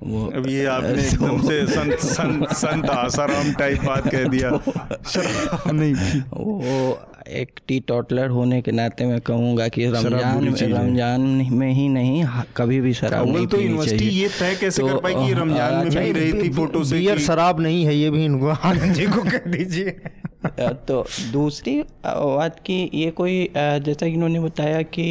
वो 0.04 0.26
अब 0.36 0.48
ये 0.48 0.64
आपने 0.66 1.02
एकदम 1.02 1.40
से 1.42 1.66
संत 1.66 1.98
संत 1.98 2.48
संत 2.54 2.86
आसाराम 2.90 3.52
टाइप 3.52 3.80
बात 3.80 4.08
कह 4.08 4.24
दिया। 4.28 4.50
शराब 5.08 5.70
नहीं। 5.72 6.20
वो 6.32 6.98
एक 7.28 7.60
टी 7.68 7.78
टॉटलर 7.80 8.28
होने 8.28 8.60
के 8.62 8.72
नाते 8.72 9.04
मैं 9.06 9.20
कहूँगा 9.20 9.68
कि 9.68 9.86
रमज़ान। 9.86 10.48
रमज़ान 10.54 11.20
में 11.52 11.72
ही 11.72 11.88
नहीं 11.88 12.24
कभी 12.56 12.80
भी 12.80 12.92
शराब 12.94 13.28
नहीं 13.28 13.46
तो 13.46 13.56
पीनी 13.56 13.68
यूनिवर्सिटी 13.68 13.98
चाहिए। 13.98 14.22
ये 14.22 14.28
तय 14.28 14.56
कैसे 14.60 14.82
तो, 14.82 14.88
कर 14.88 14.96
पाई 14.96 15.14
कि 15.14 15.32
रमज़ान 15.32 15.74
में 15.74 15.86
अच्छा, 15.86 16.00
पी 16.00 16.12
रही 16.12 16.32
थी 16.32 16.50
फ़ोटो 16.50 16.84
से 16.84 16.98
बियर 16.98 17.18
शराब 17.18 17.60
नहीं 17.60 17.84
है 17.86 17.96
ये 17.96 18.10
भी 18.10 18.24
इनको 18.24 18.48
आनंद 18.48 18.92
जी 18.94 19.06
को 19.06 19.22
कह 19.22 19.50
दीजिए। 19.50 19.96
तो 20.88 21.04
दूसरी 21.32 21.80
बात 22.06 22.58
की 22.60 22.78
ये 22.94 23.10
कोई 23.10 23.48
जैसा 23.56 24.06
इन्होंने 24.06 24.40
बताया 24.40 24.82
कि 24.82 25.06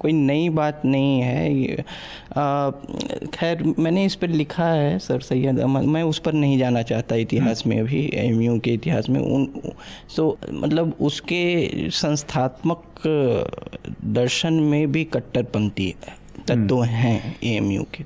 कोई 0.00 0.12
नई 0.12 0.48
बात 0.48 0.82
नहीं 0.84 1.20
है 1.20 1.84
खैर 3.34 3.62
मैंने 3.78 4.04
इस 4.04 4.14
पर 4.14 4.28
लिखा 4.28 4.66
है 4.66 4.98
सर 4.98 5.20
सैयद 5.20 5.60
अहमद। 5.60 5.84
मैं 5.84 6.02
उस 6.02 6.18
पर 6.18 6.32
नहीं 6.32 6.58
जाना 6.58 6.82
चाहता 6.82 7.16
इतिहास 7.16 7.66
में 7.66 7.78
अभी 7.80 8.10
एमयू 8.14 8.58
के 8.58 8.70
इतिहास 8.70 9.08
में। 9.10 9.20
उन 9.20 9.48
सो 10.08 10.36
मतलब 10.52 10.94
उसके 11.00 11.90
संस्थात्मक 11.92 13.02
दर्शन 14.04 14.52
में 14.52 14.92
भी 14.92 15.04
कट्टरपंथी 15.04 15.94
तत्व 16.48 16.82
हैं 16.84 17.36
एम 17.44 17.70
के। 17.94 18.04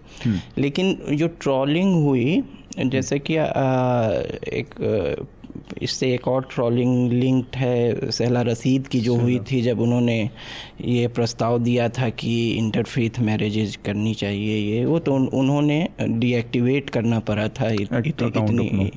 लेकिन 0.59 0.97
जो 1.13 1.27
ट्रॉलिंग 1.41 1.95
हुई 2.05 2.43
जैसे 2.85 3.19
कि 3.19 3.35
एक 4.59 4.75
इससे 5.83 6.15
एक 6.15 6.29
और 6.29 6.49
ट्रॉलिंग 6.55 7.13
लिंक्ड 7.13 7.57
है 7.57 8.11
सहला 8.11 8.43
रसीद 8.43 8.87
की 8.87 9.01
जो 9.01 9.17
हुई 9.17 9.39
थी 9.39 9.63
जब 9.63 9.81
उन्होंने 9.81 10.31
ये 10.81 11.09
प्रस्ताव 11.09 11.59
दिया 11.59 11.89
था 11.89 12.09
कि 12.09 12.53
इंटरफेथ 12.53 13.21
मैरिजेज 13.21 13.77
करनी 13.77 14.15
चाहिए 14.15 14.79
ये 14.79 14.85
वो 14.85 14.99
तो 14.99 15.15
उन, 15.15 15.27
उन्होंने 15.27 15.89
डीएक्टिवेट 16.03 16.91
करना 16.91 17.21
पड़ा 17.21 17.49
था 17.49 17.69
इत, 17.69 17.89
इत, 18.07 18.23
इतनी 18.23 18.93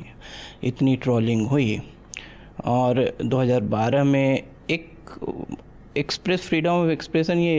इतनी 0.63 0.95
ट्रॉलिंग 0.95 1.47
हुई। 1.47 1.79
और 2.65 3.17
2012 3.23 4.03
में 4.03 4.43
एक 4.69 4.89
एक्सप्रेस 5.97 6.41
फ्रीडम 6.41 6.69
ऑफ़ 6.69 6.89
एक्सप्रेशन 6.91 7.37
ये 7.37 7.53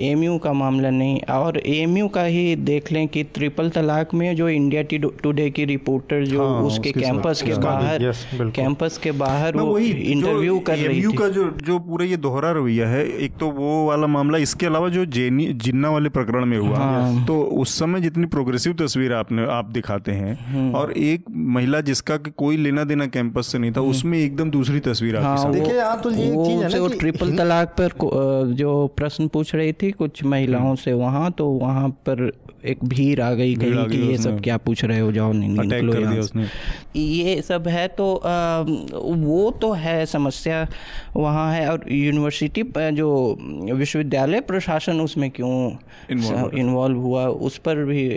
एमयू 0.00 0.36
का 0.38 0.52
मामला 0.52 0.90
नहीं 0.90 1.20
और 1.30 1.58
एमयू 1.58 2.06
का 2.08 2.22
ही 2.22 2.54
देख 2.56 2.90
लें 2.92 3.06
कि 3.08 3.22
ट्रिपल 3.34 3.68
तलाक 3.70 4.14
में 4.14 4.36
जो 4.36 4.48
इंडिया 4.48 4.82
टुडे 5.22 5.48
की 5.50 5.64
रिपोर्टर 5.64 6.24
जो 6.24 6.46
हाँ, 6.46 6.62
उसके 6.62 6.92
कैंपस 6.92 7.42
के 7.42 7.54
बाहर 7.54 8.50
कैंपस 8.50 8.98
के 8.98 9.12
बाहर 9.12 9.56
वो 9.56 9.78
इंटरव्यू 9.78 10.58
कर 10.58 10.76
रही 10.78 11.02
थी 11.02 11.16
का 11.16 11.28
जो 11.28 11.44
जो 11.66 11.78
पूरा 11.78 12.04
ये 12.04 12.16
दोहरा 12.16 12.50
रवैया 12.50 12.88
है 12.88 13.04
एक 13.18 13.36
तो 13.40 13.50
वो 13.50 13.86
वाला 13.86 14.06
मामला 14.06 14.38
इसके 14.38 14.66
अलावा 14.66 14.88
जो 14.88 15.04
जेनी 15.18 15.46
जिन्ना 15.58 15.90
वाले 15.90 16.08
प्रकरण 16.08 16.44
में 16.44 16.58
हुआ 16.58 16.78
हाँ। 16.78 17.24
तो 17.26 17.40
उस 17.42 17.78
समय 17.78 18.00
जितनी 18.00 18.26
प्रोग्रेसिव 18.26 18.72
तस्वीर 18.72 19.12
आपने 19.12 19.46
आप 19.50 19.70
दिखाते 19.70 20.12
हैं 20.12 20.38
हम्म। 20.46 20.74
और 20.74 20.92
एक 20.92 21.24
महिला 21.52 21.80
जिसका 21.80 22.16
कोई 22.16 22.56
लेना 22.56 22.84
देना 22.84 23.06
कैंपस 23.06 23.52
से 23.52 23.58
नहीं 23.58 23.72
था 23.72 23.80
उसमें 23.80 24.18
एकदम 24.18 24.50
दूसरी 24.50 24.80
तस्वीर 24.80 25.16
आपके 25.16 25.42
हाँ, 25.42 25.52
देखिए, 25.52 25.76
यहाँ 25.76 26.00
तो 26.00 26.10
ये 26.10 26.30
चीज़ 26.30 26.62
है 26.64 26.80
ना 26.80 26.96
ट्रिपल 26.98 27.26
हिंद- 27.26 27.38
पर 27.80 27.92
जो 28.54 28.86
प्रश्न 28.96 29.28
पूछ 29.28 29.54
रही 29.54 29.72
थी 29.72 29.90
कुछ 29.92 30.22
महिलाओं 30.24 30.74
से 30.74 30.92
वहाँ 30.92 31.30
तो 31.32 31.48
वहाँ 31.48 31.88
पर 32.08 32.30
एक 32.64 32.84
भीड़ 32.84 33.20
आ 33.20 33.32
गई 33.34 33.54
आ 33.54 33.58
कहीं 33.58 33.86
कि 33.86 33.98
ये 33.98 34.18
सब 34.18 34.40
क्या 34.40 34.56
पूछ 34.56 34.84
रहे 34.84 35.00
हो? 35.00 35.12
जाओ 35.12 35.32
नि- 35.32 35.58
अटैक 35.58 35.72
निकलो 35.72 35.92
कर 35.92 36.00
यहाँ 36.00 36.12
दिया 36.12 36.22
उसने। 36.22 36.46
ये 36.96 37.42
सब 37.42 37.68
है 37.68 37.88
तो 37.88 38.14
अ, 38.14 38.28
वो 39.04 39.50
तो 39.50 39.72
है 39.72 40.06
समस्या 40.06 40.68
वहाँ 41.16 41.54
है। 41.54 41.70
और 41.70 41.92
यूनिवर्सिटी 41.92 42.62
जो 42.78 43.38
विश्वविद्यालय 43.72 44.40
प्रशासन 44.40 45.00
उसमें 45.00 45.30
क्यों 45.30 45.70
इन्वॉल्व 46.58 46.96
हुआ 46.98 47.26
उस 47.26 47.58
पर 47.58 47.84
भी 47.84 48.08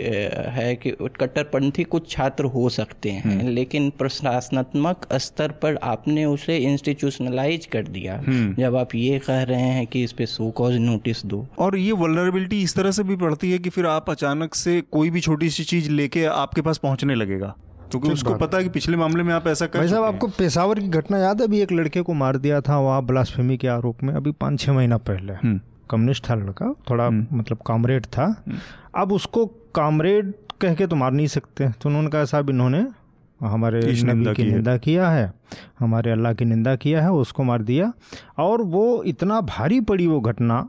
है 0.48 0.74
कि 0.74 0.90
कट्टरपंथी 0.90 1.84
कुछ 1.84 2.10
छात्र 2.10 2.44
हो 2.44 2.68
सकते 2.68 3.10
हैं 3.10 3.40
हम्म। 3.40 3.48
लेकिन 3.48 3.90
प्रशासनात्मक 3.90 5.06
स्तर 5.14 5.48
पर 5.48 5.76
आपने 5.76 6.24
उसे 6.24 6.56
इंस्टीट्यूशनलाइज 6.56 7.66
कर 7.66 7.82
दिया। 7.82 8.18
हम्म। 8.26 8.54
जब 8.54 8.76
आप 8.76 8.94
ये 8.94 9.18
कह 9.18 9.42
रहे 9.42 9.60
हैं 9.60 9.86
कि 9.86 10.04
इस 10.04 10.12
पे 10.12 10.26
सो 10.26 10.50
कॉज 10.50 10.74
नोटिस 10.74 11.26
दो। 11.26 11.46
और 11.58 11.76
ये 11.76 11.92
वल्नरेबिलिटी 11.92 12.62
इस 12.62 12.74
तरह 12.74 12.90
से 12.90 13.02
भी 13.02 13.16
पड़ती 13.16 13.50
है 13.50 13.58
कि 13.58 13.70
फिर 13.70 13.86
आप 13.86 14.10
अचानक 14.10 14.31
से 14.54 14.80
कोई 14.80 15.10
भी 15.10 15.20
छोटी 15.20 15.50
सी 15.50 15.64
चीज़ 15.64 15.90
लेके 15.90 16.24
आपके 16.24 16.62
पास 16.62 16.78
पहुँचने 16.78 17.14
लगेगा? 17.14 17.54
क्योंकि 17.90 18.10
उसको 18.10 18.34
पता 18.34 18.58
है 18.58 18.62
कि 18.64 18.70
पिछले 18.70 18.96
मामले 18.96 19.22
में 19.22 19.34
आप 19.34 19.46
ऐसा 19.46 19.66
कर 19.66 19.78
भाई 19.78 19.88
साहब 19.88 20.04
आपको 20.04 20.26
पेशावर 20.26 20.80
की 20.80 20.88
घटना 20.88 21.18
याद 21.18 21.40
है? 21.40 21.46
अभी 21.46 21.60
एक 21.60 21.72
लड़के 21.72 22.00
को 22.00 22.14
मार 22.14 22.36
दिया 22.36 22.60
था 22.60 22.78
वहाँ 22.78 23.04
ब्लास्फेमी 23.04 23.56
के 23.56 23.68
आरोप 23.68 24.02
में 24.02 24.14
अभी 24.14 24.32
पाँच 24.32 24.60
छः 24.60 24.72
महीना 24.72 24.96
पहले। 24.98 25.32
हम्म। 25.32 25.60
कम्युनिस्ट 25.90 26.30
था 26.30 26.34
लड़का 26.34 26.74
थोड़ा 26.90 27.10
मतलब 27.10 27.58
कामरेड 27.66 28.06
था। 28.06 28.44
अब 28.96 29.12
उसको 29.12 29.46
कामरेड 29.74 30.32
कह 30.60 30.74
के 30.74 30.86
तो 30.86 30.96
मार 30.96 31.12
नहीं 31.12 31.26
सकते। 31.26 31.68
तो 31.68 31.88
उन्होंने 31.88 32.10
कहा 32.10 32.24
साहब 32.24 32.50
इन्होंने 32.50 32.86
हमारे 33.40 33.80
निंदा 33.92 34.12
नबी 34.12 34.34
की 34.34 34.44
निंदा 34.44 34.76
किया 34.76 35.10
है 35.10 35.32
हमारे 35.80 36.10
अल्लाह 36.10 36.32
की 36.32 36.44
निंदा 36.44 36.76
किया 36.76 37.02
है 37.02 37.12
उसको 37.12 37.42
मार 37.42 37.62
दिया। 37.62 37.92
और 38.38 38.62
वो 38.62 39.02
इतना 39.02 39.40
भारी 39.40 39.80
पड़ी 39.80 40.06
वो 40.06 40.20
घटना 40.20 40.68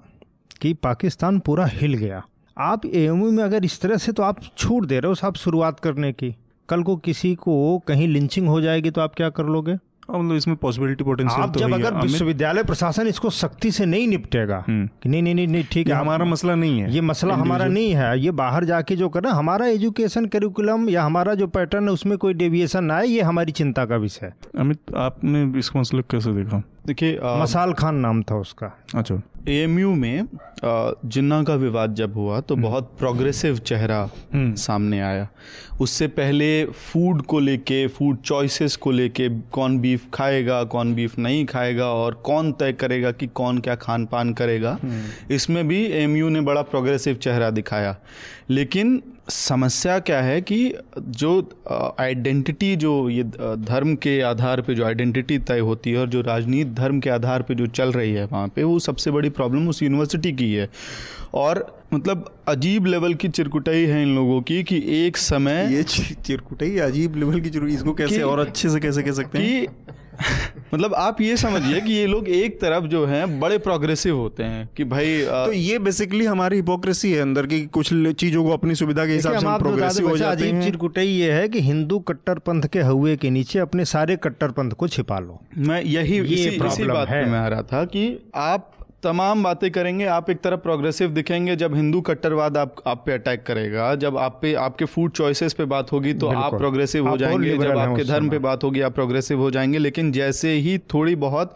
कि 0.61 0.73
पाकिस्तान 0.73 1.39
पूरा 1.39 1.65
हिल 1.65 1.93
गया। 1.93 2.23
आप 2.57 2.85
एएमयू 2.85 3.31
में 3.31 3.43
अगर 3.43 3.65
इस 3.65 3.81
तरह 3.81 3.97
से 3.97 4.11
तो 4.11 4.23
आप 4.23 4.39
छूट 4.57 4.85
दे 4.85 4.99
रहे 4.99 5.07
हो 5.09 5.15
साहब 5.15 5.35
शुरुआत 5.35 5.79
करने 5.79 6.11
की। 6.13 6.35
कल 6.69 6.83
को 6.83 6.95
किसी 6.95 7.33
को 7.35 7.79
कहीं 7.87 8.07
लिंचिंग 8.07 8.47
हो 8.47 8.61
जाएगी 8.61 8.91
तो 8.91 9.01
आप 9.01 9.15
क्या 9.15 9.29
कर 9.29 9.45
लोगे? 9.45 9.71
हाँ, 9.71 10.19
मतलब 10.19 10.35
इसमें 10.35 10.55
पॉसिबिलिटी 10.57 11.03
पोटेंशियल 11.03 11.41
आप 11.41 11.53
तो 11.53 11.59
जब 11.59 11.73
है 11.73 11.77
ही 11.77 11.83
अगर 11.83 11.99
विश्वविद्यालय 12.01 12.63
प्रशासन 12.63 13.07
इसको 13.07 13.29
सख्ती 13.29 13.71
से 13.71 13.85
नहीं 13.85 14.07
निपटेगा 14.07 14.63
हम्म। 14.67 14.89
कि 15.03 15.09
नहीं 15.09 15.21
नहीं 15.23 15.35
नहीं 15.35 15.47
नहीं 15.47 15.63
ठीक 15.71 15.87
है। 15.87 15.93
हमारा 15.93 16.25
मसला 16.25 16.55
नहीं 16.55 16.81
है। 16.81 16.91
ये 16.93 17.01
मसला 17.01 17.35
हमारा 17.35 17.65
नहीं 17.65 17.93
है। 17.95 18.19
ये 18.19 18.31
बाहर 18.31 18.63
जाके 18.63 18.95
जो 18.95 19.09
करना 19.09 19.31
हमारा 19.31 19.67
एजुकेशन 19.67 20.25
करिकुलम 20.25 20.89
या 20.89 21.03
हमारा 21.03 21.33
जो 21.33 21.47
पैटर्न 21.47 21.83
है 21.83 21.93
उसमें 21.93 22.17
कोई 22.17 22.33
डेविएशन 22.33 22.83
ना 22.83 22.95
आए 22.95 23.07
ये 23.07 23.21
हमारी 23.21 23.51
चिंता 23.51 23.85
का 23.85 23.95
विषय 23.95 24.25
है। 24.25 24.33
अमित 24.59 24.95
आपने 24.95 25.59
इस 25.59 25.75
मसले 25.75 26.01
को 26.01 26.07
कैसे 26.11 26.33
देखा? 26.33 26.63
देखिए 26.85 27.19
मसाल 27.41 27.73
खान 27.73 27.95
नाम 27.95 28.21
था 28.23 28.35
उसका। 28.35 28.71
अच्छा। 28.95 29.21
एएमयू 29.49 29.93
में 29.95 30.27
जिन्ना 30.63 31.41
का 31.43 31.55
विवाद 31.55 31.93
जब 31.95 32.13
हुआ 32.13 32.39
तो 32.41 32.55
बहुत 32.55 32.91
प्रोग्रेसिव 32.99 33.57
चेहरा 33.59 34.09
सामने 34.35 34.99
आया। 35.01 35.27
उससे 35.81 36.07
पहले 36.09 36.65
फ़ूड 36.65 37.21
को 37.21 37.39
लेके 37.39 37.85
फ़ूड 37.87 38.17
चॉइसेस 38.21 38.75
को 38.75 38.91
लेके 38.91 39.27
कौन 39.51 39.77
बीफ 39.79 40.09
खाएगा 40.13 40.63
कौन 40.65 40.93
बीफ 40.95 41.17
नहीं 41.19 41.45
खाएगा 41.45 41.85
और 41.85 42.13
कौन 42.25 42.51
तय 42.51 42.73
करेगा 42.73 43.11
कि 43.11 43.27
कौन 43.27 43.59
क्या 43.59 43.75
खान 43.75 44.05
पान 44.05 44.33
करेगा 44.33 44.77
इसमें 45.31 45.67
भी 45.67 45.83
एएमयू 45.85 46.29
ने 46.29 46.41
बड़ा 46.41 46.61
प्रोग्रेसिव 46.63 47.15
चेहरा 47.15 47.49
दिखाया। 47.51 47.95
लेकिन 48.49 49.01
समस्या 49.27 49.97
क्या 49.99 50.21
है 50.21 50.41
कि 50.41 50.73
जो 50.99 51.29
आइडेंटिटी 51.99 52.75
जो 52.75 53.09
ये 53.09 53.23
धर्म 53.23 53.95
के 53.95 54.19
आधार 54.21 54.61
पे 54.61 54.75
जो 54.75 54.85
आइडेंटिटी 54.85 55.37
तय 55.39 55.59
होती 55.59 55.91
है 55.91 55.97
और 55.97 56.09
जो 56.09 56.21
राजनीति 56.21 56.69
धर्म 56.71 56.99
के 56.99 57.09
आधार 57.09 57.41
पे 57.41 57.55
जो 57.55 57.67
चल 57.67 57.91
रही 57.91 58.11
है 58.13 58.25
वहाँ 58.25 58.47
पे 58.47 58.63
वो 58.63 58.77
सबसे 58.79 59.11
बड़ी 59.11 59.29
प्रॉब्लम 59.29 59.69
उस 59.69 59.81
यूनिवर्सिटी 59.83 60.31
की 60.31 60.53
है। 60.53 60.69
और 61.33 61.65
मतलब 61.93 62.29
अजीब 62.47 62.85
लेवल 62.85 63.13
की 63.13 63.27
चिरकुटाई 63.29 63.85
है 63.85 64.01
इन 64.03 64.15
लोगों 64.15 64.41
की 64.41 64.63
कि 64.63 64.83
एक 65.05 65.17
समय 65.17 65.75
ये 65.75 65.83
चिरकुटाई 65.83 66.77
अजीब 66.79 67.15
लेवल 67.15 67.41
की 67.41 67.49
ज़रूरी 67.49 67.73
इसको 67.73 67.93
कैसे 67.93 68.21
और 68.21 68.39
अच्छे 68.39 68.69
से 68.69 68.79
कैसे 68.79 69.03
कह 69.03 69.11
सकते 69.11 69.37
हैं? 69.37 69.65
कि 69.67 69.93
मतलब 70.73 70.93
आप 70.93 71.21
ये 71.21 71.37
समझिए 71.37 71.81
कि 71.81 71.93
ये 71.93 72.05
लोग 72.07 72.29
एक 72.29 72.61
तरफ़ 72.61 72.83
जो 72.83 73.05
हैं 73.05 73.39
बड़े 73.39 73.57
प्रोग्रेसिव 73.57 74.15
होते 74.17 74.43
हैं 74.43 74.69
कि 74.77 74.83
भाई 74.83 75.25
आ... 75.25 75.45
तो 75.45 75.51
ये 75.51 75.79
बेसिकली 75.79 76.25
हमारी 76.25 76.55
हिपोक्रेसी 76.55 77.11
है 77.11 77.21
अंदर 77.21 77.45
की 77.45 77.61
कुछ 77.65 77.89
चीज़ों 77.93 78.43
को 78.43 78.49
अपनी 78.49 78.75
सुविधा 78.75 79.05
के 79.05 79.11
हिसाब 79.11 79.39
से 79.39 79.47
हम 79.47 79.59
प्रोग्रेसिव 79.59 80.09
हो 80.09 80.17
जाते 80.17 80.35
जाते 80.35 80.43
अजीब 80.43 80.55
हैं 80.55 80.63
चिरकुटाई 80.63 81.07
ये 81.07 81.31
है 81.31 81.47
कि 81.49 81.61
हिंदू 81.61 81.99
कट्टरपंथ 81.99 82.63
के 82.63 82.79
हुए 82.79 83.15
के 83.15 83.29
नीचे 83.29 83.59
अपने 83.59 83.85
सारे 83.85 84.15
कट्टरपंथ 84.15 84.71
को 84.71 84.87
छिपा 84.87 85.19
लो 85.19 85.41
मैं 85.57 85.81
यही 85.83 86.17
ये 86.17 86.23
इसी, 86.23 86.65
इसी 86.67 86.83
बात 86.83 87.09
है। 87.09 87.25
पे 87.25 87.31
मैं 87.31 87.39
आ 87.39 87.47
रहा 87.47 87.61
था 87.61 87.85
कि 87.85 88.31
आप 88.35 88.71
तमाम 89.03 89.43
बातें 89.43 89.69
करेंगे 89.71 90.05
आप 90.07 90.29
एक 90.29 90.39
तरफ़ 90.41 90.59
प्रोग्रेसिव 90.59 91.09
दिखेंगे 91.09 91.55
जब 91.55 91.75
हिंदू 91.75 92.01
कट्टरवाद 92.01 92.57
आप 92.57 92.75
आप 92.87 93.03
पे 93.05 93.13
अटैक 93.13 93.43
करेगा। 93.43 93.93
जब 93.95 94.17
आप 94.17 94.37
पे 94.41 94.53
आपके 94.57 94.85
फ़ूड 94.85 95.11
चॉइसेस 95.11 95.53
पे 95.53 95.65
बात 95.65 95.91
होगी 95.91 96.13
तो 96.13 96.27
आप 96.27 96.55
प्रोग्रेसिव 96.55 97.07
हो 97.09 97.17
जाएँगे। 97.17 97.57
जब 97.57 97.77
आपके 97.77 98.03
धर्म। 98.03 98.29
पे 98.29 98.37
बात 98.39 98.63
होगी 98.63 98.81
आप 98.81 98.93
प्रोग्रेसिव 98.95 99.39
हो 99.39 99.51
जाएँगे। 99.51 99.77
लेकिन 99.77 100.11
जैसे 100.11 100.53
ही 100.57 100.77
थोड़ी 100.93 101.15
बहुत 101.17 101.55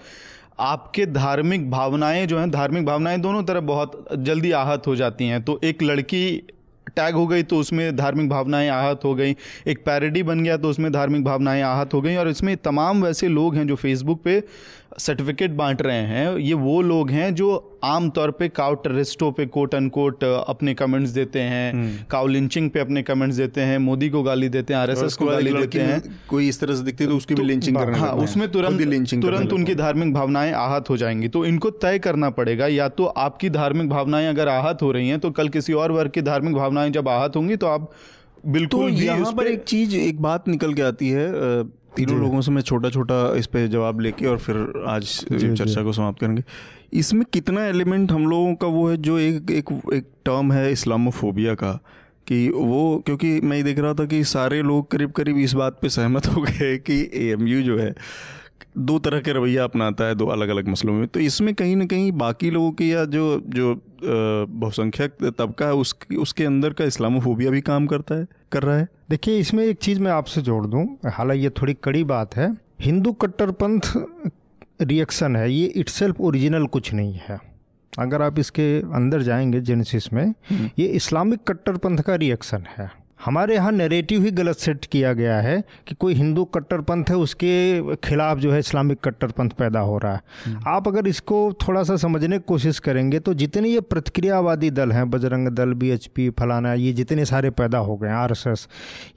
आपके 0.59 1.05
धार्मिक 1.05 1.69
भावनाएँ 1.71 2.25
जो 2.27 2.39
हैं 2.39 2.51
धार्मिक 2.51 2.85
भावनाएँ 2.85 3.17
दोनों 3.19 3.43
तरफ़ 3.43 3.63
बहुत 3.63 4.05
जल्दी 4.19 4.51
आहत 4.57 4.87
हो 4.87 4.95
जाती 4.95 5.27
हैं। 5.27 5.41
तो 5.43 5.59
एक 5.63 5.83
लड़की 5.83 6.25
टैग 6.95 7.15
हो 7.15 7.25
गई 7.27 7.43
तो 7.43 7.57
उसमें 7.57 7.95
धार्मिक 7.95 8.29
भावनाएँ 8.29 8.69
आहत 8.69 9.01
हो 9.03 9.13
गई। 9.15 9.35
एक 9.67 9.83
पैरडी 9.85 10.23
बन 10.23 10.43
गया 10.43 10.57
तो 10.57 10.69
उसमें 10.69 10.91
धार्मिक 10.91 11.23
भावनाएँ 11.23 11.61
आहत 11.63 11.93
हो 11.93 12.01
गई। 12.01 12.15
और 12.15 12.27
इसमें 12.27 12.55
तमाम 12.57 13.03
वैसे 13.03 13.27
लोग 13.27 13.55
हैं 13.55 13.67
जो 13.67 13.75
फेसबुक 13.75 14.23
पे 14.23 14.43
सर्टिफिकेट 14.97 15.51
बांट 15.51 15.81
रहे 15.81 16.01
हैं 16.03 16.37
ये 16.37 16.53
वो 16.53 16.81
लोग 16.81 17.11
हैं 17.11 17.33
जो 17.35 17.79
आम 17.83 18.09
तौर 18.09 18.31
पे 18.31 18.47
काउ 18.49 18.75
टेररिस्टों 18.75 19.31
पे 19.31 19.45
कोट 19.45 19.75
अनकोट 19.75 20.23
अपने 20.23 20.73
कमेंट्स 20.73 21.11
देते 21.11 21.39
हैं 21.41 22.05
काउ 22.11 22.27
लिंचिंग 22.27 22.69
पे 22.69 22.79
अपने 22.79 23.03
कमेंट्स 23.03 23.37
देते 23.37 23.61
हैं 23.61 23.77
मोदी 23.77 24.09
को 24.09 24.23
गाली 24.23 24.49
देते 24.49 24.73
हैं 24.73 24.79
आरएसएस 24.81 25.15
को 25.15 25.25
गाली 25.25 25.53
देते 25.53 25.79
हैं। 25.79 26.01
कोई 26.29 26.47
इस 26.49 26.59
तरह 26.59 26.75
से 26.75 26.83
दिखती 26.83 27.03
है 27.03 27.09
तो 27.09 27.17
उसकी 27.17 27.35
भी 27.35 27.43
लिंचिंग 27.43 27.77
करने 27.77 27.99
हाँ 27.99 28.11
उसमें 28.15 28.51
तुरंत 28.51 28.81
करने 28.81 29.21
तुरंत 29.21 29.53
उनकी 29.53 29.75
धार्मिक 29.75 30.13
भावनाएँ 30.13 30.51
आहत 30.53 30.89
हो 30.89 30.97
जाएँगी। 30.97 31.27
तो 31.27 31.45
इनको 31.45 31.69
तय 31.69 31.99
करना 31.99 32.29
पड़ेगा 32.31 32.67
या 32.67 32.89
तो 32.89 33.05
आपकी 33.05 33.49
धार्मिक 33.49 33.89
भावनाएँ 33.89 34.27
अगर 34.27 34.47
आहत 34.47 34.81
हो 34.81 34.91
रही 34.91 35.09
हैं 35.09 35.19
तो 35.19 35.31
कल 35.31 35.49
किसी 35.49 35.73
और 35.73 35.91
वर्ग 35.91 36.11
की 36.11 36.21
धार्मिक 36.21 36.55
भावनाएँ 36.55 36.89
जब 36.89 37.09
आहत 37.09 37.35
होंगी 37.35 37.55
तो 37.55 37.67
आप 37.67 37.81
तो 37.81 38.16
बिल्कुल 38.47 38.81
तो 38.81 38.89
यहाँ 38.89 39.33
पर 39.33 39.47
एक 39.47 39.63
चीज़ 39.63 39.95
एक 39.95 40.21
बात 40.21 40.47
निकल 40.47 40.73
के 40.73 40.81
आती 40.81 41.09
है 41.09 41.31
तीनों 41.95 42.19
लोगों 42.19 42.41
से 42.41 42.51
मैं 42.51 42.61
छोटा 42.61 42.89
छोटा 42.89 43.35
इस 43.35 43.47
पर 43.47 43.67
जवाब 43.67 43.99
लेके 43.99 44.25
और 44.25 44.37
फिर 44.37 44.83
आज 44.87 45.03
चर्चा 45.31 45.83
को 45.83 45.93
समाप्त 45.93 46.19
करेंगे। 46.19 46.43
इसमें 46.93 47.25
कितना 47.33 47.65
एलिमेंट 47.65 48.11
हम 48.11 48.27
लोगों 48.27 48.55
का 48.55 48.67
वो 48.67 48.89
है 48.89 48.97
जो 48.97 49.19
एक 49.19 49.51
एक 49.51 49.81
एक 49.93 50.03
टर्म 50.25 50.53
है 50.53 50.71
इस्लामोफोबिया 50.71 51.53
का 51.53 51.71
कि 52.27 52.49
वो 52.49 53.03
क्योंकि 53.05 53.41
मैं 53.41 53.57
ये 53.57 53.63
देख 53.63 53.79
रहा 53.79 53.93
था 53.93 54.05
कि 54.05 54.23
सारे 54.23 54.61
लोग 54.61 54.91
करीब 54.91 55.11
करीब 55.11 55.37
इस 55.37 55.53
बात 55.53 55.79
पे 55.81 55.89
सहमत 55.89 56.27
हो 56.27 56.41
गए 56.41 56.77
कि 56.77 57.11
एएमयू 57.13 57.61
जो 57.61 57.77
है 57.77 57.95
दो 58.77 58.97
तरह 58.99 59.19
के 59.19 59.33
रवैया 59.33 59.63
अपनाता 59.63 60.03
है 60.03 60.15
दो 60.15 60.25
अलग 60.25 60.49
अलग 60.49 60.67
मसलों 60.67 60.93
में। 60.93 61.07
तो 61.07 61.19
इसमें 61.19 61.53
कहीं 61.55 61.75
ना 61.75 61.85
कहीं 61.85 62.11
बाकी 62.11 62.49
लोगों 62.49 62.71
की 62.71 62.91
या 62.93 63.05
जो 63.05 63.41
जो 63.47 63.73
बहुसंख्यक 64.03 65.33
तबका 65.39 65.65
है 65.65 65.73
उस 65.73 65.95
उसके 66.19 66.45
अंदर 66.45 66.73
का 66.73 66.85
इस्लामोफोबिया 66.85 67.51
भी 67.51 67.61
काम 67.61 67.87
करता 67.87 68.15
है 68.15 68.27
कर 68.51 68.63
रहा 68.63 68.77
है? 68.77 68.87
देखिए 69.09 69.37
इसमें 69.39 69.63
एक 69.65 69.77
चीज़ 69.77 69.99
मैं 69.99 70.11
आपसे 70.11 70.41
जोड़ 70.41 70.65
दूँ। 70.65 70.85
हालाँकि 71.07 71.43
ये 71.43 71.49
थोड़ी 71.61 71.73
कड़ी 71.73 72.03
बात 72.03 72.35
है। 72.35 72.51
हिंदू 72.81 73.11
कट्टरपंथ 73.13 73.91
रिएक्शन 74.81 75.35
है। 75.35 75.51
ये 75.51 75.65
इटसेल्फ 75.65 76.21
ओरिजिनल 76.21 76.65
कुछ 76.67 76.93
नहीं 76.93 77.19
है। 77.21 77.39
अगर 77.93 78.21
आप 78.21 78.39
इसके 78.39 78.79
अंदर 78.95 79.21
जाएँगे 79.21 79.59
जेनेसिस 79.61 80.11
में 80.13 80.33
ये 80.79 80.85
इस्लामिक 80.87 81.39
कट्टरपंथ 81.47 81.99
का 81.99 82.15
रिएक्शन 82.15 82.63
है। 82.77 82.89
हमारे 83.25 83.55
यहाँ 83.55 83.71
नेरेटिव 83.71 84.23
ही 84.23 84.31
गलत 84.31 84.57
सेट 84.57 84.85
किया 84.85 85.13
गया 85.13 85.39
है 85.41 85.63
कि 85.87 85.95
कोई 85.95 86.13
हिंदू 86.13 86.43
कट्टरपंथ 86.45 87.05
है 87.09 87.15
उसके 87.15 87.95
खिलाफ 87.95 88.37
जो 88.37 88.51
है 88.51 88.59
इस्लामिक 88.59 88.99
कट्टरपंथ 89.03 89.49
पैदा 89.49 89.79
हो 89.79 89.97
रहा 89.97 90.13
है। 90.13 90.55
आप 90.67 90.87
अगर 90.87 91.07
इसको 91.07 91.53
थोड़ा 91.67 91.83
सा 91.83 91.95
समझने 91.97 92.37
की 92.37 92.43
कोशिश 92.47 92.79
करेंगे 92.79 93.19
तो 93.19 93.33
जितने 93.33 93.69
ये 93.69 93.81
प्रतिक्रियावादी 93.81 94.69
दल 94.69 94.91
हैं 94.91 95.09
बजरंग 95.09 95.47
दल 95.47 95.73
बीएचपी 95.73 96.29
फलाना 96.29 96.73
ये 96.73 96.93
जितने 96.93 97.25
सारे 97.25 97.49
पैदा 97.49 97.77
हो 97.77 97.97
गए 97.97 98.09
आरएसएस 98.09 98.67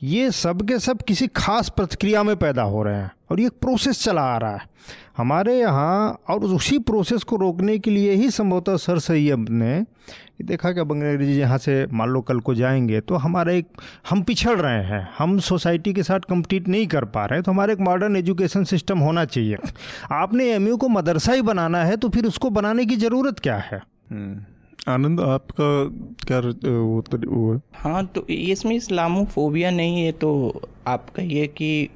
ये 0.02 0.30
सब 0.30 0.68
के 0.68 0.78
सब 0.78 1.02
किसी 1.02 1.26
खास 1.36 1.68
प्रतिक्रिया 1.68 2.22
में 2.22 2.36
पैदा 2.36 2.62
हो 2.62 2.82
रहे 2.82 2.94
हैं। 2.94 3.10
और 3.30 3.40
ये 3.40 3.46
एक 3.46 3.52
प्रोसेस 3.52 4.02
चला 4.04 4.22
आ 4.22 4.36
रहा 4.38 4.52
है। 4.52 4.68
हमारे 5.16 5.58
यहाँ 5.58 6.22
और 6.28 6.44
उसी 6.44 6.78
प्रोसेस 6.78 7.22
को 7.22 7.36
रोकने 7.36 7.78
के 7.78 7.90
लिए 7.90 8.12
ही 8.12 8.30
संभवतः 8.30 8.76
सर 8.76 8.98
सैयद 8.98 9.46
ने 9.50 9.84
देखा 10.42 10.72
कि 10.72 10.80
अब 10.80 10.92
अंग्रेज़ी 10.92 11.26
जी 11.26 11.40
यहाँ 11.40 11.58
से 11.58 11.86
मान 11.92 12.08
लो 12.08 12.20
कल 12.20 12.40
को 12.40 12.54
जाएँगे 12.54 13.00
तो 13.00 13.14
हमारा 13.14 13.52
एक 13.52 13.66
हम 14.10 14.22
पिछड़ 14.22 14.56
रहे 14.60 14.84
हैं 14.84 15.08
हम 15.18 15.38
सोसाइटी 15.38 15.92
के 15.92 16.02
साथ 16.02 16.20
कम्पीट 16.20 16.68
नहीं 16.68 16.86
कर 16.86 17.04
पा 17.04 17.24
रहे 17.24 17.36
हैं 17.36 17.42
तो 17.42 17.52
हमारा 17.52 17.72
एक 17.72 17.80
मॉडर्न 17.80 18.16
एजुकेशन 18.16 18.64
सिस्टम 18.64 18.98
होना 18.98 19.24
चाहिए। 19.24 19.56
आपने 20.12 20.44
एमयू 20.44 20.76
को 20.76 20.88
मदरसा 20.88 21.32
ही 21.32 21.42
बनाना 21.42 21.84
है 21.84 21.96
तो 21.96 22.08
फिर 22.08 22.26
उसको 22.26 22.50
बनाने 22.50 22.86
की 22.86 22.96
ज़रूरत 22.96 23.38
क्या 23.38 23.56
है? 23.56 23.82
आनंद 24.88 25.20
आपका 25.20 25.68
क्या 26.26 26.38
वो 26.38 27.00
तो 27.00 27.18
वो 27.30 27.52
है? 27.54 27.60
हाँ 27.74 28.06
तो 28.06 28.26
इसमें 28.26 28.76
इस्लामोफोबिया 28.76 29.70
नहीं 29.70 30.04
है 30.04 30.12
तो 30.12 30.60
आप 30.86 31.10
कहिए 31.10 31.46
कि 31.46 31.88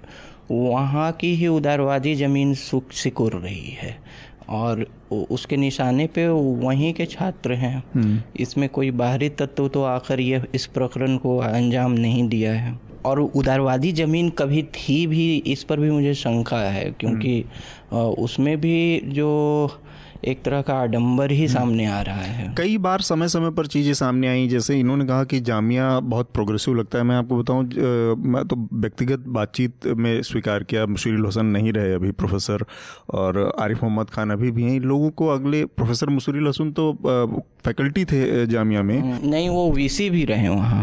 वहाँ 0.50 1.10
की 1.12 1.34
ही 1.34 1.46
उदारवादी 1.48 2.14
ज़मीन 2.14 2.54
सुख 2.54 2.92
सिकुड़ 2.92 3.32
रही 3.34 3.70
है 3.72 3.96
और 4.50 4.86
उसके 5.12 5.56
निशाने 5.56 6.06
पे 6.06 6.26
वहीं 6.28 6.92
के 6.94 7.06
छात्र 7.06 7.54
हैं। 7.54 8.24
इसमें 8.36 8.68
कोई 8.68 8.90
बाहरी 8.92 9.28
तत्व 9.30 9.68
तो 9.68 9.82
आकर 9.82 10.20
ये 10.20 10.42
इस 10.54 10.66
प्रकरण 10.66 11.16
को 11.16 11.36
अंजाम 11.38 11.92
नहीं 11.92 12.28
दिया 12.28 12.52
है। 12.52 12.78
और 13.06 13.20
उदारवादी 13.20 13.92
ज़मीन 13.92 14.28
कभी 14.30 14.62
थी 14.74 15.06
भी 15.06 15.36
इस 15.46 15.64
पर 15.64 15.80
भी 15.80 15.90
मुझे 15.90 16.12
शंका 16.14 16.60
है 16.60 16.84
क्योंकि 17.00 17.44
उसमें 17.92 18.56
भी 18.60 19.00
जो 19.06 19.30
एक 20.24 20.42
तरह 20.42 20.62
का 20.62 20.74
आडंबर 20.74 21.30
ही 21.30 21.46
सामने 21.48 21.86
आ 21.86 22.00
रहा 22.02 22.22
है। 22.22 22.52
कई 22.58 22.76
बार 22.78 23.00
समय 23.02 23.28
समय 23.28 23.50
पर 23.50 23.66
चीज़ें 23.66 23.92
सामने 23.94 24.28
आई 24.28 24.46
जैसे 24.48 24.78
इन्होंने 24.80 25.04
कहा 25.04 25.24
कि 25.24 25.40
जामिया 25.40 25.88
बहुत 26.02 26.30
प्रोग्रेसिव 26.34 26.74
लगता 26.74 26.98
है। 26.98 27.04
मैं 27.04 27.16
आपको 27.16 27.38
बताऊँ 27.38 27.64
मैं 28.26 28.44
तो 28.48 28.56
व्यक्तिगत 28.72 29.24
बातचीत 29.28 29.86
में 29.86 30.22
स्वीकार 30.22 30.62
किया 30.62 30.86
मुशीरुल 30.86 31.26
हसन 31.26 31.46
नहीं 31.46 31.72
रहे 31.72 31.92
अभी 31.94 32.10
प्रोफेसर 32.12 32.64
और 33.14 33.52
आरिफ 33.60 33.82
मोहम्मद 33.82 34.10
खान 34.10 34.30
अभी 34.30 34.50
भी 34.50 34.62
हैं। 34.62 34.74
इन 34.76 34.82
लोगों 34.84 35.10
को 35.12 35.28
अगले 35.28 35.64
प्रोफेसर 35.66 36.08
मुशीरुल 36.10 36.48
हसन 36.48 36.70
तो 36.72 36.92
फैकल्टी 37.64 38.04
थे 38.04 38.46
जामिया 38.46 38.82
में। 38.82 39.20
नहीं 39.22 39.48
वो 39.48 39.70
वीसी 39.72 40.08
भी 40.10 40.24
रहे 40.24 40.48
वहाँ। 40.48 40.82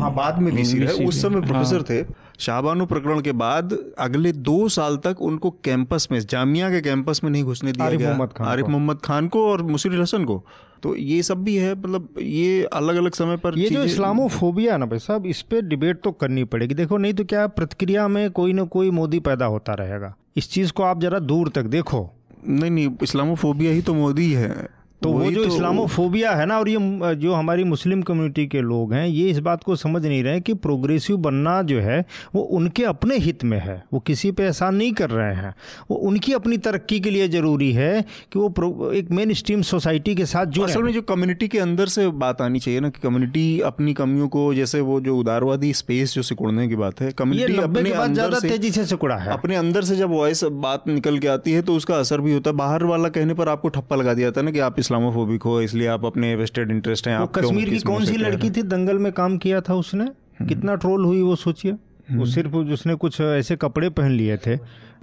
हाँ 0.00 0.14
बाद 0.14 0.38
में 0.38 0.52
वीसी 0.52 0.78
रहे। 0.78 1.04
उस 1.04 1.22
समय 1.22 1.40
प्रोफेसर 1.40 1.82
थे। 1.82 2.02
शाहबानो 2.38 2.86
प्रकरण 2.86 3.20
के 3.20 3.32
बाद 3.32 3.76
अगले 3.98 4.32
दो 4.32 4.68
साल 4.68 4.96
तक 4.96 5.20
उनको 5.20 5.50
कैंपस 5.64 6.08
में 6.12 6.18
जामिया 6.20 6.70
के 6.70 6.80
कैंपस 6.80 7.20
में 7.24 7.30
नहीं 7.30 7.44
घुसने 7.44 7.72
दिया 7.72 7.86
आरिफ 7.86 8.00
गया। 8.00 8.08
मोहम्मद 8.08 8.32
खान 8.32 8.48
आरिफ। 8.48 8.66
मोहम्मद 8.66 9.00
खान 9.04 9.28
को 9.28 9.46
और 9.50 9.62
मुशीर 9.62 10.00
हसन 10.00 10.24
को। 10.24 10.42
तो 10.82 10.96
ये 10.96 11.22
सब 11.22 11.42
भी 11.44 11.56
है 11.56 11.74
मतलब 11.74 12.08
ये 12.18 12.64
अलग 12.64 12.96
अलग 12.96 13.12
समय 13.12 13.36
पर 13.36 13.58
ये 13.58 13.68
जो 13.70 13.84
इस्लामोफोबिया 13.84 14.72
है 14.72 14.78
ना 14.78 14.86
भाई 14.86 14.98
साहब 14.98 15.26
इस 15.26 15.42
पर 15.42 15.60
डिबेट 15.60 16.00
तो 16.04 16.12
करनी 16.12 16.44
पड़ेगी। 16.44 16.74
देखो 16.74 16.96
नहीं 16.96 17.14
तो 17.14 17.24
क्या 17.24 17.46
प्रतिक्रिया 17.46 18.08
में 18.08 18.30
कोई 18.30 18.52
ना 18.52 18.64
कोई 18.64 18.90
मोदी 18.90 19.20
पैदा 19.20 19.46
होता 19.46 19.74
रहेगा। 19.74 20.14
इस 20.36 20.50
चीज़ 20.50 20.72
को 20.72 20.82
आप 20.82 21.00
जरा 21.00 21.18
दूर 21.18 21.48
तक 21.48 21.62
देखो। 21.62 22.10
नहीं 22.48 22.70
नहीं 22.70 22.90
इस्लामोफोबिया 23.02 23.72
ही 23.72 23.82
तो 23.82 23.94
मोदी 23.94 24.32
है। 24.32 24.81
तो 25.02 25.12
वो 25.12 25.30
जो 25.30 25.44
तो- 25.44 25.52
इस्लामोफोबिया 25.52 26.32
है 26.32 26.46
ना 26.46 26.58
और 26.58 26.68
ये 26.68 27.14
जो 27.16 27.32
हमारी 27.34 27.64
मुस्लिम 27.64 28.02
कम्युनिटी 28.02 28.46
के 28.46 28.60
लोग 28.60 28.92
हैं 28.94 29.06
ये 29.06 29.28
इस 29.30 29.38
बात 29.40 29.62
को 29.64 29.76
समझ 29.76 30.04
नहीं 30.06 30.22
रहे 30.24 30.40
कि 30.40 30.54
प्रोग्रेसिव 30.62 31.16
बनना 31.18 31.60
जो 31.62 31.80
है 31.80 32.04
वो 32.34 32.42
उनके 32.58 32.84
अपने 32.84 33.16
हित 33.18 33.44
में 33.44 33.58
है। 33.60 33.82
वो 33.92 34.00
किसी 34.00 34.30
पे 34.32 34.42
एहसान 34.42 34.74
नहीं 34.74 34.92
कर 34.92 35.10
रहे 35.10 35.34
हैं। 35.34 35.54
वो 35.90 35.96
उनकी 36.08 36.32
अपनी 36.32 36.56
तरक्की 36.58 37.00
के 37.00 37.10
लिए 37.10 37.28
ज़रूरी 37.28 37.72
है 37.72 38.04
कि 38.32 38.38
वो 38.38 38.90
एक 38.92 39.10
मेन 39.10 39.32
स्ट्रीम 39.32 39.62
सोसाइटी 39.62 40.14
के 40.14 40.26
साथ 40.26 40.46
जो 40.46 40.62
असल 40.62 40.82
में 40.82 40.92
जो 40.92 41.02
कम्युनिटी 41.02 41.48
के 41.48 41.58
अंदर 41.58 41.86
से 41.86 42.06
बात 42.22 42.40
आनी 42.42 42.58
चाहिए 42.58 42.80
ना 42.80 42.88
कि 42.88 43.00
कम्युनिटी 43.02 43.44
अपनी 43.66 43.94
कमियों 43.94 44.28
को 44.28 44.52
जैसे 44.54 44.80
वो 44.82 45.00
जो 45.00 45.16
उदारवादी 45.18 45.72
स्पेस 45.74 46.14
जो 46.14 46.22
सिकुड़ने 46.22 46.68
की 46.68 46.76
बात 46.76 47.00
है 47.00 47.10
कम्युनिटी 47.18 47.58
अपने 47.58 47.90
ज़्यादा 48.14 48.38
तेज़ी 48.40 48.70
से 48.70 48.84
सिकुड़ा 48.86 49.16
है। 49.16 49.32
अपने 49.32 49.56
अंदर 49.56 49.82
से 49.82 49.96
जब 49.96 50.10
वॉइस 50.10 50.44
बात 50.62 50.88
निकल 50.88 51.18
के 51.18 51.28
आती 51.28 51.52
है 51.52 51.62
तो 51.62 51.74
उसका 51.76 51.96
असर 51.96 52.20
भी 52.20 52.32
होता 52.32 52.50
है। 52.50 52.56
बाहर 52.56 52.84
वाला 52.84 53.08
कहने 53.08 53.34
पर 53.34 53.48
आपको 53.48 53.68
ठप्पा 53.70 53.96
लगा 53.96 54.14
दिया 54.14 54.26
जाता 54.26 54.40
है 54.40 54.44
ना 54.44 54.50
कि 54.50 54.58
आप 54.60 54.78
इस्लामोफोबिक 54.92 55.42
हो 55.42 55.60
इसलिए 55.62 55.86
आप 55.88 56.04
अपने 56.04 56.34
वेस्टेड 56.36 56.70
इंटरेस्ट 56.70 57.08
हैं 57.08 57.14
आप 57.16 57.32
कश्मीर 57.34 57.70
की 57.70 57.78
कौन 57.80 58.04
से 58.04 58.16
लड़की 58.18 58.50
थी 58.50 58.62
दंगल 58.64 58.98
में 58.98 59.12
काम 59.12 59.36
किया 59.38 59.60
था 59.60 59.74
उसने? 59.74 60.06
कितना 60.42 60.74
ट्रोल 60.76 61.04
हुई 61.04 61.22
वो 61.22 61.36
सोचिए। 61.38 61.72
वो 62.12 62.26
सिर्फ़ 62.26 62.56
उसने 62.56 62.94
कुछ 62.94 63.20
ऐसे 63.20 63.56
कपड़े 63.56 63.88
पहन 63.90 64.10
लिए 64.10 64.36
थे। 64.36 64.54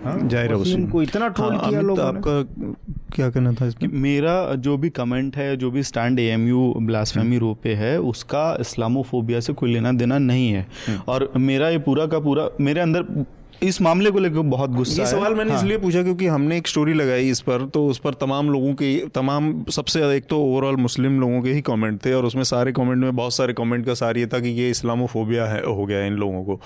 हाँ, 0.03 0.17
ज़ाहिर 0.19 0.51
है 0.51 0.85
को 0.87 1.01
इतना 1.01 1.27
ट्रोल 1.29 1.55
हाँ, 1.55 1.69
किया 1.69 1.81
लोगों 1.81 2.03
ने। 2.03 2.09
आपका 2.09 3.15
क्या 3.15 3.29
कहना 3.29 3.53
था 3.53 3.65
इसमें 3.65 3.89
मेरा 4.01 4.35
जो 4.57 4.77
भी 4.77 4.89
कमेंट 4.91 5.37
है 5.37 5.55
जो 5.57 5.71
भी 5.71 5.83
स्टैंड 5.83 6.19
एएमयू 6.19 6.73
ब्लास्फेमी 6.81 7.37
रो 7.37 7.53
पे 7.63 7.73
है 7.75 7.97
उसका 8.03 8.45
इस्लामोफोबिया 8.59 9.39
से 9.39 9.53
कोई 9.53 9.73
लेना 9.73 9.91
देना 9.93 10.17
नहीं 10.19 10.49
है। 10.51 10.65
और 11.07 11.31
मेरा 11.39 11.69
ये 11.69 11.77
पूरा 11.79 12.05
का 12.05 12.19
पूरा 12.19 12.49
मेरे 12.61 12.81
अंदर 12.81 13.25
इस 13.63 13.81
मामले 13.81 14.11
को 14.11 14.19
लेकर 14.19 14.39
बहुत 14.49 14.69
गुस्सा 14.69 15.01
ये 15.01 15.07
है 15.07 15.11
सवाल 15.11 15.33
मैंने 15.35 15.51
हाँ। 15.51 15.59
इसलिए 15.59 15.77
पूछा 15.77 16.03
क्योंकि 16.03 16.27
हमने 16.27 16.57
एक 16.57 16.67
स्टोरी 16.67 16.93
लगाई 16.93 17.29
इस 17.29 17.41
पर 17.41 17.65
तो 17.65 17.85
उस 17.87 17.97
पर 17.97 18.13
तमाम 18.13 18.49
लोगों 18.49 18.73
के 18.73 18.91
तमाम 19.15 19.63
सबसे 19.69 20.03
एक 20.15 20.25
तो 20.29 20.39
ओवरऑल 20.43 20.75
मुस्लिम 20.77 21.19
लोगों 21.19 21.41
के 21.41 21.53
ही 21.53 21.61
कमेंट 21.61 22.03
थे 22.05 22.13
और 22.13 22.25
उसमें 22.25 22.43
सारे 22.43 22.71
कमेंट 22.71 22.97
में 22.97 23.15
बहुत 23.15 23.33
सारे 23.33 23.53
कमेंट 23.53 23.85
का 23.85 23.93
सार 23.93 24.17
ये 24.17 24.27
था 24.27 24.39
कि 24.39 24.49
ये 24.59 24.69
इस्लामोफोबिया 24.69 25.45
है 25.45 25.63
हो 25.65 25.85
गया 25.85 25.97
है 25.97 26.07
इन 26.07 26.13
लोगों 26.15 26.43
को 26.43 26.59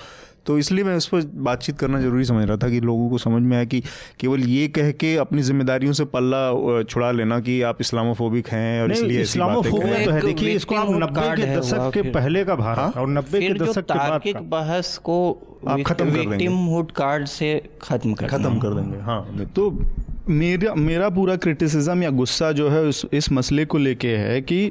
तो 0.46 0.58
इसलिए 0.58 0.84
मैं 0.84 0.96
उस 0.96 1.06
पर 1.06 1.22
बातचीत 1.44 1.78
करना 1.78 2.00
ज़रूरी 2.00 2.24
समझ 2.24 2.46
रहा 2.48 2.56
था 2.56 2.68
कि 2.70 2.80
लोगों 2.80 3.08
को 3.10 3.18
समझ 3.18 3.42
में 3.42 3.56
आया 3.56 3.64
कि 3.64 3.82
केवल 4.20 4.40
ये 4.40 4.66
कह 4.68 4.90
के 4.92 5.14
अपनी 5.16 5.42
जिम्मेदारियों 5.42 5.92
से 5.92 6.04
पल्ला 6.14 6.42
छुड़ा 6.82 7.10
लेना 7.10 7.38
कि 7.40 7.60
आप 7.62 7.80
इस्लामोफोबिक 7.80 8.48
हैं 8.48 8.82
और 8.82 8.92
इसलिए 8.92 9.22
इस्लामोफोबिया 9.22 10.04
तो 10.04 10.10
है। 10.10 10.20
देखिए 10.20 10.54
इसको 10.54 10.74
आप 10.74 10.90
नब्बे 11.02 11.34
के 11.36 11.56
दशक 11.56 11.90
के 11.94 12.02
पहले 12.10 12.44
का 12.44 12.54
भारत 12.54 12.96
और 12.96 13.08
नब्बे 13.08 13.40
के 13.40 13.52
दशक 13.54 13.84
के 13.84 13.98
बाद 13.98 14.22
का। 14.26 14.40
बहस 14.52 14.96
को 15.04 15.18
आप 15.68 15.80
खत्म 15.86 16.04
कर 16.04 16.10
देंगे। 16.10 16.26
विक्टिमहुड 16.26 16.90
कार्ड 16.92 17.26
से 17.26 17.50
खत्म 17.82 18.12
कर 18.14 18.26
खत्म 18.28 18.58
कर 18.58 18.74
देंगे 18.74 18.98
हाँ। 19.02 19.46
तो 19.56 19.70
मेरा 20.28 20.74
मेरा 20.74 21.08
पूरा 21.08 21.36
क्रिटिसिज्म 21.36 22.02
या 22.02 22.10
गुस्सा 22.10 22.52
जो 22.52 22.68
है 22.68 22.88
इस 22.88 23.02
इस 23.12 23.32
मसले 23.32 23.64
को 23.64 23.78
लेके 23.78 24.08
है 24.08 24.40
कि 24.40 24.70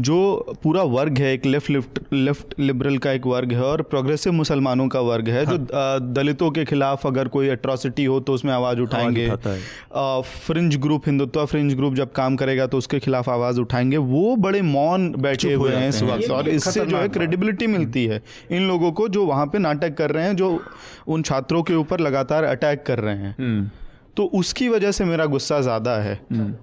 जो 0.00 0.54
पूरा 0.62 0.82
वर्ग 0.82 1.18
है 1.18 1.32
एक 1.34 1.46
लेफ़्ट 1.46 1.70
लेफ़्ट 1.70 1.98
लेफ़्ट 2.12 2.54
लिबरल 2.60 2.98
का 2.98 3.12
एक 3.12 3.26
वर्ग 3.26 3.52
है 3.52 3.62
और 3.62 3.82
प्रोग्रेसिव 3.82 4.32
मुसलमानों 4.32 4.88
का 4.88 5.00
वर्ग 5.00 5.28
है 5.28 5.44
हाँ। 5.44 5.56
जो 5.56 5.66
दलितों 6.12 6.50
के 6.50 6.64
खिलाफ 6.64 7.06
अगर 7.06 7.28
कोई 7.28 7.48
एट्रॉसिटी 7.48 8.04
हो 8.04 8.20
तो 8.20 8.32
उसमें 8.32 8.52
आवाज़ 8.52 8.80
उठाएँगे 8.80 9.26
है। 9.26 10.22
Fringe 10.22 10.76
group 10.76 11.02
Hindutva 11.06 11.46
fringe 11.46 11.74
group 11.74 11.94
जब 11.94 12.12
काम 12.12 12.36
करेगा 12.36 12.66
तो 12.66 12.78
उसके 12.78 12.98
खिलाफ 12.98 13.28
आवाज़ 13.28 13.60
उठाएँगे 13.60 13.96
वो 13.96 14.36
बड़े 14.36 14.62
मौन 14.62 15.12
बैठे 15.12 15.54
हुए 15.54 15.72
हैं 15.72 15.88
इस 15.88 16.02
वक्त 16.02 16.30
और 16.30 16.48
इससे 16.48 16.86
जो 16.86 16.96
है 16.96 17.02
है। 17.02 17.08
क्रेडिबिलिटी 17.08 17.66
मिलती 17.66 18.06
है 18.06 18.22
इन 18.50 18.68
लोगों 18.68 18.92
को 18.92 19.08
जो 19.08 19.26
वहाँ 19.26 19.46
पे 19.46 19.58
नाटक 19.58 19.94
कर 19.94 20.10
रहे 20.10 20.24
हैं 20.24 20.36
जो 20.36 20.64
उन 21.06 21.22
छात्रों 21.22 21.62
के 21.62 21.74
ऊपर 21.74 22.00
लगातार 22.00 22.44
अटैक 22.44 22.82
कर 22.86 22.98
रहे 22.98 23.16
हैं 23.16 23.36
हम्म। 23.38 23.70
तो 24.16 24.24
उसकी 24.34 24.68
वजह 24.68 24.92
से 24.92 25.04
मेरा 25.04 25.24
गुस्सा 25.26 25.60
ज़्यादा 25.60 25.96
है। 25.98 26.18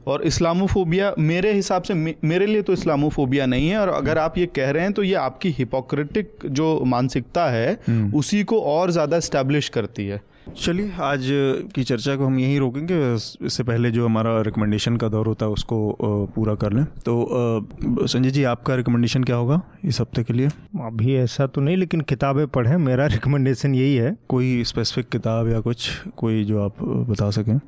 और 0.07 0.23
इस्लामोफोबिया 0.23 1.13
मेरे 1.19 1.53
हिसाब 1.53 1.83
से 1.83 1.93
मे, 1.93 2.15
मेरे 2.23 2.45
लिए 2.45 2.61
तो 2.61 2.73
इस्लामोफोबिया 2.73 3.45
नहीं 3.45 3.69
है। 3.69 3.77
और 3.77 3.89
अगर 3.89 4.17
आप 4.17 4.37
ये 4.37 4.45
कह 4.55 4.71
रहे 4.71 4.83
हैं 4.83 4.93
तो 4.93 5.03
ये 5.03 5.13
आपकी 5.15 5.49
हिपोक्रेटिक 5.49 6.45
जो 6.45 6.79
मानसिकता 6.87 7.49
है 7.49 7.79
उसी 8.15 8.43
को 8.43 8.61
और 8.61 8.91
ज़्यादा 8.91 9.17
इस्टेब्लिश 9.17 9.69
करती 9.69 10.07
है। 10.07 10.21
चलिए 10.47 10.91
आज 11.01 11.27
की 11.75 11.83
चर्चा 11.83 12.15
को 12.15 12.25
हम 12.25 12.37
यहीं 12.39 12.59
रोकेंगे। 12.59 12.97
इससे 13.45 13.63
पहले 13.63 13.91
जो 13.91 14.05
हमारा 14.05 14.39
रिकमेंडेशन 14.41 14.97
का 14.97 15.07
दौर 15.09 15.27
होता 15.27 15.45
है 15.45 15.51
उसको 15.51 15.77
पूरा 16.35 16.55
कर 16.55 16.73
लें। 16.73 16.83
तो 17.05 18.07
संजय 18.07 18.31
जी 18.31 18.43
आपका 18.43 18.75
रिकमेंडेशन 18.75 19.23
क्या 19.23 19.35
होगा 19.35 19.61
इस 19.85 20.01
हफ़्ते 20.01 20.23
के 20.23 20.33
लिए? 20.33 20.47
अभी 20.81 21.15
ऐसा 21.15 21.47
तो 21.47 21.61
नहीं 21.61 21.77
लेकिन 21.77 22.01
किताबें 22.03 22.45
पढ़ें। 22.47 22.75
मेरा 22.79 23.05
रिकमेंडेशन 23.07 23.75
यही 23.75 23.95
है। 23.95 24.15
कोई 24.29 24.63
स्पेसिफिक 24.63 25.09
किताब 25.09 25.49
या 25.49 25.59
कुछ 25.61 25.89
कोई 26.17 26.43
जो 26.43 26.63
आप 26.63 26.83
बता 27.09 27.29
सकें? 27.31 27.59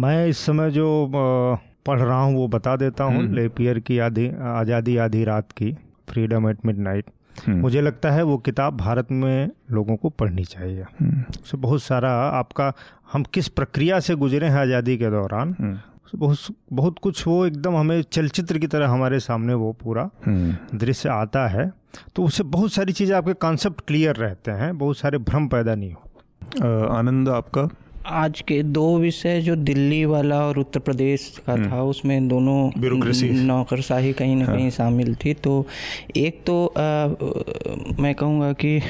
मैं 0.00 0.26
इस 0.28 0.38
समय 0.38 0.70
जो 0.70 0.88
पढ़ 1.14 1.98
रहा 1.98 2.22
हूँ 2.22 2.36
वो 2.36 2.48
बता 2.48 2.76
देता 2.76 3.04
हूँ। 3.04 3.22
लेपियर 3.34 3.78
की 3.78 3.98
आधी 3.98 4.28
आज़ादी 4.28 4.96
आधी 4.96 5.24
रात 5.24 5.52
की 5.52 5.72
फ्रीडम 6.10 6.48
एट 6.50 6.66
मिडनाइट 6.66 7.04
हम्म। 7.06 7.15
मुझे 7.48 7.80
लगता 7.80 8.10
है 8.10 8.22
वो 8.22 8.38
किताब 8.38 8.76
भारत 8.76 9.10
में 9.10 9.50
लोगों 9.70 9.96
को 9.96 10.08
पढ़नी 10.08 10.44
चाहिए। 10.44 10.84
उससे 11.40 11.56
बहुत 11.56 11.82
सारा 11.82 12.10
आपका 12.12 12.72
हम 13.12 13.22
किस 13.22 13.48
प्रक्रिया 13.48 14.00
से 14.00 14.14
गुजरे 14.14 14.46
हैं 14.46 14.58
आज़ादी 14.58 14.98
के 14.98 15.10
दौरान 15.10 15.56
हम्म। 15.60 15.78
बहुत 16.18 16.38
बहुत 16.72 16.98
कुछ 16.98 17.26
वो 17.26 17.46
एकदम 17.46 17.76
हमें 17.76 18.02
चलचित्र 18.02 18.58
की 18.58 18.66
तरह 18.66 18.88
हमारे 18.88 19.20
सामने 19.20 19.54
वो 19.54 19.72
पूरा 19.72 20.10
हम्म। 20.26 20.78
दृश्य 20.78 21.08
आता 21.08 21.46
है। 21.48 21.72
तो 22.16 22.24
उससे 22.24 22.42
बहुत 22.42 22.72
सारी 22.72 22.92
चीज़ें 22.92 23.16
आपके 23.16 23.32
कॉन्सेप्ट 23.32 23.80
क्लियर 23.80 24.16
रहते 24.16 24.50
हैं 24.50 24.78
बहुत 24.78 24.98
सारे 24.98 25.18
भ्रम 25.18 25.48
पैदा 25.48 25.74
नहीं 25.74 25.92
हो। 25.92 26.86
आनंद 26.86 27.28
आपका? 27.28 27.68
आज 28.06 28.40
के 28.40 28.62
दो 28.62 28.98
विषय 28.98 29.40
जो 29.40 29.54
दिल्ली 29.56 30.04
वाला 30.04 30.36
और 30.40 30.58
उत्तर 30.58 30.80
प्रदेश 30.80 31.40
का 31.46 31.56
था 31.56 31.82
उसमें 31.82 32.28
दोनों 32.28 32.70
नौकरशाही 33.46 34.12
कहीं 34.12 34.36
ना 34.36 34.46
कहीं 34.46 34.70
शामिल 34.70 35.14
थी। 35.14 35.32
तो 35.34 35.66
एक 36.16 36.40
तो 36.46 36.66
आ, 36.66 37.06
मैं 38.02 38.14
कहूँगा 38.14 38.52
कि 38.52 38.80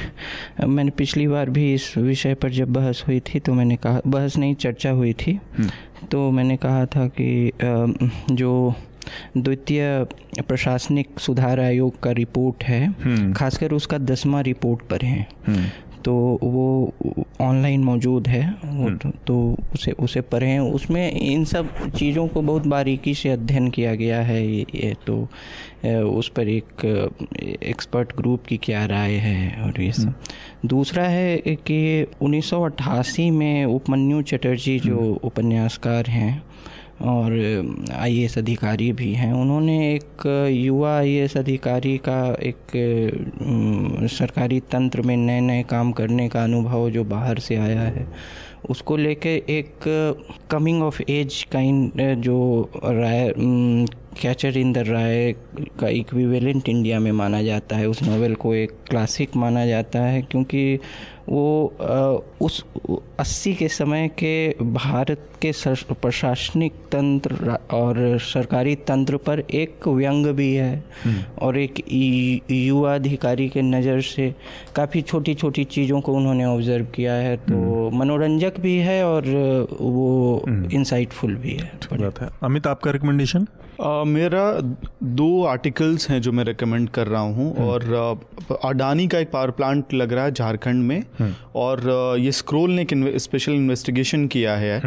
मैंने 0.65 0.91
पिछली 0.91 1.27
बार 1.27 1.49
भी 1.49 1.73
इस 1.73 1.97
विषय 1.97 2.33
पर 2.33 2.51
जब 2.51 2.73
बहस 2.73 3.03
हुई 3.07 3.19
थी 3.19 3.39
तो 3.39 3.53
मैंने 3.53 3.75
कहा 3.75 4.01
बहस 4.07 4.37
नहीं 4.37 4.55
चर्चा 4.55 4.89
हुई 4.89 5.13
थी। 5.13 5.39
तो 6.11 6.29
मैंने 6.31 6.57
कहा 6.57 6.85
था 6.85 7.07
कि 7.07 7.49
आ, 7.49 7.85
जो 8.31 8.73
द्वितीय 9.37 10.07
प्रशासनिक 10.47 11.19
सुधार 11.19 11.59
आयोग 11.59 11.99
का 11.99 12.11
रिपोर्ट 12.11 12.63
है 12.63 13.33
खासकर 13.33 13.71
उसका 13.71 13.97
दसवां 13.97 14.43
रिपोर्ट 14.43 14.81
पर 14.81 15.05
है। 15.05 15.27
तो 16.07 16.13
वो 16.43 16.93
ऑनलाइन 17.41 17.83
मौजूद 17.83 18.27
है। 18.27 18.55
वो 18.65 18.89
तो, 18.89 19.09
तो 19.27 19.55
उसे 19.73 19.91
उसे 19.91 20.21
पढ़ें 20.21 20.59
उसमें 20.59 21.11
इन 21.11 21.43
सब 21.45 21.89
चीज़ों 21.89 22.27
को 22.27 22.41
बहुत 22.41 22.67
बारीकी 22.67 23.13
से 23.13 23.29
अध्ययन 23.29 23.69
किया 23.69 23.95
गया 23.95 24.21
है। 24.21 24.45
ये, 24.47 24.65
ये 24.75 24.95
तो 25.07 25.27
उस 26.09 26.29
पर 26.29 26.47
एक 26.47 26.85
एक्सपर्ट 27.63 28.15
ग्रुप 28.17 28.45
की 28.45 28.57
क्या 28.57 28.85
राय 28.85 29.13
है 29.13 29.61
और 29.61 29.81
ये 29.81 29.91
सब। 29.91 30.13
दूसरा 30.65 31.03
है 31.03 31.37
कि 31.37 32.07
1988 32.21 33.29
में 33.31 33.65
उपमन्यु 33.65 34.21
चटर्जी 34.21 34.79
जो 34.79 35.19
उपन्यासकार 35.23 36.05
हैं 36.05 36.46
और 37.01 37.31
आईएएस 37.93 38.37
अधिकारी 38.37 38.91
भी 38.91 39.11
हैं। 39.13 39.31
उन्होंने 39.33 39.77
एक 39.93 40.25
युवा 40.51 40.95
आईएएस 40.97 41.35
अधिकारी 41.37 41.97
का 42.07 42.19
एक 42.43 44.07
सरकारी 44.11 44.59
तंत्र 44.71 45.01
में 45.01 45.15
नए 45.17 45.39
नए 45.41 45.63
काम 45.69 45.91
करने 45.91 46.27
का 46.29 46.43
अनुभव 46.43 46.89
जो 46.89 47.03
बाहर 47.05 47.39
से 47.39 47.55
आया 47.57 47.81
है, 47.81 48.07
उसको 48.69 48.97
लेके 48.97 49.35
एक 49.49 49.87
कमिंग 50.51 50.83
ऑफ़ 50.83 51.01
एज 51.01 51.43
काइंड 51.51 52.01
जो 52.21 52.69
राय 52.77 53.33
कैचर 54.17 54.57
इन 54.57 54.71
द 54.73 54.83
राय 54.87 55.33
का 55.79 55.87
इक्विवेलेंट 55.89 56.69
इंडिया 56.69 56.99
में 56.99 57.11
माना 57.13 57.41
जाता 57.43 57.75
है। 57.75 57.87
उस 57.87 58.01
नावल 58.03 58.33
को 58.35 58.53
एक 58.55 58.71
क्लासिक 58.89 59.35
माना 59.35 59.65
जाता 59.65 59.99
है 59.99 60.21
क्योंकि 60.21 60.79
वो 61.29 61.73
उस 62.41 62.63
अस्सी 63.19 63.53
के 63.53 63.67
समय 63.67 64.07
के 64.19 64.49
भारत 64.63 65.23
के 65.41 65.51
प्रशासनिक 65.93 66.73
तंत्र 66.91 67.57
और 67.73 68.17
सरकारी 68.23 68.75
तंत्र 68.87 69.17
पर 69.17 69.39
एक 69.39 69.87
व्यंग 69.87 70.25
भी 70.35 70.53
है 70.53 70.83
और 71.41 71.57
एक 71.57 71.83
युवा 72.51 72.95
अधिकारी 72.95 73.47
के 73.49 73.61
नज़र 73.61 74.01
से 74.03 74.33
काफ़ी 74.75 75.01
छोटी 75.01 75.33
छोटी 75.33 75.63
चीज़ों 75.65 76.01
को 76.01 76.13
उन्होंने 76.13 76.45
ऑब्ज़र्व 76.45 76.85
किया 76.95 77.13
है। 77.13 77.35
तो 77.39 77.89
मनोरंजक 77.93 78.59
भी 78.59 78.77
है 78.79 79.03
और 79.05 79.25
वो 79.81 80.43
इंसाइटफुल 80.73 81.35
भी 81.35 81.51
है। 81.51 81.71
बात 81.93 82.21
है। 82.21 82.29
अमित 82.43 82.67
आपका 82.67 82.91
रिकमेंडेशन 82.91 83.47
अ, 83.79 84.03
मेरा 84.03 84.43
दो 85.03 85.43
आर्टिकल्स 85.45 86.09
हैं 86.09 86.21
जो 86.21 86.31
मैं 86.31 86.43
रेकमेंड 86.43 86.89
कर 86.89 87.07
रहा 87.07 87.21
हूँ 87.21 87.53
और 87.67 87.83
अ, 87.93 88.55
अडानी 88.63 89.07
का 89.07 89.19
एक 89.19 89.31
पावर 89.31 89.51
प्लांट 89.51 89.93
लग 89.93 90.13
रहा 90.13 90.23
है 90.25 90.31
झारखंड 90.31 90.83
में 90.83 91.03
और 91.55 91.87
अ, 91.89 92.15
ये 92.19 92.31
स्क्रोल 92.31 92.71
ने 92.71 92.81
एक 92.81 92.93
स्पेशल 93.17 93.51
इन्वेस्टिगेशन 93.51 94.27
किया 94.27 94.55
है। 94.55 94.79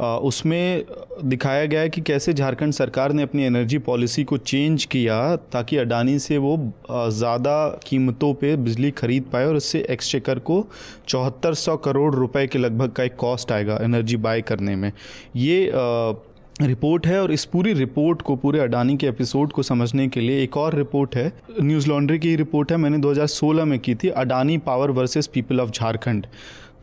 अ, 0.00 0.04
उसमें 0.22 0.84
दिखाया 1.24 1.66
गया 1.66 1.80
है 1.80 1.88
कि 1.88 2.00
कैसे 2.00 2.32
झारखंड 2.34 2.72
सरकार 2.72 3.12
ने 3.12 3.22
अपनी 3.22 3.44
एनर्जी 3.44 3.78
पॉलिसी 3.78 4.24
को 4.24 4.36
चेंज 4.36 4.84
किया 4.84 5.36
ताकि 5.36 5.76
अडानी 5.76 6.18
से 6.18 6.38
वो 6.38 6.56
ज़्यादा 6.90 7.56
कीमतों 7.86 8.32
पे 8.34 8.56
बिजली 8.56 8.90
खरीद 8.90 9.24
पाए 9.32 9.46
और 9.46 9.56
इससे 9.56 9.86
एक्सचेकर 9.90 10.38
को 10.38 10.64
चौहत्तर 11.08 11.54
सौ 11.54 11.76
करोड़ 11.76 12.14
रुपए 12.14 12.46
के 12.46 12.58
लगभग 12.58 12.90
का 12.90 13.02
एक 13.02 13.16
कॉस्ट 13.16 13.52
आएगा 13.52 13.78
एनर्जी 13.82 14.16
बाय 14.16 14.42
करने 14.42 14.76
में। 14.76 14.92
ये 15.36 15.70
रिपोर्ट 16.66 17.06
है 17.06 17.22
और 17.22 17.32
इस 17.32 17.44
पूरी 17.44 17.72
रिपोर्ट 17.72 18.22
को, 18.22 18.36
पूरे 18.36 18.60
अडानी 18.60 18.96
के 18.96 19.06
एपिसोड 19.06 19.52
को 19.52 19.62
समझने 19.62 20.08
के 20.08 20.20
लिए 20.20 20.42
एक 20.42 20.56
और 20.56 20.74
रिपोर्ट 20.74 21.16
है। 21.16 21.32
न्यूज़ 21.60 21.88
लॉन्ड्री 21.88 22.18
की 22.18 22.34
रिपोर्ट 22.36 22.72
है, 22.72 22.76
मैंने 22.76 22.98
2016 22.98 23.64
में 23.64 23.78
की 23.78 23.94
थी, 23.94 24.08
Adani 24.08 24.58
power 24.58 24.90
versus 24.90 25.26
people 25.26 25.60
of 25.60 25.70
Jharkhand. 25.70 26.26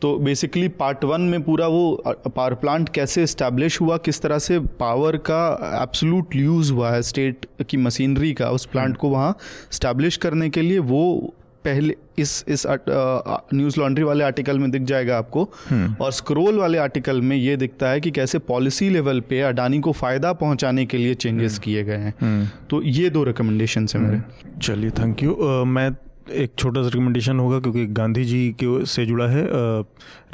तो 0.02 0.16
बेसिकली 0.18 0.68
पार्ट 0.68 1.04
वन 1.04 1.20
में 1.20 1.42
पूरा 1.42 1.66
वो 1.66 2.02
पावर 2.06 2.54
प्लांट 2.54 2.88
कैसे 2.88 3.22
इस्टेब्लिश 3.22 3.80
हुआ, 3.80 3.96
किस 3.96 4.20
तरह 4.22 4.38
से 4.38 4.58
पावर 4.58 5.16
का 5.16 5.80
एब्सोलूट 5.82 6.36
यूज़ 6.36 6.72
हुआ 6.72 6.90
है 6.90 7.02
स्टेट 7.02 7.46
की 7.68 7.76
मशीनरी 7.76 8.32
का, 8.32 8.50
उस 8.50 8.66
प्लांट 8.66 8.96
को 8.96 9.08
वहाँ 9.08 9.36
इस्टेब्लिश 9.72 10.16
करने 10.16 10.50
के 10.50 10.62
लिए 10.62 10.78
वो 10.78 11.34
पहले 11.64 11.94
इस 12.18 12.44
इस 12.48 12.66
न्यूज़ 12.66 13.78
लॉन्ड्री 13.80 14.04
वाले 14.04 14.24
आर्टिकल 14.24 14.58
में 14.58 14.70
दिख 14.70 14.82
जाएगा 14.82 15.18
आपको। 15.18 15.48
और 16.00 16.12
स्क्रोल 16.12 16.58
वाले 16.58 16.78
आर्टिकल 16.78 17.20
में 17.22 17.36
ये 17.36 17.56
दिखता 17.56 17.88
है 17.88 18.00
कि 18.00 18.10
कैसे 18.10 18.38
पॉलिसी 18.44 18.88
लेवल 18.90 19.20
पे 19.20 19.40
अडानी 19.42 19.80
को 19.80 19.92
फ़ायदा 19.94 20.32
पहुँचाने 20.34 20.86
के 20.86 20.98
लिए 20.98 21.14
चेंजेस 21.16 21.58
किए 21.58 21.84
गए 21.84 21.96
हैं। 21.96 22.50
तो 22.70 22.82
ये 22.82 23.10
दो 23.10 23.24
रिकमेंडेशन 23.24 23.86
है 23.94 24.00
मेरे। 24.00 24.20
चलिए 24.62 24.90
थैंक 24.90 25.22
यू 25.22 25.64
मैं 25.66 25.90
एक 26.32 26.52
छोटा 26.58 26.82
सा 26.82 26.88
रिकमेंडेशन 26.88 27.38
होगा 27.38 27.58
क्योंकि 27.60 27.86
गांधी 27.88 28.24
जी 28.24 28.48
के 28.60 28.84
से 28.86 29.04
जुड़ा 29.06 29.26
है। 29.28 29.44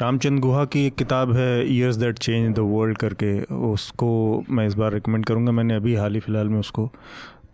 रामचंद्र 0.01 0.41
गुहा 0.41 0.65
की 0.65 0.85
एक 0.87 0.95
किताब 0.95 1.31
है 1.33 1.73
years 1.73 1.95
that 1.95 2.17
change 2.17 2.55
the 2.55 2.59
world 2.59 2.97
करके। 2.97 3.39
उसको 3.71 4.09
मैं 4.49 4.67
इस 4.67 4.73
बार 4.73 4.93
रिकमेंड 4.93 5.25
करूँगा। 5.25 5.51
मैंने 5.51 5.75
अभी 5.75 5.95
हाल 5.95 6.13
ही 6.13 6.19
फ़िलहाल 6.19 6.49
में 6.49 6.59
उसको 6.59 6.85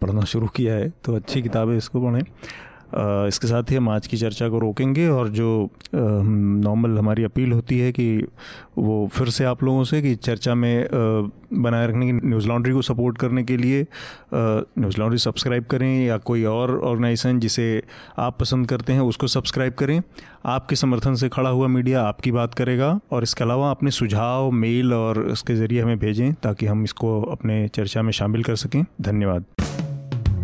पढ़ना 0.02 0.22
शुरू 0.26 0.48
किया 0.56 0.73
है। 0.73 0.89
तो 1.06 1.15
अच्छी 1.15 1.41
किताब 1.41 1.69
है 1.69 1.77
इसको 1.77 2.02
पढ़ें। 2.02 2.23
इसके 3.28 3.48
साथ 3.48 3.72
ही 3.72 3.76
हम 3.76 3.90
आज 3.90 4.07
की 4.07 4.18
चर्चा 4.18 4.49
को 4.49 4.60
रोकेंगे 4.60 5.07
और 5.07 5.30
जो 5.30 5.70
नॉर्मल 5.95 6.98
हमारी 6.98 7.24
अपील 7.24 7.52
होती 7.52 7.80
है 7.80 7.91
कि 7.91 8.28
वो 8.78 9.07
फिर 9.14 9.30
से 9.30 9.45
आप 9.45 9.64
लोगों 9.64 9.84
से 9.84 10.02
कि 10.02 10.15
चर्चा 10.15 10.56
में 10.56 10.88
बनाए 11.53 11.88
रखने 11.88 12.06
की 12.06 12.28
न्यूज़ 12.28 12.48
लॉन्ड्री 12.48 12.74
को 12.74 12.82
सपोर्ट 12.82 13.18
करने 13.18 13.44
के 13.44 13.57
लिए 13.57 13.86
न्यूज़ 14.34 14.98
लॉन्ड्री 14.99 15.20
सब्सक्राइब 15.20 15.64
करें 15.64 16.06
या 16.06 16.18
कोई 16.18 16.44
और 16.44 16.80
ऑर्गेनाइजेशन 16.80 17.40
जिसे 17.40 17.84
आप 18.20 18.38
पसंद 18.40 18.68
करते 18.68 18.94
हैं 18.94 19.02
उसको 19.02 19.28
सब्सक्राइब 19.28 19.74
करें। 19.74 20.02
आपके 20.45 20.76
समर्थन 20.76 21.15
से 21.15 21.30
खड़ा 21.30 21.49
हुआ 21.49 21.68
मीडिया 21.68 22.03
आपकी 22.03 22.32
बात 22.32 22.53
करेगा 22.53 22.99
और 23.11 23.24
इसके 23.24 23.44
अलावा 23.44 23.72
अपने 23.72 23.91
सुझाव, 23.91 24.52
मेल 24.52 24.94
और 24.94 25.28
इसके 25.32 25.56
ज़रिए 25.56 25.82
हमें 25.82 25.99
भेजें 25.99 26.34
ताकि 26.34 26.65
हम 26.65 26.84
इसको 26.84 27.22
अपने 27.22 27.68
चर्चा 27.68 28.02
में 28.02 28.11
शामिल 28.11 28.44
कर 28.44 28.56
सकें। 28.56 28.84
धन्यवाद। 29.02 29.45